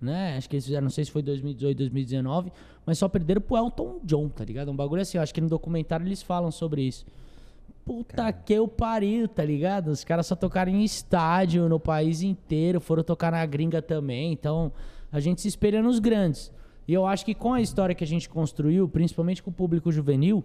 né? 0.01 0.37
Acho 0.39 0.49
que 0.49 0.57
eles 0.57 0.65
fizeram, 0.65 0.85
não 0.85 0.91
sei 0.91 1.05
se 1.05 1.11
foi 1.11 1.21
2018, 1.21 1.77
2019, 1.77 2.53
mas 2.87 2.97
só 2.97 3.09
perderam 3.09 3.43
pro 3.43 3.57
Elton 3.59 3.99
John, 4.05 4.29
tá 4.29 4.45
ligado? 4.45 4.71
Um 4.71 4.77
bagulho 4.77 5.03
assim, 5.03 5.19
eu 5.19 5.23
acho 5.23 5.35
que 5.35 5.41
no 5.41 5.49
documentário 5.49 6.07
eles 6.07 6.23
falam 6.23 6.51
sobre 6.51 6.83
isso. 6.83 7.05
Puta 7.89 8.17
cara. 8.17 8.33
que 8.33 8.53
eu 8.53 8.69
pariu, 8.69 9.27
tá 9.27 9.43
ligado? 9.43 9.89
Os 9.89 10.05
caras 10.05 10.27
só 10.27 10.37
tocaram 10.37 10.71
em 10.71 10.85
estádio 10.85 11.69
no 11.69 11.81
país 11.81 12.21
inteiro, 12.23 12.81
foram 12.81 13.03
tocar 13.03 13.33
na 13.33 13.45
gringa 13.47 13.81
também. 13.81 14.31
Então, 14.31 14.71
a 15.11 15.19
gente 15.21 15.41
se 15.41 15.49
espelha 15.49 15.83
nos 15.83 15.99
grandes. 15.99 16.53
E 16.87 16.93
eu 16.93 17.07
acho 17.07 17.25
que 17.25 17.35
com 17.35 17.55
a 17.55 17.61
história 17.61 17.95
que 17.95 18.05
a 18.05 18.07
gente 18.07 18.29
construiu, 18.29 18.89
principalmente 18.89 19.43
com 19.43 19.51
o 19.51 19.53
público 19.53 19.91
juvenil, 19.91 20.45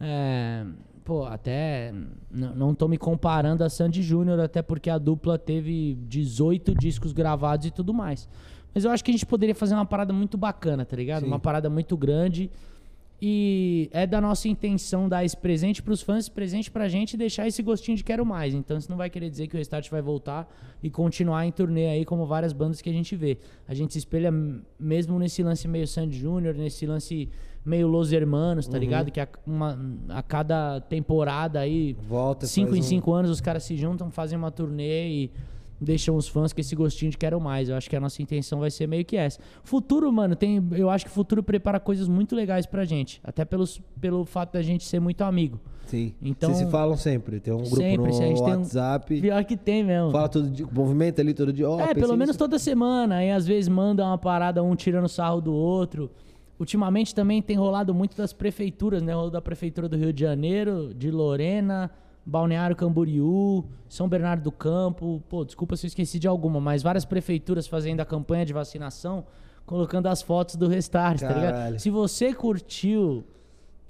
é, 0.00 0.66
pô, 1.04 1.24
até 1.24 1.94
não 2.30 2.74
tô 2.74 2.88
me 2.88 2.98
comparando 2.98 3.62
a 3.62 3.68
Sandy 3.68 4.02
Júnior, 4.02 4.40
até 4.40 4.60
porque 4.60 4.90
a 4.90 4.98
dupla 4.98 5.38
teve 5.38 5.96
18 6.08 6.74
discos 6.74 7.12
gravados 7.12 7.66
e 7.66 7.70
tudo 7.70 7.94
mais. 7.94 8.28
Mas 8.74 8.84
eu 8.84 8.90
acho 8.90 9.04
que 9.04 9.10
a 9.10 9.14
gente 9.14 9.26
poderia 9.26 9.54
fazer 9.54 9.74
uma 9.74 9.86
parada 9.86 10.12
muito 10.12 10.36
bacana, 10.36 10.84
tá 10.84 10.96
ligado? 10.96 11.22
Sim. 11.22 11.26
Uma 11.28 11.38
parada 11.38 11.68
muito 11.70 11.96
grande 11.96 12.50
e 13.22 13.90
é 13.92 14.06
da 14.06 14.20
nossa 14.20 14.48
intenção 14.48 15.08
dar 15.08 15.24
esse 15.24 15.36
presente 15.36 15.82
para 15.82 15.92
os 15.92 16.00
fãs, 16.00 16.20
esse 16.20 16.30
presente 16.30 16.70
para 16.70 16.84
a 16.84 16.88
gente 16.88 17.14
e 17.14 17.16
deixar 17.18 17.46
esse 17.46 17.62
gostinho 17.62 17.96
de 17.96 18.02
quero 18.02 18.24
mais. 18.24 18.54
Então 18.54 18.78
isso 18.78 18.90
não 18.90 18.96
vai 18.96 19.10
querer 19.10 19.28
dizer 19.28 19.46
que 19.46 19.54
o 19.54 19.58
Restart 19.58 19.90
vai 19.90 20.00
voltar 20.00 20.48
e 20.82 20.88
continuar 20.88 21.44
em 21.44 21.52
turnê 21.52 21.88
aí 21.88 22.04
como 22.04 22.24
várias 22.24 22.54
bandas 22.54 22.80
que 22.80 22.88
a 22.88 22.92
gente 22.92 23.14
vê. 23.14 23.36
A 23.68 23.74
gente 23.74 23.92
se 23.92 23.98
espelha 23.98 24.32
mesmo 24.78 25.18
nesse 25.18 25.42
lance 25.42 25.68
meio 25.68 25.86
Sandy 25.86 26.18
Júnior, 26.18 26.54
nesse 26.54 26.86
lance 26.86 27.28
meio 27.62 27.86
Los 27.86 28.10
Hermanos, 28.10 28.66
tá 28.66 28.74
uhum. 28.74 28.80
ligado? 28.80 29.10
Que 29.10 29.20
a, 29.20 29.28
uma, 29.46 29.78
a 30.08 30.22
cada 30.22 30.80
temporada 30.80 31.60
aí, 31.60 31.92
Volta, 31.92 32.46
cinco 32.46 32.74
em 32.74 32.80
um... 32.80 32.82
cinco 32.82 33.12
anos, 33.12 33.30
os 33.30 33.40
caras 33.40 33.64
se 33.64 33.76
juntam, 33.76 34.10
fazem 34.10 34.38
uma 34.38 34.50
turnê 34.50 35.08
e 35.08 35.30
deixam 35.80 36.16
os 36.16 36.28
fãs 36.28 36.52
com 36.52 36.60
esse 36.60 36.76
gostinho 36.76 37.10
de 37.10 37.16
quero 37.16 37.40
mais. 37.40 37.68
Eu 37.68 37.76
acho 37.76 37.88
que 37.88 37.96
a 37.96 38.00
nossa 38.00 38.20
intenção 38.20 38.60
vai 38.60 38.70
ser 38.70 38.86
meio 38.86 39.04
que 39.04 39.16
essa. 39.16 39.40
Futuro, 39.64 40.12
mano, 40.12 40.36
tem, 40.36 40.62
eu 40.72 40.90
acho 40.90 41.04
que 41.04 41.10
o 41.10 41.14
futuro 41.14 41.42
prepara 41.42 41.80
coisas 41.80 42.06
muito 42.06 42.36
legais 42.36 42.66
pra 42.66 42.84
gente. 42.84 43.20
Até 43.24 43.44
pelos, 43.44 43.80
pelo 44.00 44.24
fato 44.24 44.52
da 44.52 44.62
gente 44.62 44.84
ser 44.84 45.00
muito 45.00 45.22
amigo. 45.22 45.58
Sim. 45.86 46.14
Então, 46.22 46.50
Vocês 46.50 46.66
se 46.66 46.70
falam 46.70 46.96
sempre. 46.96 47.40
Tem 47.40 47.52
um 47.52 47.58
grupo 47.58 47.76
sempre, 47.76 48.12
no 48.12 48.40
WhatsApp. 48.42 49.14
Um... 49.14 49.20
Pior 49.20 49.44
que 49.44 49.56
tem 49.56 49.82
mesmo. 49.82 50.10
Fala 50.10 50.28
todo 50.28 50.48
dia, 50.48 50.66
movimento 50.70 51.20
ali 51.20 51.34
todo 51.34 51.52
dia. 51.52 51.68
Oh, 51.68 51.80
é, 51.80 51.94
pelo 51.94 52.16
menos 52.16 52.36
toda 52.36 52.58
semana. 52.58 53.16
Aí 53.16 53.30
às 53.30 53.46
vezes 53.46 53.68
manda 53.68 54.04
uma 54.04 54.18
parada, 54.18 54.62
um 54.62 54.76
tirando 54.76 55.08
sarro 55.08 55.40
do 55.40 55.52
outro. 55.52 56.10
Ultimamente 56.60 57.14
também 57.14 57.40
tem 57.40 57.56
rolado 57.56 57.94
muito 57.94 58.16
das 58.16 58.32
prefeituras, 58.32 59.02
né? 59.02 59.14
Rolou 59.14 59.30
da 59.30 59.40
prefeitura 59.40 59.88
do 59.88 59.96
Rio 59.96 60.12
de 60.12 60.20
Janeiro, 60.20 60.94
de 60.94 61.10
Lorena, 61.10 61.90
Balneário 62.30 62.76
Camboriú, 62.76 63.64
São 63.88 64.08
Bernardo 64.08 64.44
do 64.44 64.52
Campo. 64.52 65.20
Pô, 65.28 65.44
desculpa 65.44 65.76
se 65.76 65.86
eu 65.86 65.88
esqueci 65.88 66.16
de 66.20 66.28
alguma, 66.28 66.60
mas 66.60 66.80
várias 66.80 67.04
prefeituras 67.04 67.66
fazendo 67.66 67.98
a 68.00 68.04
campanha 68.04 68.46
de 68.46 68.52
vacinação, 68.52 69.26
colocando 69.66 70.06
as 70.06 70.22
fotos 70.22 70.54
do 70.54 70.68
Restart, 70.68 71.20
tá 71.20 71.32
ligado? 71.32 71.78
Se 71.80 71.90
você 71.90 72.32
curtiu 72.32 73.24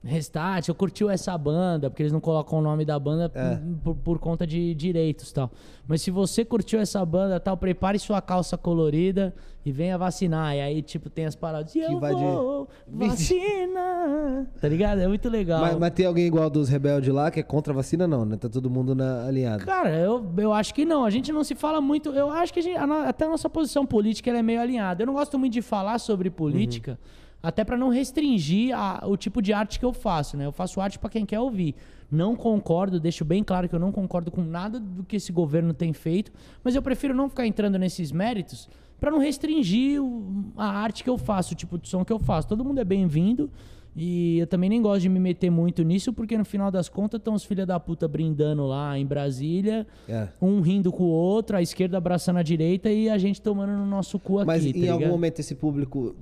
Restart, 0.03 0.67
eu 0.67 0.75
curtiu 0.75 1.11
essa 1.11 1.37
banda, 1.37 1.91
porque 1.91 2.03
eles 2.03 2.13
não 2.13 2.21
colocam 2.21 2.59
o 2.59 2.63
nome 2.63 2.87
da 2.87 2.99
banda 2.99 3.31
é. 3.35 3.59
por, 3.85 3.95
por, 3.95 4.19
conta 4.19 4.47
de 4.47 4.75
direitos 4.75 5.31
tal. 5.31 5.51
Mas 5.87 6.01
se 6.01 6.11
você 6.11 6.43
curtiu 6.43 6.81
essa 6.81 7.05
banda 7.05 7.39
tal, 7.39 7.55
prepare 7.55 7.99
sua 7.99 8.23
calça 8.23 8.57
colorida 8.57 9.35
e 9.65 9.71
venha 9.71 9.99
vacinar. 9.99 10.57
E 10.57 10.61
aí, 10.61 10.81
tipo, 10.81 11.11
tem 11.11 11.27
as 11.27 11.37
paradas. 11.37 11.75
E 11.75 11.81
eu 11.81 12.01
vou 12.01 12.67
de... 12.89 12.97
vacina! 12.97 14.47
tá 14.59 14.69
ligado? 14.69 15.03
É 15.03 15.07
muito 15.07 15.29
legal. 15.29 15.61
Mas, 15.61 15.77
mas, 15.77 15.91
tem 15.91 16.07
alguém 16.07 16.27
igual 16.27 16.49
dos 16.49 16.71
rebeldes 16.71 17.13
lá 17.13 17.31
que 17.31 17.41
é 17.41 17.43
contra 17.43 17.71
a 17.75 17.77
vacina, 17.77 18.09
não, 18.09 18.25
né? 18.25 18.39
Tá 18.39 18.49
todo 18.49 18.71
mundo 18.71 18.95
na, 18.95 19.27
alinhado. 19.27 19.67
Cara, 19.67 19.91
eu, 19.91 20.33
eu 20.39 20.53
acho 20.55 20.73
que 20.73 20.87
não. 20.87 21.05
A 21.05 21.11
gente 21.11 21.31
não 21.31 21.45
se 21.45 21.55
fala 21.55 21.79
muito. 21.79 22.09
Eu 22.09 22.31
acho 22.31 22.55
que 22.55 22.61
a 22.61 22.63
gente, 22.63 22.79
até 23.07 23.27
a 23.27 23.29
nossa 23.29 23.51
posição 23.51 23.85
política 23.85 24.31
é 24.31 24.43
meio 24.43 24.63
alinhada. 24.63 25.03
Eu 25.03 25.07
não 25.07 25.15
gosto 25.15 25.39
muito 25.39 25.53
de 25.53 25.61
falar 25.61 25.99
sobre 25.99 26.31
política. 26.31 26.93
Uhum 26.93 27.20
até 27.43 27.65
para 27.65 27.77
não 27.77 27.89
restringir 27.89 28.77
a, 28.77 29.07
o 29.07 29.17
tipo 29.17 29.41
de 29.41 29.53
arte 29.53 29.79
que 29.79 29.85
eu 29.85 29.93
faço, 29.93 30.37
né? 30.37 30.47
Eu 30.47 30.53
faço 30.53 30.81
arte 30.81 30.99
para 30.99 31.11
quem 31.11 31.25
quer 31.25 31.41
ouvir. 31.41 31.75
Não 32.11 32.37
concordo, 32.37 32.99
deixo 33.01 33.25
bem 33.25 33.43
claro 33.43 33.69
que 33.69 33.75
eu 33.75 33.79
não 33.79 33.93
concordo 33.93 34.31
com 34.31 34.43
nada 34.43 34.79
do 34.81 35.05
que 35.05 35.17
esse 35.17 35.33
governo 35.33 35.73
tem 35.73 35.93
feito, 35.93 36.33
mas 36.63 36.75
eu 36.75 36.83
prefiro 36.83 37.15
não 37.15 37.29
ficar 37.29 37.47
entrando 37.47 37.79
nesses 37.79 38.13
méritos 38.13 38.69
para 38.99 39.11
não 39.11 39.19
restringir 39.19 40.03
o, 40.03 40.53
a 40.57 40.67
arte 40.67 41.03
que 41.03 41.09
eu 41.09 41.17
faço, 41.17 41.55
o 41.55 41.57
tipo 41.57 41.79
de 41.79 41.89
som 41.89 42.05
que 42.05 42.13
eu 42.13 42.19
faço. 42.19 42.47
Todo 42.47 42.65
mundo 42.65 42.79
é 42.79 42.85
bem-vindo. 42.85 43.51
E 43.95 44.39
eu 44.39 44.47
também 44.47 44.71
nem 44.71 44.81
gosto 44.81 45.03
de 45.03 45.09
me 45.09 45.19
meter 45.19 45.51
muito 45.51 45.83
nisso, 45.83 46.13
porque 46.13 46.39
no 46.39 46.45
final 46.45 46.71
das 46.71 46.89
contas 46.89 47.19
estão 47.19 47.35
os 47.35 47.45
filha 47.45 47.67
da 47.67 47.79
puta 47.81 48.07
brindando 48.07 48.67
lá 48.67 48.97
em 48.99 49.05
Brasília, 49.05 49.87
é. 50.09 50.29
um 50.41 50.61
rindo 50.61 50.93
com 50.93 51.05
o 51.05 51.09
outro, 51.09 51.57
a 51.57 51.63
esquerda 51.63 51.99
abraçando 51.99 52.39
a 52.39 52.43
direita 52.43 52.91
e 52.91 53.09
a 53.09 53.19
gente 53.19 53.43
tomando 53.43 53.73
no 53.73 53.87
nosso 53.87 54.19
cu 54.19 54.39
aqui. 54.39 54.47
Mas 54.47 54.63
tá 54.63 54.69
em 54.69 54.73
ligado? 54.73 54.93
algum 54.93 55.09
momento 55.09 55.41
esse 55.41 55.55
público, 55.55 56.15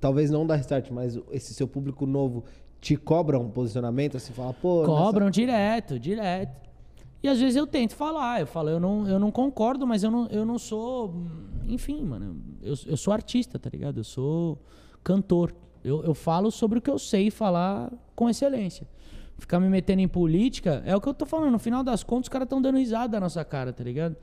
talvez 0.00 0.30
não 0.30 0.46
da 0.46 0.54
Restart, 0.54 0.90
mas 0.90 1.18
esse 1.32 1.52
seu 1.52 1.66
público 1.66 2.06
novo 2.06 2.44
te 2.80 2.96
cobra 2.96 3.38
um 3.38 3.50
posicionamento, 3.50 4.16
assim, 4.16 4.32
fala, 4.32 4.52
pô. 4.52 4.84
Cobram 4.84 5.26
nessa... 5.26 5.40
direto, 5.40 5.98
direto. 5.98 6.66
E 7.22 7.28
às 7.28 7.40
vezes 7.40 7.56
eu 7.56 7.66
tento 7.66 7.96
falar, 7.96 8.40
eu 8.40 8.46
falo, 8.46 8.68
eu 8.68 8.78
não, 8.78 9.08
eu 9.08 9.18
não 9.18 9.32
concordo, 9.32 9.84
mas 9.84 10.04
eu 10.04 10.10
não, 10.12 10.26
eu 10.28 10.44
não 10.44 10.58
sou. 10.58 11.12
Enfim, 11.66 12.04
mano, 12.04 12.40
eu, 12.62 12.74
eu 12.86 12.96
sou 12.96 13.12
artista, 13.12 13.58
tá 13.58 13.68
ligado? 13.68 13.98
Eu 13.98 14.04
sou 14.04 14.58
cantor. 15.02 15.52
Eu, 15.86 16.02
eu 16.02 16.14
falo 16.14 16.50
sobre 16.50 16.80
o 16.80 16.82
que 16.82 16.90
eu 16.90 16.98
sei 16.98 17.30
falar 17.30 17.92
com 18.16 18.28
excelência. 18.28 18.88
Ficar 19.38 19.60
me 19.60 19.68
metendo 19.68 20.02
em 20.02 20.08
política 20.08 20.82
é 20.84 20.96
o 20.96 21.00
que 21.00 21.08
eu 21.08 21.14
tô 21.14 21.24
falando. 21.24 21.52
No 21.52 21.60
final 21.60 21.84
das 21.84 22.02
contas, 22.02 22.24
os 22.24 22.28
caras 22.28 22.46
estão 22.46 22.60
dando 22.60 22.76
risada 22.76 23.12
da 23.12 23.20
nossa 23.20 23.44
cara, 23.44 23.72
tá 23.72 23.84
ligado? 23.84 24.16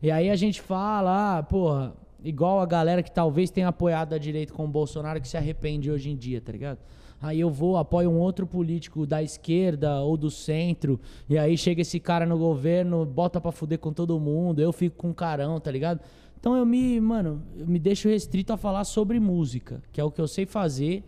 E 0.00 0.12
aí 0.12 0.30
a 0.30 0.36
gente 0.36 0.62
fala, 0.62 1.38
ah, 1.38 1.42
porra, 1.42 1.92
igual 2.22 2.60
a 2.60 2.66
galera 2.66 3.02
que 3.02 3.10
talvez 3.10 3.50
tenha 3.50 3.66
apoiado 3.66 4.12
a 4.12 4.18
direita 4.18 4.52
com 4.52 4.64
o 4.64 4.68
Bolsonaro 4.68 5.20
que 5.20 5.26
se 5.26 5.36
arrepende 5.36 5.90
hoje 5.90 6.08
em 6.08 6.16
dia, 6.16 6.40
tá 6.40 6.52
ligado? 6.52 6.78
Aí 7.20 7.40
eu 7.40 7.50
vou, 7.50 7.76
apoio 7.76 8.10
um 8.10 8.18
outro 8.18 8.46
político 8.46 9.04
da 9.04 9.20
esquerda 9.20 10.00
ou 10.00 10.16
do 10.16 10.30
centro, 10.30 11.00
e 11.28 11.36
aí 11.36 11.58
chega 11.58 11.82
esse 11.82 11.98
cara 11.98 12.24
no 12.24 12.38
governo, 12.38 13.04
bota 13.04 13.40
pra 13.40 13.50
fuder 13.50 13.80
com 13.80 13.92
todo 13.92 14.20
mundo, 14.20 14.60
eu 14.60 14.72
fico 14.72 14.96
com 14.96 15.12
carão, 15.12 15.58
tá 15.58 15.68
ligado? 15.68 16.00
Então 16.40 16.56
eu 16.56 16.64
me, 16.64 17.00
mano, 17.00 17.42
eu 17.56 17.66
me 17.66 17.78
deixo 17.78 18.08
restrito 18.08 18.52
a 18.52 18.56
falar 18.56 18.84
sobre 18.84 19.18
música, 19.18 19.82
que 19.92 20.00
é 20.00 20.04
o 20.04 20.10
que 20.10 20.20
eu 20.20 20.28
sei 20.28 20.46
fazer 20.46 21.02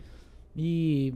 e, 0.55 1.13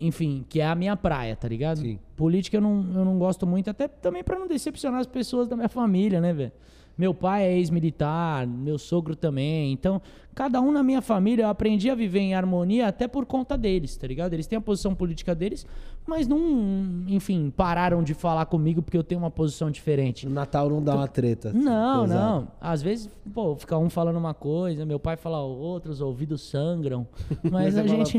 enfim, 0.00 0.44
que 0.48 0.60
é 0.60 0.66
a 0.66 0.74
minha 0.74 0.96
praia, 0.96 1.34
tá 1.34 1.48
ligado? 1.48 1.80
Sim. 1.80 1.98
Política 2.14 2.56
eu 2.56 2.60
não, 2.60 2.86
eu 2.94 3.04
não 3.04 3.18
gosto 3.18 3.46
muito, 3.46 3.68
até 3.68 3.88
também 3.88 4.22
para 4.22 4.38
não 4.38 4.46
decepcionar 4.46 5.00
as 5.00 5.06
pessoas 5.06 5.48
da 5.48 5.56
minha 5.56 5.68
família, 5.68 6.20
né, 6.20 6.32
velho? 6.32 6.52
Meu 6.96 7.12
pai 7.12 7.44
é 7.44 7.58
ex-militar, 7.58 8.46
meu 8.46 8.78
sogro 8.78 9.14
também. 9.14 9.70
Então, 9.70 10.00
cada 10.34 10.62
um 10.62 10.72
na 10.72 10.82
minha 10.82 11.02
família, 11.02 11.42
eu 11.42 11.48
aprendi 11.48 11.90
a 11.90 11.94
viver 11.94 12.20
em 12.20 12.34
harmonia 12.34 12.86
até 12.88 13.06
por 13.06 13.26
conta 13.26 13.58
deles, 13.58 13.96
tá 13.96 14.06
ligado? 14.06 14.32
Eles 14.32 14.46
têm 14.46 14.56
a 14.56 14.62
posição 14.62 14.94
política 14.94 15.34
deles, 15.34 15.66
mas 16.06 16.28
não, 16.28 16.38
enfim, 17.08 17.50
pararam 17.50 18.02
de 18.02 18.14
falar 18.14 18.46
comigo 18.46 18.80
porque 18.80 18.96
eu 18.96 19.02
tenho 19.02 19.20
uma 19.20 19.30
posição 19.30 19.70
diferente. 19.70 20.26
No 20.26 20.32
Natal 20.32 20.70
não 20.70 20.82
dá 20.82 20.94
uma 20.94 21.08
treta. 21.08 21.48
assim, 21.48 21.58
Não, 21.58 22.06
não. 22.06 22.48
Às 22.60 22.80
vezes, 22.80 23.10
pô, 23.34 23.56
fica 23.56 23.76
um 23.76 23.90
falando 23.90 24.16
uma 24.16 24.32
coisa, 24.32 24.86
meu 24.86 25.00
pai 25.00 25.16
fala 25.16 25.40
outra, 25.42 25.90
os 25.90 26.00
ouvidos 26.00 26.42
sangram. 26.42 27.06
Mas 27.50 27.76
a 27.76 27.86
gente, 27.86 28.18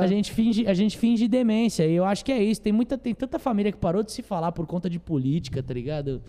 a 0.00 0.06
gente 0.06 0.32
finge, 0.32 0.66
a 0.66 0.74
gente 0.74 0.98
finge 0.98 1.26
demência. 1.26 1.86
E 1.86 1.94
eu 1.94 2.04
acho 2.04 2.24
que 2.24 2.32
é 2.32 2.42
isso. 2.42 2.60
Tem 2.60 2.72
muita, 2.72 2.98
tem 2.98 3.14
tanta 3.14 3.38
família 3.38 3.72
que 3.72 3.78
parou 3.78 4.02
de 4.02 4.12
se 4.12 4.22
falar 4.22 4.52
por 4.52 4.66
conta 4.66 4.90
de 4.90 4.98
política, 4.98 5.62
tá 5.62 5.72
ligado? 5.72 6.20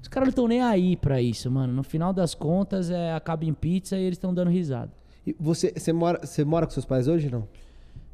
Os 0.00 0.08
caras 0.08 0.28
não 0.28 0.30
estão 0.30 0.48
nem 0.48 0.62
aí 0.62 0.96
pra 0.96 1.20
isso, 1.20 1.50
mano. 1.50 1.72
No 1.72 1.82
final 1.82 2.12
das 2.12 2.34
contas, 2.34 2.90
é 2.90 3.12
acaba 3.12 3.44
em 3.44 3.52
pizza 3.52 3.96
e 3.98 4.02
eles 4.02 4.16
estão 4.16 4.32
dando 4.32 4.50
risada. 4.50 4.90
E 5.26 5.34
você, 5.38 5.72
você, 5.76 5.92
mora, 5.92 6.24
você 6.24 6.44
mora 6.44 6.64
com 6.64 6.72
seus 6.72 6.86
pais 6.86 7.08
hoje, 7.08 7.28
não? 7.28 7.48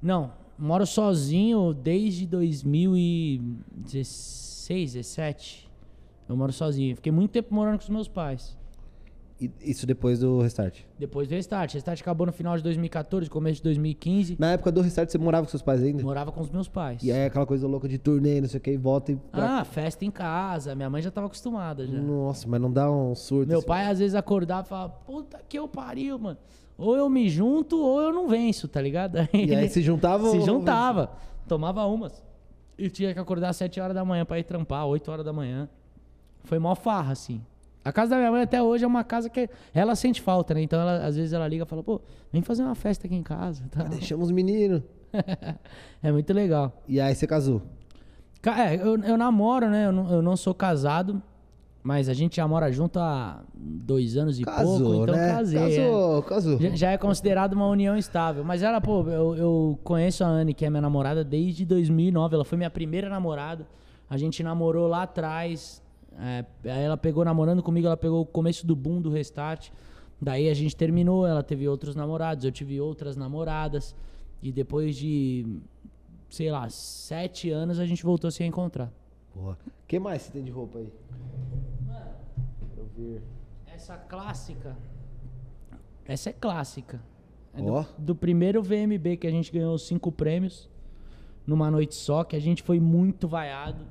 Não, 0.03 0.33
moro 0.63 0.87
sozinho 0.87 1.75
desde 1.75 2.27
2016, 2.27 4.93
17. 4.95 5.71
Eu 6.29 6.37
moro 6.37 6.53
sozinho. 6.53 6.95
Fiquei 6.97 7.13
muito 7.13 7.31
tempo 7.33 7.55
morando 7.55 7.77
com 7.79 7.83
os 7.85 7.91
meus 7.91 8.09
pais. 8.09 8.57
E 9.41 9.51
isso 9.61 9.85
depois 9.87 10.21
do 10.21 10.41
Restart. 10.41 10.83
Depois 10.97 11.27
do 11.27 11.35
Restart. 11.35 11.75
Restart 11.75 12.01
acabou 12.01 12.25
no 12.27 12.33
final 12.33 12.57
de 12.57 12.63
2014, 12.63 13.29
começo 13.29 13.57
de 13.57 13.65
2015. 13.65 14.37
Na 14.39 14.53
época 14.53 14.71
do 14.71 14.81
Restart, 14.81 15.11
você 15.11 15.19
morava 15.19 15.45
com 15.45 15.51
seus 15.51 15.63
pais 15.63 15.83
ainda? 15.83 16.01
Morava 16.01 16.31
com 16.31 16.41
os 16.41 16.49
meus 16.49 16.69
pais. 16.69 17.03
E 17.03 17.11
aí 17.11 17.25
aquela 17.27 17.45
coisa 17.45 17.67
louca 17.67 17.89
de 17.89 17.99
turnê, 17.99 18.41
não 18.41 18.49
sei 18.49 18.59
o 18.59 18.61
que, 18.61 18.71
e 18.71 18.77
volta 18.77 19.11
e... 19.11 19.17
pra- 19.17 19.59
Ah, 19.59 19.65
festa 19.65 20.05
em 20.05 20.13
casa. 20.13 20.77
Minha 20.77 20.89
mãe 20.89 21.03
já 21.03 21.11
tava 21.11 21.27
acostumada 21.27 21.85
já. 21.89 21.99
Nossa, 22.01 22.47
mas 22.47 22.61
não 22.61 22.73
dá 22.73 22.89
um 22.89 23.17
surto? 23.17 23.49
Meu 23.49 23.59
assim? 23.59 23.67
pai 23.67 23.87
às 23.87 23.99
vezes 23.99 24.15
acordava 24.15 24.65
e 24.65 24.69
falava, 24.69 24.91
puta 25.05 25.41
que 25.49 25.59
eu 25.59 25.67
pariu, 25.67 26.21
mano. 26.21 26.39
Ou 26.79 26.97
eu 26.97 27.09
me 27.09 27.29
junto 27.29 27.79
ou 27.79 28.01
eu 28.01 28.13
não 28.13 28.29
venço, 28.29 28.67
tá 28.69 28.81
ligado? 28.81 29.19
E 29.33 29.55
aí 29.55 29.69
se 29.69 29.83
juntavam? 29.83 30.31
se 30.31 30.41
juntava, 30.41 31.11
tomava 31.47 31.85
umas. 31.87 32.23
E 32.79 32.89
tinha 32.91 33.13
que 33.13 33.21
acordar 33.21 33.51
às 33.51 33.57
7 33.57 33.79
horas 33.81 33.95
da 33.95 34.05
manhã 34.05 34.25
pra 34.25 34.39
ir 34.39 34.45
trampar, 34.45 34.87
8 34.87 35.11
horas 35.11 35.25
da 35.25 35.33
manhã. 35.33 35.69
Foi 36.45 36.59
mó 36.59 36.75
farra, 36.75 37.13
assim. 37.13 37.41
A 37.85 37.93
casa 37.93 38.11
da 38.11 38.17
minha 38.17 38.31
mãe 38.31 38.43
até 38.43 38.63
hoje 38.63 38.85
é 38.85 38.87
uma 38.87 39.05
casa 39.05 39.29
que 39.29 39.49
ela 39.75 39.95
sente 39.95 40.21
falta, 40.21 40.55
né? 40.55 40.63
Então 40.63 40.81
ela, 40.81 41.05
às 41.05 41.17
vezes 41.17 41.33
ela 41.33 41.47
liga 41.47 41.65
e 41.65 41.67
fala, 41.67 41.83
pô, 41.83 42.01
vem 42.33 42.41
fazer 42.43 42.63
uma 42.63 42.75
festa 42.75 43.07
aqui 43.07 43.15
em 43.15 43.23
casa. 43.23 43.63
Tá? 43.71 43.85
Deixamos 43.85 44.27
os 44.27 44.33
meninos. 44.33 44.83
é 46.03 46.11
muito 46.13 46.33
legal. 46.33 46.73
E 46.89 47.01
aí 47.01 47.15
você 47.15 47.27
casou? 47.27 47.63
Ca- 48.41 48.71
É, 48.71 48.77
eu, 48.77 48.97
eu 49.03 49.17
namoro, 49.17 49.69
né? 49.69 49.87
Eu 49.87 49.93
não, 49.93 50.11
eu 50.13 50.23
não 50.23 50.37
sou 50.37 50.55
casado, 50.55 51.21
mas 51.83 52.09
a 52.09 52.15
gente 52.15 52.37
já 52.37 52.47
mora 52.47 52.71
junto 52.71 52.99
há 53.01 53.43
dois 53.55 54.17
anos 54.17 54.39
e 54.39 54.45
Casou, 54.45 54.79
pouco, 54.79 55.03
então 55.03 55.17
né? 55.17 55.33
casei. 55.33 55.59
é. 55.59 55.87
Casou, 55.87 56.23
casou. 56.23 56.61
Já, 56.61 56.71
já 56.77 56.91
é 56.93 56.99
considerado 56.99 57.55
uma 57.55 57.67
união 57.67 57.97
estável. 57.97 58.45
Mas 58.45 58.63
ela, 58.63 58.81
pô, 58.81 59.03
eu, 59.09 59.35
eu 59.35 59.79
conheço 59.83 60.23
a 60.23 60.29
Anne, 60.29 60.55
que 60.55 60.65
é 60.65 60.71
minha 60.71 60.81
namorada, 60.81 61.25
desde 61.25 61.65
2009. 61.67 62.37
Ela 62.37 62.45
foi 62.45 62.57
minha 62.57 62.71
primeira 62.71 63.09
namorada. 63.09 63.67
A 64.09 64.17
gente 64.17 64.43
namorou 64.45 64.87
lá 64.87 65.03
atrás. 65.03 65.83
é, 66.21 66.45
ela 66.63 66.97
pegou 66.97 67.25
namorando 67.25 67.63
comigo, 67.63 67.87
ela 67.89 67.97
pegou 67.97 68.21
o 68.21 68.27
começo 68.27 68.65
do 68.65 68.77
boom 68.77 69.01
do 69.01 69.11
restart. 69.11 69.71
Daí 70.21 70.49
a 70.49 70.55
gente 70.55 70.77
terminou, 70.77 71.27
ela 71.27 71.43
teve 71.43 71.67
outros 71.67 71.97
namorados, 71.97 72.45
eu 72.45 72.53
tive 72.53 72.81
outras 72.81 73.17
namoradas. 73.17 73.93
E 74.41 74.53
depois 74.53 74.95
de, 74.95 75.45
sei 76.31 76.49
lá, 76.49 76.69
sete 76.69 77.51
anos 77.51 77.81
a 77.81 77.87
gente 77.87 78.05
voltou 78.05 78.29
a 78.29 78.31
se 78.31 78.45
encontrar. 78.45 78.93
Porra. 79.35 79.59
O 79.67 79.87
que 79.89 79.99
mais 79.99 80.23
você 80.23 80.31
tem 80.31 80.45
de 80.45 80.51
roupa 80.53 80.79
aí? 80.79 80.89
Essa 83.67 83.97
clássica. 83.97 84.77
Essa 86.05 86.31
é 86.31 86.33
clássica. 86.33 87.01
É 87.55 87.61
Ó. 87.61 87.83
do, 87.83 87.89
do 87.99 88.15
primeiro 88.15 88.63
VMB 88.63 89.17
que 89.19 89.27
a 89.27 89.31
gente 89.31 89.53
ganhou 89.53 89.77
cinco 89.79 90.11
prêmios 90.11 90.71
numa 91.47 91.71
noite 91.71 91.95
só, 91.95 92.25
que 92.25 92.37
a 92.37 92.41
gente 92.41 92.63
foi 92.63 92.81
muito 92.81 93.27
vaiado. 93.29 93.85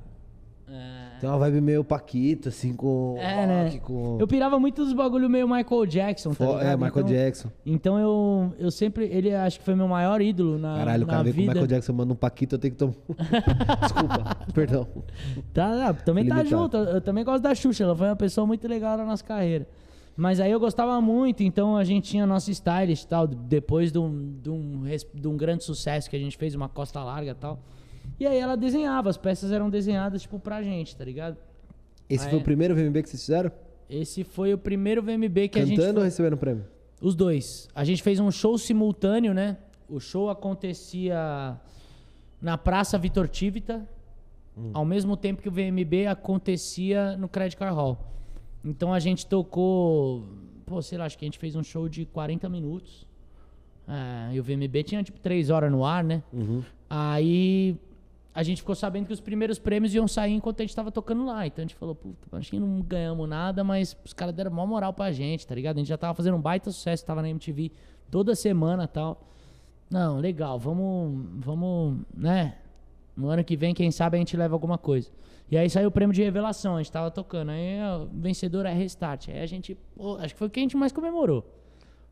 É, 0.66 1.11
Tem 1.22 1.30
uma 1.30 1.38
vibe 1.38 1.60
meio 1.60 1.84
Paquito, 1.84 2.48
assim, 2.48 2.74
com 2.74 3.14
É, 3.16 3.46
né? 3.46 3.64
rock, 3.66 3.78
com... 3.78 4.16
Eu 4.18 4.26
pirava 4.26 4.58
muito 4.58 4.82
dos 4.84 4.92
bagulho 4.92 5.30
meio 5.30 5.46
Michael 5.46 5.86
Jackson, 5.86 6.30
tá 6.30 6.34
Fo- 6.34 6.44
ligado? 6.58 6.66
É, 6.66 6.74
Michael 6.76 6.90
então, 6.90 7.04
Jackson. 7.04 7.48
Então 7.64 7.96
eu, 7.96 8.52
eu 8.58 8.72
sempre. 8.72 9.04
Ele 9.04 9.32
acho 9.32 9.60
que 9.60 9.64
foi 9.64 9.76
meu 9.76 9.86
maior 9.86 10.20
ídolo 10.20 10.58
na, 10.58 10.78
Caralho, 10.78 11.04
o 11.04 11.06
cara 11.06 11.22
veio 11.22 11.36
com 11.36 11.42
o. 11.42 11.46
Michael 11.46 11.66
Jackson, 11.68 11.92
manda 11.92 12.12
um 12.12 12.16
Paquito, 12.16 12.56
eu 12.56 12.58
tenho 12.58 12.72
que 12.74 12.78
tomar... 12.78 12.94
Desculpa, 13.82 14.36
perdão. 14.52 14.88
Tá, 15.54 15.90
ah, 15.90 15.94
também 15.94 16.26
tá 16.26 16.42
Limitado. 16.42 16.62
junto. 16.62 16.76
Eu 16.76 17.00
também 17.00 17.22
gosto 17.24 17.42
da 17.44 17.54
Xuxa. 17.54 17.84
Ela 17.84 17.94
foi 17.94 18.08
uma 18.08 18.16
pessoa 18.16 18.44
muito 18.44 18.66
legal 18.66 18.96
na 18.96 19.04
nossa 19.04 19.22
carreira. 19.22 19.68
Mas 20.16 20.40
aí 20.40 20.50
eu 20.50 20.58
gostava 20.58 21.00
muito, 21.00 21.44
então 21.44 21.76
a 21.76 21.84
gente 21.84 22.10
tinha 22.10 22.26
nosso 22.26 22.50
stylist 22.50 23.04
e 23.04 23.06
tal. 23.06 23.28
Depois 23.28 23.92
de 23.92 23.98
um, 24.00 24.34
de, 24.42 24.50
um, 24.50 24.82
de 25.14 25.28
um 25.28 25.36
grande 25.36 25.62
sucesso 25.62 26.10
que 26.10 26.16
a 26.16 26.18
gente 26.18 26.36
fez, 26.36 26.56
uma 26.56 26.68
costa 26.68 27.00
larga 27.04 27.30
e 27.30 27.34
tal. 27.34 27.60
E 28.22 28.26
aí 28.28 28.38
ela 28.38 28.56
desenhava, 28.56 29.10
as 29.10 29.16
peças 29.16 29.50
eram 29.50 29.68
desenhadas, 29.68 30.22
tipo, 30.22 30.38
pra 30.38 30.62
gente, 30.62 30.94
tá 30.94 31.04
ligado? 31.04 31.36
Esse 32.08 32.24
Ah, 32.28 32.30
foi 32.30 32.38
o 32.38 32.42
primeiro 32.42 32.72
VMB 32.72 33.02
que 33.02 33.08
vocês 33.08 33.20
fizeram? 33.22 33.50
Esse 33.90 34.22
foi 34.22 34.54
o 34.54 34.58
primeiro 34.58 35.02
VMB 35.02 35.48
que 35.48 35.58
a 35.58 35.64
gente. 35.64 35.76
Cantando 35.76 35.98
ou 35.98 36.04
recebendo 36.04 36.36
prêmio? 36.36 36.64
Os 37.00 37.16
dois. 37.16 37.68
A 37.74 37.82
gente 37.82 38.00
fez 38.00 38.20
um 38.20 38.30
show 38.30 38.56
simultâneo, 38.56 39.34
né? 39.34 39.56
O 39.88 39.98
show 39.98 40.30
acontecia 40.30 41.58
na 42.40 42.56
Praça 42.56 42.96
Vitor 42.96 43.26
Tivita, 43.26 43.88
ao 44.72 44.84
mesmo 44.84 45.16
tempo 45.16 45.42
que 45.42 45.48
o 45.48 45.52
VMB 45.52 46.06
acontecia 46.06 47.16
no 47.16 47.28
Credit 47.28 47.56
Card 47.56 47.74
Hall. 47.74 47.98
Então 48.64 48.94
a 48.94 49.00
gente 49.00 49.26
tocou, 49.26 50.24
pô, 50.64 50.80
sei 50.80 50.96
lá, 50.96 51.06
acho 51.06 51.18
que 51.18 51.24
a 51.24 51.26
gente 51.26 51.40
fez 51.40 51.56
um 51.56 51.62
show 51.64 51.88
de 51.88 52.06
40 52.06 52.48
minutos. 52.48 53.04
É, 53.88 54.34
e 54.36 54.38
o 54.38 54.44
VMB 54.44 54.84
tinha 54.84 55.02
tipo 55.02 55.18
3 55.18 55.50
horas 55.50 55.72
no 55.72 55.84
ar, 55.84 56.04
né? 56.04 56.22
Aí 56.88 57.76
a 58.34 58.42
gente 58.42 58.62
ficou 58.62 58.74
sabendo 58.74 59.06
que 59.06 59.12
os 59.12 59.20
primeiros 59.20 59.58
prêmios 59.58 59.94
iam 59.94 60.08
sair 60.08 60.32
enquanto 60.32 60.60
a 60.60 60.62
gente 60.62 60.74
tava 60.74 60.90
tocando 60.90 61.26
lá. 61.26 61.46
Então 61.46 61.62
a 61.62 61.66
gente 61.66 61.74
falou, 61.74 61.94
puta, 61.94 62.36
acho 62.36 62.50
que 62.50 62.58
não 62.58 62.80
ganhamos 62.80 63.28
nada, 63.28 63.62
mas 63.62 63.96
os 64.04 64.12
caras 64.12 64.34
deram 64.34 64.50
maior 64.50 64.66
moral 64.66 64.92
pra 64.92 65.12
gente, 65.12 65.46
tá 65.46 65.54
ligado? 65.54 65.76
A 65.76 65.78
gente 65.80 65.88
já 65.88 65.98
tava 65.98 66.14
fazendo 66.14 66.36
um 66.36 66.40
baita 66.40 66.70
sucesso, 66.70 67.04
tava 67.04 67.20
na 67.20 67.28
MTV 67.28 67.70
toda 68.10 68.34
semana 68.34 68.88
tal. 68.88 69.22
Não, 69.90 70.18
legal, 70.18 70.58
vamos, 70.58 71.26
vamos, 71.36 71.98
né? 72.16 72.56
No 73.14 73.28
ano 73.28 73.44
que 73.44 73.56
vem, 73.56 73.74
quem 73.74 73.90
sabe 73.90 74.16
a 74.16 74.18
gente 74.18 74.34
leva 74.34 74.54
alguma 74.54 74.78
coisa. 74.78 75.10
E 75.50 75.58
aí 75.58 75.68
saiu 75.68 75.88
o 75.88 75.92
prêmio 75.92 76.14
de 76.14 76.22
revelação, 76.22 76.76
a 76.76 76.82
gente 76.82 76.90
tava 76.90 77.10
tocando. 77.10 77.50
Aí 77.50 77.78
o 77.82 78.06
vencedor 78.06 78.64
é 78.64 78.72
Restart. 78.72 79.28
Aí 79.28 79.40
a 79.40 79.46
gente, 79.46 79.76
pô, 79.94 80.16
acho 80.16 80.32
que 80.32 80.38
foi 80.38 80.48
o 80.48 80.50
que 80.50 80.58
a 80.58 80.62
gente 80.62 80.78
mais 80.78 80.92
comemorou. 80.92 81.44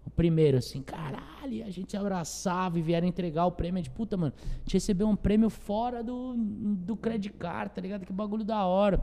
O 0.05 0.11
primeiro, 0.11 0.59
assim, 0.59 0.83
caralho, 0.83 1.65
a 1.65 1.71
gente 1.71 1.97
abraçava 1.97 2.79
e 2.79 2.83
vieram 2.83 3.07
entregar 3.07 3.47
o 3.47 3.53
prêmio. 3.53 3.79
Gente, 3.79 3.91
puta, 3.91 4.17
mano, 4.17 4.33
a 4.37 4.59
gente 4.61 4.75
recebeu 4.75 5.09
um 5.09 5.17
prêmio 5.17 5.51
fora 5.51 6.03
do, 6.03 6.35
do 6.37 6.97
Credit 6.97 7.35
Card, 7.35 7.75
tá 7.75 7.81
ligado? 7.81 8.07
Que 8.07 8.13
bagulho 8.13 8.45
da 8.45 8.65
hora. 8.65 9.03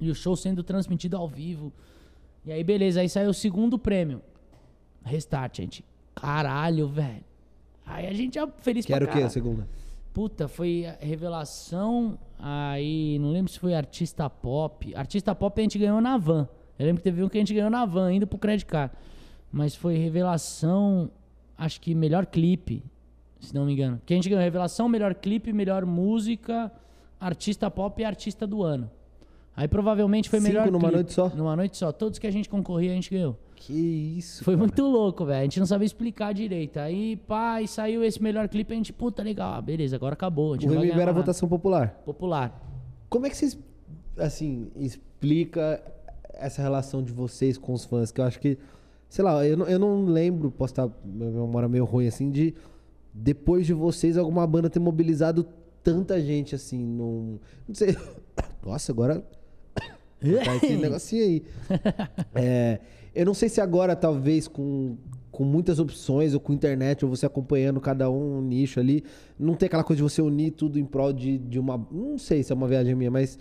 E 0.00 0.10
o 0.10 0.14
show 0.14 0.36
sendo 0.36 0.62
transmitido 0.62 1.16
ao 1.16 1.28
vivo. 1.28 1.72
E 2.44 2.52
aí, 2.52 2.62
beleza, 2.62 3.00
aí 3.00 3.08
saiu 3.08 3.30
o 3.30 3.34
segundo 3.34 3.78
prêmio. 3.78 4.20
Restart, 5.04 5.56
gente. 5.56 5.84
Caralho, 6.14 6.88
velho. 6.88 7.24
Aí 7.84 8.06
a 8.06 8.12
gente 8.12 8.34
já 8.34 8.46
feliz 8.48 8.84
Que 8.84 8.92
era 8.92 9.04
o 9.04 9.08
pra 9.08 9.16
quê, 9.16 9.22
a 9.22 9.30
segunda? 9.30 9.68
Puta, 10.12 10.48
foi 10.48 10.86
revelação. 11.00 12.18
Aí, 12.38 13.18
não 13.20 13.30
lembro 13.30 13.52
se 13.52 13.58
foi 13.58 13.74
artista 13.74 14.28
pop. 14.28 14.94
Artista 14.94 15.34
pop 15.34 15.60
a 15.60 15.62
gente 15.62 15.78
ganhou 15.78 16.00
na 16.00 16.18
van. 16.18 16.48
Eu 16.78 16.86
lembro 16.86 17.00
que 17.00 17.04
teve 17.04 17.22
um 17.22 17.28
que 17.28 17.38
a 17.38 17.40
gente 17.40 17.54
ganhou 17.54 17.70
na 17.70 17.84
van, 17.84 18.12
indo 18.12 18.26
pro 18.26 18.38
Credit 18.38 18.66
Card. 18.66 18.92
Mas 19.56 19.74
foi 19.74 19.96
revelação, 19.96 21.10
acho 21.56 21.80
que 21.80 21.94
melhor 21.94 22.26
clipe, 22.26 22.84
se 23.40 23.54
não 23.54 23.64
me 23.64 23.72
engano. 23.72 23.98
Que 24.04 24.12
a 24.12 24.16
gente 24.16 24.28
ganhou 24.28 24.42
revelação, 24.44 24.86
melhor 24.86 25.14
clipe, 25.14 25.50
melhor 25.52 25.86
música, 25.86 26.70
artista 27.18 27.70
pop 27.70 28.00
e 28.02 28.04
artista 28.04 28.46
do 28.46 28.62
ano. 28.62 28.90
Aí 29.56 29.66
provavelmente 29.66 30.28
foi 30.28 30.38
Cinco 30.40 30.52
melhor 30.52 30.66
numa 30.66 30.80
clipe. 30.80 30.94
noite 30.94 31.12
só? 31.14 31.28
Numa 31.30 31.56
noite 31.56 31.78
só. 31.78 31.90
Todos 31.90 32.18
que 32.18 32.26
a 32.26 32.30
gente 32.30 32.50
concorria, 32.50 32.90
a 32.92 32.94
gente 32.94 33.10
ganhou. 33.10 33.34
Que 33.56 33.72
isso, 34.18 34.44
Foi 34.44 34.52
cara. 34.54 34.66
muito 34.66 34.82
louco, 34.84 35.24
velho. 35.24 35.40
A 35.40 35.44
gente 35.44 35.58
não 35.58 35.64
sabia 35.66 35.86
explicar 35.86 36.34
direito. 36.34 36.76
Aí, 36.78 37.16
pá, 37.16 37.62
e 37.62 37.66
saiu 37.66 38.04
esse 38.04 38.22
melhor 38.22 38.46
clipe, 38.50 38.74
a 38.74 38.76
gente, 38.76 38.92
puta, 38.92 39.22
legal. 39.22 39.54
Ah, 39.54 39.62
beleza, 39.62 39.96
agora 39.96 40.12
acabou. 40.12 40.52
A 40.52 40.56
gente 40.58 40.68
O 40.70 40.74
não 40.74 40.82
era 40.84 40.96
nada. 40.96 41.12
votação 41.14 41.48
popular. 41.48 41.88
Popular. 42.04 42.60
Como 43.08 43.24
é 43.26 43.30
que 43.30 43.36
vocês, 43.38 43.58
assim, 44.18 44.70
explica 44.76 45.82
essa 46.34 46.60
relação 46.60 47.02
de 47.02 47.10
vocês 47.12 47.56
com 47.56 47.72
os 47.72 47.86
fãs? 47.86 48.12
Que 48.12 48.20
eu 48.20 48.26
acho 48.26 48.38
que, 48.38 48.58
sei 49.08 49.24
lá, 49.24 49.46
eu 49.46 49.56
não, 49.56 49.66
eu 49.66 49.78
não 49.78 50.04
lembro, 50.04 50.50
posso 50.50 50.72
estar, 50.72 50.88
minha 51.04 51.30
memória 51.30 51.68
meio 51.68 51.84
ruim, 51.84 52.06
assim, 52.06 52.30
de 52.30 52.54
depois 53.12 53.66
de 53.66 53.72
vocês 53.72 54.16
alguma 54.16 54.46
banda 54.46 54.68
ter 54.68 54.78
mobilizado 54.78 55.46
tanta 55.82 56.20
gente, 56.20 56.54
assim, 56.54 56.84
num... 56.84 57.38
Não 57.66 57.74
sei... 57.74 57.96
Nossa, 58.64 58.92
agora... 58.92 59.24
Tá 60.44 60.56
esse 60.56 60.76
negocinho 60.76 61.22
aí. 61.22 61.42
É, 62.34 62.80
eu 63.14 63.24
não 63.24 63.32
sei 63.32 63.48
se 63.48 63.60
agora, 63.60 63.96
talvez, 63.96 64.48
com, 64.48 64.96
com 65.30 65.44
muitas 65.44 65.78
opções, 65.78 66.34
ou 66.34 66.40
com 66.40 66.52
internet, 66.52 67.04
ou 67.04 67.10
você 67.10 67.26
acompanhando 67.26 67.80
cada 67.80 68.10
um, 68.10 68.38
um 68.38 68.42
nicho 68.42 68.80
ali, 68.80 69.04
não 69.38 69.54
tem 69.54 69.66
aquela 69.66 69.84
coisa 69.84 69.98
de 69.98 70.02
você 70.02 70.20
unir 70.20 70.50
tudo 70.50 70.78
em 70.78 70.84
prol 70.84 71.12
de, 71.12 71.38
de 71.38 71.58
uma. 71.58 71.76
Não 71.90 72.18
sei 72.18 72.42
se 72.42 72.52
é 72.52 72.54
uma 72.54 72.66
viagem 72.66 72.94
minha, 72.94 73.10
mas. 73.10 73.38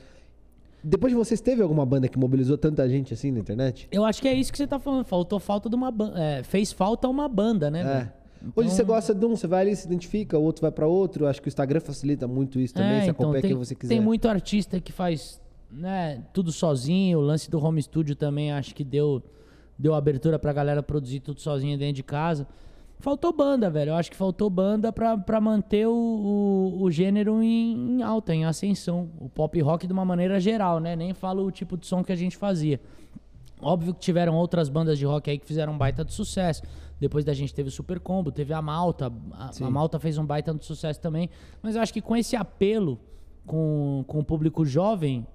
Depois 0.88 1.12
de 1.12 1.18
vocês, 1.18 1.42
teve 1.42 1.64
alguma 1.64 1.84
banda 1.84 2.08
que 2.08 2.18
mobilizou 2.20 2.60
tanta 2.60 2.88
gente 2.88 3.12
assim 3.12 3.32
na 3.32 3.40
internet? 3.40 3.88
Eu 3.92 4.06
acho 4.06 4.22
que 4.22 4.28
é 4.28 4.34
isso 4.36 4.52
que 4.52 4.58
você 4.60 4.68
tá 4.68 4.78
falando. 4.78 5.04
Faltou 5.04 5.40
falta 5.40 5.68
de 5.68 5.76
uma 5.76 5.90
banda. 5.90 6.44
fez 6.44 6.72
falta 6.72 7.08
uma 7.08 7.28
banda, 7.28 7.72
né? 7.72 7.82
É. 7.82 8.26
Hoje 8.56 8.68
Então- 8.68 8.70
você 8.70 8.84
gosta 8.84 9.16
de 9.16 9.26
um, 9.26 9.36
você 9.36 9.48
vai 9.48 9.62
ali, 9.62 9.76
se 9.76 9.88
identifica, 9.88 10.38
o 10.38 10.44
outro 10.44 10.62
vai 10.62 10.72
pra 10.72 10.86
outro. 10.86 11.26
Acho 11.26 11.42
que 11.42 11.48
o 11.48 11.50
Instagram 11.50 11.80
facilita 11.80 12.28
muito 12.28 12.60
isso 12.60 12.76
também, 12.76 13.02
você 13.02 13.10
acompanha 13.10 13.38
É, 13.38 13.40
então 13.40 13.42
tem, 13.42 13.50
quem 13.50 13.58
você 13.58 13.74
quiser. 13.74 13.96
Tem 13.96 14.00
muito 14.00 14.28
artista 14.28 14.80
que 14.80 14.92
faz 14.92 15.42
né, 15.72 16.22
tudo 16.32 16.52
sozinho. 16.52 17.18
O 17.18 17.22
lance 17.22 17.50
do 17.50 17.60
home 17.64 17.82
studio 17.82 18.16
também 18.16 18.52
acho 18.52 18.76
que 18.76 18.84
deu, 18.84 19.24
deu 19.80 19.96
abertura 19.96 20.38
pra 20.38 20.54
galera 20.54 20.84
produzir 20.84 21.20
tudo 21.20 21.42
sozinha 21.42 21.76
dentro 21.76 21.96
de 21.96 22.04
casa. 22.04 22.48
Faltou 23.00 23.32
banda, 23.32 23.70
velho. 23.70 23.90
Eu 23.90 23.96
acho 23.96 24.10
que 24.10 24.18
faltou 24.18 24.50
banda 24.50 24.92
pra, 24.92 25.18
pra 25.18 25.40
manter 25.40 25.88
o, 25.88 25.94
o, 25.94 26.84
o 26.84 26.92
gênero 26.92 27.42
em, 27.44 27.98
em 27.98 28.02
alta, 28.02 28.34
em 28.34 28.46
ascensão. 28.46 29.10
O 29.20 29.30
pop 29.30 29.60
rock 29.62 29.86
de 29.86 29.94
uma 29.94 30.06
maneira 30.06 30.40
geral, 30.40 30.80
né? 30.80 30.96
Nem 30.96 31.14
falo 31.14 31.46
o 31.46 31.52
tipo 31.52 31.78
de 31.78 31.86
som 31.86 32.04
que 32.04 32.12
a 32.12 32.16
gente 32.16 32.38
fazia. 32.38 32.80
Óbvio 33.62 33.94
que 33.94 34.00
tiveram 34.00 34.36
outras 34.36 34.70
bandas 34.70 34.98
de 34.98 35.06
rock 35.06 35.30
aí 35.30 35.38
que 35.38 35.46
fizeram 35.46 35.74
um 35.74 35.78
baita 35.78 36.04
de 36.04 36.14
sucesso. 36.14 36.64
Depois 37.00 37.26
da 37.26 37.34
gente 37.34 37.54
teve 37.54 37.70
o 37.70 37.72
Super 37.72 38.00
Combo, 38.00 38.32
teve 38.32 38.54
a 38.54 38.62
Malta. 38.62 39.12
A, 39.34 39.52
a 39.60 39.70
Malta 39.70 40.00
fez 40.00 40.18
um 40.18 40.26
baita 40.26 40.54
de 40.54 40.66
sucesso 40.66 41.00
também. 41.00 41.30
Mas 41.62 41.76
eu 41.76 41.82
acho 41.82 41.94
que 41.94 42.02
com 42.02 42.16
esse 42.16 42.36
apelo 42.36 43.00
com, 43.46 44.04
com 44.08 44.20
o 44.20 44.24
público 44.24 44.66
jovem, 44.66 45.26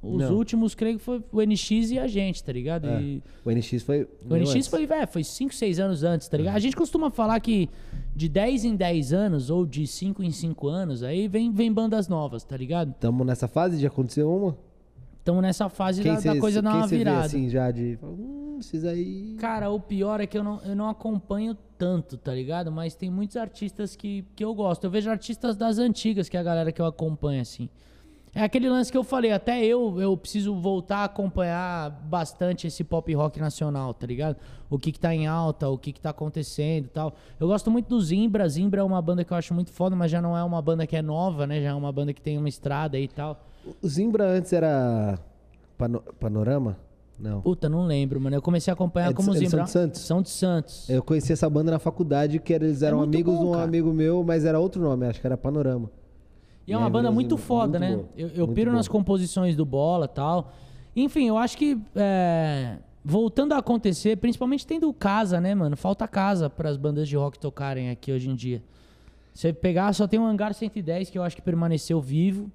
os 0.00 0.22
Não. 0.22 0.34
últimos, 0.36 0.74
creio 0.74 0.98
que 0.98 1.04
foi 1.04 1.22
o 1.32 1.40
NX 1.42 1.90
e 1.90 1.98
a 1.98 2.06
gente, 2.06 2.42
tá 2.44 2.52
ligado? 2.52 2.86
É. 2.88 3.02
E 3.02 3.22
O 3.44 3.50
NX 3.50 3.82
foi. 3.82 4.08
o 4.28 4.36
NX 4.36 4.68
foi, 4.68 4.86
velho, 4.86 5.08
foi 5.08 5.24
5, 5.24 5.52
6 5.54 5.80
anos 5.80 6.04
antes, 6.04 6.28
tá 6.28 6.36
ligado? 6.36 6.54
A 6.54 6.60
gente 6.60 6.76
costuma 6.76 7.10
falar 7.10 7.40
que 7.40 7.68
de 8.14 8.28
10 8.28 8.64
em 8.64 8.76
10 8.76 9.12
anos, 9.12 9.50
ou 9.50 9.66
de 9.66 9.86
5 9.86 10.22
em 10.22 10.30
5 10.30 10.68
anos, 10.68 11.02
aí 11.02 11.26
vem, 11.26 11.50
vem 11.52 11.72
bandas 11.72 12.06
novas, 12.08 12.44
tá 12.44 12.56
ligado? 12.56 12.94
Tamo 13.00 13.24
nessa 13.24 13.48
fase 13.48 13.76
de 13.78 13.86
acontecer 13.86 14.22
uma. 14.22 14.56
Estamos 15.18 15.42
nessa 15.42 15.68
fase 15.68 16.02
da, 16.02 16.14
da 16.14 16.20
cê- 16.20 16.38
coisa 16.38 16.62
dar 16.62 16.74
uma 16.76 16.84
cê 16.84 16.90
vê, 16.90 16.98
virada. 16.98 17.26
assim, 17.26 17.48
já 17.50 17.70
de. 17.70 17.98
Hum, 18.02 18.56
esses 18.60 18.84
aí. 18.84 19.36
Cara, 19.38 19.68
o 19.68 19.78
pior 19.78 20.20
é 20.20 20.26
que 20.26 20.38
eu 20.38 20.42
não, 20.44 20.60
eu 20.62 20.74
não 20.74 20.88
acompanho 20.88 21.54
tanto, 21.76 22.16
tá 22.16 22.32
ligado? 22.32 22.72
Mas 22.72 22.94
tem 22.94 23.10
muitos 23.10 23.36
artistas 23.36 23.94
que, 23.94 24.24
que 24.34 24.42
eu 24.44 24.54
gosto. 24.54 24.84
Eu 24.84 24.90
vejo 24.90 25.10
artistas 25.10 25.54
das 25.56 25.78
antigas, 25.78 26.28
que 26.30 26.36
é 26.36 26.40
a 26.40 26.42
galera 26.42 26.72
que 26.72 26.80
eu 26.80 26.86
acompanho, 26.86 27.42
assim. 27.42 27.68
É 28.38 28.44
aquele 28.44 28.68
lance 28.70 28.92
que 28.92 28.96
eu 28.96 29.02
falei, 29.02 29.32
até 29.32 29.64
eu, 29.64 30.00
eu 30.00 30.16
preciso 30.16 30.54
voltar 30.54 30.98
a 30.98 31.04
acompanhar 31.06 31.90
bastante 32.08 32.68
esse 32.68 32.84
pop 32.84 33.12
rock 33.12 33.40
nacional, 33.40 33.92
tá 33.92 34.06
ligado? 34.06 34.36
O 34.70 34.78
que 34.78 34.92
que 34.92 35.00
tá 35.00 35.12
em 35.12 35.26
alta, 35.26 35.68
o 35.68 35.76
que 35.76 35.92
que 35.92 36.00
tá 36.00 36.10
acontecendo 36.10 36.84
e 36.84 36.88
tal. 36.88 37.12
Eu 37.40 37.48
gosto 37.48 37.68
muito 37.68 37.88
do 37.88 38.00
Zimbra. 38.00 38.48
Zimbra 38.48 38.80
é 38.80 38.84
uma 38.84 39.02
banda 39.02 39.24
que 39.24 39.32
eu 39.32 39.36
acho 39.36 39.52
muito 39.52 39.72
foda, 39.72 39.96
mas 39.96 40.08
já 40.12 40.22
não 40.22 40.36
é 40.36 40.44
uma 40.44 40.62
banda 40.62 40.86
que 40.86 40.94
é 40.94 41.02
nova, 41.02 41.48
né? 41.48 41.60
Já 41.60 41.70
é 41.70 41.74
uma 41.74 41.90
banda 41.90 42.12
que 42.12 42.22
tem 42.22 42.38
uma 42.38 42.48
estrada 42.48 42.96
aí 42.96 43.04
e 43.04 43.08
tal. 43.08 43.44
O 43.82 43.88
Zimbra 43.88 44.24
antes 44.30 44.52
era. 44.52 45.18
Pano- 45.76 46.04
Panorama? 46.20 46.76
Não. 47.18 47.40
Puta, 47.40 47.68
não 47.68 47.86
lembro, 47.86 48.20
mano. 48.20 48.36
Eu 48.36 48.42
comecei 48.42 48.70
a 48.70 48.74
acompanhar 48.74 49.06
É 49.06 49.08
de- 49.08 49.14
como 49.16 49.32
são 49.32 49.34
Zimbra. 49.34 49.64
de 49.64 49.70
Santos? 49.70 50.00
São 50.02 50.22
de 50.22 50.28
Santos. 50.30 50.88
Eu 50.88 51.02
conheci 51.02 51.32
essa 51.32 51.50
banda 51.50 51.72
na 51.72 51.80
faculdade, 51.80 52.38
que 52.38 52.52
eles 52.52 52.82
eram 52.82 52.98
muito 52.98 53.12
amigos 53.16 53.34
bom, 53.34 53.40
de 53.42 53.46
um 53.48 53.52
cara. 53.52 53.64
amigo 53.64 53.92
meu, 53.92 54.22
mas 54.22 54.44
era 54.44 54.60
outro 54.60 54.80
nome, 54.80 55.06
acho 55.06 55.20
que 55.20 55.26
era 55.26 55.36
Panorama. 55.36 55.90
E 56.68 56.72
é 56.74 56.76
uma 56.76 56.90
banda 56.90 57.10
muito 57.10 57.38
foda, 57.38 57.78
Muito 57.78 57.96
né? 57.96 58.04
Eu, 58.14 58.28
eu 58.28 58.36
Muito 58.46 58.54
piro 58.54 58.70
boa. 58.70 58.76
nas 58.76 58.86
composições 58.86 59.56
do 59.56 59.64
Bola 59.64 60.04
e 60.04 60.14
tal. 60.14 60.52
Enfim, 60.94 61.26
eu 61.26 61.38
acho 61.38 61.56
que 61.56 61.78
é, 61.96 62.76
voltando 63.02 63.54
a 63.54 63.58
acontecer, 63.58 64.16
principalmente 64.16 64.66
tendo 64.66 64.92
casa, 64.92 65.40
né, 65.40 65.54
mano? 65.54 65.76
Falta 65.78 66.06
casa 66.06 66.50
para 66.50 66.68
as 66.68 66.76
bandas 66.76 67.08
de 67.08 67.16
rock 67.16 67.38
tocarem 67.38 67.88
aqui 67.88 68.12
hoje 68.12 68.28
em 68.28 68.34
dia. 68.34 68.62
Você 69.32 69.50
pegar, 69.50 69.94
só 69.94 70.06
tem 70.06 70.20
um 70.20 70.26
Hangar 70.26 70.52
110 70.52 71.08
que 71.08 71.16
eu 71.16 71.22
acho 71.22 71.34
que 71.34 71.40
permaneceu 71.40 72.00
vivo. 72.02 72.50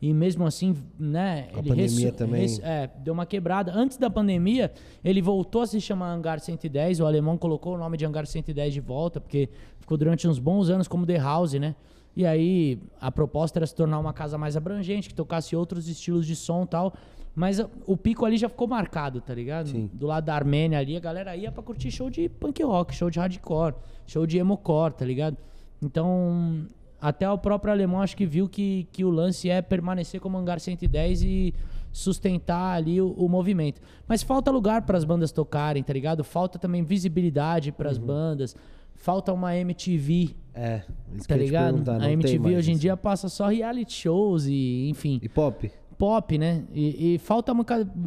E 0.00 0.12
mesmo 0.12 0.44
assim, 0.44 0.76
né? 0.98 1.48
A 1.52 1.62
pandemia 1.62 2.10
também. 2.10 2.44
é, 2.64 2.90
deu 2.98 3.14
uma 3.14 3.24
quebrada. 3.24 3.72
Antes 3.72 3.96
da 3.96 4.10
pandemia, 4.10 4.72
ele 5.04 5.22
voltou 5.22 5.62
a 5.62 5.66
se 5.68 5.80
chamar 5.80 6.12
Hangar 6.12 6.40
110. 6.40 6.98
O 6.98 7.06
alemão 7.06 7.38
colocou 7.38 7.76
o 7.76 7.78
nome 7.78 7.96
de 7.96 8.04
Hangar 8.04 8.26
110 8.26 8.74
de 8.74 8.80
volta, 8.80 9.20
porque 9.20 9.48
ficou 9.78 9.96
durante 9.96 10.26
uns 10.26 10.40
bons 10.40 10.68
anos 10.68 10.88
como 10.88 11.06
The 11.06 11.18
House, 11.18 11.52
né? 11.52 11.76
E 12.14 12.26
aí 12.26 12.78
a 13.00 13.10
proposta 13.10 13.58
era 13.58 13.66
se 13.66 13.74
tornar 13.74 13.98
uma 13.98 14.12
casa 14.12 14.36
mais 14.36 14.56
abrangente, 14.56 15.08
que 15.08 15.14
tocasse 15.14 15.56
outros 15.56 15.88
estilos 15.88 16.26
de 16.26 16.36
som 16.36 16.64
e 16.64 16.66
tal. 16.66 16.92
Mas 17.34 17.58
a- 17.58 17.68
o 17.86 17.96
pico 17.96 18.26
ali 18.26 18.36
já 18.36 18.48
ficou 18.48 18.68
marcado, 18.68 19.20
tá 19.22 19.34
ligado? 19.34 19.68
Sim. 19.70 19.88
Do 19.94 20.06
lado 20.06 20.24
da 20.24 20.34
Armênia 20.34 20.78
ali, 20.78 20.96
a 20.96 21.00
galera 21.00 21.34
ia 21.34 21.50
pra 21.50 21.62
curtir 21.62 21.90
show 21.90 22.10
de 22.10 22.28
punk 22.28 22.62
rock, 22.62 22.94
show 22.94 23.08
de 23.08 23.18
hardcore, 23.18 23.74
show 24.06 24.26
de 24.26 24.36
emocore, 24.36 24.92
tá 24.92 25.04
ligado? 25.06 25.38
Então, 25.80 26.66
até 27.00 27.28
o 27.30 27.38
próprio 27.38 27.72
alemão 27.72 28.02
acho 28.02 28.14
que 28.16 28.26
viu 28.26 28.46
que, 28.48 28.86
que 28.92 29.02
o 29.04 29.10
lance 29.10 29.48
é 29.48 29.62
permanecer 29.62 30.20
como 30.20 30.36
Hangar 30.36 30.60
110 30.60 31.22
e 31.22 31.54
sustentar 31.90 32.76
ali 32.76 33.00
o, 33.00 33.10
o 33.12 33.28
movimento. 33.28 33.80
Mas 34.06 34.22
falta 34.22 34.50
lugar 34.50 34.82
para 34.82 34.96
as 34.98 35.04
bandas 35.04 35.32
tocarem, 35.32 35.82
tá 35.82 35.92
ligado? 35.92 36.22
Falta 36.24 36.58
também 36.58 36.82
visibilidade 36.82 37.72
para 37.72 37.90
as 37.90 37.98
bandas. 37.98 38.56
Falta 39.02 39.32
uma 39.32 39.56
MTV, 39.56 40.30
É, 40.54 40.82
isso 41.16 41.26
tá 41.26 41.34
que 41.36 41.42
ligado? 41.42 41.90
A 41.90 42.08
MTV 42.12 42.54
hoje 42.54 42.70
em 42.70 42.76
dia 42.76 42.96
passa 42.96 43.28
só 43.28 43.48
reality 43.48 43.92
shows 43.92 44.46
e, 44.46 44.88
enfim, 44.88 45.18
E 45.20 45.28
pop? 45.28 45.68
pop, 45.98 46.38
né? 46.38 46.62
E, 46.72 47.14
e 47.14 47.18
falta, 47.18 47.52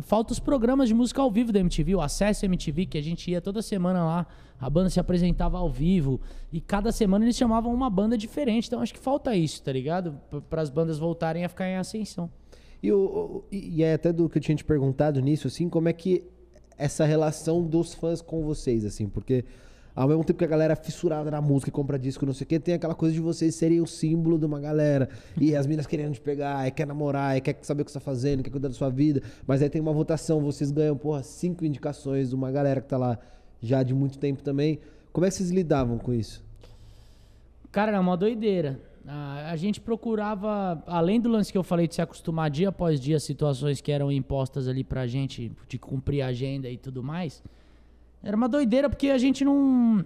falta 0.03 0.31
os 0.31 0.39
programas 0.39 0.87
de 0.87 0.93
música 0.93 1.21
ao 1.21 1.29
vivo 1.29 1.51
da 1.51 1.59
MTV, 1.59 1.95
o 1.95 2.01
Acesso 2.01 2.45
MTV, 2.45 2.85
que 2.85 2.97
a 2.97 3.03
gente 3.03 3.29
ia 3.29 3.41
toda 3.41 3.61
semana 3.61 4.05
lá, 4.05 4.25
a 4.57 4.69
banda 4.69 4.89
se 4.89 4.97
apresentava 4.97 5.57
ao 5.57 5.69
vivo, 5.69 6.21
e 6.49 6.61
cada 6.61 6.93
semana 6.93 7.25
eles 7.25 7.35
chamavam 7.35 7.73
uma 7.73 7.89
banda 7.89 8.17
diferente, 8.17 8.67
então 8.67 8.79
acho 8.79 8.93
que 8.93 8.99
falta 8.99 9.35
isso, 9.35 9.61
tá 9.61 9.73
ligado? 9.73 10.17
Para 10.49 10.61
as 10.61 10.69
bandas 10.69 10.97
voltarem 10.97 11.43
a 11.43 11.49
ficar 11.49 11.67
em 11.67 11.75
ascensão. 11.75 12.29
E, 12.81 12.89
o, 12.89 13.43
e 13.51 13.83
é 13.83 13.95
até 13.95 14.13
do 14.13 14.29
que 14.29 14.37
eu 14.37 14.41
tinha 14.41 14.55
te 14.55 14.63
perguntado 14.63 15.19
nisso, 15.19 15.47
assim, 15.47 15.67
como 15.67 15.89
é 15.89 15.93
que 15.93 16.23
essa 16.77 17.03
relação 17.03 17.63
dos 17.63 17.93
fãs 17.93 18.21
com 18.21 18.43
vocês, 18.43 18.85
assim, 18.85 19.09
porque 19.09 19.43
ao 19.95 20.07
mesmo 20.07 20.23
tempo 20.23 20.37
que 20.37 20.43
a 20.43 20.47
galera 20.47 20.73
é 20.73 20.75
fissurada 20.75 21.31
na 21.31 21.41
música 21.41 21.69
e 21.69 21.71
compra 21.71 21.97
disco, 21.97 22.25
não 22.25 22.33
sei 22.33 22.43
o 22.43 22.47
que, 22.47 22.59
tem 22.59 22.75
aquela 22.75 22.93
coisa 22.93 23.13
de 23.13 23.21
vocês 23.21 23.55
serem 23.55 23.79
o 23.79 23.87
símbolo 23.87 24.37
de 24.37 24.45
uma 24.45 24.59
galera. 24.59 25.07
E 25.39 25.55
as 25.55 25.65
minas 25.65 25.87
querendo 25.87 26.13
te 26.13 26.21
pegar, 26.21 26.67
e 26.67 26.71
quer 26.71 26.85
namorar, 26.85 27.37
e 27.37 27.41
quer 27.41 27.57
saber 27.61 27.83
o 27.83 27.85
que 27.85 27.91
você 27.91 27.99
tá 27.99 28.03
fazendo, 28.03 28.43
quer 28.43 28.49
cuidar 28.49 28.67
da 28.67 28.73
sua 28.73 28.89
vida. 28.89 29.21
Mas 29.47 29.61
aí 29.61 29.69
tem 29.69 29.81
uma 29.81 29.93
votação, 29.93 30.41
vocês 30.41 30.69
ganham, 30.69 30.97
porra, 30.97 31.23
cinco 31.23 31.63
indicações 31.63 32.29
de 32.29 32.35
uma 32.35 32.51
galera 32.51 32.81
que 32.81 32.87
tá 32.87 32.97
lá 32.97 33.17
já 33.61 33.81
de 33.83 33.93
muito 33.93 34.17
tempo 34.17 34.43
também. 34.43 34.79
Como 35.13 35.25
é 35.25 35.29
que 35.29 35.35
vocês 35.35 35.49
lidavam 35.49 35.97
com 35.97 36.13
isso? 36.13 36.43
Cara, 37.71 37.91
era 37.91 38.01
uma 38.01 38.17
doideira. 38.17 38.79
A, 39.07 39.51
a 39.51 39.55
gente 39.55 39.79
procurava, 39.79 40.83
além 40.87 41.21
do 41.21 41.29
lance 41.29 41.51
que 41.51 41.57
eu 41.57 41.63
falei 41.63 41.87
de 41.87 41.95
se 41.95 42.01
acostumar 42.01 42.49
dia 42.49 42.69
após 42.69 42.99
dia 42.99 43.15
às 43.15 43.23
situações 43.23 43.79
que 43.79 43.91
eram 43.91 44.11
impostas 44.11 44.67
ali 44.67 44.83
pra 44.83 45.07
gente, 45.07 45.51
de 45.69 45.77
cumprir 45.77 46.21
a 46.21 46.27
agenda 46.27 46.69
e 46.69 46.77
tudo 46.77 47.03
mais, 47.03 47.41
era 48.25 48.35
uma 48.35 48.49
doideira 48.49 48.89
porque 48.89 49.09
a 49.09 49.19
gente 49.19 49.45
não, 49.45 50.03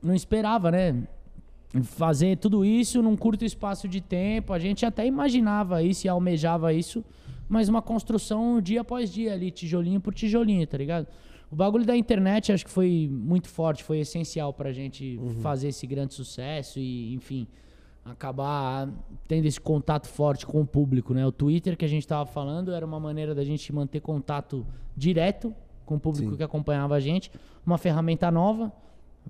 não 0.00 0.14
esperava, 0.14 0.70
né? 0.70 1.02
Fazer 1.82 2.38
tudo 2.38 2.64
isso 2.64 3.02
num 3.02 3.16
curto 3.16 3.44
espaço 3.44 3.88
de 3.88 4.00
tempo. 4.00 4.52
A 4.52 4.58
gente 4.58 4.86
até 4.86 5.04
imaginava 5.04 5.82
isso 5.82 6.06
e 6.06 6.08
almejava 6.08 6.72
isso, 6.72 7.04
mas 7.48 7.68
uma 7.68 7.82
construção 7.82 8.60
dia 8.60 8.82
após 8.82 9.12
dia 9.12 9.32
ali, 9.32 9.50
tijolinho 9.50 10.00
por 10.00 10.14
tijolinho, 10.14 10.64
tá 10.64 10.78
ligado? 10.78 11.08
O 11.50 11.56
bagulho 11.56 11.84
da 11.84 11.96
internet 11.96 12.52
acho 12.52 12.64
que 12.64 12.70
foi 12.70 13.10
muito 13.10 13.48
forte, 13.48 13.82
foi 13.82 13.98
essencial 13.98 14.52
pra 14.52 14.72
gente 14.72 15.18
fazer 15.42 15.68
esse 15.68 15.84
grande 15.88 16.14
sucesso 16.14 16.78
e, 16.78 17.12
enfim, 17.12 17.48
acabar 18.04 18.88
tendo 19.26 19.46
esse 19.46 19.60
contato 19.60 20.06
forte 20.06 20.46
com 20.46 20.60
o 20.60 20.66
público, 20.66 21.12
né? 21.12 21.26
O 21.26 21.32
Twitter 21.32 21.76
que 21.76 21.84
a 21.84 21.88
gente 21.88 22.06
tava 22.06 22.26
falando 22.26 22.72
era 22.72 22.86
uma 22.86 23.00
maneira 23.00 23.34
da 23.34 23.42
gente 23.44 23.72
manter 23.72 24.00
contato 24.00 24.64
direto 24.96 25.52
com 25.90 25.96
o 25.96 26.00
público 26.00 26.30
Sim. 26.30 26.36
que 26.36 26.42
acompanhava 26.44 26.94
a 26.94 27.00
gente, 27.00 27.32
uma 27.66 27.76
ferramenta 27.76 28.30
nova, 28.30 28.72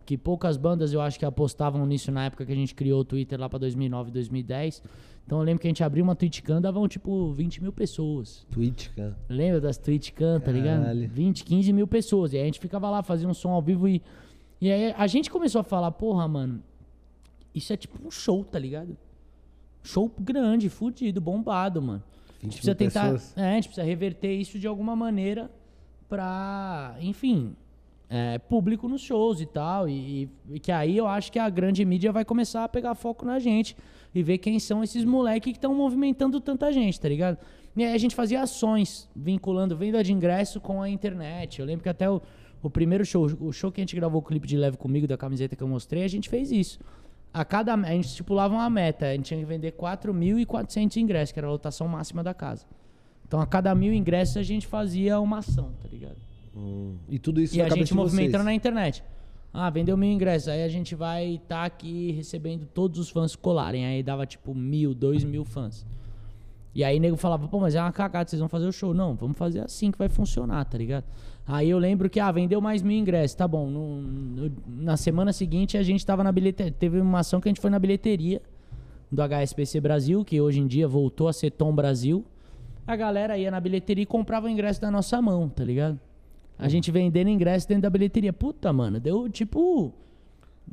que 0.05 0.19
poucas 0.19 0.59
bandas 0.59 0.93
eu 0.93 1.01
acho 1.01 1.19
que 1.19 1.25
apostavam 1.25 1.87
nisso 1.87 2.13
na 2.13 2.27
época 2.27 2.45
que 2.45 2.53
a 2.53 2.55
gente 2.55 2.75
criou 2.75 3.01
o 3.01 3.05
Twitter 3.05 3.41
lá 3.41 3.49
pra 3.49 3.59
2009, 3.59 4.11
2010. 4.11 4.83
Então 5.25 5.39
eu 5.39 5.45
lembro 5.45 5.63
que 5.63 5.67
a 5.67 5.71
gente 5.71 5.83
abriu 5.83 6.05
uma 6.05 6.15
TwitchCam, 6.15 6.61
davam 6.61 6.87
tipo 6.87 7.33
20 7.33 7.63
mil 7.63 7.73
pessoas. 7.73 8.47
Twitch, 8.51 8.89
cara. 8.95 9.17
Lembra 9.27 9.59
das 9.59 9.79
TwitchCam, 9.79 10.39
tá 10.41 10.53
ligado? 10.53 10.81
Caralho. 10.83 11.09
20, 11.09 11.45
15 11.45 11.73
mil 11.73 11.87
pessoas. 11.87 12.35
E 12.35 12.37
aí 12.37 12.43
a 12.43 12.47
gente 12.47 12.61
ficava 12.61 12.91
lá, 12.91 13.03
fazia 13.03 13.27
um 13.27 13.33
som 13.33 13.51
ao 13.51 13.63
vivo 13.63 13.89
e. 13.89 14.03
E 14.61 14.71
aí 14.71 14.95
a 14.95 15.07
gente 15.07 15.31
começou 15.31 15.63
a 15.63 15.65
falar, 15.65 15.91
porra, 15.93 16.29
mano, 16.29 16.63
isso 17.55 17.73
é 17.73 17.77
tipo 17.77 18.07
um 18.07 18.11
show, 18.11 18.45
tá 18.45 18.59
ligado? 18.59 18.95
Show 19.83 20.13
grande, 20.21 20.69
fudido, 20.69 21.23
bombado, 21.23 21.81
mano. 21.81 22.03
A 22.29 22.43
20 22.43 22.43
gente 22.43 22.53
precisa 22.53 22.75
tentar. 22.75 23.13
pessoas. 23.13 23.39
É, 23.39 23.53
a 23.53 23.55
gente 23.55 23.69
precisa 23.69 23.87
reverter 23.87 24.35
isso 24.35 24.59
de 24.59 24.67
alguma 24.67 24.95
maneira 24.95 25.51
pra, 26.11 26.97
enfim, 27.01 27.55
é, 28.11 28.39
público 28.39 28.89
nos 28.89 29.01
shows 29.01 29.41
e 29.41 29.47
tal. 29.47 29.89
E, 29.89 30.29
e 30.51 30.59
que 30.59 30.73
aí 30.73 30.97
eu 30.97 31.07
acho 31.07 31.31
que 31.31 31.39
a 31.39 31.49
grande 31.49 31.85
mídia 31.85 32.11
vai 32.11 32.25
começar 32.25 32.65
a 32.65 32.69
pegar 32.69 32.97
foco 32.97 33.25
na 33.25 33.39
gente 33.39 33.77
e 34.13 34.23
ver 34.23 34.39
quem 34.39 34.59
são 34.59 34.83
esses 34.83 35.05
moleques 35.05 35.53
que 35.53 35.57
estão 35.57 35.73
movimentando 35.73 36.41
tanta 36.41 36.73
gente, 36.73 37.01
tá 37.01 37.09
ligado? 37.09 37.39
E 37.77 37.85
aí 37.85 37.95
a 37.95 37.99
gente 37.99 38.17
fazia 38.17 38.43
ações 38.43 39.09
vinculando 39.15 39.77
venda 39.77 40.03
de 40.03 40.13
ingresso 40.13 40.61
com 40.61 40.83
a 40.83 40.91
internet. 40.91 41.61
Eu 41.61 41.67
lembro 41.67 41.85
que 41.85 41.89
até 41.89 42.11
o, 42.11 42.21
o 42.61 42.69
primeiro 42.69 43.05
show, 43.07 43.27
o 43.41 43.53
show 43.53 43.71
que 43.71 43.81
a 43.81 43.83
gente 43.83 43.95
gravou 43.95 44.21
o 44.21 44.25
clipe 44.25 44.49
de 44.49 44.57
Leve 44.57 44.77
Comigo, 44.77 45.07
da 45.07 45.17
camiseta 45.17 45.55
que 45.55 45.63
eu 45.63 45.69
mostrei, 45.69 46.03
a 46.03 46.09
gente 46.09 46.29
fez 46.29 46.51
isso. 46.51 46.81
A 47.33 47.45
cada 47.45 47.75
a 47.75 47.93
gente 47.93 48.09
estipulava 48.09 48.53
uma 48.53 48.69
meta, 48.69 49.07
a 49.07 49.13
gente 49.13 49.27
tinha 49.27 49.39
que 49.39 49.47
vender 49.47 49.71
4.400 49.73 50.97
ingressos, 50.97 51.31
que 51.31 51.39
era 51.39 51.47
a 51.47 51.51
lotação 51.53 51.87
máxima 51.87 52.25
da 52.25 52.35
casa. 52.35 52.67
Então 53.31 53.41
a 53.41 53.47
cada 53.47 53.73
mil 53.77 53.95
ingressos 53.95 54.37
a 54.37 54.43
gente 54.43 54.67
fazia 54.67 55.21
uma 55.21 55.39
ação, 55.39 55.71
tá 55.81 55.89
ligado? 55.89 56.17
Hum, 56.57 56.97
E 57.09 57.17
tudo 57.17 57.41
isso 57.41 57.57
e 57.57 57.63
a 57.63 57.69
gente 57.69 57.85
de 57.85 57.95
vocês. 57.95 58.13
movimentando 58.13 58.43
na 58.43 58.53
internet. 58.53 59.05
Ah, 59.55 59.71
vendeu 59.71 59.97
mil 59.97 60.11
ingressos. 60.11 60.49
Aí 60.49 60.65
a 60.65 60.69
gente 60.69 60.97
vai 60.97 61.35
estar 61.35 61.61
tá 61.61 61.65
aqui 61.65 62.11
recebendo 62.11 62.67
todos 62.75 62.99
os 62.99 63.09
fãs 63.09 63.37
colarem. 63.37 63.87
Aí 63.87 64.03
dava 64.03 64.27
tipo 64.27 64.53
mil, 64.53 64.93
dois 64.93 65.23
mil 65.23 65.45
fãs. 65.45 65.87
E 66.75 66.83
aí 66.83 66.99
nego 66.99 67.17
falava, 67.17 67.47
pô, 67.47 67.61
mas 67.61 67.77
é 67.77 67.81
uma 67.81 67.93
cagada, 67.93 68.29
vocês 68.29 68.41
vão 68.41 68.49
fazer 68.49 68.67
o 68.67 68.73
show. 68.73 68.93
Não, 68.93 69.15
vamos 69.15 69.39
fazer 69.39 69.61
assim 69.61 69.93
que 69.93 69.99
vai 69.99 70.09
funcionar, 70.09 70.65
tá 70.65 70.77
ligado? 70.77 71.05
Aí 71.47 71.71
eu 71.71 71.79
lembro 71.79 72.11
que, 72.11 72.19
ah, 72.19 72.33
vendeu 72.33 72.61
mais 72.61 72.83
mil 72.83 72.99
ingressos, 72.99 73.37
tá 73.37 73.47
bom. 73.47 73.71
No, 73.71 74.03
no, 74.03 74.53
na 74.67 74.97
semana 74.97 75.33
seguinte 75.33 75.79
a 75.79 75.85
gente 75.85 76.05
tava 76.05 76.25
na 76.25 76.33
bilheteria. 76.33 76.73
Teve 76.73 77.01
uma 77.01 77.21
ação 77.21 77.41
que 77.41 77.49
a 77.49 77.51
gente 77.51 77.61
foi 77.61 77.71
na 77.71 77.79
bilheteria 77.79 78.43
do 79.09 79.23
HSPC 79.23 79.81
Brasil, 79.81 80.25
que 80.25 80.41
hoje 80.41 80.59
em 80.59 80.67
dia 80.67 80.89
voltou 80.89 81.29
a 81.29 81.33
ser 81.33 81.53
Tom 81.53 81.73
Brasil. 81.73 82.25
A 82.87 82.97
galera 82.97 83.39
ia 83.39 83.51
na 83.51 83.61
bilheteria 83.61 84.03
e 84.03 84.07
comprava 84.07 84.47
o 84.47 84.49
ingresso 84.49 84.81
da 84.81 84.91
nossa 84.91 85.21
mão, 85.21 85.49
tá 85.49 85.65
ligado? 85.65 85.99
A 86.59 86.69
gente 86.69 86.91
vendendo 86.91 87.29
ingresso 87.29 87.67
dentro 87.67 87.83
da 87.83 87.91
bilheteria. 87.91 88.33
Puta, 88.33 88.73
mano, 88.73 89.01
deu 89.01 89.29
tipo 89.29 89.95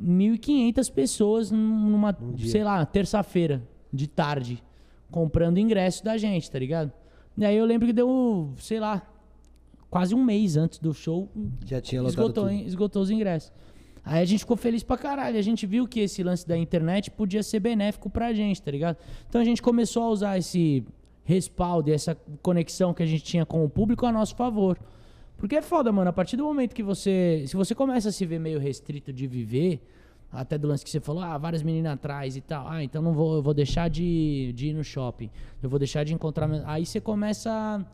1.500 0.00 0.92
pessoas 0.92 1.50
numa, 1.50 2.16
um 2.20 2.36
sei 2.38 2.62
lá, 2.62 2.84
terça-feira 2.84 3.62
de 3.92 4.06
tarde 4.06 4.62
comprando 5.10 5.58
ingresso 5.58 6.04
da 6.04 6.16
gente, 6.18 6.50
tá 6.50 6.58
ligado? 6.58 6.92
E 7.36 7.44
aí 7.44 7.56
eu 7.56 7.64
lembro 7.64 7.86
que 7.86 7.92
deu, 7.92 8.52
sei 8.58 8.80
lá, 8.80 9.02
quase 9.90 10.14
um 10.14 10.22
mês 10.22 10.56
antes 10.56 10.78
do 10.78 10.92
show. 10.92 11.28
Já 11.64 11.80
tinha 11.80 12.02
esgotou, 12.02 12.50
esgotou 12.50 13.02
os 13.02 13.10
ingressos. 13.10 13.52
Aí 14.04 14.22
a 14.22 14.24
gente 14.24 14.40
ficou 14.40 14.56
feliz 14.56 14.82
pra 14.82 14.96
caralho. 14.96 15.38
A 15.38 15.42
gente 15.42 15.66
viu 15.66 15.86
que 15.86 16.00
esse 16.00 16.22
lance 16.22 16.46
da 16.46 16.56
internet 16.56 17.10
podia 17.10 17.42
ser 17.42 17.60
benéfico 17.60 18.08
pra 18.08 18.32
gente, 18.32 18.60
tá 18.60 18.70
ligado? 18.70 18.96
Então 19.28 19.40
a 19.40 19.44
gente 19.44 19.62
começou 19.62 20.02
a 20.02 20.08
usar 20.08 20.38
esse 20.38 20.84
respaldo 21.28 21.90
e 21.90 21.92
essa 21.92 22.16
conexão 22.40 22.94
que 22.94 23.02
a 23.02 23.06
gente 23.06 23.22
tinha 23.22 23.44
com 23.44 23.62
o 23.62 23.68
público 23.68 24.06
a 24.06 24.10
nosso 24.10 24.34
favor. 24.34 24.78
Porque 25.36 25.56
é 25.56 25.60
foda, 25.60 25.92
mano. 25.92 26.08
A 26.08 26.12
partir 26.12 26.38
do 26.38 26.42
momento 26.42 26.74
que 26.74 26.82
você. 26.82 27.44
Se 27.46 27.54
você 27.54 27.74
começa 27.74 28.08
a 28.08 28.12
se 28.12 28.24
ver 28.24 28.40
meio 28.40 28.58
restrito 28.58 29.12
de 29.12 29.26
viver, 29.26 29.78
até 30.32 30.56
do 30.56 30.66
lance 30.66 30.82
que 30.82 30.90
você 30.90 31.00
falou, 31.00 31.22
ah, 31.22 31.36
várias 31.36 31.62
meninas 31.62 31.92
atrás 31.92 32.34
e 32.34 32.40
tal. 32.40 32.66
Ah, 32.66 32.82
então 32.82 33.02
não 33.02 33.12
vou, 33.12 33.36
eu 33.36 33.42
vou 33.42 33.52
deixar 33.52 33.90
de, 33.90 34.54
de 34.54 34.68
ir 34.68 34.72
no 34.72 34.82
shopping. 34.82 35.28
Eu 35.62 35.68
vou 35.68 35.78
deixar 35.78 36.02
de 36.02 36.14
encontrar. 36.14 36.48
Aí 36.64 36.86
você 36.86 36.98
começa 36.98 37.50
a, 37.52 37.84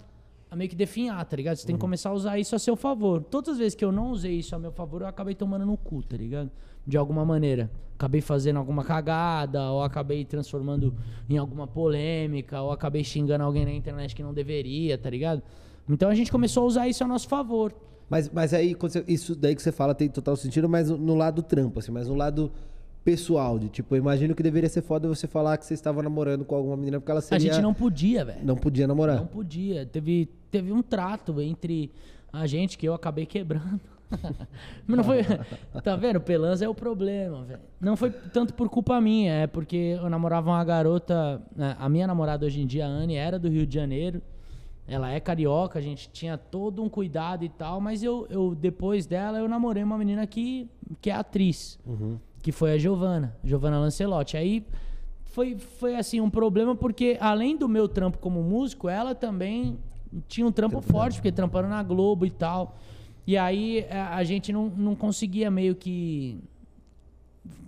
a 0.54 0.56
meio 0.56 0.70
que 0.70 0.76
definhar, 0.76 1.24
tá 1.26 1.36
ligado? 1.36 1.56
Você 1.56 1.66
tem 1.66 1.74
que 1.74 1.78
uhum. 1.78 1.88
começar 1.88 2.10
a 2.10 2.12
usar 2.12 2.38
isso 2.38 2.54
a 2.54 2.58
seu 2.58 2.76
favor. 2.76 3.22
Todas 3.22 3.54
as 3.54 3.58
vezes 3.58 3.74
que 3.74 3.84
eu 3.84 3.92
não 3.92 4.10
usei 4.10 4.38
isso 4.38 4.54
a 4.54 4.58
meu 4.58 4.72
favor, 4.72 5.02
eu 5.02 5.08
acabei 5.08 5.34
tomando 5.34 5.66
no 5.66 5.76
cu, 5.76 6.02
tá 6.02 6.16
ligado? 6.16 6.50
De 6.86 6.96
alguma 6.96 7.24
maneira. 7.24 7.70
Acabei 7.96 8.20
fazendo 8.20 8.58
alguma 8.58 8.84
cagada, 8.84 9.70
ou 9.70 9.82
acabei 9.82 10.24
transformando 10.24 10.94
em 11.28 11.36
alguma 11.36 11.66
polêmica, 11.66 12.60
ou 12.62 12.70
acabei 12.70 13.04
xingando 13.04 13.44
alguém 13.44 13.64
na 13.64 13.72
internet 13.72 14.14
que 14.14 14.22
não 14.22 14.32
deveria, 14.32 14.96
tá 14.96 15.10
ligado? 15.10 15.42
Então 15.88 16.08
a 16.08 16.14
gente 16.14 16.30
começou 16.30 16.62
a 16.62 16.66
usar 16.66 16.88
isso 16.88 17.04
a 17.04 17.06
nosso 17.06 17.28
favor. 17.28 17.74
Mas, 18.08 18.30
mas 18.30 18.54
aí, 18.54 18.76
isso 19.08 19.34
daí 19.34 19.54
que 19.54 19.62
você 19.62 19.72
fala 19.72 19.94
tem 19.94 20.08
total 20.08 20.36
sentido, 20.36 20.68
mas 20.68 20.88
no 20.90 21.14
lado 21.14 21.42
trampo, 21.42 21.80
assim, 21.80 21.90
mas 21.90 22.08
no 22.08 22.14
lado 22.14 22.52
pessoal, 23.04 23.58
de 23.58 23.68
tipo, 23.68 23.94
eu 23.94 23.98
imagino 23.98 24.34
que 24.34 24.42
deveria 24.42 24.68
ser 24.68 24.82
foda 24.82 25.06
você 25.06 25.26
falar 25.26 25.58
que 25.58 25.66
você 25.66 25.74
estava 25.74 26.02
namorando 26.02 26.44
com 26.44 26.54
alguma 26.54 26.76
menina, 26.76 26.98
porque 26.98 27.12
ela 27.12 27.20
seria... 27.20 27.50
A 27.50 27.54
gente 27.54 27.62
não 27.62 27.74
podia, 27.74 28.24
velho. 28.24 28.40
Não 28.42 28.56
podia 28.56 28.86
namorar. 28.86 29.16
Não 29.16 29.26
podia. 29.26 29.84
Teve, 29.84 30.30
teve 30.50 30.72
um 30.72 30.82
trato 30.82 31.40
entre 31.40 31.92
a 32.32 32.46
gente 32.46 32.78
que 32.78 32.88
eu 32.88 32.94
acabei 32.94 33.26
quebrando. 33.26 33.80
Mas 34.86 34.96
não 34.96 35.04
foi. 35.04 35.20
Tá 35.82 35.96
vendo? 35.96 36.20
Pelanza 36.20 36.64
é 36.64 36.68
o 36.68 36.74
problema, 36.74 37.44
velho. 37.44 37.60
Não 37.80 37.96
foi 37.96 38.10
tanto 38.10 38.54
por 38.54 38.68
culpa 38.68 39.00
minha, 39.00 39.32
é 39.32 39.46
porque 39.46 39.96
eu 40.00 40.08
namorava 40.08 40.50
uma 40.50 40.64
garota. 40.64 41.42
Né, 41.54 41.76
a 41.78 41.88
minha 41.88 42.06
namorada 42.06 42.46
hoje 42.46 42.60
em 42.60 42.66
dia, 42.66 42.86
a 42.86 42.88
Anne, 42.88 43.16
era 43.16 43.38
do 43.38 43.48
Rio 43.48 43.66
de 43.66 43.74
Janeiro. 43.74 44.22
Ela 44.86 45.10
é 45.10 45.18
carioca, 45.18 45.78
a 45.78 45.82
gente 45.82 46.10
tinha 46.10 46.36
todo 46.36 46.82
um 46.82 46.90
cuidado 46.90 47.42
e 47.42 47.48
tal, 47.48 47.80
mas 47.80 48.02
eu, 48.02 48.26
eu 48.28 48.54
depois 48.54 49.06
dela 49.06 49.38
eu 49.38 49.48
namorei 49.48 49.82
uma 49.82 49.96
menina 49.96 50.26
que, 50.26 50.68
que 51.00 51.08
é 51.08 51.14
atriz, 51.14 51.78
uhum. 51.86 52.18
Que 52.44 52.52
foi 52.52 52.74
a 52.74 52.78
Giovana, 52.78 53.34
Giovana 53.42 53.78
Lancelotti. 53.78 54.36
Aí 54.36 54.66
foi, 55.24 55.56
foi 55.56 55.96
assim 55.96 56.20
um 56.20 56.28
problema 56.28 56.76
porque 56.76 57.16
além 57.18 57.56
do 57.56 57.66
meu 57.66 57.88
trampo 57.88 58.18
como 58.18 58.42
músico, 58.42 58.86
ela 58.86 59.14
também 59.14 59.78
tinha 60.28 60.46
um 60.46 60.52
trampo 60.52 60.82
forte, 60.82 61.14
porque 61.14 61.32
trampando 61.32 61.68
na 61.68 61.82
Globo 61.82 62.26
e 62.26 62.30
tal. 62.30 62.76
E 63.26 63.38
aí 63.38 63.86
a, 63.90 64.16
a 64.16 64.24
gente 64.24 64.52
não, 64.52 64.68
não 64.68 64.94
conseguia 64.94 65.50
meio 65.50 65.74
que 65.74 66.38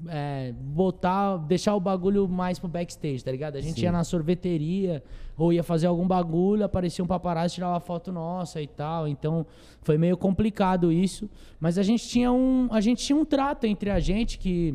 é, 0.09 0.53
botar, 0.59 1.37
deixar 1.39 1.75
o 1.75 1.81
bagulho 1.81 2.29
mais 2.29 2.59
pro 2.59 2.69
backstage, 2.69 3.25
tá 3.25 3.31
ligado? 3.31 3.57
A 3.57 3.61
gente 3.61 3.81
Sim. 3.81 3.87
ia 3.87 3.93
na 3.93 4.05
sorveteria 4.05 5.03
ou 5.37 5.53
ia 5.53 5.63
fazer 5.63 5.87
algum 5.87 6.07
bagulho, 6.07 6.65
aparecia 6.65 7.05
um 7.05 7.07
paparazzo, 7.07 7.55
tirava 7.55 7.79
foto 7.81 8.11
nossa 8.13 8.61
e 8.61 8.67
tal. 8.67 9.07
Então 9.07 9.47
foi 9.83 9.99
meio 9.99 10.17
complicado 10.17 10.93
isso, 10.93 11.29
mas 11.61 11.79
a 11.79 11.83
gente 11.83 12.09
tinha 12.09 12.33
um, 12.33 12.69
a 12.71 12.81
gente 12.81 13.05
tinha 13.05 13.17
um 13.17 13.25
trato 13.25 13.65
entre 13.65 13.91
a 13.91 14.01
gente 14.01 14.39
que 14.39 14.75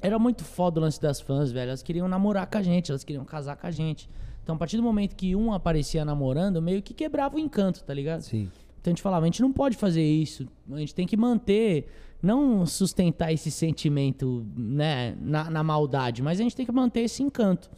era 0.00 0.18
muito 0.18 0.44
foda 0.44 0.80
o 0.80 0.82
lance 0.82 1.00
das 1.00 1.20
fãs, 1.20 1.50
velho. 1.50 1.68
Elas 1.68 1.82
queriam 1.82 2.08
namorar 2.08 2.46
com 2.46 2.58
a 2.58 2.62
gente, 2.62 2.90
elas 2.90 3.04
queriam 3.04 3.24
casar 3.24 3.56
com 3.56 3.66
a 3.66 3.70
gente. 3.70 4.08
Então 4.42 4.56
a 4.56 4.58
partir 4.58 4.76
do 4.76 4.82
momento 4.82 5.14
que 5.14 5.34
um 5.34 5.52
aparecia 5.52 6.04
namorando, 6.04 6.60
meio 6.60 6.82
que 6.82 6.92
quebrava 6.92 7.36
o 7.36 7.38
encanto, 7.38 7.82
tá 7.84 7.94
ligado? 7.94 8.22
Sim. 8.22 8.50
Então 8.80 8.90
a 8.90 8.94
gente 8.94 9.02
falava, 9.02 9.24
a 9.24 9.26
gente 9.28 9.40
não 9.40 9.50
pode 9.50 9.76
fazer 9.76 10.02
isso, 10.02 10.46
a 10.70 10.78
gente 10.78 10.94
tem 10.94 11.06
que 11.06 11.16
manter 11.16 11.88
não 12.24 12.64
sustentar 12.64 13.32
esse 13.32 13.50
sentimento 13.50 14.46
né, 14.56 15.14
na, 15.20 15.50
na, 15.50 15.62
maldade, 15.62 16.22
mas 16.22 16.40
a 16.40 16.42
gente 16.42 16.56
tem 16.56 16.64
que 16.64 16.72
manter 16.72 17.00
esse 17.00 17.22
encanto. 17.22 17.70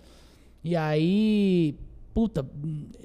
E 0.62 0.76
aí, 0.76 1.74
puta, 2.14 2.48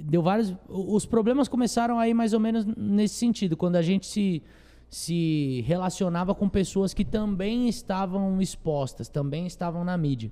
deu 0.03 0.21
vários. 0.21 0.53
Os 0.69 1.05
problemas 1.05 1.47
começaram 1.47 1.99
aí 1.99 2.13
mais 2.13 2.33
ou 2.33 2.39
menos 2.39 2.65
nesse 2.65 3.15
sentido, 3.15 3.57
quando 3.57 3.75
a 3.75 3.81
gente 3.81 4.05
se, 4.05 4.43
se 4.89 5.63
relacionava 5.65 6.35
com 6.35 6.47
pessoas 6.47 6.93
que 6.93 7.03
também 7.03 7.67
estavam 7.67 8.39
expostas, 8.39 9.09
também 9.09 9.47
estavam 9.47 9.83
na 9.83 9.97
mídia. 9.97 10.31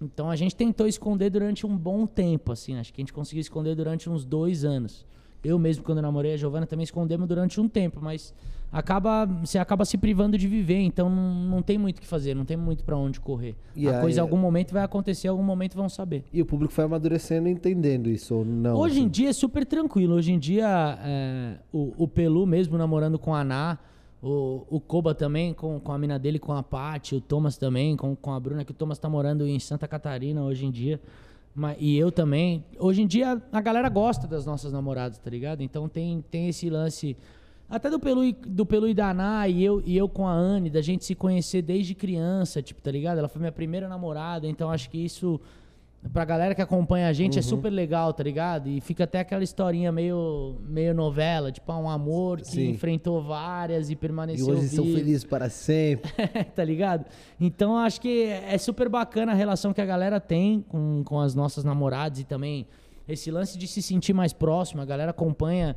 Então 0.00 0.30
a 0.30 0.36
gente 0.36 0.54
tentou 0.54 0.86
esconder 0.86 1.30
durante 1.30 1.66
um 1.66 1.74
bom 1.74 2.06
tempo, 2.06 2.52
assim, 2.52 2.76
acho 2.76 2.92
que 2.92 3.00
a 3.00 3.02
gente 3.02 3.12
conseguiu 3.12 3.40
esconder 3.40 3.74
durante 3.74 4.10
uns 4.10 4.24
dois 4.24 4.64
anos. 4.64 5.06
Eu 5.42 5.58
mesmo, 5.58 5.82
quando 5.84 6.02
namorei 6.02 6.34
a 6.34 6.36
Giovana, 6.36 6.66
também 6.66 6.84
escondemos 6.84 7.26
durante 7.26 7.60
um 7.60 7.68
tempo, 7.68 8.00
mas 8.02 8.34
acaba 8.72 9.24
você 9.26 9.58
acaba 9.58 9.84
se 9.84 9.96
privando 9.96 10.36
de 10.36 10.46
viver, 10.46 10.80
então 10.80 11.08
não, 11.08 11.34
não 11.34 11.62
tem 11.62 11.78
muito 11.78 11.98
o 11.98 12.00
que 12.00 12.06
fazer, 12.06 12.34
não 12.34 12.44
tem 12.44 12.56
muito 12.56 12.84
para 12.84 12.96
onde 12.96 13.20
correr. 13.20 13.54
E 13.74 13.88
a 13.88 13.96
aí, 13.96 14.00
coisa 14.00 14.20
em 14.20 14.22
algum 14.22 14.36
momento 14.36 14.72
vai 14.72 14.82
acontecer, 14.82 15.28
em 15.28 15.30
algum 15.30 15.42
momento 15.42 15.74
vão 15.74 15.88
saber. 15.88 16.24
E 16.32 16.42
o 16.42 16.46
público 16.46 16.72
foi 16.72 16.84
amadurecendo 16.84 17.48
entendendo 17.48 18.10
isso 18.10 18.34
ou 18.34 18.44
não? 18.44 18.76
Hoje 18.76 18.96
assim? 18.96 19.06
em 19.06 19.08
dia 19.08 19.30
é 19.30 19.32
super 19.32 19.64
tranquilo. 19.64 20.14
Hoje 20.14 20.32
em 20.32 20.38
dia 20.38 20.98
é, 21.00 21.58
o, 21.72 21.92
o 21.96 22.08
Pelu 22.08 22.46
mesmo 22.46 22.76
namorando 22.76 23.18
com 23.18 23.34
a 23.34 23.40
Ana, 23.40 23.78
o, 24.22 24.64
o 24.68 24.80
Koba 24.80 25.14
também 25.14 25.54
com, 25.54 25.78
com 25.78 25.92
a 25.92 25.98
mina 25.98 26.18
dele, 26.18 26.38
com 26.38 26.52
a 26.52 26.62
Paty, 26.62 27.14
o 27.14 27.20
Thomas 27.20 27.56
também, 27.56 27.96
com, 27.96 28.16
com 28.16 28.32
a 28.32 28.40
Bruna, 28.40 28.64
que 28.64 28.72
o 28.72 28.74
Thomas 28.74 28.98
tá 28.98 29.08
morando 29.08 29.46
em 29.46 29.58
Santa 29.58 29.86
Catarina 29.86 30.42
hoje 30.42 30.66
em 30.66 30.70
dia. 30.70 31.00
Mas, 31.54 31.76
e 31.80 31.96
eu 31.96 32.12
também. 32.12 32.64
Hoje 32.78 33.00
em 33.00 33.06
dia 33.06 33.40
a 33.50 33.60
galera 33.60 33.88
gosta 33.88 34.26
das 34.26 34.44
nossas 34.44 34.72
namoradas, 34.72 35.18
tá 35.18 35.30
ligado? 35.30 35.62
Então 35.62 35.88
tem, 35.88 36.22
tem 36.30 36.48
esse 36.48 36.68
lance 36.68 37.16
até 37.68 37.90
do 37.90 37.98
Pelu, 37.98 38.32
do 38.32 38.64
Pelu 38.64 38.88
e 38.88 38.94
da 38.94 39.10
Ana, 39.10 39.48
e 39.48 39.64
eu, 39.64 39.82
e 39.84 39.96
eu 39.96 40.08
com 40.08 40.26
a 40.26 40.32
Anne, 40.32 40.70
da 40.70 40.80
gente 40.80 41.04
se 41.04 41.16
conhecer 41.16 41.62
desde 41.62 41.94
criança, 41.94 42.62
tipo, 42.62 42.80
tá 42.80 42.90
ligado? 42.92 43.18
Ela 43.18 43.28
foi 43.28 43.40
minha 43.40 43.52
primeira 43.52 43.88
namorada, 43.88 44.46
então 44.46 44.70
acho 44.70 44.88
que 44.88 45.04
isso, 45.04 45.40
pra 46.12 46.24
galera 46.24 46.54
que 46.54 46.62
acompanha 46.62 47.08
a 47.08 47.12
gente, 47.12 47.32
é 47.32 47.42
uhum. 47.42 47.46
é 47.46 47.50
super 47.50 47.70
legal, 47.70 48.12
tá 48.12 48.22
ligado? 48.22 48.68
E 48.68 48.80
fica 48.80 49.02
até 49.02 49.18
aquela 49.18 49.42
historinha 49.42 49.90
meio, 49.90 50.54
meio 50.68 50.94
novela, 50.94 51.50
tipo, 51.50 51.72
um 51.72 51.90
amor 51.90 52.38
que 52.38 52.52
Sim. 52.52 52.70
enfrentou 52.70 53.20
várias 53.20 53.90
e 53.90 53.96
permaneceu. 53.96 54.46
E 54.46 54.52
hoje 54.52 54.68
vivo. 54.68 54.76
são 54.76 54.84
felizes 54.84 55.24
para 55.24 55.50
sempre. 55.50 56.08
tá 56.54 56.62
ligado? 56.62 57.04
Então 57.40 57.76
acho 57.76 58.00
que 58.00 58.26
é 58.26 58.56
super 58.58 58.88
bacana 58.88 59.32
a 59.32 59.34
relação 59.34 59.72
que 59.72 59.80
a 59.80 59.86
galera 59.86 60.20
tem 60.20 60.64
com, 60.68 61.02
com 61.04 61.20
as 61.20 61.34
nossas 61.34 61.64
namoradas 61.64 62.20
e 62.20 62.24
também 62.24 62.64
esse 63.08 63.28
lance 63.28 63.58
de 63.58 63.66
se 63.66 63.82
sentir 63.82 64.12
mais 64.12 64.32
próximo, 64.32 64.82
a 64.82 64.84
galera 64.84 65.10
acompanha 65.10 65.76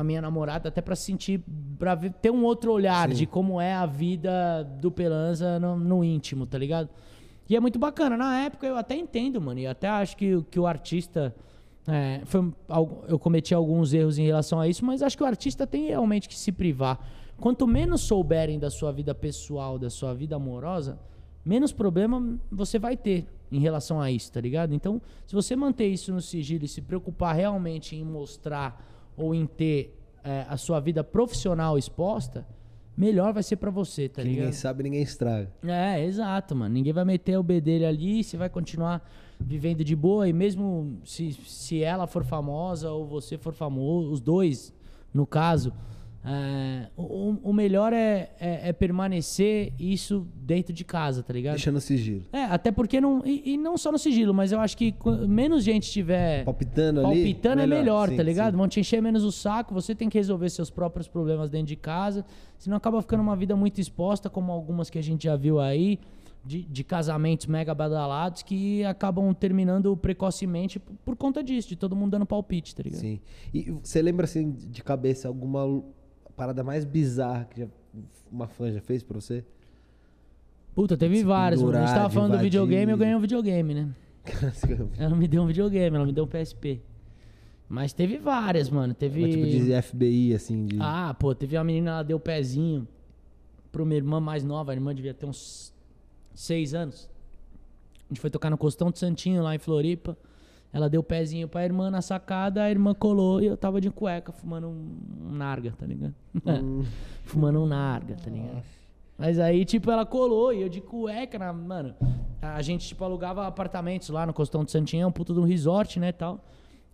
a 0.00 0.04
minha 0.04 0.22
namorada, 0.22 0.68
até 0.68 0.80
para 0.80 0.94
sentir, 0.94 1.42
para 1.78 1.96
ter 1.96 2.30
um 2.30 2.44
outro 2.44 2.72
olhar 2.72 3.08
Sim. 3.08 3.14
de 3.16 3.26
como 3.26 3.60
é 3.60 3.74
a 3.74 3.84
vida 3.84 4.62
do 4.80 4.92
Pelanza 4.92 5.58
no, 5.58 5.76
no, 5.76 6.04
íntimo, 6.04 6.46
tá 6.46 6.56
ligado? 6.56 6.88
E 7.48 7.56
é 7.56 7.60
muito 7.60 7.78
bacana. 7.78 8.16
Na 8.16 8.38
época 8.40 8.66
eu 8.66 8.76
até 8.76 8.94
entendo, 8.94 9.40
mano, 9.40 9.58
e 9.58 9.66
até 9.66 9.88
acho 9.88 10.16
que, 10.16 10.42
que 10.50 10.60
o 10.60 10.66
artista. 10.66 11.34
É, 11.86 12.20
foi, 12.26 12.52
eu 13.08 13.18
cometi 13.18 13.54
alguns 13.54 13.94
erros 13.94 14.18
em 14.18 14.26
relação 14.26 14.60
a 14.60 14.68
isso, 14.68 14.84
mas 14.84 15.02
acho 15.02 15.16
que 15.16 15.22
o 15.22 15.26
artista 15.26 15.66
tem 15.66 15.86
realmente 15.86 16.28
que 16.28 16.36
se 16.36 16.52
privar. 16.52 17.00
Quanto 17.38 17.66
menos 17.66 18.02
souberem 18.02 18.58
da 18.58 18.70
sua 18.70 18.92
vida 18.92 19.14
pessoal, 19.14 19.78
da 19.78 19.88
sua 19.88 20.12
vida 20.12 20.36
amorosa, 20.36 20.98
menos 21.44 21.72
problema 21.72 22.38
você 22.52 22.78
vai 22.78 22.96
ter 22.96 23.26
em 23.50 23.58
relação 23.58 24.00
a 24.00 24.10
isso, 24.10 24.30
tá 24.30 24.40
ligado? 24.40 24.74
Então, 24.74 25.00
se 25.26 25.34
você 25.34 25.56
manter 25.56 25.86
isso 25.86 26.12
no 26.12 26.20
sigilo 26.20 26.66
e 26.66 26.68
se 26.68 26.82
preocupar 26.82 27.34
realmente 27.34 27.96
em 27.96 28.04
mostrar 28.04 28.84
ou 29.18 29.34
em 29.34 29.46
ter 29.46 29.98
é, 30.24 30.46
a 30.48 30.56
sua 30.56 30.80
vida 30.80 31.02
profissional 31.02 31.76
exposta, 31.76 32.46
melhor 32.96 33.32
vai 33.32 33.42
ser 33.42 33.56
para 33.56 33.70
você, 33.70 34.08
tá 34.08 34.22
que 34.22 34.28
ligado? 34.28 34.44
Ninguém 34.44 34.52
sabe, 34.52 34.82
ninguém 34.82 35.02
estraga. 35.02 35.52
É, 35.64 36.04
exato, 36.04 36.54
mano. 36.56 36.74
Ninguém 36.74 36.92
vai 36.92 37.04
meter 37.04 37.38
o 37.38 37.42
B 37.42 37.60
dele 37.60 37.84
ali, 37.84 38.24
você 38.24 38.36
vai 38.36 38.48
continuar 38.48 39.08
vivendo 39.40 39.84
de 39.84 39.94
boa 39.94 40.28
e 40.28 40.32
mesmo 40.32 40.98
se, 41.04 41.32
se 41.32 41.82
ela 41.82 42.06
for 42.06 42.24
famosa 42.24 42.90
ou 42.90 43.06
você 43.06 43.38
for 43.38 43.52
famoso, 43.52 44.10
os 44.10 44.20
dois, 44.20 44.74
no 45.14 45.26
caso, 45.26 45.72
É, 46.30 46.88
o, 46.96 47.36
o 47.42 47.52
melhor 47.52 47.92
é, 47.92 48.30
é, 48.38 48.68
é 48.68 48.72
permanecer 48.72 49.72
isso 49.78 50.26
dentro 50.36 50.72
de 50.74 50.84
casa, 50.84 51.22
tá 51.22 51.32
ligado? 51.32 51.54
Deixando 51.54 51.80
sigilo. 51.80 52.22
É, 52.32 52.44
até 52.44 52.70
porque 52.70 53.00
não. 53.00 53.22
E, 53.24 53.54
e 53.54 53.56
não 53.56 53.78
só 53.78 53.90
no 53.90 53.98
sigilo, 53.98 54.34
mas 54.34 54.52
eu 54.52 54.60
acho 54.60 54.76
que 54.76 54.92
qu- 54.92 55.26
menos 55.26 55.64
gente 55.64 55.90
tiver 55.90 56.44
Palpitando 56.44 57.00
ali. 57.00 57.06
palpitando 57.24 57.62
é 57.62 57.66
melhor, 57.66 58.08
sim, 58.10 58.16
tá 58.16 58.22
ligado? 58.22 58.52
sim. 58.52 58.58
Vão 58.58 58.68
te 58.68 58.80
encher 58.80 59.00
menos 59.00 59.24
o 59.24 59.32
saco, 59.32 59.72
você 59.72 59.94
tem 59.94 60.08
que 60.08 60.18
resolver 60.18 60.50
seus 60.50 60.70
próprios 60.70 61.08
problemas 61.08 61.48
dentro 61.50 61.68
de 61.68 61.76
casa. 61.76 62.24
Senão 62.58 62.76
acaba 62.76 63.00
ficando 63.00 63.22
uma 63.22 63.36
vida 63.36 63.56
muito 63.56 63.80
exposta, 63.80 64.28
como 64.28 64.52
algumas 64.52 64.90
que 64.90 64.98
a 64.98 65.02
gente 65.02 65.24
já 65.24 65.36
viu 65.36 65.60
aí, 65.60 65.98
de, 66.44 66.62
de 66.64 66.84
casamentos 66.84 67.46
mega 67.46 67.74
badalados 67.74 68.42
que 68.42 68.84
acabam 68.84 69.32
terminando 69.32 69.96
precocemente 69.96 70.78
por, 70.78 70.94
por 71.04 71.16
conta 71.16 71.42
disso, 71.42 71.68
de 71.68 71.76
todo 71.76 71.94
mundo 71.96 72.10
dando 72.12 72.26
palpite, 72.26 72.74
tá 72.74 72.82
ligado? 72.82 73.00
Sim. 73.00 73.20
E 73.54 73.70
você 73.70 74.02
lembra, 74.02 74.24
assim, 74.24 74.50
de 74.50 74.82
cabeça, 74.82 75.28
alguma 75.28 75.82
parada 76.38 76.62
mais 76.62 76.84
bizarra 76.84 77.44
que 77.50 77.60
já- 77.60 77.66
uma 78.30 78.46
fã 78.46 78.70
já 78.72 78.80
fez 78.80 79.02
pra 79.02 79.20
você? 79.20 79.44
Puta, 80.74 80.96
teve 80.96 81.24
várias, 81.24 81.60
mano. 81.60 81.76
A 81.76 81.80
gente 81.86 81.94
tava 81.94 82.10
falando 82.10 82.32
do 82.32 82.38
videogame, 82.38 82.92
eu 82.92 82.96
ganhei 82.98 83.14
um 83.16 83.20
videogame, 83.20 83.74
né? 83.74 83.88
Ela 84.96 85.16
me 85.16 85.26
deu 85.26 85.42
um 85.42 85.46
videogame, 85.46 85.96
ela 85.96 86.06
me 86.06 86.12
deu 86.12 86.24
um 86.24 86.28
PSP. 86.28 86.80
Mas 87.68 87.92
teve 87.92 88.16
várias, 88.18 88.70
mano. 88.70 88.94
Teve. 88.94 89.20
Uma 89.24 89.28
tipo 89.28 89.44
de 89.64 89.82
FBI, 89.82 90.34
assim, 90.34 90.66
de... 90.66 90.76
Ah, 90.80 91.14
pô, 91.18 91.34
teve 91.34 91.56
uma 91.56 91.64
menina, 91.64 91.90
ela 91.90 92.02
deu 92.02 92.16
o 92.16 92.20
pezinho 92.20 92.86
pra 93.72 93.82
uma 93.82 93.94
irmã 93.94 94.20
mais 94.20 94.44
nova. 94.44 94.70
A 94.72 94.74
irmã 94.74 94.94
devia 94.94 95.12
ter 95.12 95.26
uns 95.26 95.74
seis 96.34 96.72
anos. 96.74 97.10
A 98.06 98.14
gente 98.14 98.20
foi 98.20 98.30
tocar 98.30 98.48
no 98.48 98.56
Costão 98.56 98.90
de 98.90 98.98
Santinho, 98.98 99.42
lá 99.42 99.54
em 99.54 99.58
Floripa. 99.58 100.16
Ela 100.72 100.88
deu 100.88 101.00
o 101.00 101.04
pezinho 101.04 101.48
pra 101.48 101.64
irmã 101.64 101.90
na 101.90 102.02
sacada, 102.02 102.62
a 102.62 102.70
irmã 102.70 102.94
colou 102.94 103.40
e 103.40 103.46
eu 103.46 103.56
tava 103.56 103.80
de 103.80 103.90
cueca 103.90 104.32
fumando 104.32 104.68
um, 104.68 105.32
narga, 105.32 105.72
tá 105.78 105.86
ligado? 105.86 106.14
Hum. 106.46 106.84
fumando 107.24 107.60
um 107.62 107.66
narga, 107.66 108.16
tá 108.16 108.30
ligado? 108.30 108.62
Mas 109.16 109.38
aí, 109.38 109.64
tipo, 109.64 109.90
ela 109.90 110.04
colou 110.06 110.52
e 110.52 110.60
eu 110.62 110.68
de 110.68 110.80
cueca, 110.80 111.38
na, 111.38 111.52
mano. 111.52 111.94
A 112.40 112.62
gente, 112.62 112.86
tipo, 112.86 113.02
alugava 113.02 113.46
apartamentos 113.46 114.08
lá 114.10 114.24
no 114.26 114.32
Costão 114.32 114.62
de 114.62 114.70
Santinho, 114.70 115.02
é 115.02 115.06
um 115.06 115.10
puto 115.10 115.32
de 115.34 115.40
um 115.40 115.44
resort, 115.44 115.98
né, 115.98 116.12
tal. 116.12 116.44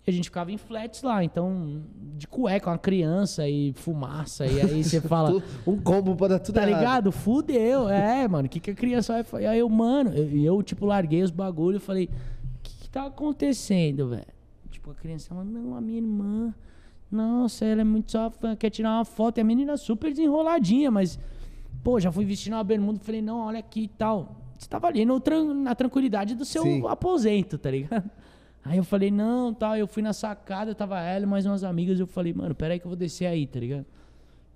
E 0.06 0.10
a 0.10 0.12
gente 0.12 0.24
ficava 0.26 0.52
em 0.52 0.56
flats 0.56 1.02
lá, 1.02 1.24
então, 1.24 1.82
de 2.16 2.26
cueca, 2.28 2.70
uma 2.70 2.78
criança 2.78 3.48
e 3.48 3.72
fumaça. 3.74 4.46
E 4.46 4.60
aí 4.60 4.84
você 4.84 5.00
fala, 5.02 5.42
Um 5.66 5.76
combo 5.80 6.14
pra 6.14 6.28
dar 6.28 6.38
tudo 6.38 6.54
tá 6.54 6.62
errado. 6.66 6.78
ligado? 6.80 7.12
Fudeu. 7.12 7.88
É, 7.88 8.26
mano, 8.28 8.46
o 8.46 8.48
que, 8.48 8.60
que 8.60 8.70
a 8.70 8.74
criança 8.74 9.14
vai 9.14 9.24
fazer? 9.24 9.46
Aí 9.46 9.58
eu, 9.58 9.68
mano, 9.68 10.10
eu- 10.14 10.30
e 10.30 10.44
eu, 10.46 10.62
tipo, 10.62 10.86
larguei 10.86 11.22
os 11.22 11.30
bagulho 11.30 11.76
e 11.76 11.80
falei, 11.80 12.08
tá 12.94 13.06
acontecendo, 13.06 14.08
velho? 14.08 14.26
Tipo, 14.70 14.92
a 14.92 14.94
criança 14.94 15.28
falando, 15.28 15.50
não, 15.50 15.74
a 15.74 15.80
minha 15.80 15.98
irmã, 15.98 16.54
nossa, 17.10 17.64
ela 17.64 17.80
é 17.80 17.84
muito 17.84 18.12
só 18.12 18.30
fã, 18.30 18.54
quer 18.54 18.70
tirar 18.70 18.90
uma 18.98 19.04
foto. 19.04 19.38
E 19.38 19.40
a 19.40 19.44
menina 19.44 19.76
super 19.76 20.10
desenroladinha, 20.10 20.90
mas, 20.90 21.18
pô, 21.82 21.98
já 21.98 22.12
fui 22.12 22.24
vestindo 22.24 22.54
uma 22.54 22.62
bermuda 22.62 23.00
falei, 23.00 23.20
não, 23.20 23.40
olha 23.40 23.58
aqui 23.58 23.82
e 23.82 23.88
tal. 23.88 24.36
Você 24.56 24.68
tava 24.68 24.86
ali 24.86 25.04
no 25.04 25.20
na 25.54 25.74
tranquilidade 25.74 26.36
do 26.36 26.44
seu 26.44 26.62
Sim. 26.62 26.86
aposento, 26.86 27.58
tá 27.58 27.70
ligado? 27.70 28.08
Aí 28.64 28.78
eu 28.78 28.84
falei, 28.84 29.10
não, 29.10 29.52
tal, 29.52 29.76
eu 29.76 29.86
fui 29.86 30.02
na 30.02 30.12
sacada, 30.12 30.74
tava 30.74 31.00
ela 31.00 31.24
e 31.24 31.26
mais 31.26 31.44
umas 31.44 31.64
amigas, 31.64 32.00
eu 32.00 32.06
falei, 32.06 32.32
mano, 32.32 32.54
peraí 32.54 32.78
que 32.78 32.86
eu 32.86 32.88
vou 32.88 32.96
descer 32.96 33.26
aí, 33.26 33.46
tá 33.46 33.60
ligado? 33.60 33.84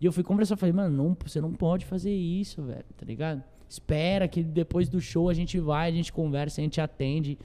E 0.00 0.06
eu 0.06 0.12
fui 0.12 0.22
conversar, 0.22 0.56
falei, 0.56 0.72
mano, 0.72 0.96
não, 0.96 1.16
você 1.26 1.40
não 1.40 1.52
pode 1.52 1.84
fazer 1.84 2.14
isso, 2.14 2.62
velho, 2.62 2.86
tá 2.96 3.04
ligado? 3.04 3.42
Espera 3.68 4.26
que 4.26 4.42
depois 4.42 4.88
do 4.88 5.00
show 5.00 5.28
a 5.28 5.34
gente 5.34 5.58
vai, 5.58 5.90
a 5.90 5.92
gente 5.92 6.10
conversa, 6.10 6.60
a 6.60 6.64
gente 6.64 6.80
atende 6.80 7.36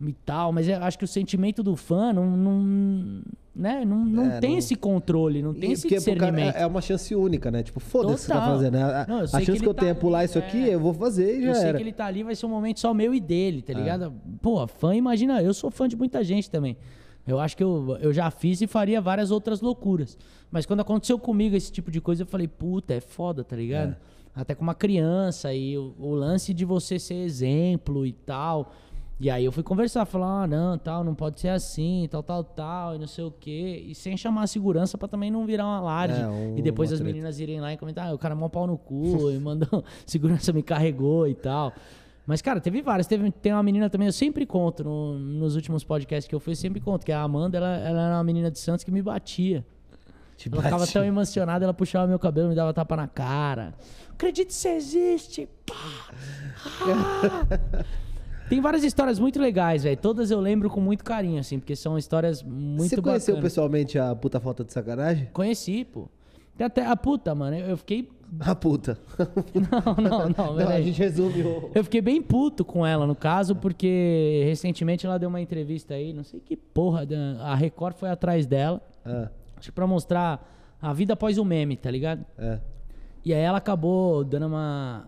e 0.00 0.12
tal. 0.12 0.52
Mas 0.52 0.68
eu 0.68 0.76
acho 0.82 0.98
que 0.98 1.04
o 1.04 1.08
sentimento 1.08 1.62
do 1.62 1.76
fã 1.76 2.12
não, 2.12 2.36
não, 2.36 3.22
né? 3.54 3.84
não, 3.84 4.04
não 4.04 4.24
É, 4.32 4.40
tem 4.40 4.50
não- 4.52 4.58
esse 4.58 4.74
controle, 4.76 5.42
não 5.42 5.54
tem 5.54 5.70
E 5.70 5.72
esse 5.72 5.88
cara 5.88 5.98
discernimento. 5.98 6.56
é, 6.56 6.62
é 6.62 6.66
uma 6.66 6.80
chance 6.80 7.14
única, 7.14 7.50
né? 7.50 7.62
Tipo, 7.62 7.80
foda-se 7.80 8.14
o 8.14 8.16
que 8.16 8.22
você 8.22 8.32
tá 8.32 8.40
fazendo. 8.46 8.72
né? 8.74 8.82
A, 8.82 9.06
Não, 9.08 9.18
a 9.18 9.22
que 9.22 9.28
chance 9.28 9.44
que, 9.44 9.50
ele 9.58 9.66
eu 9.66 9.74
tenho 9.74 9.90
é 9.90 9.94
tá 9.94 10.00
pular 10.00 10.24
isso 10.24 10.38
aqui, 10.38 10.68
é. 10.68 10.74
eu 10.74 10.80
vou 10.80 10.92
fazer 10.94 11.38
e 11.38 11.42
já 11.42 11.48
Eu 11.48 11.54
sei 11.54 11.68
era. 11.68 11.78
que 11.78 11.82
ele 11.82 11.92
tá 11.92 12.06
ali, 12.06 12.22
vai 12.22 12.34
ser 12.34 12.46
um 12.46 12.50
momento 12.50 12.80
só 12.80 12.92
meu 12.92 13.14
e 13.14 13.20
dele, 13.20 13.64
É. 13.66 13.72
tá 13.72 13.78
ligado? 13.78 14.12
Pô, 14.42 14.66
fã, 14.66 14.94
imagina, 14.94 15.42
eu 15.42 15.54
sou 15.54 15.70
fã 15.70 15.88
de 15.88 15.96
muita 15.96 16.22
gente 16.24 16.50
também. 16.50 16.76
Eu 17.26 17.40
acho 17.40 17.56
que 17.56 17.64
eu, 17.64 17.96
eu 18.02 18.12
já 18.12 18.30
fiz 18.30 18.60
e 18.60 18.66
faria 18.66 19.00
várias 19.00 19.30
outras 19.30 19.62
loucuras. 19.62 20.18
Mas 20.50 20.66
quando 20.66 20.80
aconteceu 20.80 21.18
comigo 21.18 21.56
esse 21.56 21.72
tipo 21.72 21.90
de 21.90 21.98
coisa, 22.00 22.22
eu 22.22 22.26
falei, 22.26 22.46
puta, 22.46 22.92
é 22.92 23.00
foda, 23.00 23.42
tá 23.42 23.56
ligado? 23.56 23.92
É. 23.92 23.96
Até 24.36 24.54
com 24.54 24.62
uma 24.62 24.74
criança 24.74 25.54
e 25.54 25.78
o, 25.78 25.94
o 25.98 26.12
lance 26.14 26.52
de 26.52 26.64
você 26.66 26.98
ser 26.98 27.14
exemplo 27.14 28.04
e 28.04 28.12
tal. 28.12 28.74
E 29.24 29.30
aí 29.30 29.42
eu 29.42 29.50
fui 29.50 29.62
conversar, 29.62 30.04
falar, 30.04 30.42
ah, 30.42 30.46
não, 30.46 30.76
tal, 30.76 31.02
não 31.02 31.14
pode 31.14 31.40
ser 31.40 31.48
assim, 31.48 32.06
tal, 32.10 32.22
tal, 32.22 32.44
tal, 32.44 32.94
e 32.94 32.98
não 32.98 33.06
sei 33.06 33.24
o 33.24 33.30
quê. 33.30 33.82
E 33.88 33.94
sem 33.94 34.18
chamar 34.18 34.42
a 34.42 34.46
segurança 34.46 34.98
pra 34.98 35.08
também 35.08 35.30
não 35.30 35.46
virar 35.46 35.64
uma 35.64 35.78
alarde. 35.78 36.20
É, 36.20 36.28
um- 36.28 36.58
e 36.58 36.60
depois 36.60 36.92
as 36.92 36.98
treta. 36.98 37.10
meninas 37.10 37.40
irem 37.40 37.58
lá 37.58 37.72
e 37.72 37.78
comentar, 37.78 38.06
ah, 38.10 38.12
o 38.12 38.18
cara 38.18 38.34
é 38.34 38.36
mó 38.36 38.50
pau 38.50 38.66
no 38.66 38.76
cu, 38.76 39.30
e 39.32 39.38
mandou, 39.38 39.82
segurança 40.04 40.52
me 40.52 40.62
carregou 40.62 41.26
e 41.26 41.34
tal. 41.34 41.72
Mas, 42.26 42.42
cara, 42.42 42.60
teve 42.60 42.82
várias. 42.82 43.06
Teve, 43.06 43.30
tem 43.30 43.50
uma 43.54 43.62
menina 43.62 43.88
também, 43.88 44.06
eu 44.08 44.12
sempre 44.12 44.44
conto, 44.44 44.84
no- 44.84 45.18
nos 45.18 45.56
últimos 45.56 45.82
podcasts 45.84 46.28
que 46.28 46.34
eu 46.34 46.38
fui, 46.40 46.52
eu 46.52 46.56
sempre 46.56 46.78
conto, 46.82 47.06
que 47.06 47.10
a 47.12 47.22
Amanda, 47.22 47.56
ela, 47.56 47.78
ela 47.78 48.00
era 48.02 48.16
uma 48.16 48.24
menina 48.24 48.50
de 48.50 48.58
Santos 48.58 48.84
que 48.84 48.90
me 48.90 49.00
batia. 49.00 49.64
Te 50.36 50.50
Ela 50.52 50.62
ficava 50.64 50.86
tão 50.86 51.02
emocionada, 51.02 51.64
ela 51.64 51.72
puxava 51.72 52.06
meu 52.06 52.18
cabelo, 52.18 52.50
me 52.50 52.54
dava 52.54 52.74
tapa 52.74 52.94
na 52.94 53.08
cara. 53.08 53.72
Acredite 54.12 54.52
se 54.52 54.68
existe. 54.68 55.48
Pá. 55.64 56.10
Ah. 56.82 57.84
Tem 58.48 58.60
várias 58.60 58.84
histórias 58.84 59.18
muito 59.18 59.40
legais, 59.40 59.84
velho. 59.84 59.96
Todas 59.96 60.30
eu 60.30 60.40
lembro 60.40 60.68
com 60.70 60.80
muito 60.80 61.02
carinho, 61.04 61.40
assim, 61.40 61.58
porque 61.58 61.74
são 61.74 61.96
histórias 61.98 62.42
muito 62.42 62.88
Você 62.90 63.00
conheceu 63.00 63.34
bacanas. 63.34 63.50
pessoalmente 63.52 63.98
a 63.98 64.14
puta 64.14 64.38
falta 64.40 64.64
de 64.64 64.72
sacanagem? 64.72 65.28
Conheci, 65.32 65.84
pô. 65.84 66.08
Tem 66.56 66.66
até 66.66 66.84
a 66.86 66.96
puta, 66.96 67.34
mano. 67.34 67.56
Eu 67.56 67.76
fiquei. 67.76 68.08
A 68.40 68.54
puta. 68.54 68.98
Não, 69.54 69.94
não, 69.96 70.28
não, 70.28 70.54
Não, 70.56 70.68
a 70.68 70.80
gente 70.80 70.98
resume 70.98 71.42
o... 71.42 71.70
Eu 71.74 71.84
fiquei 71.84 72.00
bem 72.00 72.20
puto 72.20 72.64
com 72.64 72.84
ela, 72.84 73.06
no 73.06 73.14
caso, 73.14 73.54
porque 73.54 74.42
recentemente 74.46 75.06
ela 75.06 75.18
deu 75.18 75.28
uma 75.28 75.40
entrevista 75.40 75.94
aí, 75.94 76.12
não 76.12 76.24
sei 76.24 76.40
que 76.40 76.56
porra, 76.56 77.06
a 77.40 77.54
Record 77.54 77.94
foi 77.96 78.08
atrás 78.10 78.44
dela, 78.46 78.80
Ah, 79.04 79.28
acho 79.56 79.68
que 79.68 79.74
pra 79.74 79.86
mostrar 79.86 80.52
a 80.82 80.92
vida 80.92 81.12
após 81.12 81.38
o 81.38 81.44
meme, 81.44 81.76
tá 81.76 81.90
ligado? 81.90 82.24
é. 82.38 82.58
E 83.24 83.32
aí 83.32 83.40
ela 83.40 83.58
acabou 83.58 84.22
dando 84.24 84.46
uma, 84.48 85.06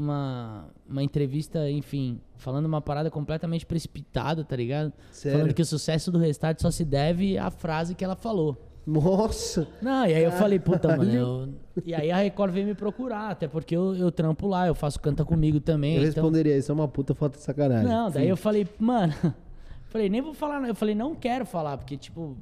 uma, 0.00 0.68
uma 0.88 1.02
entrevista, 1.02 1.70
enfim, 1.70 2.20
falando 2.36 2.66
uma 2.66 2.80
parada 2.80 3.10
completamente 3.10 3.66
precipitada, 3.66 4.44
tá 4.44 4.56
ligado? 4.56 4.92
Sério? 5.10 5.38
Falando 5.38 5.54
que 5.54 5.62
o 5.62 5.66
sucesso 5.66 6.10
do 6.10 6.18
Restart 6.18 6.60
só 6.60 6.70
se 6.70 6.84
deve 6.84 7.36
à 7.38 7.50
frase 7.50 7.94
que 7.94 8.04
ela 8.04 8.16
falou. 8.16 8.56
Nossa! 8.88 9.68
Não, 9.82 10.06
e 10.06 10.14
aí 10.14 10.24
eu 10.24 10.32
falei, 10.32 10.58
puta, 10.58 10.96
mano. 10.96 11.12
Eu- 11.12 11.48
E 11.84 11.94
aí 11.94 12.10
a 12.10 12.16
Record 12.16 12.52
veio 12.52 12.66
me 12.66 12.74
procurar, 12.74 13.30
até 13.30 13.46
porque 13.46 13.76
eu, 13.76 13.94
eu 13.94 14.10
trampo 14.10 14.46
lá, 14.46 14.66
eu 14.66 14.74
faço 14.74 14.98
canta 14.98 15.24
comigo 15.26 15.60
também. 15.60 15.96
Eu 15.96 16.02
então... 16.02 16.22
responderia, 16.22 16.56
isso 16.56 16.72
é 16.72 16.74
uma 16.74 16.88
puta 16.88 17.14
falta 17.14 17.36
de 17.36 17.44
sacanagem. 17.44 17.86
Não, 17.86 18.10
daí 18.10 18.24
Sim. 18.24 18.30
eu 18.30 18.36
falei, 18.36 18.66
mano, 18.78 19.12
falei, 19.88 20.08
nem 20.08 20.22
vou 20.22 20.32
falar, 20.32 20.58
não. 20.58 20.68
eu 20.68 20.74
falei, 20.74 20.94
não 20.94 21.14
quero 21.14 21.44
falar, 21.44 21.76
porque, 21.76 21.98
tipo, 21.98 22.36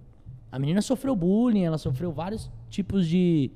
a 0.50 0.58
menina 0.58 0.80
sofreu 0.80 1.16
bullying, 1.16 1.64
ela 1.64 1.78
sofreu 1.78 2.12
vários 2.12 2.48
tipos 2.70 3.08
de, 3.08 3.50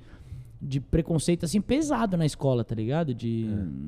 de 0.60 0.78
preconceito, 0.78 1.44
assim, 1.44 1.60
pesado 1.60 2.16
na 2.16 2.26
escola, 2.26 2.62
tá 2.62 2.74
ligado? 2.74 3.14
De, 3.14 3.46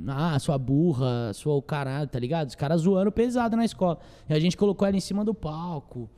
ah, 0.08 0.38
sua 0.38 0.56
burra, 0.56 1.32
sua 1.34 1.54
o 1.54 1.60
caralho, 1.60 2.08
tá 2.08 2.18
ligado? 2.18 2.48
Os 2.48 2.54
caras 2.54 2.82
zoando 2.82 3.12
pesado 3.12 3.56
na 3.56 3.64
escola. 3.64 3.98
E 4.28 4.32
a 4.32 4.40
gente 4.40 4.56
colocou 4.56 4.88
ela 4.88 4.96
em 4.96 5.00
cima 5.00 5.24
do 5.24 5.34
palco. 5.34 6.08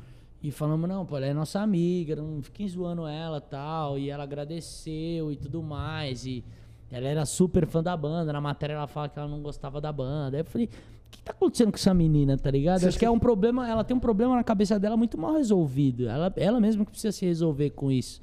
E 0.41 0.51
falamos, 0.51 0.89
não, 0.89 1.05
pô, 1.05 1.17
ela 1.17 1.27
é 1.27 1.35
nossa 1.35 1.61
amiga, 1.61 2.15
não 2.15 2.41
fiquem 2.43 2.69
zoando 2.69 3.07
ela 3.07 3.41
tal. 3.41 3.99
E 3.99 4.11
ela 4.11 4.23
agradeceu 4.23 5.33
e 5.33 5.37
tudo 5.37 5.61
mais. 5.61 6.25
E 6.25 6.45
ela 6.93 7.09
era 7.09 7.27
super 7.27 7.67
fã 7.67 7.83
da 7.83 7.97
banda. 7.97 8.33
Na 8.33 8.41
matéria 8.41 8.75
ela 8.75 8.87
fala 8.87 9.09
que 9.09 9.19
ela 9.19 9.27
não 9.27 9.43
gostava 9.43 9.81
da 9.81 9.91
banda. 9.91 10.37
Aí 10.37 10.43
eu 10.43 10.45
falei, 10.45 10.67
o 10.67 11.11
que 11.11 11.23
tá 11.23 11.33
acontecendo 11.33 11.73
com 11.73 11.77
essa 11.77 11.93
menina, 11.95 12.37
tá 12.37 12.51
ligado? 12.51 12.87
Acho 12.87 12.99
que 12.99 13.05
é 13.05 13.11
um 13.11 13.19
problema, 13.19 13.69
ela 13.69 13.83
tem 13.83 13.97
um 13.97 14.01
problema 14.01 14.37
na 14.37 14.45
cabeça 14.45 14.79
dela 14.79 14.97
muito 14.97 15.19
mal 15.19 15.35
resolvido. 15.35 16.09
Ela, 16.09 16.33
ela 16.37 16.61
mesma 16.61 16.85
que 16.85 16.93
precisa 16.93 17.11
se 17.11 17.27
resolver 17.27 17.71
com 17.71 17.91
isso. 17.91 18.21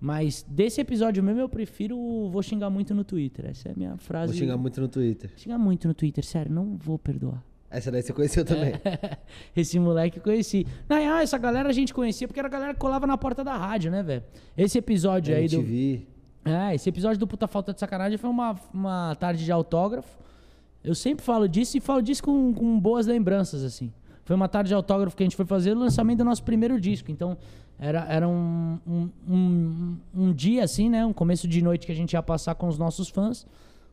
Mas 0.00 0.44
desse 0.48 0.80
episódio 0.80 1.22
mesmo 1.22 1.40
eu 1.40 1.48
prefiro 1.48 1.98
o 1.98 2.30
vou 2.30 2.42
xingar 2.42 2.70
muito 2.70 2.94
no 2.94 3.04
Twitter. 3.04 3.46
Essa 3.46 3.70
é 3.70 3.72
a 3.72 3.74
minha 3.74 3.96
frase. 3.96 4.32
Vou 4.32 4.38
xingar 4.38 4.56
muito 4.56 4.80
no 4.80 4.88
Twitter. 4.88 5.30
Xingar 5.36 5.58
muito 5.58 5.88
no 5.88 5.94
Twitter, 5.94 6.24
sério, 6.24 6.52
não 6.52 6.76
vou 6.76 6.98
perdoar. 6.98 7.42
Essa 7.70 7.90
daí 7.90 8.02
você 8.02 8.12
conheceu 8.12 8.44
também. 8.44 8.72
Esse 9.54 9.78
moleque 9.78 10.18
eu 10.18 10.22
conheci. 10.22 10.66
Na 10.88 10.98
real, 10.98 11.18
essa 11.18 11.36
galera 11.36 11.68
a 11.68 11.72
gente 11.72 11.92
conhecia 11.92 12.26
porque 12.26 12.40
era 12.40 12.48
a 12.48 12.50
galera 12.50 12.72
que 12.72 12.80
colava 12.80 13.06
na 13.06 13.18
porta 13.18 13.44
da 13.44 13.56
rádio, 13.56 13.90
né, 13.90 14.02
velho? 14.02 14.22
Esse 14.56 14.78
episódio 14.78 15.36
aí 15.36 15.46
do. 15.48 15.56
MTV. 15.56 16.06
É, 16.44 16.74
esse 16.74 16.88
episódio 16.88 17.18
do 17.18 17.26
Puta 17.26 17.46
Falta 17.46 17.74
de 17.74 17.80
Sacanagem 17.80 18.16
foi 18.16 18.30
uma, 18.30 18.58
uma 18.72 19.14
tarde 19.16 19.44
de 19.44 19.52
autógrafo. 19.52 20.16
Eu 20.82 20.94
sempre 20.94 21.22
falo 21.22 21.46
disso 21.46 21.76
e 21.76 21.80
falo 21.80 22.00
disso 22.00 22.22
com, 22.22 22.54
com 22.54 22.80
boas 22.80 23.06
lembranças, 23.06 23.62
assim. 23.62 23.92
Foi 24.24 24.34
uma 24.34 24.48
tarde 24.48 24.68
de 24.68 24.74
autógrafo 24.74 25.14
que 25.14 25.22
a 25.22 25.26
gente 25.26 25.36
foi 25.36 25.44
fazer 25.44 25.72
o 25.76 25.78
lançamento 25.78 26.18
do 26.18 26.24
nosso 26.24 26.42
primeiro 26.42 26.80
disco. 26.80 27.10
Então, 27.10 27.36
era, 27.78 28.04
era 28.12 28.28
um, 28.28 28.78
um, 28.86 29.08
um, 29.28 29.96
um 30.14 30.32
dia, 30.32 30.64
assim, 30.64 30.88
né? 30.88 31.04
Um 31.06 31.12
começo 31.12 31.46
de 31.46 31.62
noite 31.62 31.86
que 31.86 31.92
a 31.92 31.94
gente 31.94 32.12
ia 32.14 32.22
passar 32.22 32.54
com 32.54 32.66
os 32.68 32.76
nossos 32.78 33.08
fãs. 33.08 33.46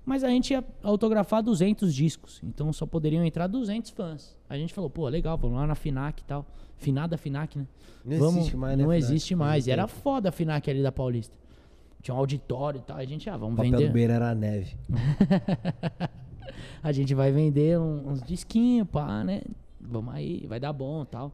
Mas 0.06 0.24
a 0.24 0.30
gente 0.30 0.52
ia 0.52 0.64
autografar 0.84 1.42
200 1.42 1.94
discos. 1.94 2.40
Então, 2.44 2.72
só 2.72 2.86
poderiam 2.86 3.24
entrar 3.26 3.48
200 3.48 3.90
fãs. 3.92 4.36
A 4.50 4.56
gente 4.58 4.72
falou, 4.74 4.90
pô, 4.90 5.08
legal, 5.08 5.36
vamos 5.38 5.58
lá 5.58 5.66
na 5.66 5.74
FINAC 5.76 6.22
e 6.22 6.26
tal. 6.26 6.46
Finada 6.78 7.18
FINAC, 7.18 7.58
né? 7.58 7.66
Não 8.04 8.18
Vamos- 8.20 8.36
existe 8.38 8.56
mais, 8.58 8.78
né, 8.78 8.84
Não 8.84 8.92
FINAC? 8.92 9.04
existe 9.12 9.36
mais. 9.36 9.66
E 9.68 9.72
era 9.72 9.88
foda 9.88 10.30
a 10.30 10.32
FINAC 10.32 10.70
ali 10.70 10.84
da 10.84 10.92
Paulista. 10.92 11.34
tinha 12.04 12.14
um 12.14 12.20
auditório 12.20 12.78
e 12.78 12.82
tal. 12.84 12.98
A 12.98 13.06
gente, 13.06 13.28
ah, 13.30 13.36
O 13.36 13.40
vamos 13.40 13.56
papel 13.56 13.72
vender. 13.72 13.88
do 13.88 13.94
Beira 13.94 14.14
era 14.14 14.30
a 14.30 14.36
neve. 14.36 14.78
a 16.84 16.92
gente 16.92 17.14
vai 17.16 17.32
vender 17.32 17.80
uns 17.80 18.22
disquinhos, 18.22 18.88
pá, 18.88 19.24
né? 19.24 19.42
Vamos 19.82 20.14
aí, 20.14 20.46
vai 20.48 20.60
dar 20.60 20.72
bom 20.74 21.02
e 21.04 21.06
tal. 21.08 21.32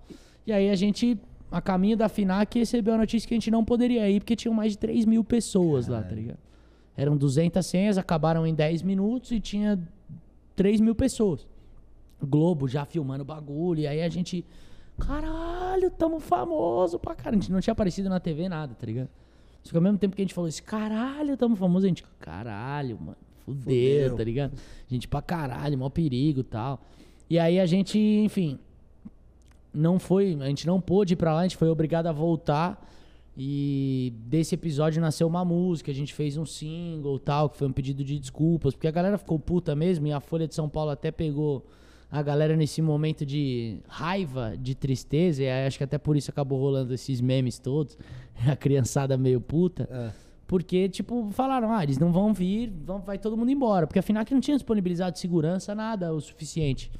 E 0.48 0.52
aí 0.54 0.70
a 0.70 0.76
gente, 0.76 1.18
a 1.52 1.62
caminho 1.62 1.98
da 1.98 2.08
FINAC, 2.08 2.58
recebeu 2.60 2.94
a 2.94 2.98
notícia 2.98 3.28
que 3.28 3.34
a 3.34 3.38
gente 3.38 3.52
não 3.52 3.64
poderia 3.66 4.10
ir, 4.10 4.22
porque 4.22 4.36
tinham 4.36 4.54
mais 4.54 4.72
de 4.72 4.78
3 4.78 5.06
mil 5.06 5.24
pessoas 5.24 5.88
lá, 5.88 6.02
tá 6.02 6.16
ligado? 6.16 6.40
Eram 6.96 7.18
200 7.18 7.66
senhas, 7.66 7.98
acabaram 7.98 8.48
em 8.48 8.54
10 8.54 8.82
minutos 8.84 9.32
e 9.32 9.40
tinha 9.40 9.78
3 10.56 10.80
mil 10.80 10.96
pessoas. 10.96 11.46
Globo 12.24 12.68
já 12.68 12.86
filmando 12.86 13.26
bagulho, 13.26 13.82
e 13.82 13.88
aí 13.88 14.02
a 14.02 14.10
gente, 14.10 14.46
caralho, 15.00 15.90
tamo 15.92 16.20
famoso 16.20 17.00
pra 17.00 17.16
caralho. 17.16 17.38
A 17.38 17.42
gente 17.42 17.52
não 17.52 17.60
tinha 17.60 17.72
aparecido 17.74 18.08
na 18.10 18.20
TV 18.20 18.48
nada, 18.48 18.74
tá 18.76 18.86
ligado? 18.86 19.10
Só 19.64 19.72
que 19.72 19.78
ao 19.78 19.84
mesmo 19.84 19.98
tempo 19.98 20.16
que 20.16 20.22
a 20.22 20.26
gente 20.26 20.34
falou 20.34 20.48
isso, 20.48 20.64
caralho, 20.64 21.36
tamo 21.38 21.56
famoso, 21.56 21.86
a 21.86 21.90
gente, 21.90 22.04
caralho, 22.20 22.98
mano, 23.00 23.18
fudeu, 23.46 23.64
Fudeu. 24.04 24.16
tá 24.18 24.24
ligado? 24.24 24.54
Gente 24.88 25.08
pra 25.08 25.22
caralho, 25.22 25.78
maior 25.78 25.90
perigo 25.90 26.40
e 26.42 26.44
tal. 26.44 26.82
E 27.30 27.38
aí 27.40 27.60
a 27.60 27.66
gente, 27.66 27.98
enfim, 27.98 28.60
não 29.74 30.00
foi, 30.00 30.38
a 30.40 30.48
gente 30.48 30.68
não 30.68 30.80
pôde 30.82 31.14
ir 31.14 31.18
pra 31.18 31.34
lá, 31.34 31.42
a 31.42 31.44
gente 31.44 31.58
foi 31.58 31.70
obrigado 31.70 32.08
a 32.08 32.12
voltar. 32.12 32.90
E 33.38 34.14
desse 34.26 34.56
episódio 34.56 35.02
nasceu 35.02 35.26
uma 35.26 35.46
música, 35.46 35.90
a 35.90 35.94
gente 35.94 36.14
fez 36.14 36.36
um 36.36 36.46
single 36.46 37.18
tal, 37.18 37.50
que 37.50 37.58
foi 37.58 37.68
um 37.68 37.72
pedido 37.72 38.04
de 38.04 38.20
desculpas, 38.20 38.74
porque 38.74 38.88
a 38.88 38.92
galera 38.92 39.18
ficou 39.18 39.40
puta 39.40 39.74
mesmo 39.74 40.06
e 40.06 40.12
a 40.12 40.20
Folha 40.20 40.48
de 40.48 40.54
São 40.54 40.68
Paulo 40.68 40.92
até 40.92 41.12
pegou 41.12 41.66
a 42.12 42.22
galera 42.22 42.58
nesse 42.58 42.82
momento 42.82 43.26
de 43.26 43.80
raiva, 43.88 44.54
de 44.58 44.76
tristeza, 44.76 45.44
e 45.44 45.50
acho 45.50 45.78
que 45.78 45.84
até 45.84 45.98
por 45.98 46.18
isso 46.18 46.30
acabou 46.30 46.60
rolando 46.60 46.94
esses 46.94 47.22
memes 47.22 47.58
todos, 47.58 47.98
a 48.46 48.56
criançada 48.56 49.18
meio 49.18 49.40
puta. 49.40 49.88
É. 49.90 50.12
Porque, 50.46 50.90
tipo, 50.90 51.30
falaram, 51.32 51.72
ah, 51.72 51.82
eles 51.82 51.98
não 51.98 52.12
vão 52.12 52.34
vir, 52.34 52.70
vão, 52.86 53.00
vai 53.00 53.18
todo 53.18 53.38
mundo 53.38 53.50
embora. 53.50 53.88
Porque 53.88 54.00
afinal 54.00 54.26
que 54.26 54.34
não 54.34 54.42
tinha 54.42 54.58
disponibilizado 54.58 55.18
segurança, 55.18 55.74
nada 55.74 56.14
o 56.14 56.20
suficiente. 56.20 56.92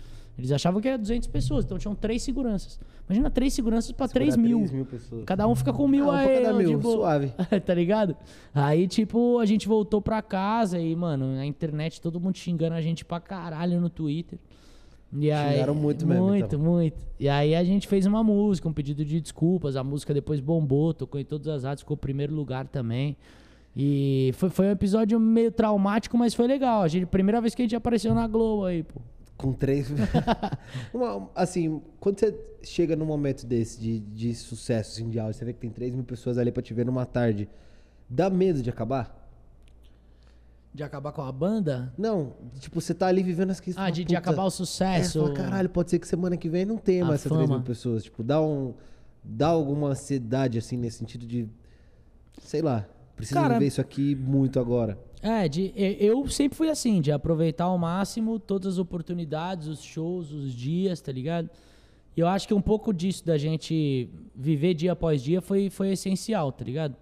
Eles 0.42 0.52
achavam 0.52 0.82
que 0.82 0.88
era 0.88 0.98
200 0.98 1.28
pessoas, 1.28 1.64
então 1.66 1.78
tinham 1.78 1.94
três 1.94 2.24
seguranças. 2.24 2.80
Imagina 3.08 3.30
três 3.30 3.54
seguranças 3.54 3.92
pra 3.92 4.08
3 4.08 4.34
Segurar 4.34 4.48
mil. 4.50 4.58
3 4.60 4.72
mil 4.72 4.86
pessoas. 4.86 5.24
Cada 5.26 5.48
um 5.48 5.54
fica 5.54 5.72
com 5.72 5.88
mil 5.88 6.10
Ah, 6.10 6.18
aí, 6.20 6.42
cada 6.42 6.54
mil, 6.58 6.80
boa. 6.80 6.96
suave. 6.96 7.32
tá 7.64 7.74
ligado? 7.76 8.16
Aí, 8.54 8.88
tipo, 8.88 9.38
a 9.38 9.46
gente 9.46 9.68
voltou 9.68 10.02
pra 10.02 10.20
casa 10.22 10.80
e, 10.80 10.96
mano, 10.96 11.36
na 11.36 11.46
internet 11.46 12.02
todo 12.02 12.20
mundo 12.20 12.38
xingando 12.38 12.74
a 12.74 12.82
gente 12.82 13.06
pra 13.06 13.20
caralho 13.20 13.80
no 13.80 13.90
Twitter. 13.90 14.40
E 15.14 15.30
aí, 15.30 15.54
Xingaram 15.56 15.76
muito 15.76 16.08
mesmo, 16.08 16.24
Muito, 16.26 16.46
então. 16.56 16.60
muito. 16.60 16.98
E 17.20 17.28
aí 17.30 17.54
a 17.54 17.64
gente 17.64 17.88
fez 17.88 18.06
uma 18.08 18.24
música, 18.24 18.68
um 18.68 18.74
pedido 18.74 19.06
de 19.06 19.20
desculpas. 19.22 19.76
A 19.76 19.84
música 19.84 20.14
depois 20.14 20.40
bombou, 20.40 20.94
tocou 20.94 21.20
em 21.22 21.26
todas 21.26 21.48
as 21.50 21.64
rádios, 21.64 21.82
ficou 21.82 21.96
primeiro 21.98 22.34
lugar 22.34 22.66
também. 22.68 23.16
E 23.76 24.32
foi, 24.36 24.50
foi 24.50 24.68
um 24.68 24.72
episódio 24.72 25.20
meio 25.20 25.52
traumático, 25.52 26.18
mas 26.18 26.34
foi 26.34 26.48
legal. 26.48 26.82
A 26.82 26.88
gente, 26.88 27.06
primeira 27.06 27.40
vez 27.40 27.54
que 27.54 27.62
a 27.62 27.66
gente 27.66 27.76
apareceu 27.76 28.14
na 28.16 28.28
Globo 28.28 28.66
aí, 28.66 28.84
pô. 28.84 29.00
Com 29.42 29.54
três. 29.54 29.88
Uma- 30.94 31.30
assim, 31.36 31.82
quando 32.00 32.20
você 32.20 32.36
chega 32.64 32.96
num 32.96 33.06
momento 33.06 33.46
desse 33.46 33.80
de, 33.80 34.00
de 34.00 34.36
sucesso 34.36 34.92
assim, 34.94 35.10
de 35.10 35.20
áudio, 35.20 35.34
você 35.38 35.46
vê 35.46 35.54
que 35.54 35.60
tem 35.60 35.70
3 35.72 35.94
mil 35.96 36.04
pessoas 36.04 36.38
ali 36.38 36.52
pra 36.52 36.62
te 36.62 36.74
ver 36.74 36.86
numa 36.86 37.06
tarde. 37.06 37.50
Dá 38.10 38.30
medo 38.30 38.62
de 38.62 38.70
acabar? 38.70 39.18
De 40.74 40.84
acabar 40.84 41.12
com 41.12 41.22
a 41.22 41.32
banda? 41.32 41.94
Não, 41.98 42.34
tipo, 42.60 42.80
você 42.80 42.94
tá 42.94 43.08
ali 43.08 43.22
vivendo 43.22 43.52
as 43.52 43.60
questões. 43.60 43.86
Ah, 43.86 43.90
de, 43.90 44.06
de 44.06 44.16
acabar 44.16 44.44
o 44.44 44.48
É, 44.48 44.52
sucesso. 44.52 45.12
você 45.12 45.20
fala, 45.20 45.34
caralho, 45.34 45.70
pode 45.70 45.90
ser 45.90 46.00
que 46.00 46.08
semana 46.08 46.38
que 46.38 46.48
vem 46.48 46.64
não 46.66 46.78
tenha 46.78 47.04
A 47.04 47.08
mais 47.08 47.22
essas 47.22 47.32
3 47.32 47.50
mil 47.50 47.62
pessoas. 47.62 48.04
Tipo, 48.04 48.24
dá 48.24 48.42
um. 48.42 48.74
Dá 49.24 49.48
alguma 49.48 49.90
ansiedade, 49.90 50.58
assim, 50.58 50.78
nesse 50.78 51.00
sentido 51.00 51.26
de. 51.28 51.48
Sei 52.42 52.62
lá, 52.62 52.88
preciso 53.16 53.40
Cara, 53.40 53.56
viver 53.56 53.68
isso 53.68 53.82
aqui 53.82 54.16
muito 54.16 54.60
agora. 54.60 54.98
É, 55.22 55.48
de, 55.48 55.72
eu 55.76 56.28
sempre 56.28 56.58
fui 56.58 56.70
assim, 56.70 57.00
de 57.00 57.12
aproveitar 57.12 57.66
ao 57.66 57.78
máximo 57.78 58.40
todas 58.40 58.74
as 58.74 58.80
oportunidades, 58.80 59.68
os 59.68 59.84
shows, 59.84 60.32
os 60.32 60.54
dias, 60.54 61.00
tá 61.00 61.12
ligado? 61.12 61.50
E 62.18 62.20
eu 62.20 62.28
acho 62.28 62.48
que 62.48 62.54
um 62.54 62.62
pouco 62.62 62.92
disso 62.92 63.26
da 63.26 63.38
gente 63.38 64.10
viver 64.36 64.74
dia 64.74 64.94
após 64.94 65.22
dia 65.22 65.40
foi, 65.40 65.70
foi 65.70 65.92
essencial, 65.92 66.52
tá 66.52 66.66
ligado? 66.66 66.96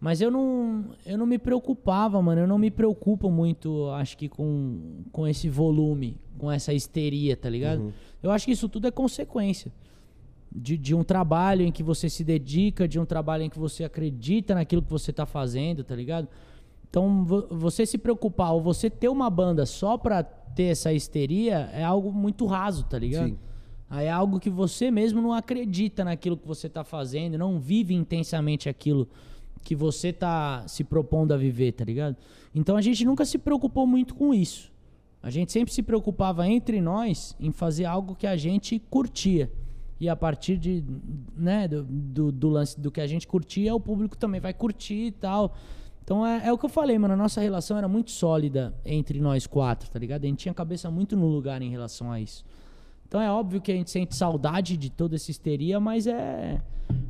Mas 0.00 0.22
eu 0.22 0.30
não, 0.30 0.86
eu 1.04 1.18
não 1.18 1.26
me 1.26 1.38
preocupava, 1.38 2.20
mano. 2.22 2.40
Eu 2.40 2.46
não 2.46 2.56
me 2.58 2.70
preocupo 2.70 3.30
muito, 3.30 3.90
acho 3.90 4.16
que, 4.16 4.30
com, 4.30 5.04
com 5.12 5.28
esse 5.28 5.48
volume, 5.48 6.16
com 6.38 6.50
essa 6.50 6.72
histeria, 6.72 7.36
tá 7.36 7.50
ligado? 7.50 7.92
Eu 8.22 8.30
acho 8.30 8.46
que 8.46 8.52
isso 8.52 8.66
tudo 8.66 8.86
é 8.86 8.90
consequência 8.90 9.70
de, 10.50 10.78
de 10.78 10.94
um 10.94 11.04
trabalho 11.04 11.62
em 11.62 11.70
que 11.70 11.82
você 11.82 12.08
se 12.08 12.24
dedica, 12.24 12.88
de 12.88 12.98
um 12.98 13.04
trabalho 13.04 13.44
em 13.44 13.50
que 13.50 13.58
você 13.58 13.84
acredita 13.84 14.54
naquilo 14.54 14.80
que 14.82 14.90
você 14.90 15.12
tá 15.12 15.26
fazendo, 15.26 15.84
tá 15.84 15.94
ligado? 15.94 16.26
Então, 16.90 17.24
vo- 17.24 17.46
você 17.50 17.86
se 17.86 17.96
preocupar 17.96 18.52
ou 18.52 18.60
você 18.60 18.90
ter 18.90 19.08
uma 19.08 19.30
banda 19.30 19.64
só 19.64 19.96
pra 19.96 20.22
ter 20.22 20.64
essa 20.64 20.92
histeria 20.92 21.70
é 21.72 21.84
algo 21.84 22.12
muito 22.12 22.44
raso, 22.46 22.84
tá 22.84 22.98
ligado? 22.98 23.28
Sim. 23.28 23.38
Aí 23.88 24.06
é 24.06 24.10
algo 24.10 24.38
que 24.38 24.50
você 24.50 24.90
mesmo 24.90 25.20
não 25.22 25.32
acredita 25.32 26.04
naquilo 26.04 26.36
que 26.36 26.46
você 26.46 26.68
tá 26.68 26.84
fazendo, 26.84 27.38
não 27.38 27.58
vive 27.58 27.94
intensamente 27.94 28.68
aquilo 28.68 29.08
que 29.62 29.74
você 29.76 30.12
tá 30.12 30.64
se 30.66 30.82
propondo 30.84 31.32
a 31.32 31.36
viver, 31.36 31.72
tá 31.72 31.84
ligado? 31.84 32.16
Então 32.54 32.76
a 32.76 32.80
gente 32.82 33.04
nunca 33.04 33.24
se 33.24 33.38
preocupou 33.38 33.86
muito 33.86 34.14
com 34.14 34.32
isso. 34.34 34.72
A 35.22 35.28
gente 35.30 35.52
sempre 35.52 35.72
se 35.72 35.82
preocupava 35.82 36.48
entre 36.48 36.80
nós 36.80 37.36
em 37.38 37.52
fazer 37.52 37.84
algo 37.84 38.14
que 38.14 38.26
a 38.26 38.36
gente 38.36 38.78
curtia. 38.90 39.50
E 40.00 40.08
a 40.08 40.16
partir 40.16 40.56
de, 40.56 40.82
né, 41.36 41.68
do, 41.68 41.82
do, 41.84 42.32
do 42.32 42.48
lance 42.48 42.80
do 42.80 42.90
que 42.90 43.00
a 43.02 43.06
gente 43.06 43.26
curtia, 43.28 43.74
o 43.74 43.80
público 43.80 44.16
também 44.16 44.40
vai 44.40 44.54
curtir 44.54 45.06
e 45.08 45.10
tal. 45.12 45.54
Então 46.10 46.26
é, 46.26 46.48
é 46.48 46.52
o 46.52 46.58
que 46.58 46.64
eu 46.64 46.68
falei, 46.68 46.98
mano. 46.98 47.14
A 47.14 47.16
nossa 47.16 47.40
relação 47.40 47.78
era 47.78 47.86
muito 47.86 48.10
sólida 48.10 48.74
entre 48.84 49.20
nós 49.20 49.46
quatro, 49.46 49.88
tá 49.88 49.96
ligado? 49.96 50.24
A 50.24 50.26
gente 50.26 50.40
tinha 50.40 50.50
a 50.50 50.54
cabeça 50.54 50.90
muito 50.90 51.16
no 51.16 51.28
lugar 51.28 51.62
em 51.62 51.70
relação 51.70 52.10
a 52.10 52.20
isso. 52.20 52.44
Então 53.06 53.20
é 53.22 53.30
óbvio 53.30 53.60
que 53.60 53.70
a 53.70 53.76
gente 53.76 53.92
sente 53.92 54.16
saudade 54.16 54.76
de 54.76 54.90
toda 54.90 55.14
essa 55.14 55.30
histeria, 55.30 55.78
mas 55.78 56.08
é, 56.08 56.60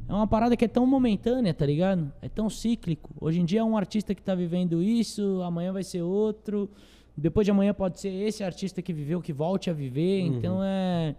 é 0.07 0.13
uma 0.13 0.27
parada 0.27 0.55
que 0.55 0.67
é 0.67 0.69
tão 0.69 0.85
momentânea, 0.85 1.55
tá 1.55 1.65
ligado? 1.65 2.13
É 2.21 2.29
tão 2.29 2.51
cíclico. 2.51 3.09
Hoje 3.19 3.41
em 3.41 3.45
dia 3.47 3.61
é 3.61 3.65
um 3.65 3.75
artista 3.75 4.15
que 4.15 4.21
tá 4.21 4.35
vivendo 4.35 4.83
isso, 4.83 5.41
amanhã 5.41 5.73
vai 5.73 5.83
ser 5.83 6.03
outro. 6.03 6.69
Depois 7.17 7.47
de 7.47 7.53
amanhã 7.53 7.73
pode 7.73 7.99
ser 7.99 8.11
esse 8.11 8.45
artista 8.45 8.83
que 8.83 8.93
viveu 8.93 9.23
que 9.23 9.33
volte 9.33 9.71
a 9.71 9.73
viver. 9.73 10.21
Então 10.21 10.63
é, 10.63 11.17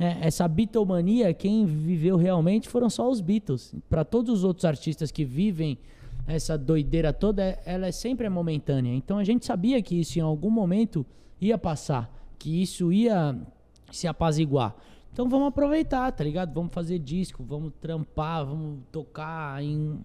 é- 0.00 0.16
essa 0.22 0.48
Beatlemania, 0.48 1.34
quem 1.34 1.66
viveu 1.66 2.16
realmente 2.16 2.70
foram 2.70 2.88
só 2.88 3.06
os 3.06 3.20
Beatles. 3.20 3.74
Para 3.86 4.02
todos 4.02 4.32
os 4.32 4.44
outros 4.44 4.64
artistas 4.64 5.10
que 5.10 5.26
vivem 5.26 5.76
essa 6.28 6.58
doideira 6.58 7.12
toda, 7.12 7.42
é- 7.42 7.62
ela 7.64 7.86
é 7.86 7.92
sempre 7.92 8.26
é 8.26 8.30
momentânea. 8.30 8.94
Então 8.94 9.18
a 9.18 9.24
gente 9.24 9.46
sabia 9.46 9.80
que 9.82 9.98
isso 9.98 10.18
em 10.18 10.22
algum 10.22 10.50
momento 10.50 11.04
ia 11.40 11.56
passar, 11.56 12.12
que 12.38 12.62
isso 12.62 12.92
ia 12.92 13.36
se 13.90 14.06
apaziguar. 14.06 14.76
Então 15.10 15.28
vamos 15.28 15.48
aproveitar, 15.48 16.12
tá 16.12 16.22
ligado? 16.22 16.52
Vamos 16.52 16.72
fazer 16.72 16.98
disco, 16.98 17.42
vamos 17.42 17.72
trampar, 17.80 18.44
vamos 18.44 18.80
tocar 18.92 19.62
em 19.64 19.98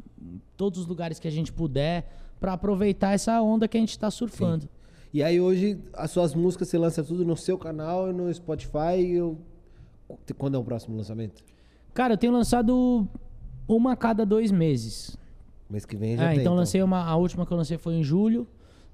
todos 0.56 0.80
os 0.80 0.88
lugares 0.88 1.20
que 1.20 1.28
a 1.28 1.32
gente 1.32 1.52
puder 1.52 2.10
pra 2.40 2.54
aproveitar 2.54 3.14
essa 3.14 3.42
onda 3.42 3.68
que 3.68 3.78
a 3.78 3.80
gente 3.80 4.00
tá 4.00 4.10
surfando. 4.10 4.68
E 5.14 5.22
aí 5.22 5.40
hoje 5.40 5.80
as 5.94 6.10
suas 6.10 6.34
músicas 6.34 6.70
você 6.70 6.78
lança 6.78 7.04
tudo 7.04 7.26
no 7.26 7.36
seu 7.36 7.58
canal 7.58 8.10
e 8.10 8.14
no 8.14 8.34
Spotify. 8.34 9.12
Eu... 9.12 9.38
Quando 10.38 10.56
é 10.56 10.58
o 10.58 10.64
próximo 10.64 10.96
lançamento? 10.96 11.44
Cara, 11.94 12.14
eu 12.14 12.18
tenho 12.18 12.34
lançado 12.34 13.08
uma 13.68 13.92
a 13.92 13.96
cada 13.96 14.26
dois 14.26 14.52
meses. 14.52 15.18
Mês 15.74 15.86
que 15.86 15.98
vem 15.98 16.16
já 16.16 16.26
É, 16.26 16.30
tem. 16.34 16.40
então 16.42 16.54
lancei 16.54 16.82
uma. 16.84 17.04
A 17.04 17.16
última 17.16 17.46
que 17.46 17.52
eu 17.52 17.58
lancei 17.58 17.78
foi 17.78 17.96
em 17.96 18.04
julho. 18.04 18.48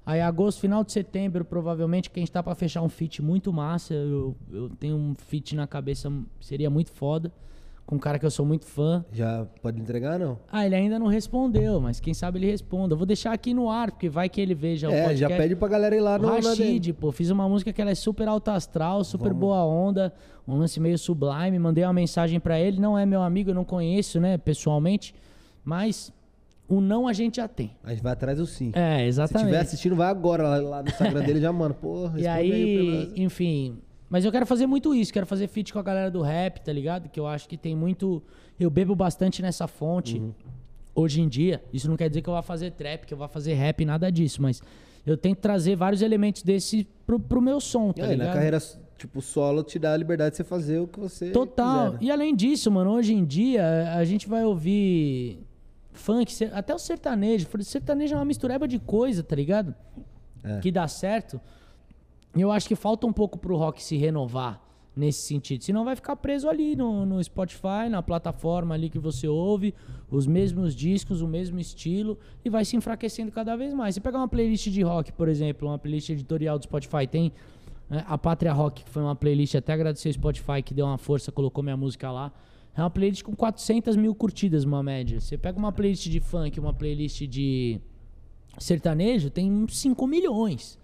Aí 0.04 0.20
agosto, 0.20 0.60
final 0.60 0.82
de 0.82 0.90
setembro, 0.92 1.44
provavelmente, 1.44 2.10
que 2.10 2.18
a 2.18 2.22
gente 2.22 2.32
tá 2.32 2.42
pra 2.42 2.54
fechar 2.54 2.80
um 2.82 2.88
feat 2.88 3.20
muito 3.22 3.52
massa. 3.52 3.92
Eu, 3.92 4.34
eu 4.50 4.70
tenho 4.70 4.96
um 4.96 5.14
feat 5.14 5.54
na 5.54 5.66
cabeça, 5.66 6.10
seria 6.40 6.70
muito 6.70 6.90
foda. 6.90 7.30
Com 7.84 7.96
um 7.96 7.98
cara 7.98 8.18
que 8.18 8.24
eu 8.24 8.30
sou 8.30 8.46
muito 8.46 8.64
fã. 8.66 9.04
Já 9.12 9.46
pode 9.60 9.80
entregar, 9.80 10.18
não? 10.18 10.38
Ah, 10.50 10.64
ele 10.64 10.76
ainda 10.76 10.96
não 10.98 11.06
respondeu, 11.08 11.80
mas 11.80 11.98
quem 12.00 12.14
sabe 12.14 12.38
ele 12.38 12.46
responda. 12.46 12.94
Eu 12.94 12.96
vou 12.96 13.04
deixar 13.06 13.32
aqui 13.32 13.52
no 13.52 13.68
ar, 13.68 13.90
porque 13.90 14.08
vai 14.08 14.28
que 14.28 14.40
ele 14.40 14.54
veja 14.54 14.88
o 14.88 14.92
é, 14.92 15.02
podcast. 15.08 15.18
já 15.20 15.28
pede 15.28 15.54
pra 15.56 15.68
galera 15.68 15.94
ir 15.96 16.00
lá 16.00 16.16
no. 16.16 16.28
Rashid, 16.28 16.92
pô, 16.94 17.10
fiz 17.12 17.30
uma 17.30 17.48
música 17.48 17.72
que 17.72 17.80
ela 17.82 17.90
é 17.90 17.94
super 17.96 18.26
alta 18.28 18.52
astral, 18.54 19.02
super 19.04 19.34
boa 19.34 19.64
onda, 19.66 20.14
um 20.46 20.56
lance 20.56 20.78
meio 20.80 20.96
sublime, 20.96 21.58
mandei 21.58 21.82
uma 21.84 21.92
mensagem 21.92 22.38
pra 22.40 22.58
ele, 22.60 22.80
não 22.80 22.96
é 22.96 23.04
meu 23.04 23.22
amigo, 23.22 23.50
eu 23.50 23.54
não 23.54 23.64
conheço, 23.64 24.20
né, 24.20 24.38
pessoalmente, 24.38 25.12
mas 25.64 26.12
o 26.70 26.80
não 26.80 27.06
a 27.06 27.12
gente 27.12 27.36
já 27.36 27.46
tem. 27.48 27.72
A 27.84 27.90
gente 27.90 28.02
vai 28.02 28.12
atrás 28.12 28.38
do 28.38 28.46
sim. 28.46 28.70
É, 28.74 28.98
Se 29.00 29.04
exatamente. 29.06 29.46
tiver 29.48 29.60
assistindo, 29.60 29.96
vai 29.96 30.08
agora 30.08 30.42
lá, 30.44 30.56
lá 30.58 30.82
no 30.82 30.88
Instagram 30.88 31.20
dele 31.22 31.40
já, 31.40 31.52
mano. 31.52 31.74
Porra, 31.74 32.18
E 32.18 32.26
aí, 32.26 32.50
beleza. 32.76 33.12
enfim. 33.16 33.78
Mas 34.08 34.24
eu 34.24 34.32
quero 34.32 34.46
fazer 34.46 34.66
muito 34.66 34.94
isso, 34.94 35.12
quero 35.12 35.26
fazer 35.26 35.46
feat 35.48 35.72
com 35.72 35.78
a 35.78 35.82
galera 35.82 36.10
do 36.10 36.22
rap, 36.22 36.60
tá 36.60 36.72
ligado? 36.72 37.08
Que 37.08 37.20
eu 37.20 37.26
acho 37.26 37.48
que 37.48 37.56
tem 37.56 37.76
muito. 37.76 38.22
Eu 38.58 38.70
bebo 38.70 38.94
bastante 38.94 39.40
nessa 39.42 39.66
fonte 39.68 40.18
Uhum. 40.18 40.32
hoje 40.94 41.20
em 41.20 41.28
dia. 41.28 41.62
Isso 41.72 41.88
não 41.88 41.96
quer 41.96 42.08
dizer 42.08 42.22
que 42.22 42.28
eu 42.28 42.34
vá 42.34 42.42
fazer 42.42 42.70
trap, 42.72 43.04
que 43.06 43.14
eu 43.14 43.18
vá 43.18 43.28
fazer 43.28 43.54
rap, 43.54 43.84
nada 43.84 44.10
disso, 44.10 44.40
mas 44.42 44.60
eu 45.06 45.16
tento 45.16 45.38
trazer 45.38 45.76
vários 45.76 46.02
elementos 46.02 46.42
desse 46.42 46.86
pro, 47.06 47.18
pro 47.20 47.40
meu 47.40 47.60
som, 47.60 47.92
tá 47.92 48.02
E 48.02 48.04
aí, 48.04 48.10
ligado? 48.12 48.26
na 48.28 48.32
carreira, 48.34 48.58
tipo, 48.98 49.20
solo 49.22 49.62
te 49.62 49.78
dá 49.78 49.92
a 49.92 49.96
liberdade 49.96 50.32
de 50.32 50.36
você 50.38 50.44
fazer 50.44 50.78
o 50.80 50.86
que 50.88 50.98
você 51.00 51.30
Total. 51.30 51.84
quiser, 51.86 51.92
né? 51.92 51.98
E 52.02 52.10
além 52.10 52.34
disso, 52.34 52.70
mano, 52.70 52.90
hoje 52.92 53.14
em 53.14 53.24
dia 53.24 53.94
a 53.96 54.04
gente 54.04 54.28
vai 54.28 54.44
ouvir 54.44 55.38
funk, 56.00 56.32
até 56.52 56.74
o 56.74 56.78
sertanejo. 56.78 57.46
Sertanejo 57.62 58.14
é 58.14 58.18
uma 58.18 58.24
mistureba 58.24 58.66
de 58.66 58.78
coisa, 58.78 59.22
tá 59.22 59.36
ligado? 59.36 59.74
É. 60.42 60.58
Que 60.58 60.70
dá 60.72 60.88
certo. 60.88 61.40
E 62.34 62.40
eu 62.40 62.50
acho 62.50 62.66
que 62.66 62.74
falta 62.74 63.06
um 63.06 63.12
pouco 63.12 63.38
pro 63.38 63.56
rock 63.56 63.82
se 63.82 63.96
renovar 63.96 64.60
nesse 64.94 65.22
sentido. 65.22 65.62
Senão 65.62 65.84
vai 65.84 65.96
ficar 65.96 66.16
preso 66.16 66.48
ali 66.48 66.74
no, 66.74 67.06
no 67.06 67.22
Spotify, 67.22 67.88
na 67.88 68.02
plataforma 68.02 68.74
ali 68.74 68.90
que 68.90 68.98
você 68.98 69.28
ouve, 69.28 69.74
os 70.10 70.26
mesmos 70.26 70.74
discos, 70.74 71.22
o 71.22 71.28
mesmo 71.28 71.58
estilo, 71.58 72.18
e 72.44 72.50
vai 72.50 72.64
se 72.64 72.76
enfraquecendo 72.76 73.30
cada 73.30 73.56
vez 73.56 73.72
mais. 73.72 73.94
Você 73.94 74.00
pegar 74.00 74.18
uma 74.18 74.28
playlist 74.28 74.68
de 74.68 74.82
rock, 74.82 75.12
por 75.12 75.28
exemplo, 75.28 75.68
uma 75.68 75.78
playlist 75.78 76.10
editorial 76.10 76.58
do 76.58 76.64
Spotify, 76.64 77.06
tem 77.06 77.32
né, 77.88 78.04
a 78.06 78.18
Pátria 78.18 78.52
Rock, 78.52 78.84
que 78.84 78.90
foi 78.90 79.02
uma 79.02 79.16
playlist, 79.16 79.54
até 79.54 79.72
agradecer 79.72 80.08
o 80.08 80.12
Spotify 80.12 80.62
que 80.62 80.74
deu 80.74 80.86
uma 80.86 80.98
força, 80.98 81.32
colocou 81.32 81.62
minha 81.62 81.76
música 81.76 82.10
lá. 82.10 82.32
É 82.76 82.80
uma 82.80 82.90
playlist 82.90 83.22
com 83.22 83.34
400 83.34 83.96
mil 83.96 84.14
curtidas, 84.14 84.64
uma 84.64 84.82
média. 84.82 85.20
Você 85.20 85.36
pega 85.36 85.58
uma 85.58 85.72
playlist 85.72 86.08
de 86.08 86.20
funk, 86.20 86.58
uma 86.58 86.72
playlist 86.72 87.22
de 87.22 87.80
sertanejo, 88.58 89.30
tem 89.30 89.50
uns 89.50 89.78
5 89.78 90.06
milhões 90.06 90.78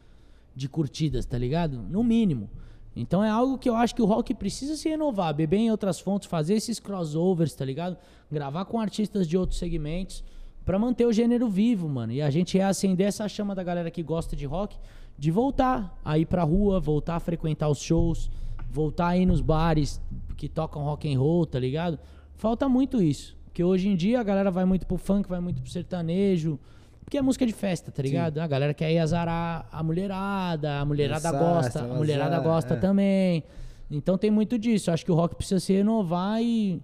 de 0.55 0.69
curtidas, 0.69 1.25
tá 1.27 1.39
ligado? 1.39 1.83
No 1.83 2.03
mínimo. 2.03 2.49
Então 2.95 3.23
é 3.23 3.29
algo 3.29 3.59
que 3.59 3.69
eu 3.69 3.77
acho 3.77 3.95
que 3.95 4.01
o 4.01 4.07
rock 4.07 4.35
precisa 4.35 4.75
se 4.75 4.89
renovar, 4.89 5.35
beber 5.35 5.59
em 5.59 5.71
outras 5.71 6.01
fontes, 6.01 6.29
fazer 6.29 6.55
esses 6.55 6.81
crossovers, 6.81 7.55
tá 7.55 7.65
ligado? 7.65 7.97
Gravar 8.31 8.65
com 8.65 8.81
artistas 8.81 9.29
de 9.29 9.37
outros 9.37 9.59
segmentos 9.59 10.25
pra 10.65 10.79
manter 10.79 11.05
o 11.07 11.13
gênero 11.13 11.49
vivo, 11.49 11.89
mano. 11.89 12.13
E 12.13 12.23
a 12.23 12.31
gente 12.31 12.57
reacender 12.57 13.07
essa 13.07 13.29
chama 13.29 13.55
da 13.55 13.63
galera 13.63 13.91
que 13.91 14.03
gosta 14.03 14.35
de 14.35 14.47
rock 14.47 14.77
de 15.19 15.31
voltar 15.31 15.99
a 16.05 16.19
ir 16.19 16.27
pra 16.27 16.43
rua, 16.43 16.81
voltar 16.81 17.17
a 17.17 17.21
frequentar 17.21 17.69
os 17.69 17.81
shows, 17.81 18.31
voltar 18.77 19.09
a 19.09 19.17
ir 19.17 19.25
nos 19.25 19.41
bares 19.41 20.01
que 20.37 20.49
tocam 20.49 20.83
rock 20.83 21.13
and 21.13 21.19
roll, 21.19 21.47
tá 21.47 21.59
ligado? 21.59 21.99
Falta 22.35 22.69
muito 22.69 23.03
isso. 23.03 23.35
Porque 23.47 23.65
hoje 23.65 23.89
em 23.89 23.97
dia 23.97 24.21
a 24.21 24.23
galera 24.23 24.51
vai 24.51 24.67
muito 24.67 24.87
pro 24.87 24.99
funk, 24.99 25.27
vai 25.27 25.41
muito 25.41 25.63
pro 25.63 25.71
sertanejo, 25.71 26.61
porque 27.03 27.17
é 27.17 27.23
música 27.23 27.47
de 27.47 27.55
festa, 27.55 27.91
tá 27.91 28.03
ligado? 28.03 28.39
A 28.39 28.47
galera 28.47 28.75
quer 28.75 28.93
ir 28.93 28.99
azarar 28.99 29.67
a 29.73 29.83
mulherada, 29.83 30.79
a 30.79 30.85
mulherada 30.85 31.33
Dançar, 31.33 31.63
gosta, 31.63 31.85
a 31.85 31.95
mulherada 31.95 32.39
gosta 32.41 32.75
é. 32.75 32.77
também. 32.77 33.45
Então 33.91 34.19
tem 34.19 34.31
muito 34.31 34.59
disso. 34.59 34.91
Acho 34.91 35.05
que 35.05 35.13
o 35.13 35.15
rock 35.15 35.35
precisa 35.37 35.59
se 35.59 35.73
renovar 35.73 36.43
e 36.43 36.83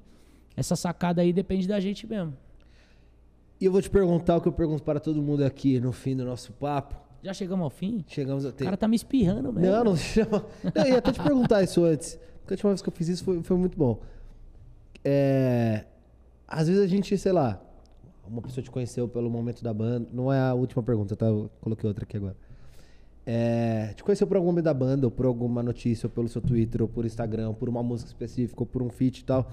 essa 0.57 0.75
sacada 0.75 1.21
aí 1.21 1.31
depende 1.31 1.69
da 1.69 1.79
gente 1.79 2.07
mesmo. 2.07 2.33
E 3.61 3.67
eu 3.67 3.73
vou 3.73 3.83
te 3.83 3.91
perguntar 3.91 4.37
o 4.37 4.41
que 4.41 4.49
eu 4.49 4.53
pergunto 4.53 4.83
para 4.83 4.99
todo 4.99 5.21
mundo 5.21 5.45
aqui 5.45 5.79
no 5.79 5.93
fim 5.93 6.17
do 6.17 6.25
nosso 6.25 6.53
papo. 6.53 7.02
Já 7.23 7.33
chegamos 7.33 7.63
ao 7.63 7.71
fim? 7.71 8.05
Chegamos 8.09 8.45
O 8.45 8.53
cara 8.53 8.77
tá 8.77 8.89
me 8.89 8.97
espirrando 8.97 9.53
mesmo. 9.53 9.71
Não, 9.71 9.85
não 9.85 9.97
chama. 9.97 10.45
Não, 10.75 10.85
eu 10.85 10.93
ia 10.93 10.99
até 10.99 11.13
te 11.13 11.23
perguntar 11.23 11.63
isso 11.63 11.85
antes. 11.85 12.19
Porque 12.41 12.53
a 12.53 12.55
última 12.55 12.71
vez 12.71 12.83
que 12.83 12.89
eu 12.89 12.93
fiz 12.93 13.09
isso 13.09 13.25
foi, 13.25 13.43
foi 13.43 13.57
muito 13.57 13.79
bom. 13.79 14.01
É, 15.05 15.85
Às 16.47 16.69
vezes 16.69 16.83
a 16.83 16.87
gente, 16.87 17.17
sei 17.17 17.33
lá, 17.33 17.63
uma 18.27 18.43
pessoa 18.43 18.63
te 18.63 18.71
conheceu 18.71 19.09
pelo 19.09 19.31
momento 19.31 19.63
da 19.63 19.73
banda. 19.73 20.09
Não 20.13 20.33
é 20.33 20.41
a 20.41 20.55
última 20.55 20.83
pergunta, 20.83 21.15
tá? 21.15 21.27
Eu 21.27 21.51
coloquei 21.61 21.87
outra 21.87 22.05
aqui 22.05 22.17
agora. 22.17 22.37
É, 23.25 23.93
Te 23.95 24.03
conheceu 24.03 24.27
por 24.27 24.37
algum 24.37 24.49
momento 24.49 24.65
da 24.65 24.75
banda, 24.75 25.07
ou 25.07 25.11
por 25.11 25.27
alguma 25.27 25.63
notícia, 25.63 26.07
ou 26.07 26.11
pelo 26.11 26.29
seu 26.29 26.41
Twitter, 26.43 26.83
ou 26.83 26.89
por 26.89 27.05
Instagram, 27.05 27.49
ou 27.49 27.55
por 27.55 27.69
uma 27.69 27.83
música 27.83 28.09
específica, 28.09 28.61
ou 28.63 28.67
por 28.67 28.83
um 28.83 28.91
feat 28.91 29.21
e 29.21 29.25
tal. 29.25 29.51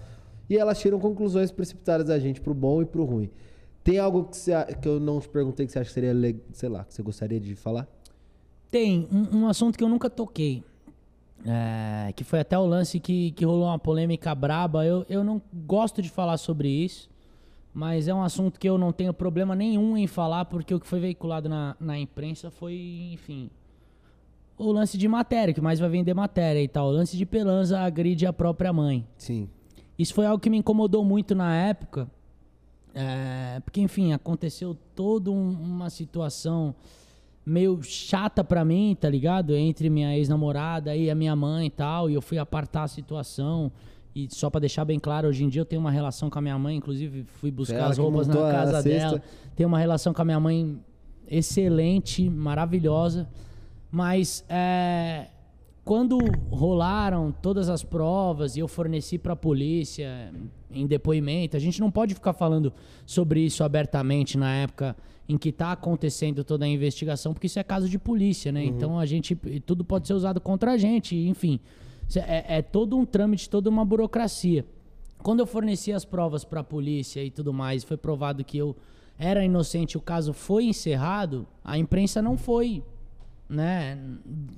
E 0.50 0.58
elas 0.58 0.80
tiram 0.80 1.00
conclusões 1.00 1.52
precipitadas 1.52 2.08
da 2.08 2.18
gente, 2.18 2.42
pro 2.42 2.54
bom 2.56 2.82
e 2.82 2.86
pro 2.86 3.06
ruim. 3.06 3.30
Tem 3.84 3.98
algo 3.98 4.26
que, 4.26 4.38
você, 4.38 4.52
que 4.82 4.88
eu 4.88 5.00
não 5.00 5.20
te 5.20 5.30
perguntei 5.30 5.66
que 5.66 5.72
você 5.72 5.80
acha 5.80 5.88
que 5.90 5.94
seria, 5.94 6.14
sei 6.54 6.70
lá, 6.70 6.84
que 6.84 6.94
você 6.94 7.02
gostaria 7.02 7.40
de 7.40 7.56
falar? 7.56 7.88
Tem 8.70 9.08
um, 9.12 9.40
um 9.40 9.48
assunto 9.48 9.78
que 9.78 9.84
eu 9.84 9.90
nunca 9.90 10.10
toquei. 10.10 10.64
é, 11.46 12.12
que 12.14 12.24
foi 12.24 12.40
até 12.42 12.58
o 12.58 12.66
lance 12.66 13.00
que, 13.00 13.32
que 13.32 13.46
rolou 13.46 13.66
uma 13.68 13.80
polêmica 13.80 14.34
braba. 14.36 14.86
Eu, 14.86 15.06
eu 15.10 15.24
não 15.24 15.42
gosto 15.66 16.02
de 16.02 16.10
falar 16.10 16.38
sobre 16.38 16.68
isso, 16.70 17.10
mas 17.74 18.08
é 18.08 18.14
um 18.14 18.22
assunto 18.22 18.60
que 18.60 18.68
eu 18.68 18.78
não 18.78 18.92
tenho 18.92 19.14
problema 19.14 19.56
nenhum 19.56 19.98
em 19.98 20.08
falar, 20.08 20.46
porque 20.46 20.74
o 20.74 20.80
que 20.80 20.86
foi 20.88 21.00
veiculado 21.00 21.48
na, 21.48 21.76
na 21.80 21.98
imprensa 21.98 22.52
foi, 22.52 23.10
enfim, 23.14 23.50
o 24.58 24.72
lance 24.72 24.98
de 24.98 25.08
matéria, 25.08 25.54
que 25.54 25.62
mais 25.62 25.80
vai 25.80 25.90
vender 25.90 26.14
matéria 26.14 26.62
e 26.62 26.68
tal. 26.68 26.88
O 26.88 26.92
lance 26.92 27.16
de 27.16 27.26
Pelanza 27.26 27.80
agride 27.80 28.26
a 28.26 28.34
própria 28.34 28.74
mãe. 28.74 29.08
Sim. 29.18 29.50
Isso 29.98 30.14
foi 30.14 30.26
algo 30.26 30.42
que 30.42 30.50
me 30.50 30.58
incomodou 30.58 31.04
muito 31.04 31.34
na 31.34 31.56
época. 31.56 32.10
É, 32.94 33.60
porque, 33.64 33.82
enfim, 33.82 34.14
aconteceu 34.14 34.76
toda 34.96 35.32
um- 35.32 35.52
uma 35.52 35.90
situação 35.90 36.74
meio 37.46 37.82
chata 37.82 38.44
pra 38.44 38.64
mim, 38.64 38.96
tá 39.00 39.10
ligado? 39.10 39.56
Entre 39.56 39.90
minha 39.90 40.16
ex-namorada 40.18 40.96
e 40.96 41.10
a 41.10 41.16
minha 41.16 41.36
mãe 41.36 41.68
e 41.68 41.70
tal. 41.70 42.10
E 42.10 42.14
eu 42.14 42.22
fui 42.22 42.38
apartar 42.38 42.84
a 42.84 42.88
situação. 42.88 43.72
E 44.16 44.28
só 44.32 44.50
pra 44.50 44.60
deixar 44.60 44.86
bem 44.86 45.00
claro, 45.00 45.28
hoje 45.28 45.44
em 45.44 45.50
dia 45.50 45.62
eu 45.62 45.66
tenho 45.66 45.80
uma 45.80 45.92
relação 45.92 46.30
com 46.30 46.38
a 46.38 46.42
minha 46.42 46.58
mãe. 46.60 46.76
Inclusive, 46.76 47.24
fui 47.24 47.50
buscar 47.52 47.76
Ela 47.78 47.90
as 47.90 47.98
roupas 47.98 48.28
na 48.28 48.34
casa 48.52 48.84
dela. 48.84 49.22
Tenho 49.56 49.70
uma 49.70 49.80
relação 49.80 50.14
com 50.14 50.22
a 50.22 50.26
minha 50.26 50.40
mãe 50.40 50.80
excelente, 51.28 52.30
maravilhosa. 52.30 53.28
Mas 53.92 54.44
é, 54.50 55.28
quando 55.84 56.18
rolaram 56.52 57.32
todas 57.32 57.70
as 57.70 57.84
provas 57.84 58.56
e 58.56 58.60
eu 58.60 58.68
forneci 58.68 59.18
para 59.18 59.34
a 59.34 59.36
polícia 59.36 60.32
em 60.72 60.86
depoimento, 60.86 61.58
a 61.58 61.60
gente 61.60 61.80
não 61.80 61.90
pode 61.90 62.14
ficar 62.14 62.34
falando 62.34 62.72
sobre 63.06 63.42
isso 63.42 63.64
abertamente 63.64 64.38
na 64.38 64.54
época 64.54 64.96
em 65.28 65.38
que 65.38 65.50
está 65.50 65.72
acontecendo 65.72 66.44
toda 66.44 66.66
a 66.66 66.68
investigação, 66.68 67.34
porque 67.34 67.48
isso 67.48 67.60
é 67.60 67.64
caso 67.64 67.88
de 67.88 68.00
polícia, 68.00 68.52
né? 68.52 68.64
Então 68.64 69.00
a 69.00 69.06
gente 69.06 69.36
tudo 69.66 69.84
pode 69.84 70.08
ser 70.08 70.14
usado 70.14 70.42
contra 70.42 70.72
a 70.72 70.78
gente, 70.78 71.16
enfim. 71.16 71.60
É, 72.16 72.58
é 72.58 72.62
todo 72.62 72.98
um 72.98 73.06
trâmite, 73.06 73.48
toda 73.48 73.70
uma 73.70 73.86
burocracia. 73.86 74.66
Quando 75.22 75.42
eu 75.42 75.46
forneci 75.46 75.94
as 75.94 76.04
provas 76.04 76.44
para 76.44 76.62
a 76.62 76.64
polícia 76.64 77.24
e 77.24 77.30
tudo 77.30 77.54
mais, 77.54 77.84
foi 77.84 77.98
provado 77.98 78.44
que 78.44 78.58
eu 78.58 78.76
era 79.20 79.44
inocente, 79.44 79.98
o 79.98 80.02
caso 80.02 80.34
foi 80.34 80.66
encerrado, 80.66 81.46
a 81.64 81.78
imprensa 81.78 82.22
não 82.22 82.38
foi, 82.38 82.82
né, 83.50 83.98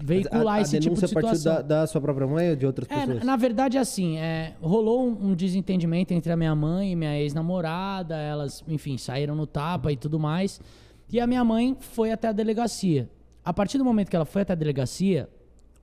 veicular 0.04 0.56
a, 0.56 0.58
a 0.58 0.62
esse 0.62 0.72
tipo 0.80 0.96
denúncia 0.96 1.08
de 1.08 1.14
partiu 1.14 1.36
situação. 1.36 1.62
da, 1.68 1.80
da 1.82 1.88
sua 1.88 2.02
própria 2.02 2.28
mãe 2.28 2.50
ou 2.50 2.56
de 2.58 2.66
outras 2.66 2.90
É, 2.92 2.96
pessoas? 3.00 3.20
na, 3.20 3.24
na 3.24 3.36
verdade, 3.38 3.78
assim, 3.78 4.18
é, 4.18 4.54
rolou 4.62 5.08
um, 5.08 5.30
um 5.30 5.34
desentendimento 5.34 6.14
entre 6.14 6.32
a 6.32 6.36
minha 6.36 6.54
mãe 6.54 6.92
e 6.92 6.96
minha 6.96 7.18
ex-namorada. 7.18 8.18
Elas, 8.18 8.64
enfim, 8.68 8.98
saíram 8.98 9.34
no 9.34 9.48
tapa 9.48 9.92
e 9.92 9.96
tudo 9.96 10.20
mais. 10.20 10.60
E 11.10 11.20
a 11.20 11.26
minha 11.26 11.44
mãe 11.44 11.76
foi 11.80 12.12
até 12.12 12.28
a 12.28 12.32
delegacia. 12.34 13.10
A 13.44 13.54
partir 13.54 13.78
do 13.78 13.86
momento 13.86 14.10
que 14.10 14.16
ela 14.16 14.26
foi 14.26 14.42
até 14.42 14.54
a 14.54 14.56
delegacia, 14.56 15.30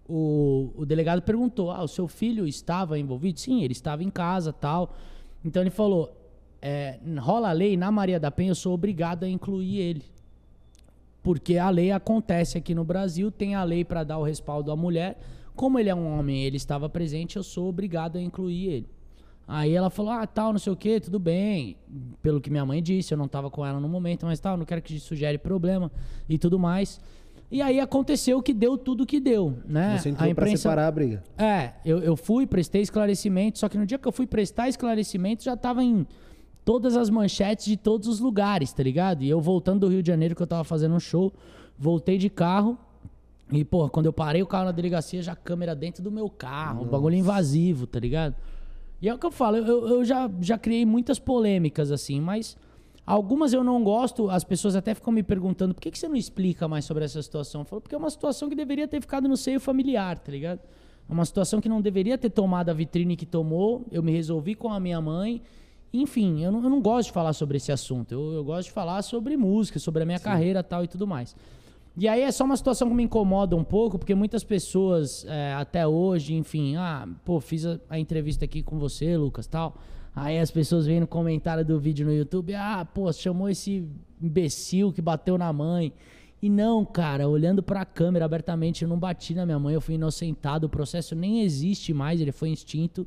o, 0.06 0.70
o 0.76 0.86
delegado 0.86 1.22
perguntou: 1.22 1.70
Ah, 1.70 1.82
o 1.82 1.88
seu 1.88 2.06
filho 2.06 2.46
estava 2.46 2.98
envolvido? 2.98 3.40
Sim, 3.40 3.62
ele 3.62 3.72
estava 3.72 4.04
em 4.04 4.10
casa 4.10 4.52
tal. 4.52 4.94
Então 5.44 5.62
ele 5.62 5.70
falou: 5.70 6.14
é, 6.60 6.98
rola 7.18 7.48
a 7.48 7.52
lei, 7.52 7.76
na 7.76 7.90
Maria 7.90 8.20
da 8.20 8.30
Penha 8.30 8.50
eu 8.50 8.54
sou 8.54 8.74
obrigado 8.74 9.24
a 9.24 9.28
incluir 9.28 9.78
ele. 9.78 10.02
Porque 11.28 11.58
a 11.58 11.68
lei 11.68 11.92
acontece 11.92 12.56
aqui 12.56 12.74
no 12.74 12.82
Brasil, 12.82 13.30
tem 13.30 13.54
a 13.54 13.62
lei 13.62 13.84
para 13.84 14.02
dar 14.02 14.16
o 14.16 14.22
respaldo 14.22 14.72
à 14.72 14.76
mulher. 14.76 15.18
Como 15.54 15.78
ele 15.78 15.90
é 15.90 15.94
um 15.94 16.18
homem, 16.18 16.42
ele 16.42 16.56
estava 16.56 16.88
presente, 16.88 17.36
eu 17.36 17.42
sou 17.42 17.68
obrigado 17.68 18.16
a 18.16 18.22
incluir 18.22 18.66
ele. 18.68 18.88
Aí 19.46 19.74
ela 19.74 19.90
falou: 19.90 20.10
"Ah, 20.10 20.26
tal, 20.26 20.52
não 20.52 20.58
sei 20.58 20.72
o 20.72 20.76
quê, 20.76 20.98
tudo 20.98 21.18
bem". 21.18 21.76
Pelo 22.22 22.40
que 22.40 22.48
minha 22.48 22.64
mãe 22.64 22.82
disse, 22.82 23.12
eu 23.12 23.18
não 23.18 23.26
estava 23.26 23.50
com 23.50 23.66
ela 23.66 23.78
no 23.78 23.90
momento, 23.90 24.24
mas 24.24 24.40
tal, 24.40 24.56
não 24.56 24.64
quero 24.64 24.80
que 24.80 24.96
isso 24.96 25.14
gere 25.14 25.36
problema 25.36 25.92
e 26.26 26.38
tudo 26.38 26.58
mais. 26.58 26.98
E 27.50 27.60
aí 27.60 27.78
aconteceu 27.78 28.42
que 28.42 28.54
deu 28.54 28.78
tudo 28.78 29.04
que 29.04 29.20
deu, 29.20 29.58
né? 29.66 29.98
Você 29.98 30.08
entrou 30.08 30.34
pra 30.34 30.46
separar 30.46 30.86
a 30.86 30.90
briga. 30.90 31.22
É, 31.36 31.72
eu, 31.84 31.98
eu 31.98 32.16
fui, 32.16 32.46
prestei 32.46 32.80
esclarecimento, 32.80 33.58
só 33.58 33.68
que 33.68 33.76
no 33.76 33.84
dia 33.84 33.98
que 33.98 34.08
eu 34.08 34.12
fui 34.12 34.26
prestar 34.26 34.66
esclarecimento 34.70 35.44
já 35.44 35.54
tava 35.54 35.84
em 35.84 36.06
todas 36.68 36.98
as 36.98 37.08
manchetes 37.08 37.64
de 37.64 37.78
todos 37.78 38.06
os 38.06 38.20
lugares, 38.20 38.74
tá 38.74 38.82
ligado? 38.82 39.22
E 39.22 39.30
eu 39.30 39.40
voltando 39.40 39.80
do 39.80 39.88
Rio 39.88 40.02
de 40.02 40.08
Janeiro, 40.08 40.36
que 40.36 40.42
eu 40.42 40.46
tava 40.46 40.64
fazendo 40.64 40.94
um 40.94 41.00
show, 41.00 41.32
voltei 41.78 42.18
de 42.18 42.28
carro. 42.28 42.76
E, 43.50 43.64
porra, 43.64 43.88
quando 43.88 44.04
eu 44.04 44.12
parei 44.12 44.42
o 44.42 44.46
carro 44.46 44.66
na 44.66 44.72
delegacia, 44.72 45.22
já 45.22 45.32
a 45.32 45.34
câmera 45.34 45.74
dentro 45.74 46.02
do 46.02 46.10
meu 46.10 46.28
carro, 46.28 46.84
um 46.84 46.86
bagulho 46.86 47.14
invasivo, 47.14 47.86
tá 47.86 47.98
ligado? 47.98 48.34
E 49.00 49.08
é 49.08 49.14
o 49.14 49.16
que 49.16 49.24
eu 49.24 49.30
falo, 49.30 49.56
eu, 49.56 49.88
eu 49.88 50.04
já, 50.04 50.30
já 50.42 50.58
criei 50.58 50.84
muitas 50.84 51.18
polêmicas, 51.18 51.90
assim, 51.90 52.20
mas 52.20 52.54
algumas 53.06 53.54
eu 53.54 53.64
não 53.64 53.82
gosto, 53.82 54.28
as 54.28 54.44
pessoas 54.44 54.76
até 54.76 54.94
ficam 54.94 55.10
me 55.10 55.22
perguntando 55.22 55.72
por 55.72 55.80
que, 55.80 55.90
que 55.90 55.98
você 55.98 56.06
não 56.06 56.16
explica 56.16 56.68
mais 56.68 56.84
sobre 56.84 57.02
essa 57.02 57.22
situação? 57.22 57.62
Eu 57.62 57.64
falo, 57.64 57.80
porque 57.80 57.94
é 57.94 57.98
uma 57.98 58.10
situação 58.10 58.46
que 58.46 58.54
deveria 58.54 58.86
ter 58.86 59.00
ficado 59.00 59.26
no 59.26 59.38
seio 59.38 59.58
familiar, 59.58 60.18
tá 60.18 60.30
ligado? 60.30 60.60
É 61.08 61.12
uma 61.14 61.24
situação 61.24 61.62
que 61.62 61.68
não 61.70 61.80
deveria 61.80 62.18
ter 62.18 62.28
tomado 62.28 62.68
a 62.68 62.74
vitrine 62.74 63.16
que 63.16 63.24
tomou, 63.24 63.86
eu 63.90 64.02
me 64.02 64.12
resolvi 64.12 64.54
com 64.54 64.70
a 64.70 64.78
minha 64.78 65.00
mãe. 65.00 65.40
Enfim, 65.92 66.44
eu 66.44 66.52
não, 66.52 66.62
eu 66.62 66.70
não 66.70 66.80
gosto 66.80 67.08
de 67.08 67.12
falar 67.12 67.32
sobre 67.32 67.56
esse 67.56 67.72
assunto, 67.72 68.12
eu, 68.12 68.32
eu 68.32 68.44
gosto 68.44 68.68
de 68.68 68.72
falar 68.72 69.00
sobre 69.02 69.36
música, 69.36 69.78
sobre 69.78 70.02
a 70.02 70.06
minha 70.06 70.18
carreira 70.18 70.62
tal 70.62 70.84
e 70.84 70.88
tudo 70.88 71.06
mais. 71.06 71.34
E 71.96 72.06
aí 72.06 72.22
é 72.22 72.30
só 72.30 72.44
uma 72.44 72.56
situação 72.56 72.88
que 72.88 72.94
me 72.94 73.02
incomoda 73.02 73.56
um 73.56 73.64
pouco, 73.64 73.98
porque 73.98 74.14
muitas 74.14 74.44
pessoas, 74.44 75.24
é, 75.28 75.54
até 75.54 75.84
hoje, 75.86 76.34
enfim, 76.34 76.76
ah, 76.76 77.08
pô, 77.24 77.40
fiz 77.40 77.66
a, 77.66 77.80
a 77.90 77.98
entrevista 77.98 78.44
aqui 78.44 78.62
com 78.62 78.78
você, 78.78 79.16
Lucas, 79.16 79.48
tal. 79.48 79.76
Aí 80.14 80.38
as 80.38 80.50
pessoas 80.50 80.86
vêm 80.86 81.00
no 81.00 81.06
comentário 81.06 81.64
do 81.64 81.78
vídeo 81.78 82.06
no 82.06 82.12
YouTube, 82.12 82.54
ah, 82.54 82.86
pô, 82.94 83.12
chamou 83.12 83.48
esse 83.48 83.84
imbecil 84.22 84.92
que 84.92 85.02
bateu 85.02 85.36
na 85.36 85.52
mãe. 85.52 85.92
E 86.40 86.48
não, 86.48 86.84
cara, 86.84 87.28
olhando 87.28 87.64
pra 87.64 87.84
câmera 87.84 88.24
abertamente, 88.24 88.82
eu 88.84 88.88
não 88.88 88.98
bati 88.98 89.34
na 89.34 89.44
minha 89.44 89.58
mãe, 89.58 89.74
eu 89.74 89.80
fui 89.80 89.96
inocentado, 89.96 90.68
o 90.68 90.70
processo 90.70 91.16
nem 91.16 91.42
existe 91.42 91.92
mais, 91.92 92.20
ele 92.20 92.30
foi 92.30 92.50
extinto. 92.50 93.06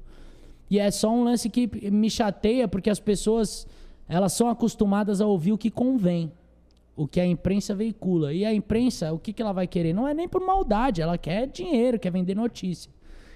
E 0.72 0.80
é 0.80 0.90
só 0.90 1.12
um 1.12 1.26
lance 1.26 1.50
que 1.50 1.70
me 1.92 2.10
chateia, 2.10 2.66
porque 2.66 2.90
as 2.90 2.98
pessoas 2.98 3.68
elas 4.08 4.32
são 4.32 4.50
acostumadas 4.50 5.20
a 5.20 5.26
ouvir 5.26 5.52
o 5.52 5.58
que 5.58 5.70
convém, 5.70 6.32
o 6.96 7.06
que 7.06 7.20
a 7.20 7.26
imprensa 7.26 7.76
veicula. 7.76 8.34
E 8.34 8.46
a 8.46 8.54
imprensa, 8.54 9.12
o 9.12 9.20
que, 9.20 9.34
que 9.34 9.42
ela 9.42 9.52
vai 9.52 9.68
querer? 9.68 9.92
Não 9.92 10.08
é 10.08 10.14
nem 10.14 10.30
por 10.30 10.40
maldade, 10.40 11.02
ela 11.02 11.18
quer 11.18 11.46
dinheiro, 11.46 12.00
quer 12.00 12.10
vender 12.10 12.36
notícia. 12.36 12.90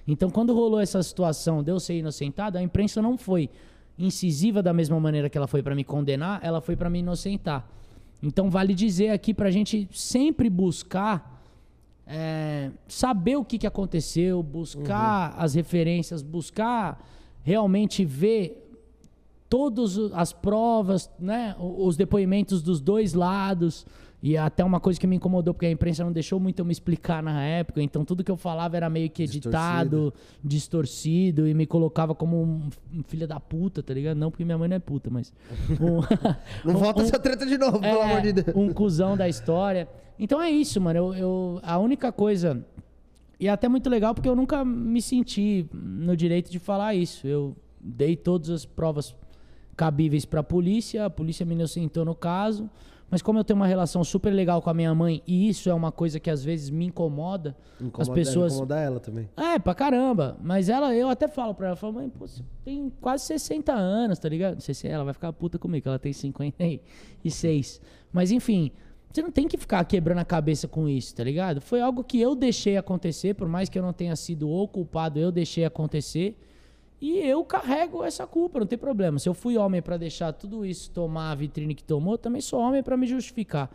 Então, 0.07 0.29
quando 0.29 0.53
rolou 0.53 0.79
essa 0.79 1.03
situação 1.03 1.61
de 1.61 1.71
eu 1.71 1.79
ser 1.79 1.97
inocentado, 1.97 2.57
a 2.57 2.63
imprensa 2.63 3.01
não 3.01 3.17
foi 3.17 3.49
incisiva 3.99 4.63
da 4.63 4.71
mesma 4.71 4.97
maneira 4.97 5.29
que 5.29 5.37
ela 5.37 5.47
foi 5.47 5.61
para 5.61 5.75
me 5.75 5.83
condenar, 5.83 6.39
ela 6.41 6.61
foi 6.61 6.77
para 6.77 6.89
me 6.89 6.99
inocentar. 6.99 7.67
Então, 8.23 8.49
vale 8.49 8.73
dizer 8.73 9.09
aqui 9.09 9.33
para 9.33 9.49
a 9.49 9.51
gente 9.51 9.89
sempre 9.91 10.49
buscar 10.49 11.43
é, 12.07 12.71
saber 12.87 13.35
o 13.35 13.43
que, 13.43 13.57
que 13.57 13.67
aconteceu, 13.67 14.41
buscar 14.41 15.33
uhum. 15.33 15.43
as 15.43 15.53
referências, 15.53 16.21
buscar 16.21 17.03
realmente 17.45 18.03
ver 18.03 18.59
todas 19.47 19.97
as 20.13 20.33
provas, 20.33 21.09
né, 21.19 21.55
os 21.59 21.95
depoimentos 21.95 22.63
dos 22.63 22.81
dois 22.81 23.13
lados. 23.13 23.85
E 24.23 24.35
até 24.35 24.63
uma 24.63 24.79
coisa 24.79 24.99
que 24.99 25.05
me 25.05 25.17
incomodou, 25.17 25.53
porque 25.53 25.67
a 25.67 25.71
imprensa 25.71 26.03
não 26.03 26.11
deixou 26.11 26.39
muito 26.39 26.57
eu 26.57 26.65
me 26.65 26.71
explicar 26.71 27.21
na 27.21 27.43
época, 27.43 27.79
então 27.79 28.03
tudo 28.03 28.23
que 28.23 28.31
eu 28.31 28.35
falava 28.35 28.75
era 28.75 28.89
meio 28.89 29.07
que 29.07 29.21
editado, 29.21 30.11
distorcido, 30.43 31.43
distorcido 31.43 31.47
e 31.47 31.53
me 31.53 31.67
colocava 31.67 32.15
como 32.15 32.41
um, 32.41 32.69
um 32.91 33.03
filho 33.03 33.27
da 33.27 33.39
puta, 33.39 33.83
tá 33.83 33.93
ligado? 33.93 34.17
Não 34.17 34.31
porque 34.31 34.43
minha 34.43 34.57
mãe 34.57 34.67
não 34.67 34.77
é 34.77 34.79
puta, 34.79 35.11
mas. 35.11 35.31
Um, 35.79 36.01
não 36.67 36.73
um, 36.75 36.77
volta 36.77 37.03
um, 37.03 37.05
essa 37.05 37.19
treta 37.19 37.45
de 37.45 37.57
novo, 37.57 37.77
é, 37.77 37.91
pelo 37.91 38.01
amor 38.01 38.21
de 38.21 38.33
Deus. 38.33 38.57
Um 38.57 38.73
cuzão 38.73 39.15
da 39.15 39.29
história. 39.29 39.87
Então 40.17 40.41
é 40.41 40.49
isso, 40.49 40.81
mano. 40.81 40.97
Eu, 40.97 41.13
eu, 41.13 41.59
a 41.61 41.77
única 41.77 42.11
coisa. 42.11 42.65
E 43.39 43.47
é 43.47 43.51
até 43.51 43.67
muito 43.67 43.89
legal 43.89 44.13
porque 44.13 44.29
eu 44.29 44.35
nunca 44.35 44.63
me 44.63 45.01
senti 45.01 45.67
no 45.73 46.15
direito 46.15 46.51
de 46.51 46.59
falar 46.59 46.95
isso. 46.95 47.27
Eu 47.27 47.55
dei 47.79 48.15
todas 48.15 48.49
as 48.49 48.65
provas 48.65 49.15
cabíveis 49.75 50.25
para 50.25 50.39
a 50.39 50.43
polícia, 50.43 51.05
a 51.05 51.09
polícia 51.09 51.45
me 51.45 51.53
inocentou 51.53 52.05
no 52.05 52.15
caso, 52.15 52.69
mas 53.09 53.21
como 53.21 53.37
eu 53.37 53.43
tenho 53.43 53.57
uma 53.57 53.67
relação 53.67 54.03
super 54.03 54.31
legal 54.31 54.61
com 54.61 54.69
a 54.69 54.73
minha 54.73 54.93
mãe 54.95 55.21
e 55.27 55.49
isso 55.49 55.69
é 55.69 55.73
uma 55.73 55.91
coisa 55.91 56.19
que 56.19 56.29
às 56.29 56.43
vezes 56.43 56.69
me 56.69 56.85
incomoda, 56.85 57.55
incomoda 57.79 58.01
as 58.01 58.09
pessoas 58.09 58.53
incomoda 58.53 58.79
ela 58.79 58.99
também. 58.99 59.29
É, 59.35 59.59
pra 59.59 59.75
caramba, 59.75 60.37
mas 60.41 60.69
ela 60.69 60.95
eu 60.95 61.09
até 61.09 61.27
falo 61.27 61.53
para 61.53 61.67
ela, 61.67 61.75
falo, 61.75 61.93
mãe, 61.93 62.09
pô, 62.09 62.25
você 62.25 62.41
tem 62.63 62.91
quase 63.01 63.25
60 63.25 63.73
anos, 63.73 64.17
tá 64.17 64.29
ligado? 64.29 64.55
Não 64.55 64.61
sei 64.61 64.73
se 64.73 64.87
ela 64.87 65.03
vai 65.03 65.13
ficar 65.13 65.31
puta 65.33 65.59
comigo, 65.59 65.87
ela 65.87 65.99
tem 65.99 66.13
56. 66.13 67.81
Mas 68.11 68.31
enfim, 68.31 68.71
você 69.15 69.21
não 69.21 69.31
tem 69.31 69.47
que 69.47 69.57
ficar 69.57 69.83
quebrando 69.85 70.17
a 70.19 70.25
cabeça 70.25 70.67
com 70.67 70.89
isso, 70.89 71.15
tá 71.15 71.23
ligado? 71.23 71.61
Foi 71.61 71.79
algo 71.79 72.03
que 72.03 72.19
eu 72.19 72.35
deixei 72.35 72.75
acontecer, 72.75 73.33
por 73.33 73.47
mais 73.47 73.69
que 73.69 73.79
eu 73.79 73.83
não 73.83 73.93
tenha 73.93 74.13
sido 74.15 74.49
o 74.49 74.67
culpado, 74.67 75.17
eu 75.17 75.31
deixei 75.31 75.63
acontecer. 75.63 76.37
E 76.99 77.19
eu 77.19 77.41
carrego 77.45 78.03
essa 78.03 78.27
culpa, 78.27 78.59
não 78.59 78.67
tem 78.67 78.77
problema. 78.77 79.17
Se 79.17 79.29
eu 79.29 79.33
fui 79.33 79.57
homem 79.57 79.81
para 79.81 79.95
deixar 79.95 80.33
tudo 80.33 80.65
isso 80.65 80.91
tomar 80.91 81.31
a 81.31 81.35
vitrine 81.35 81.73
que 81.73 81.83
tomou, 81.83 82.17
também 82.17 82.41
sou 82.41 82.59
homem 82.59 82.83
para 82.83 82.97
me 82.97 83.07
justificar. 83.07 83.71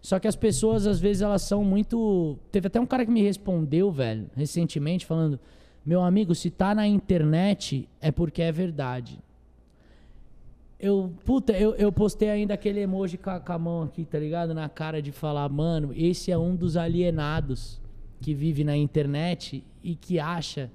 Só 0.00 0.20
que 0.20 0.28
as 0.28 0.36
pessoas, 0.36 0.86
às 0.86 1.00
vezes, 1.00 1.22
elas 1.22 1.42
são 1.42 1.64
muito. 1.64 2.38
Teve 2.52 2.68
até 2.68 2.78
um 2.78 2.86
cara 2.86 3.04
que 3.04 3.10
me 3.10 3.22
respondeu, 3.22 3.90
velho, 3.90 4.30
recentemente, 4.36 5.06
falando: 5.06 5.40
Meu 5.84 6.02
amigo, 6.02 6.34
se 6.36 6.50
tá 6.50 6.72
na 6.72 6.86
internet, 6.86 7.88
é 8.00 8.12
porque 8.12 8.42
é 8.42 8.52
verdade. 8.52 9.18
Eu, 10.84 11.10
puta, 11.24 11.54
eu, 11.54 11.74
eu 11.76 11.90
postei 11.90 12.28
ainda 12.28 12.52
aquele 12.52 12.80
emoji 12.80 13.16
com 13.16 13.30
a, 13.30 13.40
com 13.40 13.52
a 13.54 13.58
mão 13.58 13.82
aqui, 13.84 14.04
tá 14.04 14.18
ligado? 14.18 14.52
Na 14.52 14.68
cara 14.68 15.00
de 15.00 15.12
falar, 15.12 15.48
mano, 15.48 15.94
esse 15.96 16.30
é 16.30 16.36
um 16.36 16.54
dos 16.54 16.76
alienados 16.76 17.80
que 18.20 18.34
vive 18.34 18.64
na 18.64 18.76
internet 18.76 19.64
e 19.82 19.94
que 19.94 20.20
acha 20.20 20.70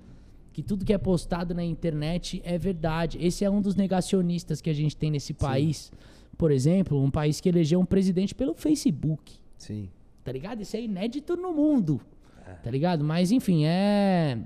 que 0.51 0.63
tudo 0.63 0.83
que 0.83 0.93
é 0.93 0.97
postado 0.97 1.53
na 1.53 1.63
internet 1.63 2.41
é 2.43 2.57
verdade. 2.57 3.19
Esse 3.21 3.45
é 3.45 3.51
um 3.51 3.61
dos 3.61 3.75
negacionistas 3.75 4.61
que 4.61 4.71
a 4.71 4.73
gente 4.73 4.97
tem 4.97 5.11
nesse 5.11 5.31
país. 5.31 5.91
Sim. 5.91 5.97
Por 6.35 6.49
exemplo, 6.49 6.99
um 6.99 7.11
país 7.11 7.39
que 7.39 7.47
elegeu 7.47 7.79
um 7.79 7.85
presidente 7.85 8.33
pelo 8.33 8.55
Facebook. 8.55 9.35
Sim. 9.59 9.89
Tá 10.23 10.31
ligado? 10.31 10.63
Isso 10.63 10.75
é 10.75 10.81
inédito 10.81 11.37
no 11.37 11.53
mundo. 11.53 12.01
É. 12.47 12.53
Tá 12.53 12.71
ligado? 12.71 13.03
Mas 13.03 13.31
enfim, 13.31 13.65
é 13.65 14.39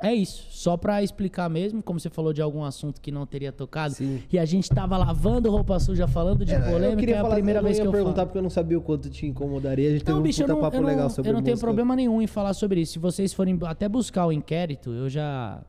é 0.00 0.14
isso, 0.14 0.46
só 0.50 0.76
para 0.76 1.02
explicar 1.02 1.50
mesmo, 1.50 1.82
como 1.82 1.98
você 1.98 2.08
falou 2.08 2.32
de 2.32 2.40
algum 2.40 2.62
assunto 2.62 3.00
que 3.00 3.10
não 3.10 3.26
teria 3.26 3.50
tocado, 3.50 3.94
Sim. 3.94 4.22
e 4.32 4.38
a 4.38 4.44
gente 4.44 4.70
tava 4.70 4.96
lavando 4.96 5.50
roupa 5.50 5.76
suja 5.80 6.06
falando 6.06 6.44
de 6.44 6.54
é, 6.54 6.60
polêmica, 6.60 7.10
é 7.10 7.18
a 7.18 7.24
primeira 7.24 7.60
vez 7.60 7.80
que 7.80 7.86
eu 7.86 7.90
perguntar 7.90 8.14
falo. 8.14 8.26
porque 8.26 8.38
eu 8.38 8.42
não 8.42 8.50
sabia 8.50 8.78
o 8.78 8.80
quanto 8.80 9.10
te 9.10 9.26
incomodaria, 9.26 9.88
a 9.88 9.92
gente 9.94 10.06
não, 10.06 10.16
teve 10.18 10.28
bicho, 10.28 10.42
um 10.44 10.46
puta 10.46 10.54
não, 10.54 10.60
papo 10.60 10.80
legal 10.80 11.10
sobre 11.10 11.28
Eu 11.28 11.32
não 11.32 11.40
música. 11.40 11.56
tenho 11.56 11.58
problema 11.58 11.96
nenhum 11.96 12.22
em 12.22 12.28
falar 12.28 12.54
sobre 12.54 12.80
isso. 12.80 12.92
Se 12.92 12.98
vocês 13.00 13.32
forem 13.32 13.58
até 13.64 13.88
buscar 13.88 14.26
o 14.26 14.32
inquérito, 14.32 14.92
eu 14.92 15.08
já 15.08 15.60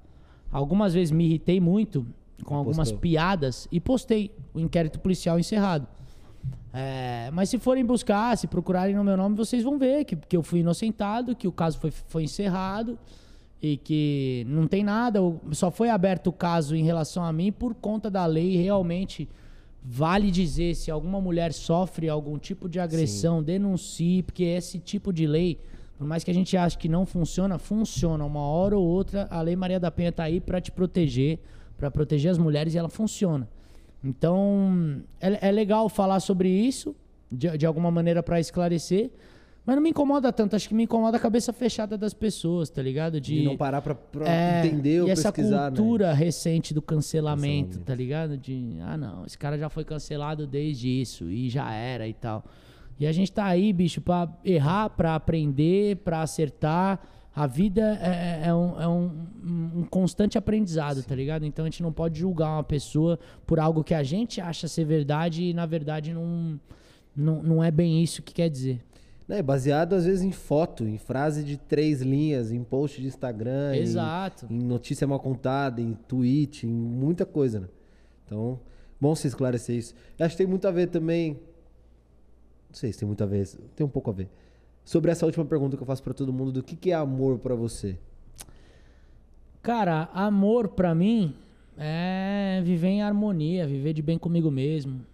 algumas 0.52 0.94
vezes 0.94 1.12
me 1.12 1.26
irritei 1.26 1.60
muito 1.60 2.06
com 2.44 2.54
algumas 2.54 2.90
Postou. 2.90 3.00
piadas 3.00 3.68
e 3.72 3.80
postei 3.80 4.32
o 4.54 4.60
inquérito 4.60 5.00
policial 5.00 5.40
encerrado. 5.40 5.88
É, 6.72 7.32
mas 7.34 7.50
se 7.50 7.58
forem 7.58 7.84
buscar, 7.84 8.38
se 8.38 8.46
procurarem 8.46 8.96
no 8.96 9.04
meu 9.04 9.18
nome, 9.18 9.36
vocês 9.36 9.64
vão 9.64 9.80
ver 9.80 10.06
que, 10.06 10.16
que 10.16 10.38
eu 10.38 10.44
fui 10.44 10.60
inocentado, 10.60 11.36
que 11.36 11.48
o 11.48 11.52
caso 11.52 11.80
foi, 11.80 11.90
foi 11.90 12.24
encerrado 12.24 12.98
e 13.62 13.78
que 13.78 14.46
não 14.48 14.68
tem 14.68 14.84
nada, 14.84 15.20
só 15.52 15.70
foi 15.70 15.90
aberto 15.90 16.28
o 16.28 16.34
caso 16.34 16.76
em 16.76 16.84
relação 16.84 17.24
a 17.24 17.34
mim 17.34 17.52
por 17.52 17.76
conta 17.76 18.10
da 18.10 18.26
lei. 18.26 18.56
Realmente 18.56 19.28
vale 19.84 20.32
dizer 20.32 20.76
se 20.76 20.90
alguma 20.90 21.20
mulher 21.20 21.52
sofre 21.54 22.08
algum 22.08 22.38
tipo 22.38 22.70
de 22.70 22.80
agressão, 22.80 23.40
Sim. 23.40 23.46
denuncie, 23.46 24.24
porque 24.24 24.44
esse 24.44 24.80
tipo 24.80 25.12
de 25.12 25.28
lei, 25.28 25.60
por 25.98 26.08
mais 26.08 26.24
que 26.24 26.32
a 26.32 26.34
gente 26.34 26.56
ache 26.56 26.78
que 26.78 26.88
não 26.88 27.06
funciona, 27.06 27.58
funciona. 27.58 28.24
Uma 28.24 28.42
hora 28.42 28.78
ou 28.78 28.86
outra, 28.86 29.28
a 29.30 29.42
Lei 29.42 29.56
Maria 29.56 29.80
da 29.80 29.92
Penha 29.92 30.10
está 30.10 30.24
aí 30.24 30.40
para 30.40 30.62
te 30.62 30.72
proteger, 30.72 31.40
para 31.78 31.92
proteger 31.92 32.32
as 32.32 32.38
mulheres 32.38 32.74
e 32.74 32.78
ela 32.78 32.90
funciona. 32.90 33.48
Então 34.02 35.02
é, 35.20 35.50
é 35.50 35.52
legal 35.52 35.90
falar 35.90 36.22
sobre 36.22 36.50
isso 36.50 36.96
de, 37.30 37.58
de 37.58 37.66
alguma 37.66 37.92
maneira 37.92 38.24
para 38.24 38.40
esclarecer. 38.40 39.12
Mas 39.66 39.76
não 39.76 39.84
me 39.84 39.90
incomoda 39.90 40.32
tanto, 40.34 40.56
acho 40.56 40.68
que 40.68 40.74
me 40.74 40.84
incomoda 40.84 41.18
a 41.18 41.20
cabeça 41.20 41.54
fechada 41.54 41.98
das 41.98 42.14
pessoas, 42.14 42.70
tá 42.70 42.82
ligado? 42.82 43.22
De, 43.22 43.44
não 43.44 43.56
parar 43.56 43.82
pra, 43.82 43.94
pra 43.94 44.28
é, 44.28 44.66
entender 44.66 45.02
ou 45.02 45.08
e 45.08 45.12
essa 45.12 45.32
pesquisar, 45.32 45.70
né? 45.70 45.78
cultura 45.78 46.08
né? 46.08 46.14
recente 46.14 46.74
do 46.74 46.82
cancelamento, 46.82 47.78
cancelamento, 47.78 47.86
tá 47.86 47.96
ligado? 47.96 48.38
De, 48.38 48.78
ah 48.82 48.98
não, 48.98 49.26
esse 49.26 49.38
cara 49.38 49.58
já 49.58 49.70
foi 49.70 49.84
cancelado 49.84 50.48
desde 50.48 50.90
isso 50.90 51.30
e 51.30 51.50
já 51.50 51.72
era 51.72 52.08
e 52.08 52.14
tal. 52.14 52.44
E 53.00 53.08
a 53.08 53.12
gente 53.12 53.32
tá 53.32 53.46
aí, 53.46 53.72
bicho, 53.72 54.02
pra 54.02 54.28
errar, 54.44 54.90
pra 54.90 55.16
aprender, 55.16 55.98
pra 55.98 56.22
acertar. 56.22 57.00
A 57.34 57.48
vida 57.48 57.98
é, 58.02 58.42
é, 58.44 58.48
é 58.48 58.54
um, 58.54 58.82
é 58.82 58.88
um, 58.88 59.28
um, 59.78 59.84
constante 59.84 60.38
aprendizado, 60.38 61.02
Sim. 61.02 61.08
tá 61.08 61.16
ligado? 61.16 61.46
Então 61.46 61.64
a 61.64 61.70
gente 61.70 61.82
não 61.82 61.94
pode 61.94 62.20
julgar 62.20 62.50
uma 62.54 62.64
pessoa 62.64 63.18
por 63.46 63.60
algo 63.60 63.84
que 63.84 63.94
a 63.94 64.04
gente 64.04 64.42
acha 64.42 64.68
ser 64.68 64.84
verdade 64.84 65.44
e 65.44 65.54
na 65.54 65.66
verdade 65.66 66.14
não, 66.14 66.60
não, 67.16 67.42
não 67.42 67.64
é 67.64 67.72
bem 67.72 68.04
isso 68.04 68.22
que 68.22 68.34
quer 68.34 68.50
dizer 68.50 68.82
né, 69.30 69.44
baseado 69.44 69.94
às 69.94 70.06
vezes 70.06 70.24
em 70.24 70.32
foto, 70.32 70.88
em 70.88 70.98
frase 70.98 71.44
de 71.44 71.56
três 71.56 72.02
linhas, 72.02 72.52
em 72.52 72.64
post 72.64 73.00
de 73.00 73.08
Instagram, 73.08 73.76
Exato. 73.76 74.48
Em, 74.50 74.56
em 74.56 74.64
notícia 74.64 75.06
mal 75.06 75.20
contada, 75.20 75.80
em 75.80 75.94
tweet, 75.94 76.66
em 76.66 76.72
muita 76.72 77.28
coisa, 77.28 77.60
né? 77.60 77.68
Então, 78.26 78.60
bom 79.00 79.14
se 79.14 79.28
esclarecer 79.28 79.76
isso. 79.76 79.94
Eu 80.18 80.26
acho 80.26 80.34
que 80.34 80.40
tem 80.40 80.48
muito 80.48 80.68
a 80.68 80.72
ver 80.72 80.88
também. 80.88 81.34
Não 81.34 82.74
sei 82.74 82.92
se 82.92 82.98
tem 82.98 83.06
muito 83.06 83.24
a 83.24 83.28
ver, 83.28 83.48
tem 83.76 83.86
um 83.86 83.90
pouco 83.90 84.10
a 84.10 84.14
ver. 84.14 84.28
Sobre 84.84 85.12
essa 85.12 85.28
última 85.28 85.46
pergunta 85.46 85.78
que 85.78 85.84
eu 85.84 85.88
faço 85.88 86.02
para 86.02 86.16
todo 86.16 86.34
mundo, 86.34 86.52
do 86.52 86.64
que, 86.64 86.76
que 86.76 86.90
é 86.90 86.96
amor 86.96 87.38
para 87.38 87.54
você? 87.54 88.00
Cara, 89.62 90.10
amor 90.12 90.70
para 90.70 90.96
mim 90.96 91.36
é 91.78 92.62
viver 92.64 92.88
em 92.88 93.04
harmonia, 93.04 93.68
viver 93.68 93.94
de 93.94 94.02
bem 94.02 94.18
comigo 94.18 94.50
mesmo. 94.50 95.06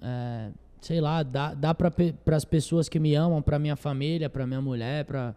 É 0.00 0.48
sei 0.88 1.02
lá, 1.02 1.22
dá, 1.22 1.52
dá 1.52 1.74
para 1.74 1.92
as 2.34 2.46
pessoas 2.46 2.88
que 2.88 2.98
me 2.98 3.14
amam, 3.14 3.42
para 3.42 3.58
minha 3.58 3.76
família, 3.76 4.30
para 4.30 4.46
minha 4.46 4.62
mulher, 4.62 5.04
para 5.04 5.34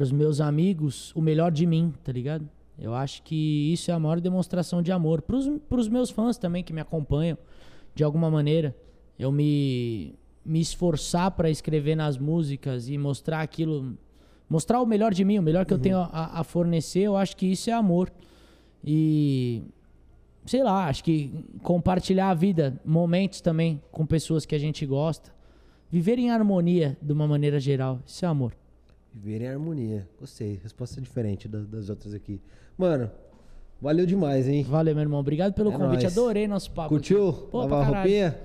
os 0.00 0.10
meus 0.10 0.40
amigos, 0.40 1.12
o 1.14 1.20
melhor 1.20 1.52
de 1.52 1.64
mim, 1.64 1.94
tá 2.02 2.10
ligado? 2.10 2.48
Eu 2.76 2.92
acho 2.92 3.22
que 3.22 3.72
isso 3.72 3.92
é 3.92 3.94
a 3.94 4.00
maior 4.00 4.20
demonstração 4.20 4.82
de 4.82 4.90
amor. 4.90 5.22
Para 5.22 5.36
os 5.78 5.86
meus 5.86 6.10
fãs 6.10 6.36
também 6.36 6.64
que 6.64 6.72
me 6.72 6.80
acompanham, 6.80 7.38
de 7.94 8.02
alguma 8.02 8.28
maneira, 8.28 8.74
eu 9.16 9.30
me, 9.30 10.12
me 10.44 10.60
esforçar 10.60 11.30
para 11.30 11.48
escrever 11.48 11.94
nas 11.94 12.18
músicas 12.18 12.88
e 12.88 12.98
mostrar 12.98 13.42
aquilo, 13.42 13.96
mostrar 14.50 14.80
o 14.80 14.86
melhor 14.86 15.14
de 15.14 15.24
mim, 15.24 15.38
o 15.38 15.42
melhor 15.42 15.64
que 15.64 15.72
uhum. 15.72 15.78
eu 15.78 15.82
tenho 15.82 15.98
a, 15.98 16.40
a 16.40 16.42
fornecer, 16.42 17.02
eu 17.02 17.16
acho 17.16 17.36
que 17.36 17.46
isso 17.46 17.70
é 17.70 17.72
amor. 17.72 18.12
E 18.82 19.62
sei 20.44 20.62
lá, 20.62 20.88
acho 20.88 21.02
que 21.02 21.44
compartilhar 21.62 22.30
a 22.30 22.34
vida, 22.34 22.80
momentos 22.84 23.40
também 23.40 23.80
com 23.90 24.04
pessoas 24.06 24.44
que 24.44 24.54
a 24.54 24.58
gente 24.58 24.84
gosta. 24.84 25.32
Viver 25.90 26.18
em 26.18 26.30
harmonia 26.30 26.96
de 27.00 27.12
uma 27.12 27.26
maneira 27.26 27.60
geral. 27.60 28.00
Isso 28.04 28.24
é 28.24 28.28
amor. 28.28 28.52
Viver 29.12 29.42
em 29.42 29.48
harmonia. 29.48 30.08
Gostei. 30.18 30.58
Resposta 30.62 31.00
diferente 31.00 31.46
das, 31.46 31.66
das 31.66 31.88
outras 31.88 32.12
aqui. 32.12 32.40
Mano, 32.76 33.10
valeu 33.80 34.04
demais, 34.04 34.48
hein? 34.48 34.64
Valeu, 34.64 34.94
meu 34.94 35.02
irmão. 35.02 35.20
Obrigado 35.20 35.52
pelo 35.52 35.70
é 35.70 35.76
convite. 35.76 36.02
Nóis. 36.02 36.18
Adorei 36.18 36.48
nosso 36.48 36.70
papo. 36.72 36.88
Curtiu? 36.88 37.32
Pô, 37.32 37.58
Lavar 37.60 37.82
a 37.82 37.84
roupinha? 37.84 38.38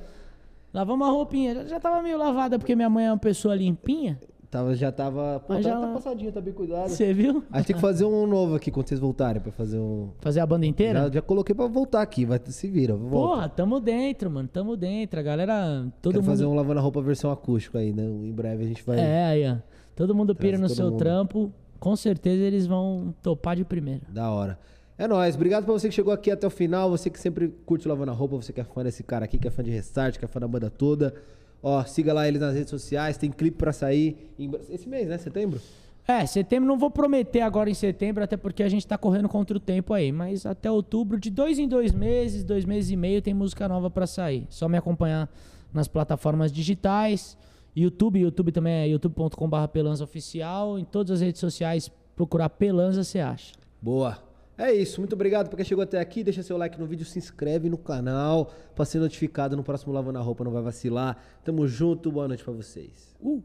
Lavamos 0.72 1.08
a 1.08 1.12
roupinha. 1.12 1.56
Já, 1.56 1.66
já 1.66 1.80
tava 1.80 2.04
meio 2.04 2.18
lavada 2.18 2.60
porque 2.60 2.76
minha 2.76 2.90
mãe 2.90 3.06
é 3.08 3.12
uma 3.12 3.18
pessoa 3.18 3.56
limpinha. 3.56 4.20
Tava, 4.52 4.74
já 4.74 4.92
tava. 4.92 5.40
Pô, 5.46 5.54
Mas 5.54 5.64
tá, 5.64 5.70
já 5.70 5.76
tá 5.80 5.86
lá- 5.88 5.94
passadinho, 5.94 6.32
tá 6.32 6.42
bem 6.42 6.54
cuidado. 6.54 6.90
Você 6.90 7.14
viu? 7.14 7.44
A 7.52 7.58
gente 7.58 7.68
tem 7.68 7.76
que 7.76 7.82
fazer 7.82 8.04
um 8.06 8.26
novo 8.26 8.56
aqui 8.56 8.72
quando 8.72 8.88
vocês 8.88 9.00
voltarem 9.00 9.40
pra 9.40 9.52
fazer 9.52 9.78
um. 9.78 10.10
Fazer 10.22 10.40
a 10.40 10.46
banda 10.46 10.66
inteira? 10.66 11.04
Já, 11.04 11.12
já 11.12 11.22
coloquei 11.22 11.54
pra 11.54 11.68
voltar 11.68 12.02
aqui, 12.02 12.26
vai 12.26 12.40
se 12.44 12.68
vira. 12.68 12.96
Volta. 12.96 13.10
Porra, 13.36 13.50
tamo 13.50 13.80
dentro, 13.80 14.32
mano. 14.32 14.50
Tamo 14.52 14.76
dentro. 14.76 15.20
A 15.20 15.24
galera. 15.24 15.86
Todo 16.02 16.14
Quero 16.14 16.24
mundo. 16.24 16.32
fazer 16.32 16.46
um 16.46 16.56
lavando 16.56 16.80
a 16.80 16.82
roupa 16.82 17.00
versão 17.00 17.30
acústico 17.32 17.78
aí, 17.78 17.94
né? 17.94 18.04
Em 18.04 18.32
breve 18.32 18.64
a 18.64 18.68
gente 18.68 18.84
vai. 18.84 19.00
É, 19.00 19.26
aí, 19.26 19.48
ó. 19.52 19.58
Todo 19.96 20.16
mundo 20.16 20.34
pira 20.36 20.58
no 20.58 20.68
todo 20.68 20.76
seu 20.76 20.86
mundo. 20.90 20.98
trampo. 20.98 21.52
Com 21.80 21.96
certeza 21.96 22.42
eles 22.44 22.66
vão 22.66 23.14
topar 23.22 23.56
de 23.56 23.64
primeira. 23.64 24.02
Da 24.10 24.32
hora. 24.32 24.58
É 24.98 25.08
nóis. 25.08 25.36
Obrigado 25.36 25.64
pra 25.64 25.74
você 25.74 25.88
que 25.90 25.94
chegou 25.94 26.12
aqui 26.12 26.32
até 26.32 26.48
o 26.48 26.50
final. 26.50 26.90
Você 26.90 27.10
que 27.10 27.20
sempre 27.20 27.50
curte 27.68 27.86
o 27.86 27.90
lavando 27.90 28.12
a 28.12 28.16
roupa, 28.16 28.36
você 28.36 28.52
que 28.52 28.60
é 28.60 28.64
fã 28.64 28.84
desse 28.84 29.04
cara 29.04 29.26
aqui, 29.26 29.38
que 29.38 29.48
é 29.48 29.52
fã 29.52 29.64
de 29.64 29.70
Restart, 29.70 30.18
que 30.18 30.26
é 30.26 30.28
fã 30.28 30.40
da 30.40 30.48
banda 30.48 30.70
toda. 30.72 31.14
Ó, 31.61 31.84
siga 31.84 32.14
lá 32.14 32.27
eles 32.27 32.40
nas 32.41 32.53
redes 32.56 32.69
sociais. 32.69 33.18
Tem 33.18 33.30
clipe 33.31 33.57
pra 33.57 33.73
sair 33.73 34.31
em- 34.40 34.52
esse 34.69 34.88
mês, 34.88 35.07
né? 35.07 35.18
Setembro? 35.18 35.60
É, 36.07 36.26
setembro 36.26 36.68
não 36.68 36.77
vou 36.80 36.90
prometer 36.90 37.41
agora 37.41 37.69
em 37.69 37.73
setembro, 37.73 38.23
até 38.23 38.36
porque 38.36 38.64
a 38.64 38.69
gente 38.69 38.88
tá 38.88 38.98
correndo 38.98 39.30
contra 39.30 39.56
o 39.56 39.60
tempo 39.60 39.94
aí. 39.94 40.11
Mas 40.11 40.45
até 40.45 40.72
outubro, 40.72 41.19
de 41.19 41.30
dois 41.30 41.60
em 41.60 41.68
dois 41.68 41.91
meses, 41.94 42.44
dois 42.44 42.65
meses 42.65 42.90
e 42.90 42.95
meio, 42.95 43.22
tem 43.22 43.34
música 43.34 43.68
nova 43.68 43.90
pra 43.90 44.07
sair. 44.07 44.48
Só 44.49 44.68
me 44.68 44.77
acompanhar 44.77 45.30
nas 45.73 45.88
plataformas 45.88 46.52
digitais. 46.52 47.38
YouTube, 47.76 48.19
YouTube 48.19 48.52
também 48.52 48.73
é 48.73 48.88
youtube.com.br 48.88 49.68
Pelanza 49.72 50.03
Oficial. 50.03 50.80
Em 50.80 50.84
todas 50.84 51.11
as 51.11 51.22
redes 51.22 51.40
sociais, 51.40 51.91
procurar 52.15 52.49
Pelanza, 52.49 53.03
você 53.03 53.19
acha. 53.19 53.53
Boa. 53.81 54.18
É 54.60 54.73
isso. 54.73 54.99
Muito 54.99 55.14
obrigado 55.14 55.49
por 55.49 55.56
quem 55.56 55.64
chegou 55.64 55.81
até 55.81 56.02
aqui. 56.02 56.22
Deixa 56.22 56.44
seu 56.44 56.57
like 56.57 56.77
no 56.77 56.86
vídeo, 56.86 57.06
se 57.06 57.18
inscreve 57.18 57.69
no 57.69 57.77
canal 57.77 58.52
pra 58.76 58.84
ser 58.84 58.99
notificado 58.99 59.56
no 59.56 59.64
próximo 59.64 59.94
Lavando 59.94 60.19
a 60.19 60.22
Roupa. 60.22 60.44
Não 60.44 60.52
vai 60.52 60.61
vacilar. 60.61 61.18
Tamo 61.45 61.65
junto. 61.65 62.11
Boa 62.11 62.27
noite 62.27 62.44
pra 62.44 62.52
vocês. 62.52 63.15
Uh! 63.22 63.41